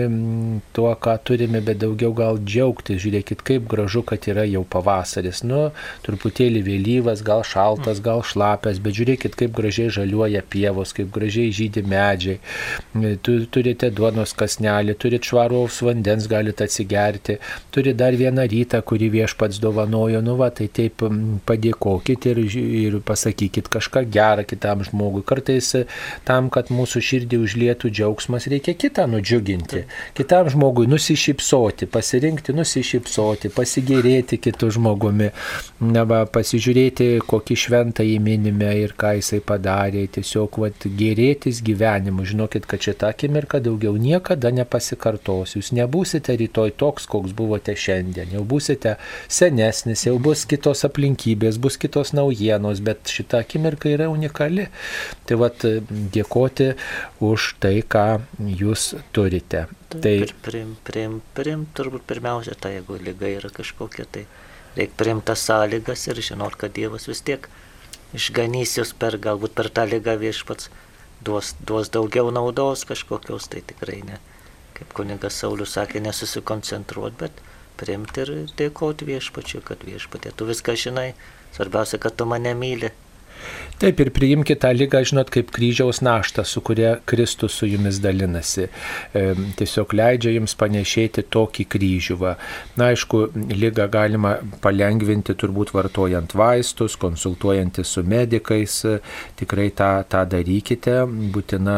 tuo, 0.75 0.91
ką 1.05 1.15
turime, 1.23 1.61
bet 1.65 1.81
daugiau 1.83 2.13
gal 2.17 2.41
džiaugtis. 2.43 3.01
Žiūrėkit, 3.03 3.43
kaip 3.45 3.67
gražu, 3.71 4.03
kad 4.07 4.27
yra 4.31 4.45
jau 4.49 4.65
pavasaris. 4.67 5.43
Nu, 5.47 5.69
truputėlį 6.05 6.63
vėlyvas, 6.67 7.23
gal 7.25 7.45
šaltas, 7.47 8.01
gal 8.03 8.23
šlapęs, 8.25 8.81
bet 8.83 8.97
žiūrėkit, 8.99 9.37
kaip 9.39 9.55
gražiai 9.57 9.93
žaliuoja 9.99 10.43
pievos, 10.49 10.93
kaip 10.97 11.11
gražiai 11.15 11.53
žydi 11.55 11.85
medžiai. 11.87 12.39
E, 12.39 13.15
tu, 13.23 13.39
turite 13.51 13.91
duonos 13.93 14.35
kasnelį, 14.37 14.97
turite 14.99 15.29
švaraus 15.29 15.81
vandens, 15.85 16.27
galite 16.29 16.65
atsigerti 16.65 17.28
padėkoti. 17.29 17.69
Turi 17.71 17.93
dar 17.93 18.15
vieną 18.17 18.47
rytą, 18.49 18.81
kurį 18.81 19.09
viešpats 19.13 19.59
dovanojo, 19.61 20.21
nu 20.21 20.35
va, 20.35 20.49
tai 20.49 20.67
taip 20.67 21.03
padėkokit 21.45 22.25
ir, 22.31 22.39
ir 22.57 22.99
pasakykit 23.05 23.69
kažką 23.69 24.05
gerą 24.09 24.43
kitam 24.43 24.83
žmogui. 24.83 25.23
Kartais 25.23 25.85
tam, 26.25 26.49
kad 26.49 26.69
mūsų 26.73 27.01
širdį 27.01 27.37
užlietų 27.45 27.91
džiaugsmas, 27.93 28.47
reikia 28.49 28.73
kitą 28.73 29.05
nudžiuginti. 29.07 29.85
Kitam 30.17 30.49
žmogui 30.49 30.87
nusišypsoti, 30.89 31.85
pasirinkti 31.85 32.55
nusišypsoti, 32.57 33.51
pasigėrėti 33.53 34.39
kitų 34.41 34.71
žmogumi, 34.79 35.29
na, 35.79 36.05
va, 36.09 36.25
pasižiūrėti, 36.25 37.21
kokį 37.29 37.55
šventą 37.55 38.03
įminime 38.03 38.73
ir 38.81 38.95
ką 38.97 39.15
jisai 39.19 39.41
padarė. 39.45 40.07
Tiesiog 40.09 40.57
vat, 40.63 40.89
gerėtis 40.99 41.61
gyvenimu. 41.65 42.25
Žinokit, 42.25 42.65
kad 42.69 42.81
šitą 42.81 43.13
akimirką 43.13 43.61
daugiau 43.63 43.95
niekada 43.99 44.51
nepasikartos. 44.55 45.55
Jūs 45.57 45.71
nebūsite 45.77 46.33
rytoj 46.39 46.73
toks, 46.79 47.05
koks 47.09 47.18
buvote 47.35 47.75
šiandien. 47.77 48.31
Jau 48.33 48.43
būsite 48.47 48.95
senesnis, 49.31 50.05
jau 50.07 50.15
bus 50.21 50.45
kitos 50.49 50.85
aplinkybės, 50.87 51.59
bus 51.61 51.77
kitos 51.81 52.13
naujienos, 52.17 52.81
bet 52.85 53.11
šita 53.11 53.43
akimirka 53.43 53.91
yra 53.91 54.09
unikali. 54.11 54.69
Tai 55.29 55.39
vat 55.43 55.65
dėkoti 56.15 56.73
už 57.25 57.53
tai, 57.63 57.79
ką 57.83 58.07
jūs 58.39 58.93
turite. 59.15 59.67
Tai 59.89 60.15
prim, 60.45 60.75
prim, 60.85 61.21
prim, 61.37 61.65
turbūt 61.75 62.05
pirmiausia, 62.09 62.53
tai 62.55 62.77
jeigu 62.77 62.99
lyga 63.01 63.29
yra 63.39 63.49
kažkokia, 63.53 64.05
tai 64.05 64.27
reikia 64.77 64.99
primtas 64.99 65.45
sąlygas 65.47 66.05
ir 66.11 66.21
žinot, 66.21 66.55
kad 66.59 66.75
Dievas 66.75 67.09
vis 67.09 67.23
tiek 67.25 67.49
išganys 68.13 68.77
jūs 68.77 68.93
per, 68.97 69.17
galbūt 69.21 69.55
per 69.57 69.69
tą 69.73 69.85
lygą 69.89 70.15
viešpats 70.21 70.69
duos, 71.25 71.55
duos 71.65 71.89
daugiau 71.89 72.31
naudos 72.31 72.85
kažkokios, 72.89 73.49
tai 73.49 73.63
tikrai 73.65 74.01
ne. 74.05 74.19
Kaip 74.79 74.95
kunigas 74.95 75.37
Saulis 75.41 75.75
sakė, 75.75 75.99
nesusikoncentruoti, 76.05 77.19
bet 77.19 77.43
priimti 77.79 78.23
ir 78.23 78.31
dėkoti 78.59 79.07
viešpačiu, 79.09 79.61
kad 79.67 79.83
viešpatė, 79.87 80.31
tu 80.35 80.47
viską 80.47 80.75
žinai, 80.79 81.09
svarbiausia, 81.55 81.99
kad 82.01 82.15
tu 82.19 82.27
mane 82.29 82.55
myli. 82.55 82.91
Taip 83.79 84.01
ir 84.03 84.09
priimkite 84.11 84.59
tą 84.59 84.73
lygą, 84.75 84.99
žinot, 85.07 85.29
kaip 85.31 85.53
kryžiaus 85.55 86.01
naštą, 86.03 86.43
su 86.43 86.59
kuria 86.67 86.97
Kristus 87.07 87.53
su 87.55 87.67
jumis 87.69 88.01
dalinasi. 88.03 88.65
E, 89.15 89.21
tiesiog 89.55 89.93
leidžia 89.95 90.33
jums 90.35 90.51
panešėti 90.59 91.23
tokį 91.31 91.65
kryžių. 91.71 92.17
Va. 92.19 92.33
Na, 92.75 92.89
aišku, 92.91 93.21
lygą 93.55 93.85
galima 93.93 94.33
palengvinti 94.59 95.31
turbūt 95.39 95.71
vartojant 95.71 96.35
vaistus, 96.35 96.97
konsultuojantis 96.99 97.93
su 97.95 98.03
medikais. 98.03 98.81
Tikrai 99.39 99.69
tą, 99.79 99.93
tą 100.11 100.25
darykite. 100.35 100.97
Būtina 101.31 101.77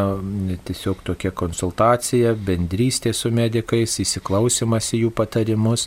tiesiog 0.65 1.05
tokia 1.05 1.29
konsultacija, 1.37 2.33
bendrystė 2.33 3.13
su 3.13 3.29
medikais, 3.29 3.99
įsiklausimas 4.01 4.89
į 4.97 5.03
jų 5.03 5.13
patarimus. 5.21 5.85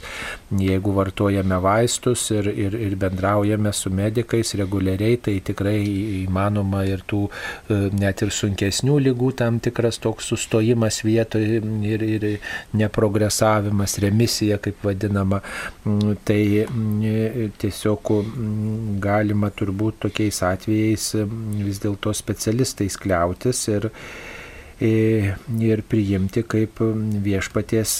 Jeigu 0.63 0.95
vartojame 0.95 1.59
vaistus 1.59 2.29
ir, 2.31 2.53
ir, 2.55 2.79
ir 2.87 2.97
bendraujame 3.03 3.75
su 3.75 3.91
medikais 3.91 4.55
reguliariai, 4.63 5.19
tai 5.19 5.41
tikrai 5.43 5.74
įmanoma 5.79 6.85
ir 6.89 7.05
tų 7.09 7.23
e, 7.29 7.79
net 7.95 8.25
ir 8.25 8.33
sunkesnių 8.35 8.99
lygų 9.09 9.31
tam 9.41 9.61
tikras 9.65 10.01
toks 10.03 10.31
sustojimas 10.33 11.03
vietoje 11.07 11.61
ir, 11.89 12.05
ir 12.07 12.29
neprogresavimas, 12.77 13.99
remisija 14.05 14.59
kaip 14.63 14.85
vadinama. 14.87 15.41
Mm, 15.85 16.19
tai 16.27 16.43
mm, 16.67 17.57
tiesiog 17.61 18.15
mm, 18.21 19.01
galima 19.05 19.51
turbūt 19.55 20.05
tokiais 20.07 20.43
atvejais 20.47 21.11
vis 21.65 21.83
dėlto 21.83 22.15
specialistais 22.15 22.99
kliautis 23.01 23.67
ir 23.73 23.91
ir 24.85 25.83
priimti 25.87 26.43
kaip 26.43 26.81
viešpaties 27.25 27.93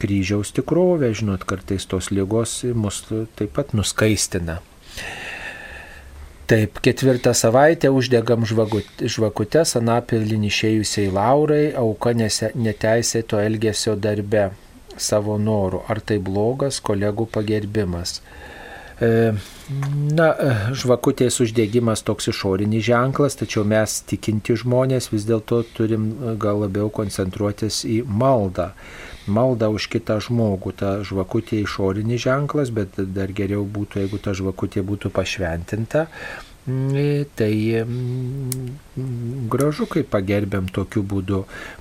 kryžiaus 0.00 0.52
tikrovę. 0.56 1.12
Žinot, 1.14 1.44
kartais 1.44 1.86
tos 1.86 2.10
lygos 2.10 2.62
mus 2.74 3.04
taip 3.36 3.52
pat 3.52 3.74
nuskaistina. 3.76 4.60
Taip, 6.52 6.82
ketvirtą 6.84 7.32
savaitę 7.32 7.88
uždegam 7.96 8.42
žvakutes 8.44 9.70
anapilin 9.78 10.42
išėjusiai 10.44 11.08
Laurai, 11.08 11.70
auka 11.80 12.12
neteisėto 12.12 13.38
elgesio 13.40 13.94
darbe 13.96 14.50
savo 15.00 15.38
norų. 15.40 15.80
Ar 15.88 16.02
tai 16.04 16.18
blogas 16.20 16.82
kolegų 16.84 17.24
pagerbimas? 17.32 18.18
E, 19.00 19.32
na, 20.12 20.26
e, 20.28 20.50
žvakutės 20.76 21.40
uždegimas 21.40 22.04
toks 22.04 22.28
išorinis 22.34 22.84
ženklas, 22.90 23.38
tačiau 23.40 23.64
mes 23.64 24.02
tikinti 24.12 24.58
žmonės 24.60 25.08
vis 25.14 25.24
dėlto 25.24 25.62
turim 25.72 26.10
gal 26.36 26.60
labiau 26.66 26.92
koncentruotis 26.92 27.80
į 27.88 28.02
maldą 28.04 28.74
maldą 29.26 29.72
už 29.76 29.88
kitą 29.92 30.18
žmogų. 30.22 30.74
Ta 30.78 30.94
žvakutė 31.06 31.62
išorinis 31.62 32.24
ženklas, 32.24 32.72
bet 32.74 32.96
dar 33.14 33.32
geriau 33.32 33.66
būtų, 33.66 34.04
jeigu 34.04 34.22
ta 34.22 34.34
žvakutė 34.36 34.84
būtų 34.86 35.12
pašventinta. 35.14 36.08
Mm, 36.62 37.24
tai 37.34 37.82
mm, 37.82 39.48
gražu, 39.50 39.88
kai 39.90 40.04
pagerbėm 40.06 40.68
tokiu 40.70 41.02
būdu 41.02 41.40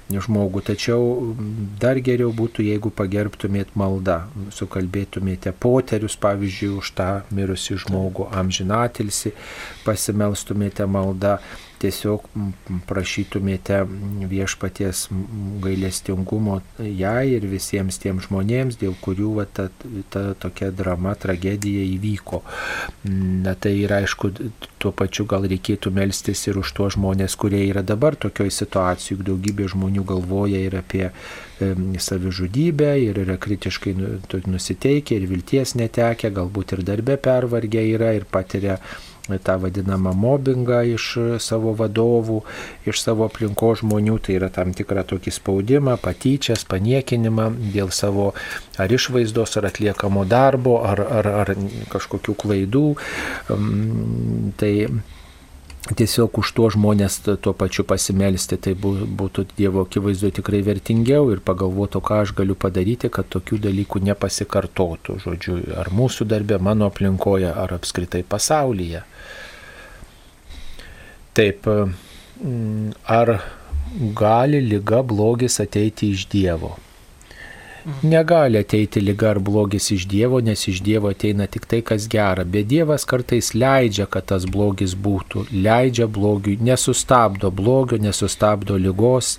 žmogų, 0.09 0.63
tačiau 0.71 1.35
dar 1.77 2.01
geriau 2.01 2.31
būtų, 2.33 2.65
jeigu 2.65 2.89
pagerbtumėt 2.89 3.75
maldą, 3.77 4.23
sukalbėtumėte 4.49 5.53
poterius, 5.53 6.17
pavyzdžiui, 6.17 6.71
už 6.81 6.93
tą 6.97 7.09
mirusį 7.29 7.77
žmogų 7.85 8.31
amžinatilsi, 8.41 9.35
pasimelstumėte 9.85 10.89
maldą 10.89 11.37
tiesiog 11.81 12.27
prašytumėte 12.89 13.81
viešpaties 14.31 15.07
gailestingumo 15.63 16.59
jai 16.79 17.33
ir 17.35 17.47
visiems 17.49 17.99
tiems 18.01 18.27
žmonėms, 18.29 18.79
dėl 18.81 18.95
kurių 19.01 19.33
va, 19.39 19.45
ta, 19.45 19.67
ta 20.13 20.23
tokia 20.41 20.71
drama, 20.75 21.15
tragedija 21.19 21.83
įvyko. 21.95 22.41
Na 23.45 23.55
tai 23.55 23.75
ir 23.81 23.93
aišku, 23.97 24.31
tuo 24.81 24.93
pačiu 24.95 25.27
gal 25.29 25.47
reikėtų 25.51 25.93
melstis 25.95 26.45
ir 26.47 26.59
už 26.61 26.73
tuos 26.77 26.97
žmonės, 26.97 27.37
kurie 27.39 27.63
yra 27.67 27.85
dabar 27.85 28.17
tokioje 28.19 28.53
situacijoje, 28.61 29.17
juk 29.17 29.25
daugybė 29.31 29.69
žmonių 29.73 30.05
galvoja 30.07 30.61
ir 30.61 30.77
apie 30.79 31.09
savižudybę 32.01 32.91
ir 33.03 33.21
yra 33.21 33.37
kritiškai 33.37 33.93
nu, 33.97 34.17
nusiteikę 34.49 35.17
ir 35.17 35.27
vilties 35.29 35.75
netekę, 35.77 36.31
galbūt 36.33 36.75
ir 36.77 36.83
darbe 36.87 37.17
pervargę 37.21 37.83
yra 37.93 38.13
ir 38.17 38.25
patiria 38.25 38.79
tą 39.39 39.57
vadinamą 39.61 40.13
mobbingą 40.17 40.81
iš 40.95 41.07
savo 41.43 41.75
vadovų, 41.77 42.41
iš 42.89 43.03
savo 43.03 43.27
aplinko 43.29 43.71
žmonių, 43.79 44.17
tai 44.25 44.35
yra 44.39 44.51
tam 44.53 44.73
tikrą 44.75 45.05
tokį 45.07 45.35
spaudimą, 45.37 45.95
patyčias, 46.01 46.65
paniekinimą 46.67 47.47
dėl 47.75 47.93
savo 47.95 48.31
ar 48.81 48.91
išvaizdos, 48.91 49.55
ar 49.61 49.69
atliekamo 49.71 50.25
darbo, 50.25 50.81
ar, 50.87 51.05
ar, 51.21 51.31
ar 51.45 51.55
kažkokių 51.93 52.37
klaidų. 52.43 52.85
Tai 54.61 54.73
tiesiog 55.89 56.37
už 56.41 56.51
tuo 56.57 56.67
žmonės 56.73 57.17
tuo 57.25 57.53
pačiu 57.57 57.83
pasimelsti, 57.87 58.57
tai 58.61 58.73
būtų 58.77 59.47
Dievo 59.57 59.85
akivaizdu 59.87 60.29
tikrai 60.37 60.61
vertingiau 60.65 61.31
ir 61.33 61.41
pagalvotų, 61.45 62.01
ką 62.05 62.21
aš 62.25 62.35
galiu 62.37 62.55
padaryti, 62.55 63.09
kad 63.09 63.29
tokių 63.33 63.57
dalykų 63.65 64.03
nepasikartotų, 64.11 65.17
žodžiu, 65.25 65.57
ar 65.81 65.89
mūsų 65.89 66.29
darbė, 66.29 66.59
mano 66.61 66.91
aplinkoje, 66.91 67.49
ar 67.49 67.73
apskritai 67.79 68.21
pasaulyje. 68.21 69.03
Taip, 71.33 71.67
ar 73.17 73.35
gali 74.21 74.61
lyga 74.61 75.01
blogis 75.07 75.59
ateiti 75.63 76.13
iš 76.13 76.27
Dievo? 76.31 76.75
Negali 78.03 78.57
ateiti 78.57 79.01
lyga 79.01 79.31
ar 79.31 79.39
blogis 79.39 79.91
iš 79.91 80.05
Dievo, 80.07 80.39
nes 80.41 80.67
iš 80.67 80.81
Dievo 80.85 81.09
ateina 81.09 81.47
tik 81.47 81.65
tai, 81.65 81.81
kas 81.81 82.05
gera. 82.09 82.43
Bet 82.45 82.67
Dievas 82.69 83.05
kartais 83.09 83.53
leidžia, 83.57 84.05
kad 84.05 84.27
tas 84.29 84.45
blogis 84.45 84.93
būtų. 84.93 85.47
Leidžia 85.51 86.05
blogiui, 86.07 86.59
nesustabdo 86.61 87.49
blogio, 87.51 87.97
nesustabdo 88.01 88.77
lygos, 88.77 89.37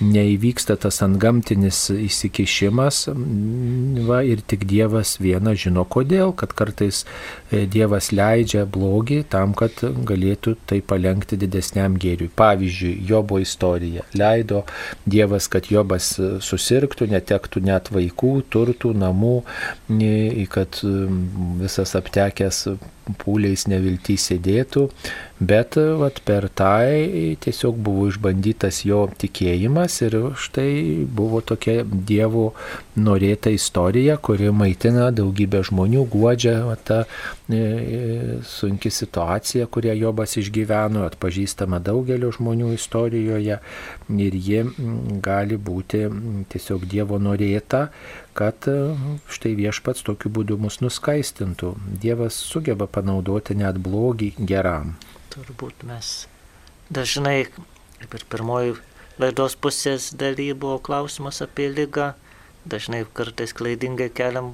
neįvyksta 0.00 0.78
tas 0.80 1.02
antgamtinis 1.04 1.84
įsikišimas. 1.92 3.02
Va, 4.08 4.22
ir 4.24 4.40
tik 4.40 4.64
Dievas 4.70 5.18
viena 5.20 5.52
žino 5.52 5.84
kodėl, 5.84 6.32
kad 6.32 6.56
kartais 6.56 7.02
e, 7.50 7.66
Dievas 7.66 8.08
leidžia 8.12 8.64
blogį 8.64 9.22
tam, 9.32 9.52
kad 9.58 9.82
galėtų 9.82 10.56
tai 10.66 10.80
palengti 10.80 11.36
didesniam 11.40 11.98
gėriui. 12.00 12.30
Pavyzdžiui, 12.40 12.94
Jobo 13.08 13.40
istorija. 13.42 14.06
Leido 14.16 14.64
Dievas, 15.04 15.50
kad 15.52 15.68
Jobas 15.72 16.14
e, 16.16 16.34
susirgtų, 16.40 17.10
netektų 17.12 17.64
net 17.68 17.81
net 17.82 17.90
vaikų, 17.92 18.32
turtų, 18.52 18.94
namų, 18.94 19.42
kad 20.50 20.78
visas 21.60 21.94
aptekęs 21.98 22.68
pūliais 23.18 23.66
nevilty 23.70 24.16
sėdėtų, 24.20 24.86
bet 25.42 25.76
vat, 25.98 26.20
per 26.26 26.46
tai 26.54 27.36
tiesiog 27.42 27.78
buvo 27.82 28.06
išbandytas 28.10 28.82
jo 28.86 29.04
tikėjimas 29.18 29.98
ir 30.06 30.16
štai 30.38 31.04
buvo 31.06 31.42
tokia 31.44 31.82
Dievo 31.82 32.52
norėta 32.96 33.50
istorija, 33.54 34.18
kuri 34.22 34.52
maitina 34.54 35.10
daugybę 35.14 35.62
žmonių, 35.66 36.06
guodžia 36.12 36.58
vat, 36.66 36.84
tą 36.86 37.00
e, 37.52 38.38
sunki 38.46 38.90
situacija, 38.92 39.66
kurią 39.72 39.96
Jobas 39.98 40.36
išgyveno, 40.40 41.06
atpažįstama 41.10 41.82
daugelio 41.82 42.32
žmonių 42.34 42.72
istorijoje 42.76 43.58
ir 44.26 44.38
ji 44.48 44.64
gali 45.24 45.58
būti 45.58 46.04
tiesiog 46.52 46.86
Dievo 46.90 47.18
norėta, 47.22 47.88
kad 48.38 48.68
e, 48.70 48.76
štai 49.32 49.54
viešpats 49.58 50.04
tokiu 50.06 50.32
būdu 50.32 50.58
mus 50.60 50.80
nuskaistintų. 50.84 51.74
Dievas 52.02 52.38
sugeba 52.38 52.88
panaudoti 52.88 53.56
net 53.58 53.80
blogį 53.82 54.32
geram. 54.38 54.96
Turbūt 55.32 55.84
mes 55.88 56.12
dažnai, 56.92 57.46
kaip 58.00 58.16
ir 58.18 58.26
pirmoji 58.32 58.74
laidos 59.20 59.56
pusės 59.56 60.10
daly 60.16 60.50
buvo 60.52 60.78
klausimas 60.82 61.42
apie 61.44 61.68
lygą, 61.72 62.12
dažnai 62.68 63.04
kartais 63.16 63.54
klaidingai 63.56 64.10
keliam 64.12 64.52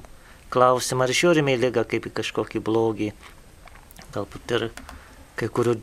klausimą, 0.53 1.05
ar 1.05 1.15
žiūrime 1.15 1.55
į 1.55 1.63
lygą 1.67 1.85
kaip 1.89 2.09
į 2.09 2.15
kažkokį 2.21 2.63
blogį. 2.65 3.11
Galbūt 4.15 4.55
ir 4.57 4.69
kai 5.39 5.47
kurių 5.47 5.77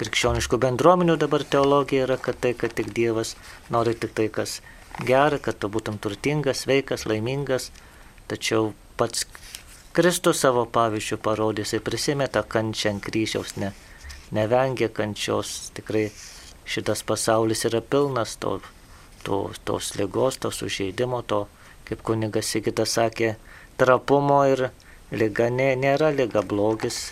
krikščioniškų 0.00 0.58
bendruomenių 0.62 1.16
dabar 1.20 1.44
teologija 1.44 2.06
yra, 2.06 2.16
kad 2.16 2.38
tai, 2.40 2.54
kad 2.56 2.72
tik 2.76 2.92
Dievas 2.96 3.34
nori 3.72 3.92
tik 3.98 4.14
tai, 4.16 4.28
kas 4.32 4.60
gera, 5.06 5.38
kad 5.42 5.58
tu 5.60 5.70
būtum 5.72 5.98
turtingas, 6.02 6.64
sveikas, 6.64 7.06
laimingas, 7.08 7.70
tačiau 8.30 8.72
pats 9.00 9.26
Kristus 9.96 10.42
savo 10.44 10.66
pavyzdžių 10.70 11.16
parodė, 11.24 11.64
jisai 11.64 11.80
prisimė 11.82 12.28
tą 12.30 12.44
kančią 12.46 12.92
ant 12.94 13.02
kryžiaus, 13.02 13.56
ne, 13.58 13.72
nevengė 14.36 14.90
kančios, 14.94 15.72
tikrai 15.74 16.04
šitas 16.64 17.02
pasaulis 17.06 17.64
yra 17.66 17.80
pilnas 17.82 18.36
to, 18.38 18.60
to, 19.26 19.40
tos 19.66 19.94
lygos, 19.98 20.38
to 20.38 20.52
sužeidimo, 20.54 21.24
to, 21.26 21.46
kaip 21.88 22.04
kunigas 22.06 22.52
Sigitas 22.54 22.94
sakė, 22.98 23.34
trapumo 23.80 24.44
ir 24.52 24.68
lyga 25.10 25.48
nė, 25.50 25.72
nėra 25.80 26.12
lyga 26.14 26.44
blogis, 26.46 27.08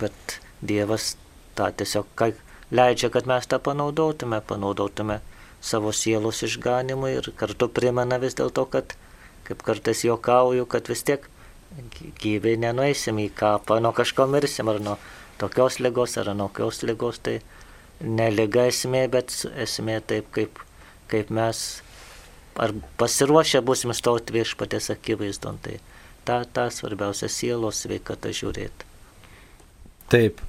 bet 0.00 0.38
Dievas 0.62 1.16
tą 1.58 1.68
tiesiog 1.76 2.24
leidžia, 2.72 3.10
kad 3.12 3.28
mes 3.28 3.50
tą 3.50 3.58
panaudotume, 3.60 4.40
panaudotume 4.40 5.20
savo 5.62 5.92
sielos 5.94 6.42
išganimui 6.42 7.14
ir 7.20 7.30
kartu 7.38 7.68
primena 7.70 8.18
vis 8.22 8.34
dėlto, 8.38 8.66
kad, 8.72 8.96
kaip 9.46 9.62
kartais 9.66 10.02
juokauju, 10.04 10.66
kad 10.66 10.90
vis 10.90 11.04
tiek 11.06 11.28
gyviai 12.20 12.58
nenueisim 12.60 13.20
į 13.22 13.30
kapą, 13.38 13.78
nuo 13.80 13.94
kažko 13.96 14.26
mirsim, 14.28 14.68
ar 14.68 14.80
nuo 14.82 14.98
tokios 15.40 15.78
lygos, 15.80 16.18
ar 16.20 16.32
nuo 16.34 16.50
kokios 16.50 16.82
lygos, 16.84 17.22
tai 17.22 17.38
ne 18.02 18.28
lyga 18.34 18.66
esmė, 18.70 19.06
bet 19.12 19.32
esmė 19.62 20.00
taip, 20.06 20.28
kaip, 20.34 20.60
kaip 21.12 21.30
mes 21.32 21.64
ar 22.60 22.74
pasiruošę 23.00 23.62
būsim 23.64 23.94
stoti 23.96 24.34
viešpatės 24.36 24.90
akivaizdon, 24.92 25.60
tai 25.64 25.78
tą, 26.28 26.42
tą 26.52 26.68
svarbiausia 26.74 27.30
sielos 27.32 27.84
sveikata 27.86 28.32
žiūrėti. 28.34 28.88
Taip. 30.12 30.42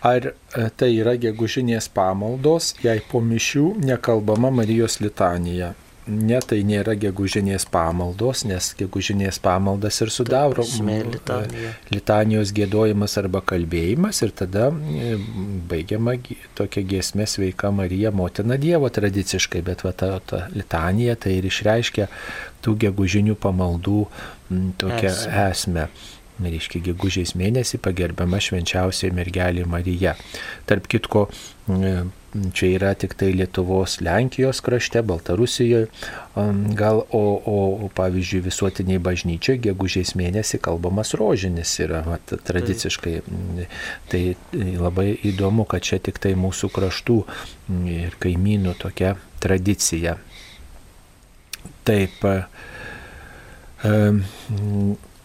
Ar 0.00 0.32
e, 0.32 0.64
tai 0.80 0.94
yra 0.96 1.14
gegužinės 1.20 1.90
pamaldos, 1.92 2.72
jei 2.80 3.02
po 3.10 3.20
mišių 3.20 3.66
nekalbama 3.84 4.48
Marijos 4.54 5.00
litanija? 5.04 5.74
Ne, 6.10 6.38
tai 6.42 6.62
nėra 6.66 6.94
gegužinės 6.98 7.66
pamaldos, 7.70 8.42
nes 8.48 8.70
gegužinės 8.78 9.36
pamaldas 9.44 10.00
ir 10.00 10.10
sudaro 10.10 10.64
litanija. 10.64 11.74
litanijos 11.92 12.54
gėdojimas 12.56 13.18
arba 13.20 13.42
kalbėjimas 13.46 14.22
ir 14.24 14.32
tada 14.34 14.70
e, 14.72 15.18
baigiama 15.70 16.16
tokia 16.58 16.82
giesmė 16.94 17.28
sveika 17.28 17.70
Marija, 17.70 18.10
motina 18.10 18.56
Dievo 18.58 18.88
tradiciškai, 18.88 19.60
bet 19.62 19.84
va 19.84 19.92
ta, 19.92 20.14
ta 20.24 20.46
litanija 20.56 21.18
tai 21.20 21.36
ir 21.38 21.50
išreiškia 21.52 22.08
tų 22.64 22.74
gegužinių 22.86 23.36
pamaldų 23.44 24.00
tokią 24.80 25.12
esmę. 25.12 25.44
esmę 25.50 25.86
reiškia 26.44 26.82
gegužės 26.90 27.34
mėnesį 27.38 27.80
pagerbiama 27.84 28.40
švenčiausiai 28.42 29.12
mergelė 29.14 29.66
Marija. 29.68 30.16
Tarp 30.68 30.88
kitko, 30.90 31.26
čia 32.54 32.70
yra 32.76 32.92
tik 32.98 33.14
tai 33.18 33.32
Lietuvos, 33.34 33.98
Lenkijos 34.04 34.60
krašte, 34.64 35.02
Baltarusijoje, 35.06 35.88
gal, 36.78 37.02
o, 37.10 37.22
o, 37.38 37.56
o 37.86 37.90
pavyzdžiui 37.96 38.44
visuotiniai 38.46 39.02
bažnyčioje 39.02 39.62
gegužės 39.66 40.14
mėnesį 40.18 40.60
kalbamas 40.62 41.14
rožinis 41.18 41.74
yra 41.82 42.02
vat, 42.06 42.34
tradiciškai. 42.46 43.16
Tai 44.10 44.22
labai 44.54 45.12
įdomu, 45.32 45.66
kad 45.68 45.84
čia 45.86 46.00
tik 46.02 46.22
tai 46.22 46.36
mūsų 46.38 46.70
kraštų 46.74 47.18
ir 47.90 48.16
kaimynų 48.22 48.76
tokia 48.80 49.16
tradicija. 49.42 50.16
Taip 51.84 52.24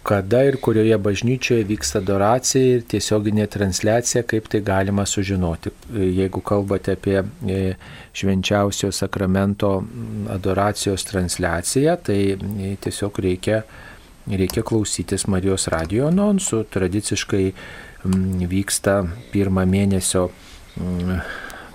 kada 0.06 0.44
ir 0.46 0.60
kurioje 0.62 0.98
bažnyčioje 1.02 1.66
vyksta 1.66 1.98
adoracija 2.04 2.76
ir 2.76 2.84
tiesioginė 2.92 3.48
transliacija, 3.50 4.22
kaip 4.30 4.50
tai 4.54 4.62
galima 4.66 5.06
sužinoti. 5.10 5.72
Jeigu 5.98 6.44
kalbate 6.46 6.94
apie 6.94 7.18
e, 7.24 7.58
švenčiausio 8.14 8.92
sakramento 8.94 9.72
adoracijos 10.30 11.08
transliaciją, 11.10 11.98
tai 12.06 12.20
e, 12.36 12.76
tiesiog 12.86 13.18
reikia, 13.26 13.64
reikia 14.30 14.66
klausytis 14.68 15.26
Marijos 15.32 15.66
radio 15.74 16.12
anonsų. 16.12 16.62
Tradiciškai 16.78 17.46
vyksta 18.56 19.00
pirmą 19.34 19.66
mėnesio 19.66 20.28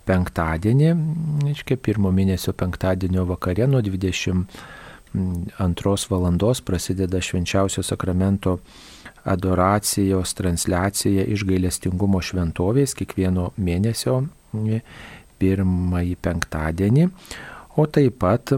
penktadienį, 0.07 0.93
reiškia 1.49 1.83
pirmo 1.83 2.15
mėnesio 2.15 2.55
penktadienio 2.55 3.27
vakare 3.27 3.67
nuo 3.67 3.83
20 3.83 4.79
antros 5.59 6.07
valandos 6.11 6.61
prasideda 6.61 7.21
švenčiausio 7.21 7.83
sakramento 7.83 8.59
adoracijos 9.25 10.35
transliacija 10.35 11.25
iš 11.29 11.45
gailestingumo 11.45 12.23
šventovės 12.25 12.95
kiekvieno 12.97 13.51
mėnesio 13.61 14.23
pirmąjį 15.41 16.17
penktadienį, 16.21 17.07
o 17.81 17.87
taip 17.89 18.19
pat 18.21 18.53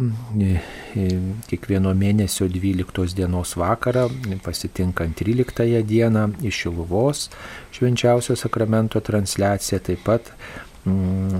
kiekvieno 1.51 1.93
mėnesio 1.99 2.49
12 2.51 3.15
dienos 3.19 3.55
vakarą, 3.61 4.09
pasitinkant 4.45 5.19
13 5.20 5.83
dieną 5.87 6.29
iš 6.43 6.65
Šiluvos 6.65 7.29
švenčiausio 7.74 8.37
sakramento 8.39 9.01
transliacija, 9.01 9.83
taip 9.85 10.03
pat 10.07 10.33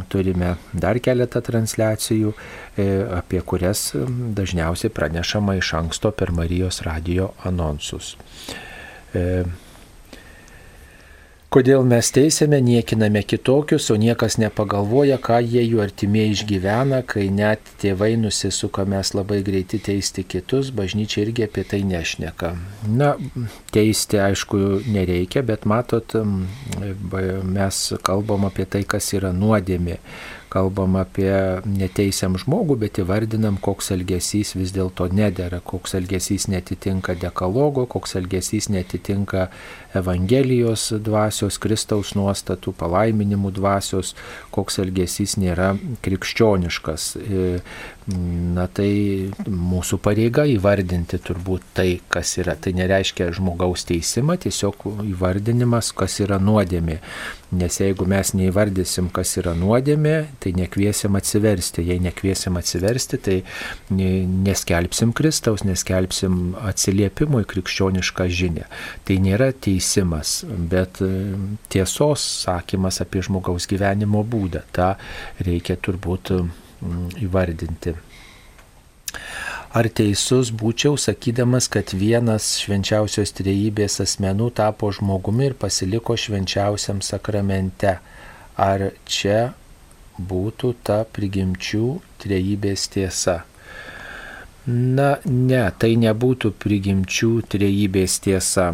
turime 0.09 0.55
dar 0.73 1.01
keletą 1.03 1.43
transliacijų, 1.43 2.33
e, 2.79 2.87
apie 3.19 3.41
kurias 3.43 3.91
dažniausiai 4.39 4.93
pranešama 4.95 5.57
iš 5.59 5.75
anksto 5.81 6.13
per 6.15 6.33
Marijos 6.33 6.83
radio 6.87 7.33
anonsus. 7.45 8.17
Kodėl 11.53 11.83
mes 11.85 12.09
teisėme, 12.17 12.63
niekiname 12.65 13.21
kitokius, 13.29 13.91
o 13.93 13.99
niekas 14.01 14.39
nepagalvoja, 14.41 15.19
ką 15.21 15.37
jie 15.45 15.61
jų 15.67 15.83
artimieji 15.85 16.33
išgyvena, 16.39 17.03
kai 17.05 17.27
net 17.29 17.75
tėvai 17.83 18.15
nusisuka, 18.17 18.87
mes 18.89 19.13
labai 19.13 19.43
greiti 19.45 19.77
teisti 19.77 20.25
kitus, 20.25 20.71
bažnyčia 20.73 21.27
irgi 21.27 21.45
apie 21.45 21.67
tai 21.69 21.83
nešneka. 21.85 22.55
Na, 22.89 23.13
teisti 23.77 24.23
aišku 24.25 24.63
nereikia, 24.97 25.45
bet 25.45 25.69
matot, 25.69 26.17
mes 27.53 27.83
kalbam 28.01 28.49
apie 28.49 28.65
tai, 28.65 28.87
kas 28.89 29.13
yra 29.13 29.37
nuodėmė 29.37 30.01
kalbam 30.53 30.99
apie 31.01 31.33
neteisiam 31.65 32.37
žmogų, 32.41 32.77
bet 32.85 33.01
įvardinam, 33.01 33.57
koks 33.63 33.93
elgesys 33.95 34.53
vis 34.59 34.75
dėlto 34.75 35.09
nedėra, 35.13 35.63
koks 35.65 35.97
elgesys 35.97 36.49
netitinka 36.53 37.17
dekalogo, 37.21 37.87
koks 37.91 38.19
elgesys 38.21 38.69
netitinka 38.73 39.49
Evangelijos 39.99 40.89
dvasios, 41.05 41.59
Kristaus 41.63 42.15
nuostatų, 42.19 42.73
palaiminimų 42.81 43.53
dvasios, 43.59 44.15
koks 44.55 44.81
elgesys 44.83 45.37
nėra 45.41 45.73
krikščioniškas. 46.05 47.09
E, 47.17 47.51
na 48.07 48.65
tai 48.67 49.31
mūsų 49.47 49.99
pareiga 50.03 50.43
įvardinti 50.51 51.21
turbūt 51.23 51.67
tai, 51.77 52.01
kas 52.11 52.35
yra. 52.41 52.57
Tai 52.59 52.73
nereiškia 52.75 53.31
žmogaus 53.37 53.87
teisimą, 53.87 54.39
tiesiog 54.43 54.89
įvardinimas, 55.13 55.93
kas 55.95 56.19
yra 56.25 56.41
nuodėmė. 56.43 56.99
Nes 57.53 57.77
jeigu 57.79 58.07
mes 58.09 58.33
neįvardysim, 58.33 59.11
kas 59.13 59.37
yra 59.37 59.53
nuodėmė, 59.55 60.17
tai 60.41 60.55
nekviesim 60.57 61.19
atsiversti. 61.21 61.85
Jei 61.85 62.01
nekviesim 62.03 62.57
atsiversti, 62.59 63.21
tai 63.23 63.39
neskelbsim 63.93 65.13
Kristaus, 65.15 65.67
neskelbsim 65.69 66.57
atsiliepimo 66.59 67.43
į 67.45 67.49
krikščionišką 67.53 68.29
žinę. 68.33 68.67
Tai 69.07 69.19
nėra 69.23 69.53
teisimas, 69.53 69.82
bet 70.71 71.03
e, 71.05 71.11
tiesos 71.73 72.25
sakymas 72.45 73.01
apie 73.05 73.23
žmogaus 73.25 73.69
gyvenimo 73.71 74.23
būdą. 74.25 74.65
Ta 74.73 74.95
reikia 75.43 75.77
turbūt 75.77 76.35
įvardinti. 77.23 77.95
Ar 79.73 79.89
teisus 79.89 80.51
būčiau 80.53 80.99
sakydamas, 81.01 81.65
kad 81.73 81.95
vienas 81.97 82.59
švenčiausios 82.61 83.33
trejybės 83.39 84.03
asmenų 84.05 84.51
tapo 84.59 84.91
žmogumi 84.93 85.47
ir 85.49 85.55
pasiliko 85.57 86.17
švenčiausiam 86.19 87.01
sakramente? 87.01 87.95
Ar 88.61 88.91
čia 89.09 89.55
būtų 90.21 90.75
ta 90.85 90.99
prigimčių 91.09 91.87
trejybės 92.21 92.85
tiesa? 92.93 93.39
Na, 94.67 95.17
ne, 95.27 95.63
tai 95.75 95.97
nebūtų 95.99 96.53
prigimčių 96.63 97.31
trejybės 97.51 98.21
tiesa. 98.23 98.69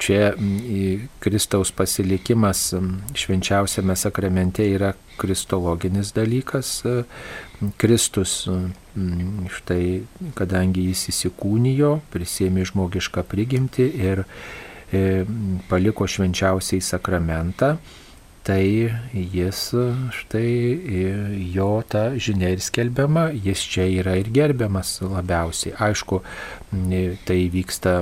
Čia 0.00 0.20
Kristaus 1.24 1.72
pasilikimas 1.76 2.66
švenčiausiame 3.16 3.96
sakramente 3.96 4.64
yra 4.76 4.94
kristologinis 5.20 6.12
dalykas. 6.16 6.82
Kristus 7.80 8.46
mm, 8.48 9.48
štai 9.52 9.84
kadangi 10.36 10.88
jis 10.90 11.08
įsikūnijo, 11.12 11.98
prisėmė 12.12 12.64
žmogišką 12.68 13.24
prigimtį 13.28 13.86
ir 14.04 14.24
e, 14.24 15.24
paliko 15.70 16.08
švenčiausiai 16.10 16.84
sakramentą, 16.84 17.76
tai 18.44 18.92
jis 19.12 19.60
štai 20.12 20.48
jo 21.54 21.68
ta 21.88 22.02
žinia 22.20 22.50
ir 22.52 22.60
skelbiama, 22.60 23.30
jis 23.32 23.62
čia 23.72 23.86
yra 24.02 24.18
ir 24.20 24.28
gerbiamas 24.34 24.98
labiausiai. 25.00 25.72
Aišku, 25.86 26.20
tai 27.24 27.38
vyksta 27.54 27.94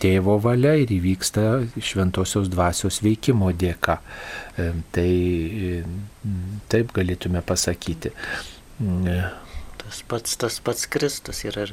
tėvo 0.00 0.38
valia 0.40 0.72
ir 0.80 0.94
įvyksta 0.96 1.44
šventosios 1.84 2.48
dvasios 2.52 3.02
veikimo 3.04 3.52
dėka. 3.52 3.98
Tai 4.96 5.12
taip 6.72 6.96
galėtume 6.96 7.44
pasakyti. 7.44 8.16
Tas 9.82 10.04
pats, 10.08 10.40
tas 10.40 10.60
pats 10.64 10.88
Kristus 10.88 11.44
yra, 11.44 11.68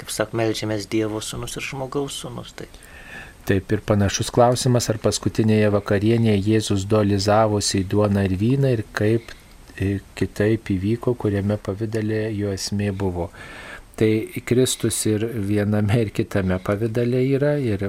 kaip 0.00 0.12
sak, 0.14 0.32
melžiamės 0.32 0.88
Dievo 0.88 1.20
sūnus 1.20 1.60
ir 1.60 1.68
žmogaus 1.68 2.22
sūnus. 2.22 2.56
Tai. 2.56 2.72
Taip 3.48 3.72
ir 3.72 3.80
panašus 3.88 4.28
klausimas, 4.34 4.90
ar 4.92 4.98
paskutinėje 5.00 5.70
vakarienėje 5.72 6.40
Jėzus 6.50 6.82
dualizavosi 6.90 7.80
į 7.80 7.86
duoną 7.94 8.26
ir 8.28 8.34
vyną 8.36 8.72
ir 8.76 8.82
kaip 8.92 9.32
e, 9.80 10.02
kitaip 10.18 10.68
įvyko, 10.74 11.14
kuriame 11.16 11.56
pavydalė 11.56 12.26
jo 12.36 12.52
esmė 12.52 12.90
buvo. 12.92 13.30
Tai 13.96 14.10
Kristus 14.44 15.00
ir 15.08 15.24
viename 15.48 15.96
ir 16.04 16.12
kitame 16.14 16.58
pavydalė 16.60 17.22
yra 17.38 17.54
ir 17.56 17.88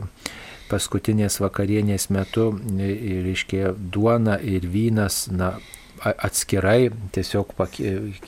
paskutinės 0.71 1.41
vakarienės 1.43 2.07
metu, 2.15 2.53
e, 2.79 3.19
reiškia, 3.27 3.73
duona 3.75 4.39
ir 4.39 4.69
vynas, 4.71 5.25
na, 5.33 5.57
atskirai, 5.99 6.89
tiesiog 7.15 7.53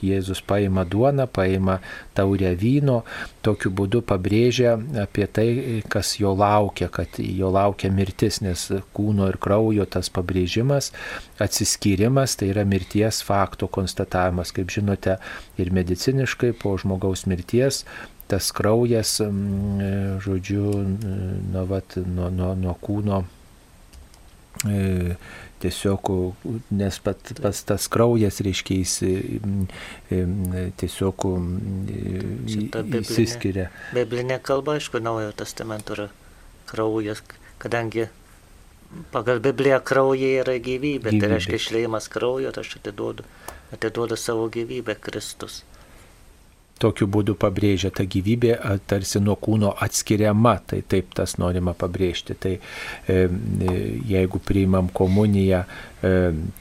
Jėzus 0.02 0.42
paima 0.48 0.84
duoną, 0.86 1.28
paima 1.32 1.80
taurę 2.18 2.54
vyno, 2.60 3.02
tokiu 3.46 3.72
būdu 3.76 4.02
pabrėžia 4.08 4.76
apie 5.04 5.28
tai, 5.28 5.48
kas 5.92 6.14
jo 6.20 6.34
laukia, 6.38 6.90
kad 6.94 7.20
jo 7.22 7.52
laukia 7.54 7.92
mirtis, 7.94 8.42
nes 8.46 8.68
kūno 8.96 9.30
ir 9.32 9.40
kraujo 9.42 9.88
tas 9.90 10.12
pabrėžimas, 10.14 10.92
atsiskyrimas, 11.42 12.38
tai 12.40 12.52
yra 12.54 12.66
mirties 12.68 13.22
fakto 13.26 13.70
konstatavimas, 13.72 14.54
kaip 14.56 14.72
žinote, 14.74 15.18
ir 15.62 15.76
mediciniškai 15.76 16.56
po 16.62 16.76
žmogaus 16.82 17.28
mirties 17.30 17.86
tas 18.32 18.48
kraujas, 18.56 19.18
žodžiu, 20.24 20.70
nuo, 21.52 21.66
vat, 21.68 21.98
nuo, 22.00 22.30
nuo, 22.32 22.54
nuo 22.56 22.76
kūno 22.80 23.18
e, 24.72 25.18
tiesiog, 25.62 26.12
nes 26.76 27.00
pat, 27.04 27.34
pats 27.42 27.64
tas 27.68 27.88
kraujas, 27.92 28.42
reiškia, 28.46 28.80
jis 28.82 28.96
tiesiog 30.82 31.28
įsiskiria. 33.02 33.70
Biblinė 33.96 34.42
kalba, 34.44 34.78
aišku, 34.80 35.02
naujojo 35.04 35.36
testamento 35.44 35.98
yra 35.98 36.10
kraujas, 36.72 37.24
kadangi 37.62 38.08
pagal 39.14 39.40
Bibliją 39.44 39.80
kraujai 39.88 40.38
yra 40.44 40.58
gyvybė, 40.60 41.10
gyvybė. 41.10 41.20
tai 41.24 41.34
reiškia 41.36 41.60
išleimas 41.62 42.10
kraujo, 42.12 42.52
tai 42.56 42.66
aš 42.66 42.78
atiduodu, 42.82 43.28
atiduodu 43.76 44.20
savo 44.20 44.50
gyvybę 44.52 44.98
Kristus 45.00 45.62
tokiu 46.82 47.08
būdu 47.12 47.36
pabrėžia 47.40 47.92
ta 47.94 48.06
gyvybė 48.10 48.56
tarsi 48.90 49.22
nuo 49.22 49.36
kūno 49.40 49.72
atskiriama, 49.86 50.56
tai 50.68 50.82
taip 50.88 51.14
tas 51.18 51.38
norima 51.42 51.74
pabrėžti. 51.78 52.36
Tai 52.42 52.54
e, 52.58 52.62
e, 53.14 53.78
jeigu 54.10 54.42
priimam 54.46 54.90
komuniją 54.94 55.62
e, 55.64 56.14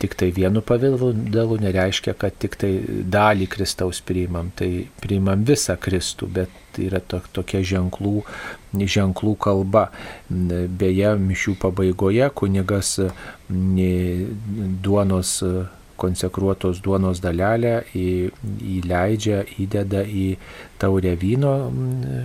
tik 0.02 0.16
tai 0.20 0.30
vienu 0.36 0.62
pavydalu, 0.66 1.59
nereiškia, 1.64 2.14
kad 2.20 2.36
tik 2.42 2.59
tai 2.60 2.72
dalį 3.16 3.48
Kristaus 3.51 4.02
priimam, 4.05 4.52
tai 4.56 4.70
priimam 5.02 5.44
visą 5.48 5.78
Kristų, 5.80 6.30
bet 6.40 6.80
yra 6.80 7.01
to, 7.01 7.22
tokia 7.34 7.64
ženklų, 7.66 8.20
ženklų 8.76 9.34
kalba. 9.42 9.88
Beje, 10.30 11.16
mišių 11.18 11.56
pabaigoje 11.64 12.30
kunigas 12.36 12.97
duonos 13.51 15.36
konsekruotos 16.01 16.81
duonos 16.85 17.20
dalelę 17.22 17.81
į, 17.97 18.09
įleidžia, 18.78 19.43
įdeda 19.60 20.02
į 20.05 20.27
taurę 20.81 21.12
vyno 21.20 21.52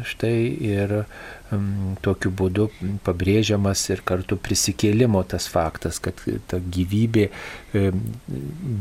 štai 0.08 0.36
ir 0.64 0.94
um, 1.02 1.96
tokiu 2.04 2.32
būdu 2.32 2.70
pabrėžiamas 3.06 3.84
ir 3.92 4.04
kartu 4.08 4.38
prisikėlimo 4.42 5.24
tas 5.28 5.48
faktas, 5.52 6.00
kad 6.04 6.22
ta 6.50 6.60
gyvybė 6.60 7.28
e, 7.28 7.90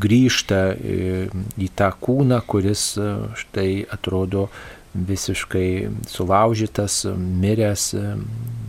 grįžta 0.05 0.61
e, 0.73 1.27
į 1.59 1.69
tą 1.77 1.91
kūną, 2.01 2.41
kuris 2.47 2.93
e, 2.97 3.11
štai 3.41 3.69
atrodo 3.91 4.47
visiškai 4.95 5.67
sulaužytas, 6.07 7.01
miręs, 7.19 7.89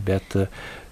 bet 0.03 0.35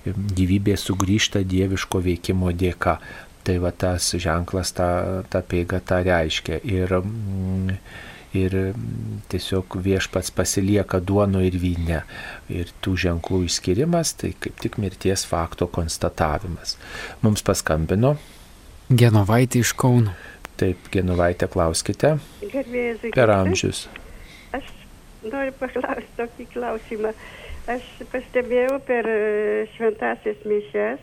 gyvybė 0.06 0.78
sugrįžta 0.80 1.42
dieviško 1.44 2.00
veikimo 2.06 2.54
dėka. 2.56 3.00
Tai 3.46 3.60
va 3.62 3.70
tas 3.70 4.08
ženklas 4.18 4.74
tą, 4.74 4.90
tą 5.30 5.42
peigą 5.46 5.78
tą 5.86 6.02
reiškia. 6.06 6.60
Ir, 6.66 6.96
mm, 6.98 7.76
ir 8.34 8.56
tiesiog 9.30 9.78
viešpats 9.86 10.32
pasilieka 10.34 11.00
duono 11.00 11.44
ir 11.46 11.58
vyne. 11.62 12.02
Ir 12.50 12.72
tų 12.82 12.96
ženklų 13.06 13.44
išskirimas 13.46 14.16
tai 14.22 14.34
kaip 14.42 14.58
tik 14.64 14.80
mirties 14.82 15.28
fakto 15.30 15.70
konstatavimas. 15.70 16.80
Mums 17.22 17.46
paskambino. 17.46 18.16
Genovaitė 18.90 19.62
iš 19.66 19.74
Kauno. 19.78 20.14
Taip, 20.56 20.90
Genovaitė, 20.94 21.50
klauskite. 21.52 22.16
Gerbėjai, 22.42 23.12
per 23.12 23.32
amžius. 23.34 23.86
Aš 24.56 24.70
noriu 25.28 25.52
paklausti 25.60 26.08
tokį 26.16 26.46
klausimą. 26.54 27.12
Aš 27.70 27.86
pastebėjau 28.12 28.78
per 28.88 29.10
e, 29.10 29.18
šventasias 29.74 30.46
mišes, 30.48 31.02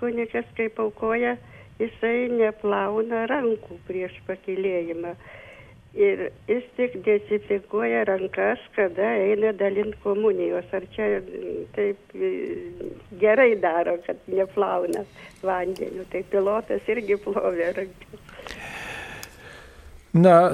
kunikas 0.00 0.48
kaip 0.58 0.80
aukoja 0.82 1.36
jisai 1.82 2.28
neplauna 2.32 3.26
rankų 3.30 3.78
prieš 3.88 4.18
pakilėjimą. 4.28 5.14
Ir 5.92 6.22
jis 6.48 6.68
tik 6.78 6.94
dezinfekuoja 7.04 8.06
rankas, 8.08 8.62
kada 8.72 9.10
eina 9.26 9.50
dalinti 9.52 9.98
komunijos. 10.00 10.70
Ar 10.72 10.86
čia 10.94 11.18
taip 11.76 12.14
gerai 13.20 13.50
daro, 13.60 13.98
kad 14.06 14.22
neplauna 14.32 15.04
vandeniu. 15.44 16.06
Tai 16.14 16.24
pilotas 16.32 16.88
irgi 16.94 17.20
plovė 17.26 17.74
rankas. 17.76 18.24
Na, 20.12 20.52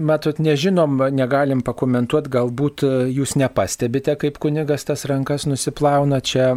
matot, 0.00 0.38
nežinom, 0.38 1.00
negalim 1.10 1.64
pakomentuoti, 1.66 2.30
galbūt 2.30 2.84
jūs 3.10 3.34
nepastebite, 3.40 4.14
kaip 4.22 4.38
kunigas 4.38 4.86
tas 4.86 5.02
rankas 5.10 5.48
nusiplauna. 5.50 6.20
Čia 6.22 6.52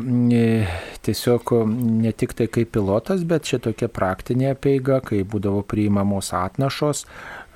tiesiog 1.02 1.56
ne 1.74 2.14
tik 2.14 2.36
tai 2.38 2.46
kaip 2.46 2.76
pilotas, 2.78 3.26
bet 3.26 3.50
čia 3.50 3.58
tokia 3.66 3.90
praktinė 3.90 4.54
peiga, 4.54 5.00
kai 5.02 5.24
būdavo 5.26 5.66
priimamos 5.66 6.30
atnašos 6.38 7.08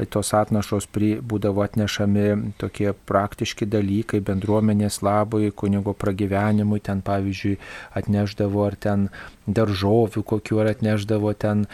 tos 0.03 0.33
atnašos 0.35 0.89
pri, 0.91 1.15
būdavo 1.23 1.63
atnešami 1.63 2.55
tokie 2.59 2.91
praktiški 3.07 3.67
dalykai 3.69 4.19
bendruomenės 4.25 4.99
labui, 5.05 5.53
kunigo 5.55 5.93
pragyvenimui, 5.95 6.81
ten 6.83 6.99
pavyzdžiui 7.05 7.55
atneždavo 7.95 8.65
ar 8.67 8.75
ten 8.75 9.07
daržovių 9.47 10.23
kokiu, 10.25 10.59
ar 10.63 10.71
atneždavo 10.73 11.33
ten 11.37 11.65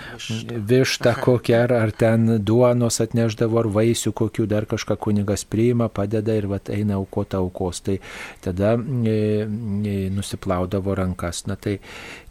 vištą 0.71 1.15
kokią, 1.23 1.63
ar, 1.65 1.73
ar 1.87 1.91
ten 1.95 2.37
duonos 2.43 2.99
atneždavo, 3.03 3.61
ar 3.61 3.69
vaisių 3.71 4.13
kokiu, 4.17 4.47
dar 4.49 4.67
kažką 4.69 4.97
kunigas 5.01 5.45
priima, 5.47 5.87
padeda 5.89 6.35
ir 6.35 6.49
vat 6.51 6.71
eina 6.73 6.99
aukota 6.99 7.39
aukos. 7.41 7.81
Tai 7.85 7.97
tada 8.43 8.75
e, 8.75 9.15
e, 9.47 9.95
nusiplaudavo 10.13 10.95
rankas. 10.95 11.45
Na 11.47 11.55
tai 11.55 11.79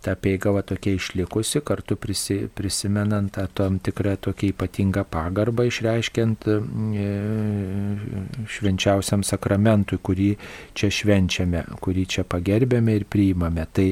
ta 0.01 0.15
peigava 0.17 0.63
tokia 0.65 0.97
išlikusi, 0.97 1.61
kartu 1.65 1.97
prisi, 2.01 2.39
prisimenant 2.55 3.33
tą 3.37 3.47
tam 3.55 3.79
tikrą 3.85 4.17
tokią 4.21 4.53
ypatingą 4.55 5.05
pagarbą 5.11 5.67
išreiškiant 5.69 6.49
e, 6.49 6.59
švenčiausiam 8.49 9.25
sakramentui, 9.27 10.01
kurį 10.01 10.31
čia 10.77 10.93
švenčiame, 10.93 11.65
kurį 11.85 12.07
čia 12.17 12.25
pagerbėme 12.29 12.97
ir 12.97 13.07
priimame. 13.11 13.67
Tai 13.73 13.91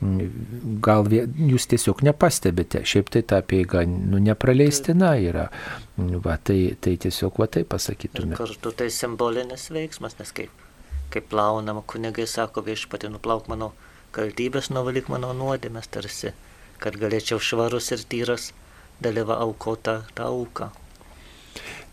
gal 0.00 1.08
jūs 1.10 1.66
tiesiog 1.68 2.00
nepastebite, 2.06 2.80
šiaip 2.88 3.10
tai 3.12 3.22
ta 3.22 3.40
peiga 3.44 3.82
nu, 3.84 4.20
nepraleistina 4.22 5.12
yra. 5.20 5.48
Va, 5.96 6.38
tai, 6.40 6.76
tai 6.80 6.96
tiesiog 7.00 7.36
va 7.40 7.50
tai 7.52 7.66
pasakytume. 7.68 8.32
Ir 8.32 8.40
kartu 8.40 8.72
tai 8.72 8.88
simbolinis 8.94 9.68
veiksmas, 9.74 10.16
nes 10.20 10.32
kaip, 10.36 10.64
kaip 11.12 11.28
plaunama, 11.32 11.84
kunigai 11.84 12.24
sako 12.30 12.64
viešpatį 12.64 13.12
nuplauk 13.12 13.50
mano 13.52 13.74
kaltybės 14.16 14.70
nuvalyk 14.72 15.10
mano 15.12 15.34
nuodėmės 15.36 15.90
tarsi, 15.92 16.32
kad 16.80 16.96
galėčiau 16.98 17.38
švarus 17.38 17.92
ir 17.92 18.06
tyras 18.08 18.50
dalyva 19.04 19.36
aukota 19.44 20.00
tą 20.16 20.30
auką. 20.32 20.70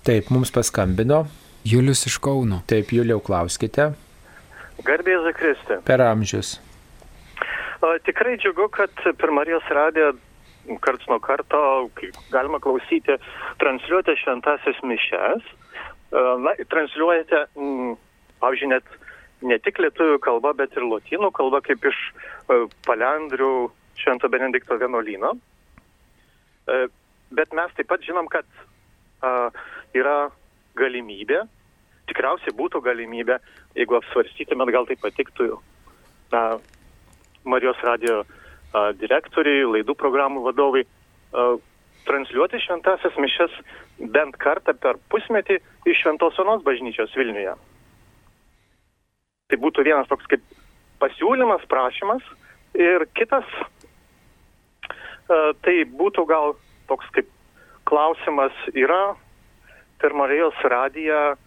Taip, 0.08 0.32
mums 0.32 0.54
paskambino. 0.56 1.26
Julius 1.68 2.06
iš 2.08 2.16
Kauno. 2.24 2.62
Taip, 2.70 2.94
Juliau, 2.96 3.20
klauskite. 3.20 3.90
Garbėza 4.88 5.34
Kristė. 5.36 5.82
Per 5.84 6.00
amžius. 6.06 6.56
O, 7.82 7.92
tikrai 8.06 8.38
džiugu, 8.42 8.70
kad 8.74 8.94
per 9.18 9.32
Marijos 9.32 9.66
radiją 9.70 10.14
karts 10.84 11.08
nuo 11.08 11.20
karto 11.24 11.60
galima 12.34 12.60
klausyti, 12.60 13.16
transliuoti 13.62 14.18
šventasias 14.24 14.82
mišes. 14.84 15.44
na, 16.44 16.54
transliuojate, 16.72 17.46
mm, 17.56 17.96
pavyzdžiui, 18.40 18.70
net 18.72 18.86
ne 19.42 19.58
tik 19.60 19.82
lietuvių 19.84 20.20
kalba, 20.24 20.54
bet 20.56 20.72
ir 20.78 20.86
lotynų 20.88 21.32
kalba, 21.36 21.60
kaip 21.62 21.84
iš 21.86 21.98
Palendrių 22.88 23.70
Švento 24.00 24.30
Benedikto 24.32 24.78
vienuolyno. 24.80 25.34
Bet 27.30 27.54
mes 27.54 27.76
taip 27.76 27.90
pat 27.92 28.02
žinom, 28.08 28.30
kad 28.32 28.48
yra 29.94 30.30
galimybė, 30.80 31.44
tikriausiai 32.08 32.56
būtų 32.56 32.82
galimybė, 32.88 33.38
jeigu 33.76 34.00
apsvarstytumėt, 34.00 34.72
gal 34.74 34.88
tai 34.88 34.96
patiktų 35.02 35.52
na, 36.32 36.44
Marijos 37.48 37.80
radio 37.86 38.22
uh, 38.24 38.28
direktoriai, 39.00 39.66
laidų 39.78 39.96
programų 39.98 40.44
vadovai, 40.46 40.84
uh, 40.86 41.56
transliuoti 42.08 42.60
šventasias 42.64 43.16
mišes 43.20 43.56
bent 44.14 44.38
kartą 44.40 44.76
per 44.78 45.00
pusmetį 45.12 45.60
iš 45.90 46.04
Šventos 46.04 46.40
Onos 46.44 46.64
bažnyčios 46.68 47.16
Vilniuje. 47.18 47.56
Tai 49.48 49.58
būtų 49.64 49.88
vienas 49.88 50.10
toks 50.12 50.28
kaip 50.32 50.44
pasiūlymas, 51.02 51.64
prašymas. 51.72 52.24
Ir 52.78 53.08
kitas, 53.18 53.48
uh, 55.32 55.52
tai 55.64 55.76
būtų 55.88 56.28
gal 56.30 56.56
toks 56.92 57.08
kaip 57.16 57.32
klausimas 57.88 58.56
yra 58.76 59.16
per 60.02 60.14
Marijos 60.14 60.58
radiją 60.64 61.38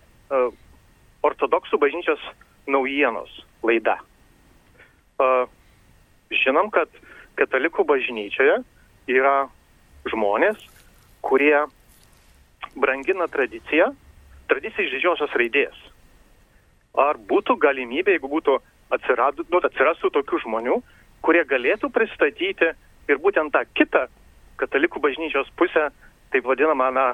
ortodoksų 1.27 1.78
bažnyčios 1.81 2.22
naujienos 2.70 3.31
laida. 3.66 3.98
Žinom, 6.31 6.69
kad 6.70 6.86
katalikų 7.35 7.82
bažnyčioje 7.89 8.61
yra 9.11 9.48
žmonės, 10.07 10.61
kurie 11.27 11.65
brangina 12.78 13.27
tradiciją, 13.27 13.89
tradiciją 14.51 14.86
iš 14.86 14.93
didžiosios 14.94 15.35
raidės. 15.35 15.74
Ar 16.94 17.19
būtų 17.19 17.57
galimybė, 17.62 18.15
jeigu 18.15 18.31
būtų 18.31 18.57
atsiradu, 18.94 19.47
nu, 19.51 19.59
atsirastų 19.66 20.11
tokių 20.15 20.40
žmonių, 20.44 20.77
kurie 21.27 21.43
galėtų 21.51 21.90
pristatyti 21.94 22.70
ir 23.11 23.19
būtent 23.19 23.51
tą 23.55 23.65
kitą 23.74 24.07
katalikų 24.62 25.02
bažnyčios 25.02 25.51
pusę, 25.59 25.89
taip 26.31 26.47
vadinamą, 26.47 26.93
na, 26.94 27.07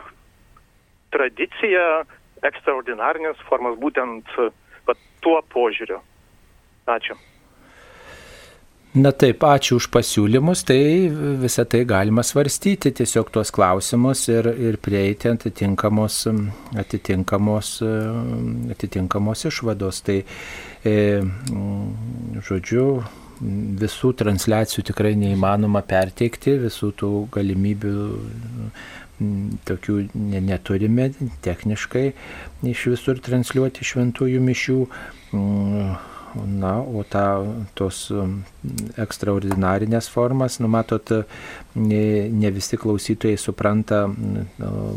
tradiciją, 1.14 2.04
ekstraordinarinės 2.44 3.40
formas, 3.48 3.78
būtent 3.80 4.28
va, 4.84 4.96
tuo 5.24 5.40
požiūriu. 5.54 6.02
Ačiū. 6.86 7.16
Na 8.96 9.10
taip, 9.12 9.42
ačiū 9.44 9.76
už 9.76 9.90
pasiūlymus, 9.92 10.62
tai 10.64 10.78
visą 11.42 11.66
tai 11.68 11.82
galima 11.84 12.22
svarstyti, 12.24 12.94
tiesiog 12.96 13.28
tuos 13.34 13.50
klausimus 13.52 14.22
ir, 14.32 14.48
ir 14.56 14.78
prieiti 14.80 15.28
atitinkamos, 15.28 16.22
atitinkamos, 16.80 17.74
atitinkamos 18.72 19.44
išvados. 19.50 20.00
Tai, 20.06 20.16
e, 20.80 20.96
žodžiu, 22.48 22.86
visų 23.84 24.14
transliacijų 24.22 24.86
tikrai 24.92 25.12
neįmanoma 25.20 25.84
perteikti, 25.84 26.56
visų 26.64 26.92
tų 26.96 27.12
galimybių 27.36 27.94
tokių 29.68 30.00
neturime 30.16 31.10
techniškai 31.44 32.08
iš 32.72 32.88
visur 32.96 33.20
transliuoti 33.24 33.84
šventųjų 33.84 34.44
mišių 34.44 34.82
Na, 36.44 36.80
o 36.80 37.02
ta, 37.08 37.40
tos 37.74 38.10
ekstraordinarinės 39.00 40.08
formas, 40.12 40.58
numatot, 40.62 41.12
ne, 41.76 42.02
ne 42.32 42.50
visi 42.54 42.78
klausytojai 42.80 43.38
supranta 43.40 44.04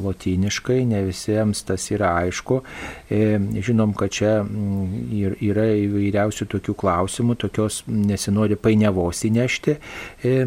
lotyniškai, 0.04 0.82
ne 0.90 1.04
visiems 1.08 1.64
tas 1.68 1.90
yra 1.94 2.14
aišku. 2.24 2.62
E, 3.10 3.40
žinom, 3.66 3.96
kad 3.98 4.14
čia 4.16 4.36
yra 4.44 5.68
įvairiausių 5.86 6.50
tokių 6.56 6.78
klausimų, 6.84 7.38
tokios 7.46 7.82
nesinori 7.88 8.60
painiavos 8.60 9.26
įnešti 9.30 9.76
e, 9.76 10.38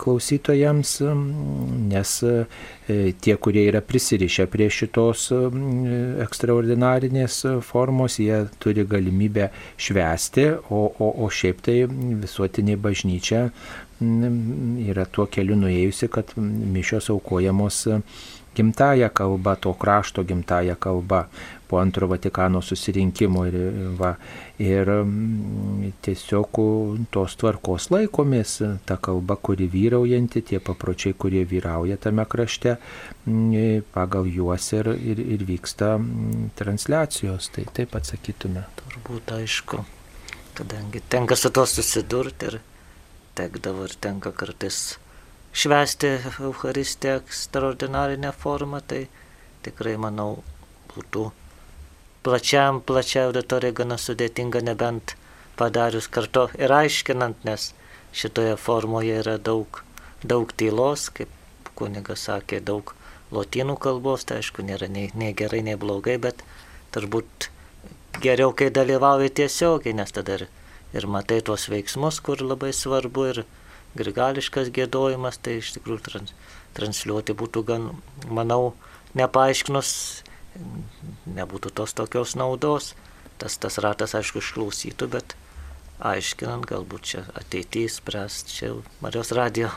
klausytojams, 0.00 0.98
nes 1.90 2.18
E, 2.90 3.12
tie, 3.20 3.36
kurie 3.36 3.66
yra 3.68 3.80
prisirišę 3.84 4.46
prie 4.50 4.66
šitos 4.72 5.28
ekstraordinarinės 6.24 7.36
formos, 7.66 8.16
jie 8.22 8.40
turi 8.62 8.84
galimybę 8.88 9.50
švęsti, 9.80 10.46
o, 10.70 10.80
o, 10.90 11.10
o 11.24 11.28
šiaip 11.30 11.60
tai 11.66 11.76
visuotinė 12.60 12.76
bažnyčia 12.76 13.50
yra 14.00 15.04
tuo 15.06 15.26
keliu 15.26 15.56
nuėjusi, 15.56 16.08
kad 16.08 16.32
mišios 16.36 17.10
aukojamos 17.10 17.86
gimtają 18.56 19.10
kalbą, 19.12 19.56
to 19.60 19.74
krašto 19.74 20.24
gimtają 20.24 20.74
kalbą 20.76 21.24
po 21.68 21.78
antro 21.78 22.08
Vatikano 22.08 22.60
susirinkimo. 22.60 23.44
Ir, 23.46 23.54
va, 23.96 24.16
ir 24.58 24.88
mm, 24.88 25.92
tiesiog 26.02 26.58
tos 27.12 27.36
tvarkos 27.36 27.90
laikomės, 27.90 28.56
ta 28.84 28.96
kalba, 28.96 29.36
kuri 29.36 29.68
vyraujanti, 29.70 30.42
tie 30.42 30.58
papročiai, 30.58 31.14
kurie 31.14 31.44
vyrauja 31.44 31.96
tame 31.96 32.24
krašte, 32.26 32.76
mm, 33.26 33.86
pagal 33.94 34.26
juos 34.26 34.72
ir, 34.72 34.90
ir, 34.98 35.20
ir 35.20 35.46
vyksta 35.46 35.94
mm, 35.98 36.50
transliacijos. 36.58 37.52
Tai 37.54 37.68
taip 37.76 37.94
atsakytume. 38.00 38.66
Turbūt 38.82 39.36
aišku, 39.38 39.84
kadangi 40.60 41.00
tenka 41.08 41.36
su 41.36 41.48
to 41.50 41.64
susidurti 41.66 42.46
ir 42.50 42.56
tekdavo 43.34 43.86
ir 43.88 43.94
tenka 44.04 44.32
kartais 44.40 44.80
švesti 45.52 46.08
Eucharistiją 46.28 47.14
ekstraordinarinę 47.20 48.32
formą, 48.42 48.80
tai 48.84 49.06
tikrai 49.64 49.94
manau 50.04 50.42
būtų 50.90 51.22
plačiam, 52.26 52.82
plačiai 52.84 53.24
auditorijai 53.30 53.76
gana 53.78 53.96
sudėtinga, 53.96 54.60
nebent 54.68 55.14
padarius 55.56 56.10
kartu 56.12 56.44
ir 56.60 56.74
aiškinant, 56.76 57.40
nes 57.48 57.70
šitoje 58.12 58.58
formoje 58.60 59.16
yra 59.22 59.38
daug, 59.50 59.80
daug 60.34 60.52
tylos, 60.60 61.06
kaip 61.16 61.72
kunigas 61.80 62.26
sakė, 62.28 62.60
daug 62.60 62.92
lotynų 63.32 63.78
kalbos, 63.80 64.28
tai 64.28 64.42
aišku, 64.42 64.66
nėra 64.68 64.92
nei, 64.92 65.08
nei 65.14 65.32
gerai, 65.40 65.62
nei 65.64 65.80
blogai, 65.80 66.18
bet 66.20 66.44
turbūt 66.92 67.48
geriau, 68.18 68.52
kai 68.56 68.70
dalyvauji 68.74 69.30
tiesiogiai, 69.40 69.94
nes 69.96 70.12
tada 70.12 70.38
ir, 70.38 70.46
ir 70.96 71.06
matai 71.06 71.40
tuos 71.46 71.68
veiksmus, 71.70 72.20
kur 72.24 72.42
labai 72.42 72.72
svarbu 72.76 73.26
ir 73.30 73.44
grigališkas 73.98 74.70
gėdojimas, 74.74 75.38
tai 75.42 75.58
iš 75.60 75.74
tikrųjų 75.78 76.02
trans, 76.06 76.34
transliuoti 76.78 77.34
būtų 77.36 77.64
gan, 77.66 77.86
manau, 78.26 78.74
nepaaiškinus 79.18 79.92
nebūtų 81.30 81.72
tos 81.74 81.94
tokios 81.94 82.36
naudos. 82.38 82.94
Tas, 83.40 83.56
tas 83.56 83.78
ratas, 83.80 84.14
aišku, 84.18 84.42
išklausytų, 84.42 85.08
bet 85.14 85.34
aiškinant, 86.00 86.64
galbūt 86.68 87.06
čia 87.12 87.22
ateityje 87.38 87.90
spręs 87.92 88.38
čia 88.48 88.72
Marijos 89.04 89.32
radio. 89.36 89.70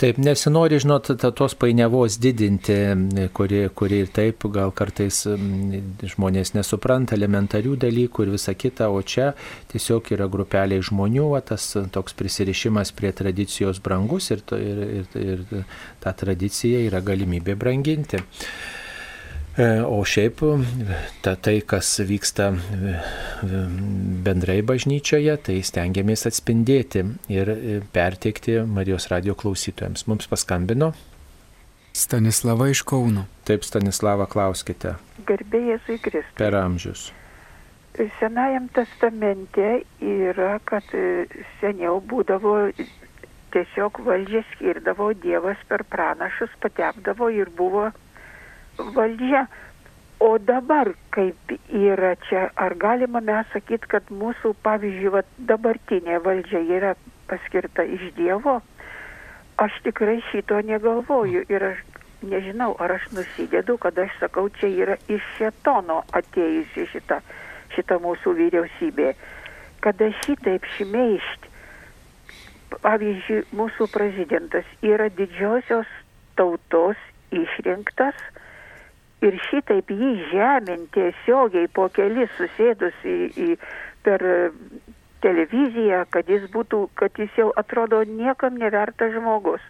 Taip, 0.00 0.18
nesinori, 0.22 0.78
žinot, 0.82 1.10
tos 1.36 1.56
painiavos 1.58 2.18
didinti, 2.22 2.76
kuri, 3.36 3.62
kuri 3.76 4.02
ir 4.04 4.12
taip 4.14 4.46
gal 4.52 4.72
kartais 4.76 5.22
žmonės 6.14 6.54
nesupranta 6.56 7.16
elementarių 7.16 7.76
dalykų 7.86 8.26
ir 8.26 8.32
visa 8.36 8.56
kita, 8.56 8.90
o 8.90 9.02
čia 9.02 9.32
tiesiog 9.72 10.12
yra 10.16 10.30
grupeliai 10.32 10.84
žmonių, 10.84 11.28
o 11.36 11.42
tas 11.44 11.68
toks 11.92 12.16
prisirišimas 12.16 12.94
prie 12.96 13.12
tradicijos 13.16 13.82
brangus 13.84 14.30
ir, 14.34 14.42
ir, 14.56 14.82
ir, 15.02 15.22
ir 15.22 15.68
ta 16.02 16.14
tradicija 16.16 16.82
yra 16.88 17.02
galimybė 17.04 17.56
branginti. 17.58 18.22
E, 19.56 19.80
o 19.80 20.02
šiaip 20.04 20.42
ta, 21.24 21.32
tai, 21.40 21.62
kas 21.64 21.94
vyksta 22.04 22.50
e, 22.52 22.96
bendrai 24.26 24.58
bažnyčioje, 24.68 25.32
tai 25.48 25.56
stengiamės 25.64 26.26
atspindėti 26.28 27.06
ir 27.32 27.52
e, 27.54 27.78
perteikti 27.94 28.58
Marijos 28.68 29.08
radio 29.08 29.32
klausytojams. 29.32 30.04
Mums 30.12 30.28
paskambino. 30.28 30.90
Stanislava 31.96 32.68
iš 32.68 32.84
Kauno. 32.84 33.24
Taip, 33.48 33.64
Stanislava, 33.64 34.28
klauskite. 34.28 34.98
Garbėjai 35.24 35.80
į 35.88 35.98
Kristų. 36.04 36.36
Per 36.36 36.60
amžius. 36.60 37.08
Senajam 38.20 38.68
testamente 38.76 39.86
yra, 40.04 40.58
kad 40.68 40.84
seniau 41.62 42.02
būdavo 42.04 42.58
tiesiog 43.56 44.02
valdžią 44.04 44.42
skirdavo 44.50 45.14
Dievas 45.16 45.62
per 45.70 45.86
pranašus, 45.88 46.52
patepdavo 46.60 47.32
ir 47.32 47.48
buvo 47.56 47.88
valdžia. 48.78 49.46
O 50.18 50.38
dabar 50.38 50.94
kaip 51.12 51.52
yra 51.68 52.14
čia, 52.28 52.46
ar 52.56 52.74
galima 52.80 53.20
mes 53.20 53.48
sakyti, 53.52 53.88
kad 53.90 54.08
mūsų, 54.08 54.54
pavyzdžiui, 54.64 55.10
va, 55.12 55.22
dabartinė 55.50 56.22
valdžia 56.24 56.62
yra 56.78 56.94
paskirta 57.28 57.84
iš 57.84 58.08
Dievo? 58.16 58.62
Aš 59.60 59.76
tikrai 59.84 60.22
šito 60.30 60.60
negalvoju 60.64 61.44
ir 61.52 61.66
aš 61.68 61.82
nežinau, 62.24 62.74
ar 62.80 62.96
aš 62.96 63.10
nusidėdu, 63.12 63.76
kad 63.80 63.98
aš 63.98 64.14
sakau, 64.20 64.48
čia 64.60 64.70
yra 64.72 64.96
iš 65.12 65.24
šetono 65.36 66.02
atėjusi 66.16 66.86
šita, 66.92 67.20
šita 67.76 67.98
mūsų 68.00 68.34
vyriausybė. 68.40 69.12
Kada 69.84 70.08
šitaip 70.24 70.64
šmeišti, 70.76 71.52
pavyzdžiui, 72.82 73.44
mūsų 73.56 73.88
prezidentas 73.92 74.66
yra 74.84 75.10
didžiosios 75.12 75.90
tautos 76.36 77.00
išrinktas, 77.34 78.16
Ir 79.24 79.38
šitaip 79.48 79.88
jį 79.88 80.10
žemint 80.28 80.90
tiesiogiai 80.92 81.70
po 81.72 81.88
kelis 81.88 82.32
susėdus 82.36 82.96
į, 83.04 83.16
į, 83.32 83.56
per 84.04 84.22
televiziją, 85.24 86.04
kad 86.12 86.28
jis 86.28 86.44
būtų, 86.52 86.82
kad 87.00 87.16
jis 87.18 87.32
jau 87.40 87.48
atrodo 87.56 88.02
niekam 88.04 88.58
nevertas 88.60 89.14
žmogus. 89.16 89.64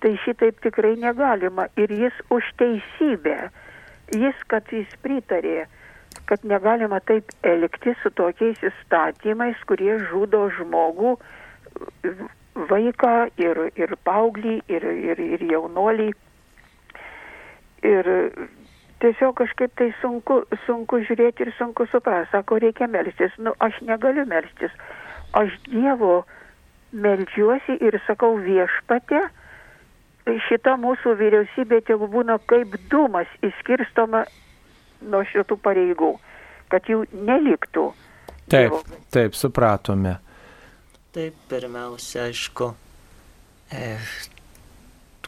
Tai 0.00 0.14
šitaip 0.24 0.62
tikrai 0.64 0.94
negalima. 0.96 1.66
Ir 1.76 1.90
jis 1.92 2.22
už 2.32 2.46
teisybę. 2.62 3.50
Jis, 4.16 4.38
kad 4.50 4.70
jis 4.74 4.90
pritarė, 5.04 5.66
kad 6.30 6.46
negalima 6.46 7.02
taip 7.06 7.30
elgtis 7.46 7.98
su 8.02 8.10
tokiais 8.14 8.62
įstatymais, 8.70 9.60
kurie 9.68 9.98
žudo 10.10 10.46
žmogų, 10.56 11.16
vaiką 12.70 13.14
ir, 13.38 13.60
ir 13.78 13.94
paauglį, 14.06 14.56
ir, 14.72 14.88
ir, 15.12 15.22
ir 15.36 15.44
jaunolį. 15.52 16.10
Ir 17.90 18.10
tiesiog 19.00 19.34
kažkaip 19.40 19.72
tai 19.78 19.90
sunku, 20.00 20.42
sunku 20.66 21.00
žiūrėti 21.08 21.46
ir 21.46 21.52
sunku 21.58 21.86
suprasti. 21.90 22.30
Sako, 22.34 22.60
reikia 22.62 22.88
melstis. 22.90 23.34
Nu, 23.38 23.54
aš 23.60 23.80
negaliu 23.86 24.26
melstis. 24.28 24.74
Aš 25.36 25.54
Dievo 25.68 26.24
melžiuosi 26.92 27.78
ir 27.86 28.00
sakau 28.06 28.34
viešpatė, 28.42 29.22
šita 30.48 30.76
mūsų 30.80 31.14
vyriausybė 31.18 31.80
tegu 31.86 32.08
būna 32.10 32.38
kaip 32.50 32.74
dūmas 32.90 33.30
įskirstoma 33.46 34.24
nuo 35.10 35.22
šitų 35.30 35.56
pareigų, 35.64 36.12
kad 36.72 36.88
jų 36.90 37.04
neliktų. 37.14 37.90
Taip, 38.50 38.74
taip, 39.14 39.38
supratome. 39.38 40.18
Taip, 41.14 41.34
pirmiausia, 41.50 42.26
aišku, 42.28 42.72
e, 43.74 43.94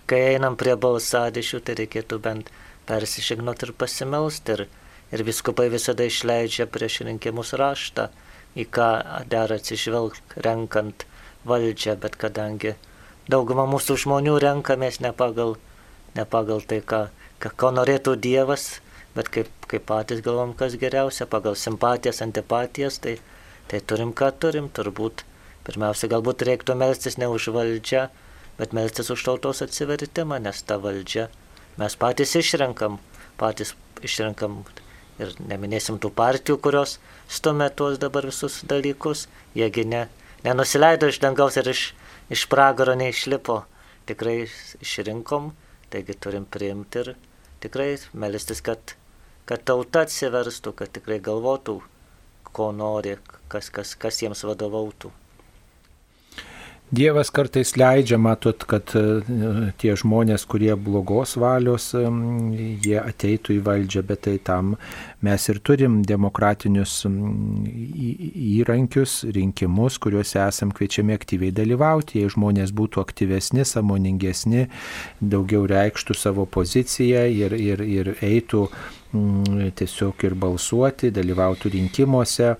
kai 0.06 0.20
einam 0.34 0.58
prie 0.58 0.74
balsadėšių, 0.78 1.62
tai 1.66 1.78
reikėtų 1.82 2.18
bent 2.22 2.52
persišygnot 2.92 3.64
ir 3.64 3.72
pasimelst. 3.80 4.52
Ir, 4.52 4.66
ir 5.12 5.24
viskupai 5.28 5.68
visada 5.72 6.04
išleidžia 6.08 6.68
prieš 6.72 7.02
rinkimus 7.08 7.52
raštą, 7.60 8.08
į 8.56 8.68
ką 8.76 8.88
dera 9.32 9.58
atsižvelgti 9.60 10.44
renkant 10.44 11.06
valdžią, 11.48 11.96
bet 12.00 12.16
kadangi 12.20 12.76
dauguma 13.32 13.66
mūsų 13.70 13.98
žmonių 14.04 14.38
renkamės 14.44 15.00
ne 15.04 15.12
pagal, 15.16 15.56
ne 16.16 16.24
pagal 16.28 16.64
tai, 16.68 16.80
ką, 16.84 17.02
ko 17.60 17.72
norėtų 17.76 18.16
Dievas, 18.24 18.80
bet 19.16 19.28
kaip, 19.32 19.50
kaip 19.68 19.84
patys 19.88 20.24
galvom, 20.24 20.56
kas 20.56 20.76
geriausia, 20.80 21.28
pagal 21.28 21.56
simpatijas, 21.60 22.22
antipatijas, 22.24 23.00
tai, 23.04 23.18
tai 23.68 23.80
turim, 23.80 24.16
ką 24.16 24.32
turim, 24.40 24.72
turbūt. 24.72 25.26
Pirmiausia, 25.62 26.08
galbūt 26.10 26.42
reiktų 26.48 26.74
melstis 26.74 27.20
ne 27.22 27.28
už 27.30 27.52
valdžią, 27.54 28.08
bet 28.58 28.72
melstis 28.74 29.12
už 29.14 29.22
tautos 29.28 29.62
atsivertimą, 29.62 30.40
nes 30.42 30.64
ta 30.66 30.80
valdžia 30.82 31.28
mes 31.80 31.96
patys 31.96 32.34
išrenkam, 32.38 32.98
patys 33.40 33.74
išrenkam 34.04 34.62
ir 35.20 35.32
neminėsim 35.46 35.98
tų 36.02 36.10
partijų, 36.16 36.58
kurios 36.64 36.98
stumia 37.30 37.70
tuos 37.70 37.98
dabar 38.02 38.26
visus 38.28 38.60
dalykus, 38.68 39.26
jiegi 39.58 39.84
ne, 39.88 40.06
nenusileido 40.44 41.10
iš 41.10 41.20
dangaus 41.22 41.58
ir 41.60 41.70
iš, 41.72 41.84
iš 42.32 42.46
pragaro 42.52 42.96
neišlipo, 42.98 43.62
tikrai 44.08 44.42
išrinkom, 44.82 45.52
taigi 45.92 46.18
turim 46.18 46.48
priimti 46.48 47.04
ir 47.04 47.14
tikrai 47.62 47.94
melistis, 48.12 48.62
kad, 48.64 48.96
kad 49.48 49.64
tauta 49.68 50.06
atsiverstų, 50.06 50.74
kad 50.76 50.92
tikrai 50.96 51.20
galvotų, 51.22 51.78
ko 52.52 52.70
nori, 52.76 53.16
kas, 53.52 53.70
kas, 53.72 53.94
kas 53.96 54.20
jiems 54.24 54.44
vadovautų. 54.44 55.12
Dievas 56.92 57.30
kartais 57.32 57.70
leidžia, 57.80 58.18
matot, 58.20 58.66
kad 58.68 58.90
e, 58.98 59.22
tie 59.80 59.94
žmonės, 59.96 60.42
kurie 60.44 60.74
blogos 60.76 61.38
valios, 61.40 61.86
jie 61.96 62.98
ateitų 63.00 63.56
į 63.56 63.62
valdžią, 63.64 64.02
bet 64.10 64.20
tai 64.26 64.34
tam 64.44 64.74
mes 65.24 65.48
ir 65.48 65.62
turim 65.64 66.02
demokratinius 66.04 66.98
įrankius, 67.08 69.22
rinkimus, 69.32 69.96
kuriuose 70.04 70.42
esam 70.44 70.76
kviečiami 70.76 71.16
aktyviai 71.16 71.56
dalyvauti. 71.56 72.20
Jei 72.20 72.34
žmonės 72.36 72.76
būtų 72.76 73.00
aktyvesni, 73.00 73.64
samoningesni, 73.64 74.68
daugiau 75.24 75.64
reikštų 75.72 76.18
savo 76.18 76.44
poziciją 76.44 77.24
ir, 77.32 77.56
ir, 77.56 77.86
ir 77.88 78.16
eitų 78.20 78.66
tiesiog 79.12 80.24
ir 80.24 80.34
balsuoti, 80.40 81.10
dalyvautų 81.12 81.72
rinkimuose 81.74 82.54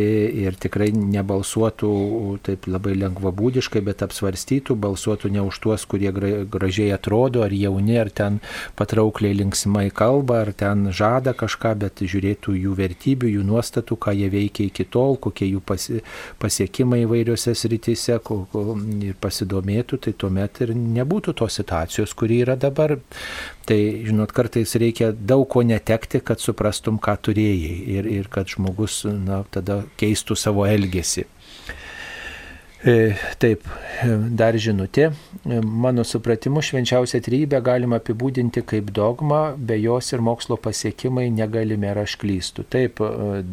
ir 0.00 0.56
tikrai 0.60 0.88
nebalsuotų 0.94 1.90
taip 2.46 2.68
labai 2.70 2.94
lengvabūdiškai, 3.00 3.82
bet 3.84 4.04
apsvarstytų, 4.06 4.76
balsuotų 4.80 5.32
ne 5.34 5.44
už 5.44 5.58
tuos, 5.60 5.84
kurie 5.90 6.12
gražiai 6.12 6.94
atrodo, 6.94 7.42
ar 7.44 7.52
jauni, 7.52 7.98
ar 8.00 8.12
ten 8.14 8.40
patraukliai 8.78 9.36
linksmai 9.42 9.88
kalba, 9.90 10.40
ar 10.46 10.52
ten 10.56 10.88
žada 10.94 11.34
kažką, 11.36 11.74
bet 11.84 12.00
žiūrėtų 12.00 12.56
jų 12.56 12.76
vertybių, 12.78 13.34
jų 13.36 13.46
nuostatų, 13.50 14.00
ką 14.00 14.16
jie 14.16 14.30
veikia 14.32 14.68
iki 14.70 14.86
tol, 14.88 15.18
kokie 15.20 15.50
jų 15.50 15.64
pasi, 15.66 16.00
pasiekimai 16.40 17.04
įvairiose 17.04 17.54
srityse 17.58 18.20
ir 18.20 19.16
pasidomėtų, 19.20 20.00
tai 20.06 20.16
tuomet 20.16 20.62
ir 20.64 20.76
nebūtų 20.78 21.36
tos 21.42 21.60
situacijos, 21.60 22.14
kuri 22.16 22.44
yra 22.46 22.56
dabar. 22.56 22.96
Tai, 23.70 23.78
žinot, 24.02 24.32
kartais 24.34 24.72
reikia 24.82 25.12
daug 25.14 25.44
ko 25.46 25.62
netekti, 25.62 26.18
kad 26.26 26.42
suprastum, 26.42 26.96
ką 26.98 27.14
turėjai 27.22 27.76
ir, 27.94 28.08
ir 28.18 28.30
kad 28.32 28.50
žmogus 28.50 29.04
na, 29.06 29.44
tada 29.54 29.84
keistų 30.00 30.34
savo 30.34 30.64
elgesį. 30.66 31.28
E, 32.80 33.12
taip, 33.38 33.68
dar 34.34 34.56
žinutė. 34.58 35.12
Mano 35.62 36.02
supratimu, 36.02 36.64
švenčiausią 36.66 37.22
trybę 37.22 37.60
galima 37.62 38.00
apibūdinti 38.00 38.64
kaip 38.66 38.90
dogma, 38.96 39.52
be 39.54 39.78
jos 39.78 40.10
ir 40.16 40.24
mokslo 40.24 40.58
pasiekimai 40.58 41.28
negalime 41.30 41.92
ir 41.92 42.02
aš 42.02 42.18
klystu. 42.18 42.66
Taip, 42.74 42.98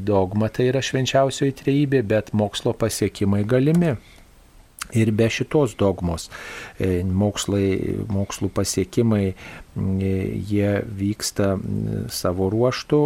dogma 0.07 0.49
tai 0.49 0.71
yra 0.71 0.81
švenčiausioji 0.81 1.59
trybė, 1.61 2.01
bet 2.07 2.33
mokslo 2.33 2.73
pasiekimai 2.73 3.43
galimi. 3.45 3.99
Ir 4.95 5.11
be 5.11 5.27
šitos 5.31 5.75
dogmos 5.79 6.29
e, 6.79 7.01
mokslai, 7.03 8.05
mokslų 8.11 8.49
pasiekimai, 8.55 9.33
e, 9.33 10.11
jie 10.47 10.71
vyksta 10.99 11.55
savo 12.13 12.47
ruoštų. 12.53 13.01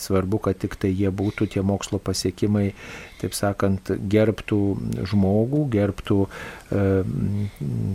Svarbu, 0.00 0.42
kad 0.44 0.60
tik 0.60 0.76
tai 0.80 0.92
jie 0.92 1.12
būtų 1.14 1.48
tie 1.56 1.64
mokslo 1.64 2.00
pasiekimai, 2.04 2.72
taip 3.22 3.36
sakant, 3.36 3.94
gerbtų 4.12 4.60
žmogų, 5.08 5.64
gerbtų 5.72 6.24
e, 6.26 6.88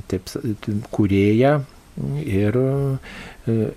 taip, 0.10 0.34
kurėją 0.96 1.60
ir 2.26 2.56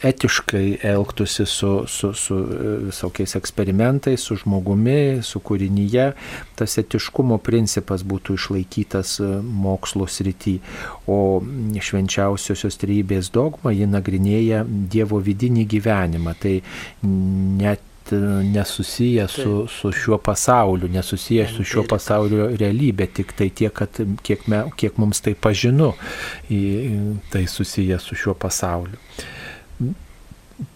etiškai 0.02 0.78
elgtųsi 0.92 1.46
su, 1.46 1.72
su, 1.88 2.12
su 2.14 2.38
e, 2.38 2.72
visokiais 2.86 3.36
eksperimentais, 3.38 4.22
su 4.22 4.36
žmogumi, 4.40 5.22
su 5.22 5.42
kūrinyje, 5.44 6.08
tas 6.58 6.78
etiškumo 6.82 7.38
principas 7.44 8.04
būtų 8.06 8.38
išlaikytas 8.38 9.18
e, 9.20 9.30
mokslo 9.42 10.08
srity. 10.10 10.58
O 11.10 11.40
švenčiausiosios 11.82 12.78
trybės 12.80 13.32
dogma 13.34 13.74
ji 13.74 13.88
nagrinėja 13.90 14.64
Dievo 14.66 15.20
vidinį 15.22 15.66
gyvenimą. 15.76 16.36
Tai 16.42 16.58
net 17.02 17.88
nesusiję 18.42 19.28
su, 19.28 19.68
su 19.68 19.92
šiuo 19.92 20.18
pasauliu, 20.18 20.88
nesusiję 20.88 21.46
su 21.48 21.64
šiuo 21.64 21.84
pasaulio 21.88 22.48
realybė, 22.56 23.06
tik 23.14 23.32
tai 23.32 23.50
tiek, 23.50 23.72
kad 23.72 24.00
kiek, 24.22 24.46
me, 24.48 24.64
kiek 24.76 24.98
mums 24.98 25.20
tai 25.20 25.34
pažinu, 25.34 25.92
tai 27.30 27.46
susiję 27.46 27.98
su 27.98 28.14
šiuo 28.14 28.34
pasauliu. 28.34 28.98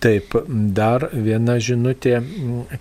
Taip, 0.03 0.33
dar 0.75 1.05
viena 1.13 1.57
žinutė 1.63 2.17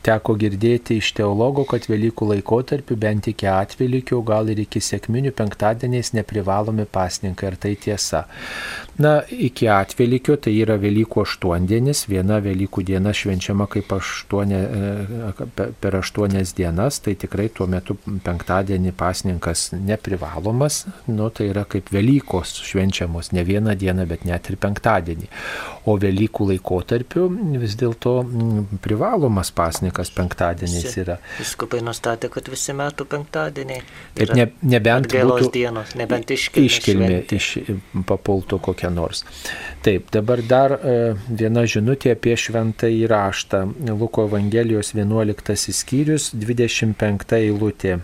teko 0.05 0.33
girdėti 0.41 0.97
iš 1.01 1.11
teologo, 1.17 1.65
kad 1.69 1.85
Velykų 1.91 2.29
laikotarpiu 2.31 2.97
bent 2.97 3.27
iki 3.29 3.49
atvelykio, 3.51 4.21
gal 4.25 4.49
ir 4.49 4.63
iki 4.63 4.81
sėkminių 4.81 5.33
penktadieniais 5.37 6.13
neprivalomi 6.17 6.87
pasninkai. 6.89 7.51
Ar 7.51 7.59
tai 7.61 7.75
tiesa? 7.85 8.23
Na, 8.97 9.21
iki 9.29 9.67
atvelykio 9.67 10.37
tai 10.39 10.53
yra 10.63 10.77
Velykų 10.79 11.25
aštuondienis, 11.25 12.05
viena 12.07 12.37
Velykų 12.43 12.85
diena 12.87 13.11
švenčiama 13.15 13.67
kaip 13.71 13.91
aštuonė, 13.91 14.59
e, 14.61 15.65
per 15.83 15.97
aštuonias 15.99 16.53
dienas, 16.55 17.01
tai 17.03 17.17
tikrai 17.19 17.49
tuo 17.51 17.67
metu 17.67 17.97
penktadienį 18.23 18.93
pasninkas 18.95 19.67
neprivalomas, 19.75 20.85
nu, 21.11 21.27
tai 21.27 21.49
yra 21.51 21.65
kaip 21.67 21.91
Velykos 21.91 22.53
švenčiamos 22.63 23.33
ne 23.35 23.43
vieną 23.43 23.75
dieną, 23.75 24.05
bet 24.07 24.23
net 24.23 24.47
ir 24.47 24.55
penktadienį. 24.63 25.27
O 25.91 25.97
Velykų 25.99 26.47
laikotarpiu 26.53 27.27
vis 27.59 27.75
dėlto 27.75 28.15
mm, 28.23 28.79
privalomas 28.85 29.51
pasnikas 29.51 30.13
penktadieniais 30.15 30.97
yra. 31.03 31.19
Viskupai 31.41 31.83
nustatė, 31.83 32.31
kad 32.31 32.47
visi 32.47 32.71
metų 32.71 33.09
penktadieniai. 33.11 33.83
Taip, 34.15 34.33
ne, 34.39 34.47
nebent 34.63 35.11
būtų 35.11 35.51
dienos, 35.51 35.93
nebent 35.99 36.31
iškilmė. 36.31 36.71
Iškilmė 36.71 37.21
iš, 37.35 37.51
papultų 38.07 38.63
kokią 38.63 38.84
nors. 38.89 39.23
Taip, 39.85 40.09
dabar 40.13 40.41
dar 40.41 40.75
e, 40.77 41.13
viena 41.29 41.65
žinutė 41.69 42.15
apie 42.15 42.35
šventą 42.39 42.89
įraštą. 42.91 43.63
Luko 43.93 44.25
Evangelijos 44.29 44.93
11 44.95 45.73
skyrius, 45.75 46.31
25 46.33 47.37
eilutė. 47.39 47.99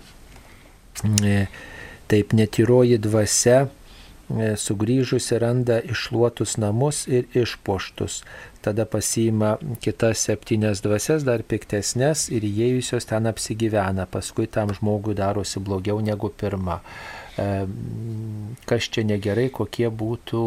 E, 1.26 1.38
taip, 2.12 2.36
netyroji 2.38 3.00
dvasia 3.02 3.60
e, 3.66 4.54
sugrįžusi 4.60 5.40
randa 5.42 5.80
išluotus 5.82 6.58
namus 6.62 7.06
ir 7.08 7.30
išpoštus. 7.34 8.22
Tada 8.62 8.86
pasiima 8.86 9.56
kitas 9.82 10.22
septynias 10.28 10.84
dvasias, 10.86 11.26
dar 11.26 11.42
piktesnės 11.42 12.28
ir 12.30 12.46
įėjusios 12.46 13.10
ten 13.10 13.26
apsigyvena. 13.32 14.06
Paskui 14.06 14.46
tam 14.46 14.70
žmogui 14.78 15.18
darosi 15.18 15.64
blogiau 15.64 15.98
negu 16.06 16.30
pirma. 16.30 16.82
Kas 17.36 18.88
čia 18.92 19.04
negerai, 19.08 19.50
kokie 19.54 19.88
būtų, 19.90 20.44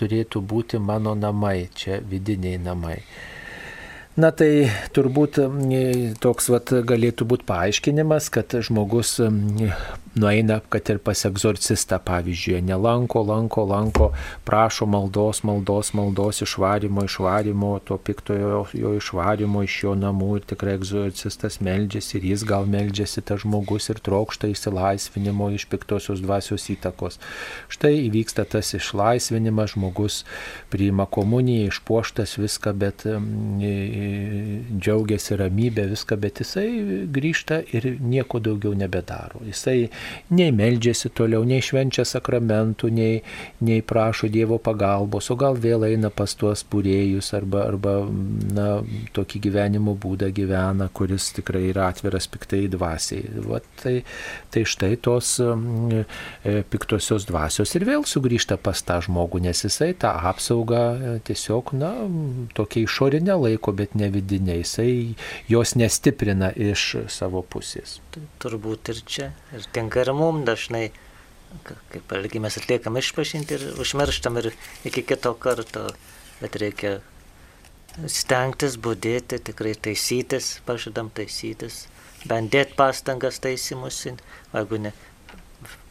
turėtų 0.00 0.42
būti 0.52 0.80
mano 0.80 1.14
namai, 1.14 1.68
čia 1.74 2.00
vidiniai 2.00 2.60
namai. 2.60 2.98
Na 4.18 4.32
tai 4.34 4.66
turbūt 4.90 5.38
toks 6.18 6.48
vat, 6.50 6.72
galėtų 6.82 7.28
būti 7.30 7.46
paaiškinimas, 7.46 8.26
kad 8.34 8.56
žmogus 8.66 9.20
nueina, 10.18 10.56
kad 10.68 10.88
ir 10.90 10.98
pas 10.98 11.20
egzorcistą, 11.28 12.00
pavyzdžiui, 12.02 12.58
nelanko, 12.66 13.22
lanko, 13.22 13.62
lanko, 13.70 14.08
prašo 14.44 14.88
maldos, 14.90 15.44
maldos, 15.46 15.92
maldos, 15.94 16.40
išvarimo, 16.42 17.04
išvarimo, 17.06 17.70
to 17.86 17.98
piktojo 18.02 18.64
jo 18.74 18.94
išvarimo 18.98 19.62
iš 19.62 19.76
jo 19.84 19.94
namų 19.94 20.40
ir 20.40 20.48
tikrai 20.54 20.74
egzorcistas 20.80 21.60
meldžiasi 21.62 22.18
ir 22.18 22.26
jis 22.32 22.44
gal 22.48 22.66
meldžiasi 22.66 23.22
tas 23.22 23.44
žmogus 23.44 23.86
ir 23.94 24.02
trokšta 24.02 24.50
išsilaisvinimo 24.50 25.52
iš 25.54 25.68
piktosios 25.70 26.24
dvasios 26.24 26.66
įtakos. 26.74 27.20
Štai 27.70 27.94
įvyksta 28.08 28.48
tas 28.50 28.74
išlaisvinimas, 28.74 29.76
žmogus 29.76 30.24
priima 30.74 31.06
komuniją, 31.06 31.70
išpuoštas 31.70 32.34
viską, 32.42 32.74
bet 32.74 33.06
džiaugiasi 34.80 35.36
ramybė, 35.40 35.86
viską, 35.92 36.18
bet 36.20 36.40
jisai 36.42 36.66
grįžta 37.12 37.60
ir 37.74 37.86
nieko 38.00 38.40
daugiau 38.42 38.74
nebedaro. 38.78 39.42
Jisai 39.46 39.90
nei 40.34 40.50
meldžiasi 40.54 41.12
toliau, 41.16 41.44
nei 41.48 41.62
švenčia 41.64 42.04
sakramentų, 42.08 42.90
nei, 42.94 43.20
nei 43.66 43.82
prašo 43.82 44.30
Dievo 44.30 44.60
pagalbos, 44.62 45.30
o 45.32 45.36
gal 45.40 45.58
vėl 45.60 45.86
eina 45.88 46.10
pas 46.14 46.34
tuos 46.38 46.62
būrėjus 46.70 47.32
arba, 47.38 47.64
arba 47.70 47.96
na, 48.54 48.68
tokį 49.16 49.42
gyvenimo 49.46 49.96
būdą 50.00 50.30
gyvena, 50.34 50.90
kuris 50.94 51.30
tikrai 51.36 51.66
yra 51.70 51.90
atviras 51.90 52.28
piktai 52.30 52.66
dvasiai. 52.70 53.26
Va, 53.46 53.60
tai, 53.82 54.00
tai 54.54 54.64
štai 54.68 54.94
tos 55.02 55.36
e, 55.40 56.04
piktosios 56.70 57.26
dvasios 57.28 57.74
ir 57.76 57.86
vėl 57.88 58.06
sugrįžta 58.08 58.58
pas 58.60 58.82
tą 58.86 59.00
žmogų, 59.04 59.42
nes 59.46 59.64
jisai 59.66 59.92
tą 59.98 60.12
apsaugą 60.30 60.82
e, 60.82 61.14
tiesiog, 61.26 61.74
na, 61.80 61.92
tokia 62.56 62.84
išorinė 62.86 63.36
laiko, 63.40 63.74
bet 63.76 63.89
ne 63.98 64.08
vidinė. 64.12 64.60
Jisai 64.60 65.14
jos 65.50 65.74
nestiprina 65.78 66.50
iš 66.54 66.86
savo 67.12 67.42
pusės. 67.42 67.98
Turbūt 68.42 68.92
ir 68.94 69.02
čia. 69.06 69.30
Ir 69.56 69.66
tinka 69.74 70.04
ir 70.04 70.12
mums 70.16 70.46
dažnai, 70.48 70.88
kaip 71.92 72.14
elgi 72.18 72.42
mes 72.42 72.58
atliekam 72.60 72.98
išpažinti 73.00 73.58
ir 73.58 73.66
užmirštam 73.82 74.38
ir 74.42 74.52
iki 74.88 75.04
kito 75.06 75.34
karto. 75.38 75.88
Bet 76.40 76.56
reikia 76.56 77.00
stengtis, 78.08 78.78
būdėti, 78.80 79.40
tikrai 79.50 79.74
taisytis, 79.74 80.60
pažadam 80.66 81.10
taisytis, 81.12 81.84
bent 82.24 82.52
dėti 82.52 82.76
pastangas 82.78 83.40
taisymusi, 83.42 84.14
jeigu 84.54 84.78
ne 84.86 84.94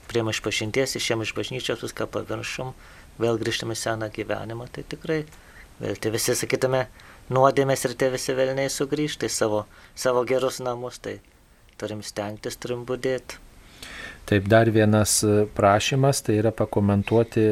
prie 0.10 0.24
išpažinties, 0.32 0.96
išėm 0.98 1.22
iš 1.22 1.36
bažnyčios, 1.38 1.84
viską 1.86 2.08
paviršom, 2.10 2.74
vėl 3.22 3.38
grįžtame 3.38 3.76
seną 3.78 4.10
gyvenimą, 4.16 4.66
tai 4.74 4.82
tikrai 4.90 5.20
vėl 5.80 6.00
tai 6.02 6.12
visi 6.16 6.36
sakytume, 6.36 6.88
nuodėmės 7.34 7.86
ir 7.88 7.98
tie 8.00 8.10
visi 8.14 8.36
velniai 8.38 8.72
sugrįžta 8.74 9.30
į 9.30 9.34
savo, 9.34 9.66
savo 9.96 10.26
gerus 10.30 10.60
namus, 10.64 11.00
tai 11.04 11.20
turim 11.80 12.02
stengtis, 12.06 12.58
turim 12.58 12.86
būdėti. 12.90 13.46
Taip, 14.30 14.46
dar 14.46 14.70
vienas 14.70 15.24
e, 15.24 15.46
prašymas, 15.58 16.20
tai 16.22 16.36
yra 16.38 16.52
pakomentuoti 16.54 17.46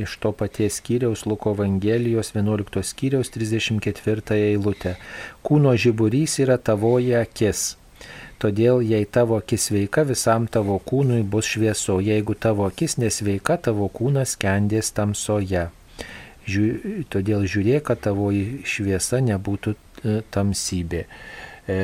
iš 0.00 0.16
to 0.18 0.32
paties 0.34 0.80
skyriaus 0.80 1.22
Luko 1.30 1.52
Evangelijos 1.54 2.32
11 2.34 2.82
skyriaus 2.82 3.30
34 3.30 4.40
eilutę. 4.48 4.96
Kūno 5.46 5.76
žiburys 5.78 6.40
yra 6.42 6.58
tavoji 6.58 7.14
akis. 7.20 7.76
Todėl, 8.42 8.82
jei 8.82 9.06
tavo 9.06 9.38
akis 9.38 9.68
sveika, 9.70 10.02
visam 10.10 10.50
tavo 10.50 10.80
kūnui 10.90 11.22
bus 11.22 11.46
švieso. 11.54 12.00
Jeigu 12.02 12.34
tavo 12.34 12.66
akis 12.66 12.98
nesveika, 12.98 13.54
tavo 13.68 13.86
kūnas 13.86 14.34
kendės 14.42 14.90
tamsoje. 14.98 15.68
Žiū, 16.48 17.04
todėl 17.12 17.44
žiūrėk, 17.44 17.82
kad 17.90 18.00
tavoji 18.06 18.62
šviesa 18.64 19.20
nebūtų 19.24 19.74
e, 19.74 20.20
tamsybė. 20.32 21.04
E, 21.68 21.80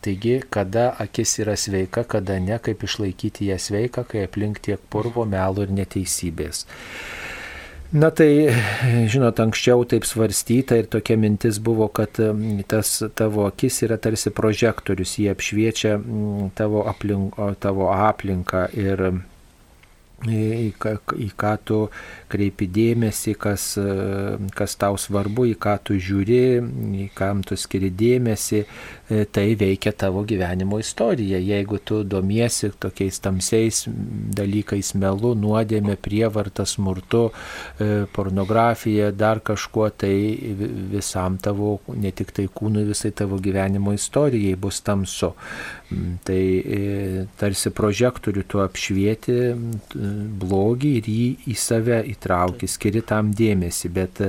Taigi, 0.00 0.42
kada 0.50 0.90
akis 1.00 1.38
yra 1.40 1.54
sveika, 1.56 2.02
kada 2.04 2.36
ne, 2.38 2.58
kaip 2.60 2.82
išlaikyti 2.84 3.48
ją 3.48 3.56
sveiką, 3.56 4.04
kai 4.10 4.26
aplink 4.26 4.60
tiek 4.60 4.82
purvo, 4.92 5.24
melo 5.24 5.64
ir 5.64 5.72
neteisybės. 5.72 6.66
Na 7.88 8.10
tai, 8.12 8.52
žinot, 9.08 9.40
anksčiau 9.40 9.86
taip 9.88 10.04
svarstyta 10.04 10.76
ir 10.76 10.90
tokia 10.92 11.16
mintis 11.16 11.56
buvo, 11.64 11.88
kad 11.88 12.20
tas 12.68 12.90
tavo 13.16 13.46
akis 13.48 13.80
yra 13.86 13.96
tarsi 13.96 14.28
prožektorius, 14.28 15.16
jie 15.22 15.32
apšviečia 15.32 15.94
tavo, 16.58 16.84
aplink, 16.90 17.40
tavo 17.64 17.88
aplinką 17.94 18.66
ir 18.76 19.06
į 20.26 20.72
ką, 20.78 20.96
į 21.14 21.28
ką 21.38 21.52
tu 21.62 21.76
kreipi 22.28 22.66
dėmesį, 22.74 23.34
kas, 23.38 23.66
kas 24.58 24.74
tau 24.80 24.96
svarbu, 24.98 25.46
į 25.52 25.54
ką 25.62 25.76
tu 25.86 25.94
žiūri, 25.94 26.58
į 27.04 27.06
kam 27.14 27.44
tu 27.46 27.54
skiri 27.56 27.90
dėmesį, 27.94 28.64
e, 28.64 29.24
tai 29.30 29.54
veikia 29.54 29.92
tavo 29.94 30.24
gyvenimo 30.26 30.80
istorija. 30.82 31.38
Jeigu 31.38 31.78
tu 31.78 32.02
domiesi 32.02 32.72
tokiais 32.74 33.20
tamsiais 33.22 33.84
dalykais, 33.86 34.94
melu, 34.98 35.34
nuodėmė, 35.38 35.94
prievarta, 36.02 36.66
smurtu, 36.66 37.28
e, 37.78 38.06
pornografija, 38.12 39.12
dar 39.12 39.38
kažkuo, 39.40 39.88
tai 39.94 40.14
visam 40.90 41.38
tavo, 41.38 41.78
ne 41.94 42.10
tik 42.10 42.34
tai 42.34 42.48
kūnui, 42.50 42.88
visai 42.90 43.14
tavo 43.14 43.38
gyvenimo 43.38 43.94
istorijai 43.94 44.58
bus 44.58 44.82
tamsu. 44.82 45.34
Tai 45.88 46.40
e, 46.60 47.26
tarsi 47.40 47.70
prožektorių 47.72 48.42
tu 48.44 48.60
apšvieti 48.60 49.36
blogį 50.42 50.90
ir 50.98 51.08
jį 51.08 51.28
į 51.48 51.54
save 51.56 52.02
įtrauki, 52.12 52.68
skiri 52.68 53.00
tam 53.08 53.30
dėmesį, 53.32 53.90
bet 53.96 54.20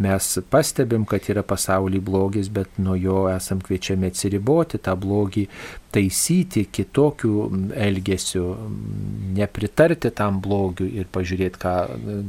mes 0.00 0.38
pastebim, 0.50 1.04
kad 1.08 1.28
yra 1.28 1.42
pasaulyje 1.46 2.00
blogis, 2.00 2.48
bet 2.48 2.78
nuo 2.80 2.96
jo 2.96 3.26
esam 3.30 3.60
kviečiami 3.64 4.10
atsiriboti, 4.10 4.80
tą 4.80 4.96
blogį 5.00 5.46
taisyti 5.90 6.64
kitokių 6.70 7.32
elgesių, 7.74 8.44
nepritarti 9.34 10.12
tam 10.14 10.38
blogiu 10.42 10.86
ir 10.86 11.08
pažiūrėti, 11.10 11.60
ką 11.60 11.74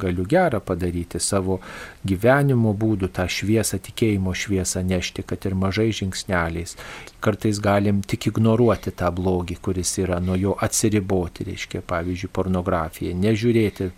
galiu 0.02 0.26
gerą 0.30 0.62
padaryti, 0.66 1.22
savo 1.22 1.60
gyvenimo 2.08 2.74
būdų, 2.78 3.12
tą 3.14 3.28
šviesą, 3.30 3.78
tikėjimo 3.86 4.34
šviesą 4.34 4.82
nešti, 4.88 5.26
kad 5.28 5.46
ir 5.46 5.56
mažai 5.58 5.92
žingsneliais. 5.94 6.76
Kartais 7.22 7.62
galim 7.62 8.02
tik 8.02 8.32
ignoruoti 8.32 8.94
tą 8.98 9.12
blogį, 9.14 9.60
kuris 9.62 9.94
yra, 10.02 10.18
nuo 10.24 10.40
jo 10.42 10.56
atsiriboti, 10.58 11.46
reiškia, 11.52 11.84
pavyzdžiui, 11.86 12.34
pornografija, 12.34 13.14
nežiūrėti, 13.14 13.92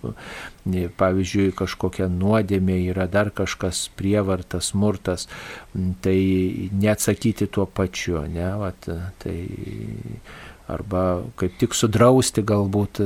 pavyzdžiui, 0.64 1.52
kažkokia 1.60 2.07
nuodėmė 2.07 2.77
yra 2.94 3.07
dar 3.11 3.34
kažkas 3.35 3.90
prievartas, 3.99 4.72
smurtas, 4.72 5.27
tai 6.06 6.18
neatsakyti 6.72 7.49
tuo 7.52 7.65
pačiu, 7.68 8.22
ne, 8.31 8.48
Vat, 8.61 8.88
tai 9.19 9.38
arba 10.72 11.23
kaip 11.40 11.57
tik 11.60 11.76
sudrausti 11.76 12.44
galbūt 12.48 13.02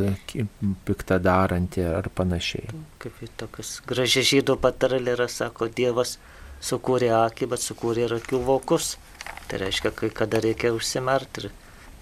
piktą 0.86 1.18
darantį 1.24 1.88
ar 1.90 2.10
panašiai. 2.14 2.70
Kaip 3.02 3.18
į 3.26 3.30
tokius 3.42 3.80
gražiai 3.90 4.28
žydų 4.36 4.58
patarlė 4.62 5.16
yra, 5.18 5.28
sako, 5.32 5.70
Dievas 5.74 6.18
sukūrė 6.62 7.10
akį, 7.26 7.50
bet 7.54 7.64
sukūrė 7.66 8.06
ir 8.06 8.18
akių 8.20 8.44
vokus. 8.46 8.96
Tai 9.48 9.62
reiškia, 9.64 9.92
kai 9.96 10.12
kada 10.14 10.42
reikia 10.44 10.74
užsimerti 10.76 11.46
ir, 11.46 11.50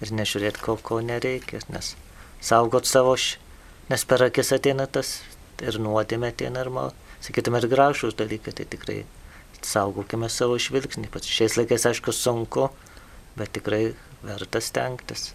ir 0.04 0.12
nežiūrėti, 0.20 0.60
ko, 0.62 0.76
ko 0.76 1.00
nereikia, 1.00 1.62
nes 1.72 1.94
saugot 2.44 2.86
savo, 2.86 3.16
š... 3.16 3.38
nes 3.90 4.04
per 4.04 4.26
akis 4.28 4.52
ateina 4.52 4.86
tas 4.90 5.20
ir 5.64 5.78
nuodėmė 5.82 6.32
ateina 6.32 6.64
ir, 6.64 6.72
sakytume, 7.24 7.60
ir 7.62 7.70
gražus 7.72 8.16
dalykai, 8.18 8.54
tai 8.56 8.66
tikrai 8.70 8.98
saugokime 9.66 10.28
savo 10.32 10.58
žvilgsnį. 10.60 11.08
Pats 11.12 11.30
šiais 11.30 11.56
laikais, 11.58 11.86
aišku, 11.90 12.14
sunku, 12.14 12.68
bet 13.38 13.54
tikrai 13.56 13.94
verta 14.26 14.62
stengtis. 14.62 15.30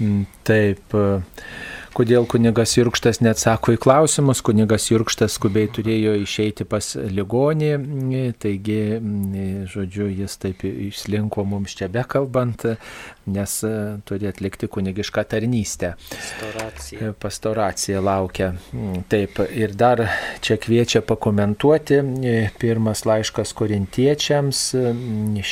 Mm, 0.00 0.26
taip. 0.48 0.96
Kodėl 1.90 2.22
kunigas 2.30 2.76
Jurkštas 2.76 3.18
neatsako 3.18 3.74
į 3.74 3.78
klausimus, 3.82 4.40
kunigas 4.46 4.84
Jurkštas 4.92 5.34
skubiai 5.34 5.66
turėjo 5.74 6.12
išeiti 6.22 6.62
pas 6.68 6.86
ligonį, 6.94 7.70
taigi, 8.38 8.78
žodžiu, 9.72 10.06
jis 10.20 10.36
taip 10.38 10.62
išslinko 10.70 11.42
mums 11.50 11.74
čia 11.74 11.88
bekalbant, 11.90 12.62
nes 13.30 13.56
turi 14.06 14.28
atlikti 14.30 14.68
kunigišką 14.70 15.24
tarnystę. 15.32 15.92
Pastoracija. 16.12 17.10
Pastoracija 17.18 18.04
laukia. 18.06 18.52
Taip, 19.10 19.42
ir 19.50 19.74
dar 19.74 20.04
čia 20.44 20.60
kviečia 20.62 21.02
pakomentuoti 21.06 22.00
pirmas 22.62 23.02
laiškas 23.08 23.54
korintiečiams, 23.58 24.62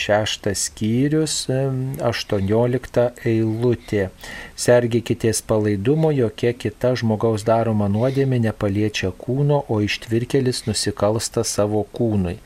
šeštas 0.05 0.69
skyrius, 0.71 1.41
18 1.51 3.09
eilutė. 3.27 4.09
Sergikitės 4.59 5.43
palaidumo, 5.47 6.11
jo 6.15 6.28
jokia 6.29 6.55
kita 6.55 6.95
žmogaus 7.01 7.43
daroma 7.49 7.91
nuodėmė 7.91 8.39
nepaliečia 8.47 9.11
kūno, 9.11 9.65
o 9.69 9.83
ištvirkelis 9.85 10.67
nusikalsta 10.71 11.45
savo 11.49 11.83
kūnui 11.97 12.39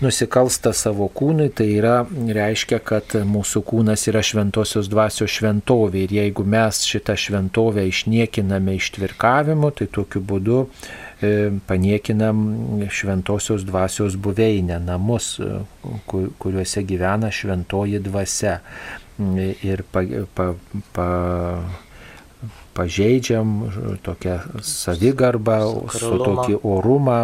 nusikalsta 0.00 0.72
savo 0.76 1.08
kūnui, 1.12 1.48
tai 1.56 1.68
yra, 1.78 2.00
reiškia, 2.36 2.80
kad 2.84 3.14
mūsų 3.26 3.62
kūnas 3.66 4.06
yra 4.10 4.22
šventosios 4.24 4.90
dvasios 4.92 5.32
šventovė 5.38 6.04
ir 6.04 6.14
jeigu 6.18 6.44
mes 6.44 6.82
šitą 6.88 7.16
šventovę 7.20 7.86
išniekiname 7.88 8.76
ištvirkavimu, 8.76 9.72
tai 9.78 9.88
tokiu 9.92 10.20
būdu 10.20 10.58
e, 10.66 11.32
paniekinam 11.68 12.44
šventosios 12.92 13.64
dvasios 13.68 14.18
buveinę, 14.20 14.78
namus, 14.84 15.36
e, 15.40 15.62
kuriuose 16.12 16.84
gyvena 16.84 17.32
šventoji 17.32 18.04
dvasia. 18.04 18.60
Ir 19.16 19.80
pa, 19.88 20.02
pa, 20.36 20.50
pa, 20.92 21.04
pažeidžiam 22.76 23.52
tokią 24.04 24.36
savigarbą, 24.64 25.58
su 25.92 26.18
tokį 26.20 26.58
orumą, 26.66 27.18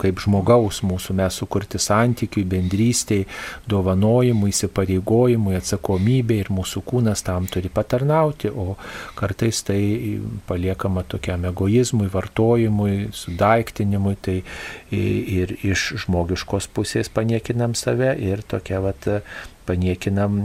kaip 0.00 0.22
žmogaus 0.24 0.80
mūsų 0.86 1.16
mes 1.20 1.36
sukurti 1.42 1.80
santykiui, 1.80 2.46
bendrystėj, 2.48 3.26
dovanojimui, 3.70 4.50
įsipareigojimui, 4.54 5.56
atsakomybė 5.58 6.40
ir 6.44 6.52
mūsų 6.54 6.82
kūnas 6.88 7.24
tam 7.26 7.48
turi 7.50 7.70
patarnauti, 7.72 8.50
o 8.50 8.76
kartais 9.18 9.62
tai 9.68 9.80
paliekama 10.48 11.04
tokiam 11.08 11.44
egoizmui, 11.50 12.08
vartojimui, 12.12 13.10
sudaiktinimui, 13.16 14.16
tai 14.20 14.40
ir 14.90 15.54
iš 15.66 15.86
žmogiškos 16.04 16.68
pusės 16.74 17.10
paniekinam 17.12 17.76
save 17.78 18.12
ir 18.18 18.42
tokia 18.42 18.80
vat 18.82 19.06
paniekinam 19.68 20.40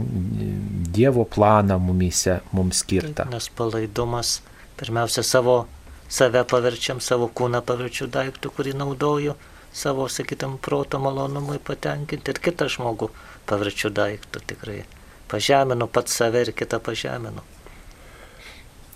Dievo 0.96 1.24
planą 1.24 1.78
mumise 1.82 2.40
mums 2.52 2.84
skirtą. 2.84 3.26
Nes 3.30 3.48
palaidumas 3.48 4.40
pirmiausia 4.78 5.24
savo 5.26 5.64
save 6.08 6.44
paverčiam, 6.46 7.00
savo 7.00 7.28
kūną 7.28 7.62
paverčiu 7.66 8.06
daiktų, 8.06 8.52
kurį 8.54 8.76
naudoju 8.78 9.34
savo, 9.76 10.06
sakytam, 10.08 10.56
proto 10.62 10.98
malonumui 11.02 11.58
patenkinti 11.58 12.32
ir 12.32 12.40
kitą 12.40 12.70
žmogų 12.72 13.10
paverčiu 13.50 13.90
daiktų 13.92 14.42
tikrai. 14.52 14.84
Pažeminu 15.28 15.88
pats 15.90 16.16
save 16.16 16.46
ir 16.46 16.54
kitą 16.56 16.80
pažeminu. 16.80 17.42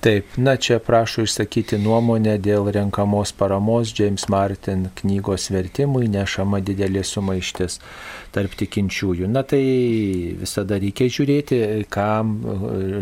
Taip, 0.01 0.24
na 0.36 0.55
čia 0.56 0.78
prašau 0.81 1.27
išsakyti 1.27 1.77
nuomonę 1.77 2.39
dėl 2.40 2.70
renkamos 2.72 3.35
paramos 3.36 3.90
James 3.98 4.22
Martin 4.32 4.86
knygos 4.97 5.51
vertimui 5.52 6.06
nešama 6.09 6.62
didelė 6.64 7.02
sumaištis 7.05 7.77
tarp 8.32 8.55
tikinčiųjų. 8.62 9.28
Na 9.28 9.43
tai 9.44 9.60
visada 10.40 10.78
reikia 10.81 11.05
žiūrėti, 11.12 11.59
kam 11.93 12.32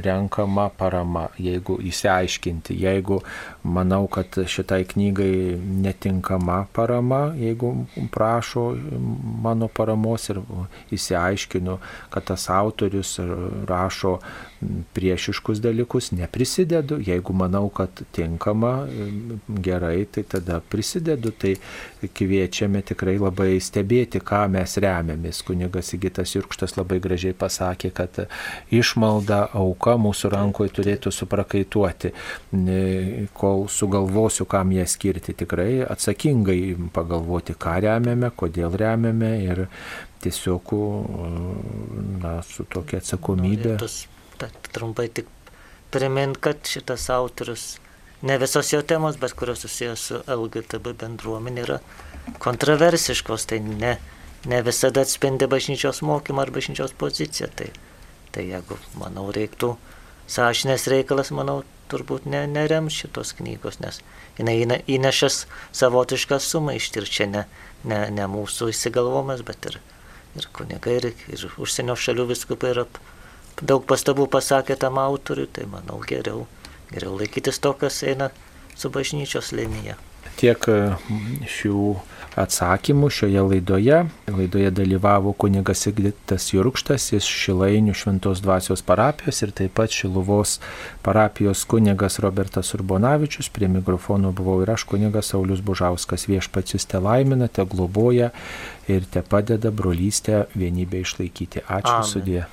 renkama 0.03 0.67
parama, 0.75 1.29
jeigu 1.39 1.79
įsiaiškinti, 1.87 2.75
jeigu 2.83 3.21
manau, 3.69 4.07
kad 4.11 4.39
šitai 4.49 4.85
knygai 4.89 5.59
netinkama 5.85 6.65
parama, 6.73 7.35
jeigu 7.39 7.75
prašo 8.15 8.71
mano 9.45 9.69
paramos 9.69 10.29
ir 10.33 10.41
įsiaiškinu, 10.95 11.79
kad 12.11 12.29
tas 12.33 12.49
autorius 12.51 13.19
rašo 13.69 14.19
priešiškus 14.97 15.61
dalykus, 15.63 16.11
neprisidedu, 16.17 16.99
jeigu 17.05 17.37
manau, 17.37 17.69
kad 17.71 18.03
tinkama, 18.17 18.89
gerai, 19.49 20.07
tai 20.11 20.25
tada 20.27 20.59
prisidedu, 20.61 21.31
tai 21.31 21.55
kviečiame 22.03 22.83
tikrai 22.83 23.19
labai 23.21 23.61
stebėti, 23.63 24.25
ką 24.25 24.47
mes 24.57 24.79
remiame 24.83 25.19
nuodėmės. 25.19 25.43
Kunigas 25.43 25.91
Sigitas 25.93 26.35
Jurkštas 26.35 26.77
labai 26.77 27.01
gražiai 27.01 27.35
pasakė, 27.35 27.91
kad 27.93 28.29
išmalda 28.71 29.49
auka 29.53 29.97
mūsų 29.97 30.31
rankoje 30.33 30.71
turėtų 30.71 31.13
suprakaituoti, 31.13 32.13
kol 33.59 33.69
sugalvosiu, 33.69 34.47
kam 34.47 34.73
ją 34.73 34.87
skirti. 34.87 35.35
Tikrai 35.35 35.83
atsakingai 35.83 36.77
pagalvoti, 36.95 37.57
ką 37.59 37.79
remiame, 37.83 38.31
kodėl 38.31 38.77
remiame 38.79 39.33
ir 39.43 39.67
tiesiog 40.23 40.73
na, 42.23 42.39
su 42.47 42.67
tokia 42.71 43.03
atsakomybė. 43.03 43.79
Ta, 44.39 44.51
trumpai 44.71 45.09
tik 45.11 45.27
primint, 45.91 46.39
kad 46.39 46.63
šitas 46.67 47.09
autorius 47.11 47.79
ne 48.23 48.39
visos 48.39 48.71
jo 48.73 48.83
temos, 48.83 49.19
bet 49.19 49.35
kurios 49.39 49.65
susijęs 49.65 50.05
su 50.11 50.21
LGTB 50.27 50.95
bendruomenė 51.01 51.65
yra 51.65 51.81
kontroversiškos, 52.43 53.49
tai 53.51 53.59
ne, 53.65 53.97
ne 54.47 54.63
visada 54.63 55.03
atspindi 55.07 55.49
bažnyčios 55.51 56.03
mokymą 56.07 56.45
ar 56.45 56.55
bažnyčios 56.55 56.95
poziciją. 56.99 57.51
Tai, 57.59 57.73
tai 58.35 58.47
jeigu, 58.53 58.79
manau, 59.01 59.31
reiktų 59.35 59.75
sąžinės 60.31 60.87
reikalas, 60.93 61.33
manau, 61.35 61.63
turbūt 61.91 62.27
ne, 62.31 62.45
nerem 62.51 62.91
šitos 62.93 63.35
knygos, 63.39 63.81
nes 63.83 64.01
jinai 64.39 64.83
įnešas 64.87 65.45
savotišką 65.77 66.39
sumaištį 66.43 67.03
ir 67.03 67.09
čia 67.17 67.29
ne, 67.31 67.45
ne, 67.85 68.01
ne 68.15 68.27
mūsų 68.31 68.71
įsigalvomas, 68.73 69.45
bet 69.47 69.71
ir, 69.71 69.79
ir 70.39 70.49
kunigai, 70.55 70.99
ir, 71.01 71.11
ir 71.33 71.47
užsienio 71.59 71.97
šalių 71.99 72.29
viskupai 72.33 72.75
yra 72.75 72.87
daug 73.63 73.87
pastabų 73.89 74.29
pasakė 74.31 74.79
tam 74.79 75.01
autoriui, 75.03 75.49
tai 75.51 75.67
manau 75.71 75.99
geriau, 76.07 76.47
geriau 76.93 77.17
laikytis 77.19 77.59
to, 77.63 77.75
kas 77.79 78.03
eina 78.07 78.31
su 78.79 78.91
bažnyčios 78.95 79.53
linija. 79.57 79.99
Tiek 80.39 80.69
šių 81.51 81.81
atsakymų 82.39 83.11
šioje 83.13 83.43
laidoje. 83.51 83.99
Laidoje 84.31 84.71
dalyvavo 84.75 85.33
kunigas 85.33 85.83
Sigditas 85.87 86.49
Jurkštas 86.53 87.11
iš 87.17 87.27
Šilainių 87.43 87.95
Šventos 87.97 88.43
dvasios 88.45 88.85
parapijos 88.87 89.43
ir 89.43 89.53
taip 89.57 89.75
pat 89.79 89.95
Šiluvos 89.95 90.59
parapijos 91.07 91.65
kunigas 91.69 92.21
Robertas 92.25 92.75
Urbonavičius. 92.79 93.51
Prie 93.55 93.69
mikrofono 93.73 94.33
buvau 94.33 94.61
ir 94.63 94.73
aš 94.75 94.87
kunigas 94.89 95.33
Saulis 95.35 95.65
Bužauskas. 95.65 96.29
Viešpats 96.31 96.77
jūs 96.77 96.89
te 96.89 97.03
laimina, 97.03 97.49
te 97.49 97.67
globoja 97.67 98.31
ir 98.89 99.09
te 99.11 99.23
padeda 99.23 99.75
brolystę 99.75 100.47
vienybę 100.55 101.05
išlaikyti. 101.05 101.67
Ačiū 101.67 102.01
sudė. 102.15 102.47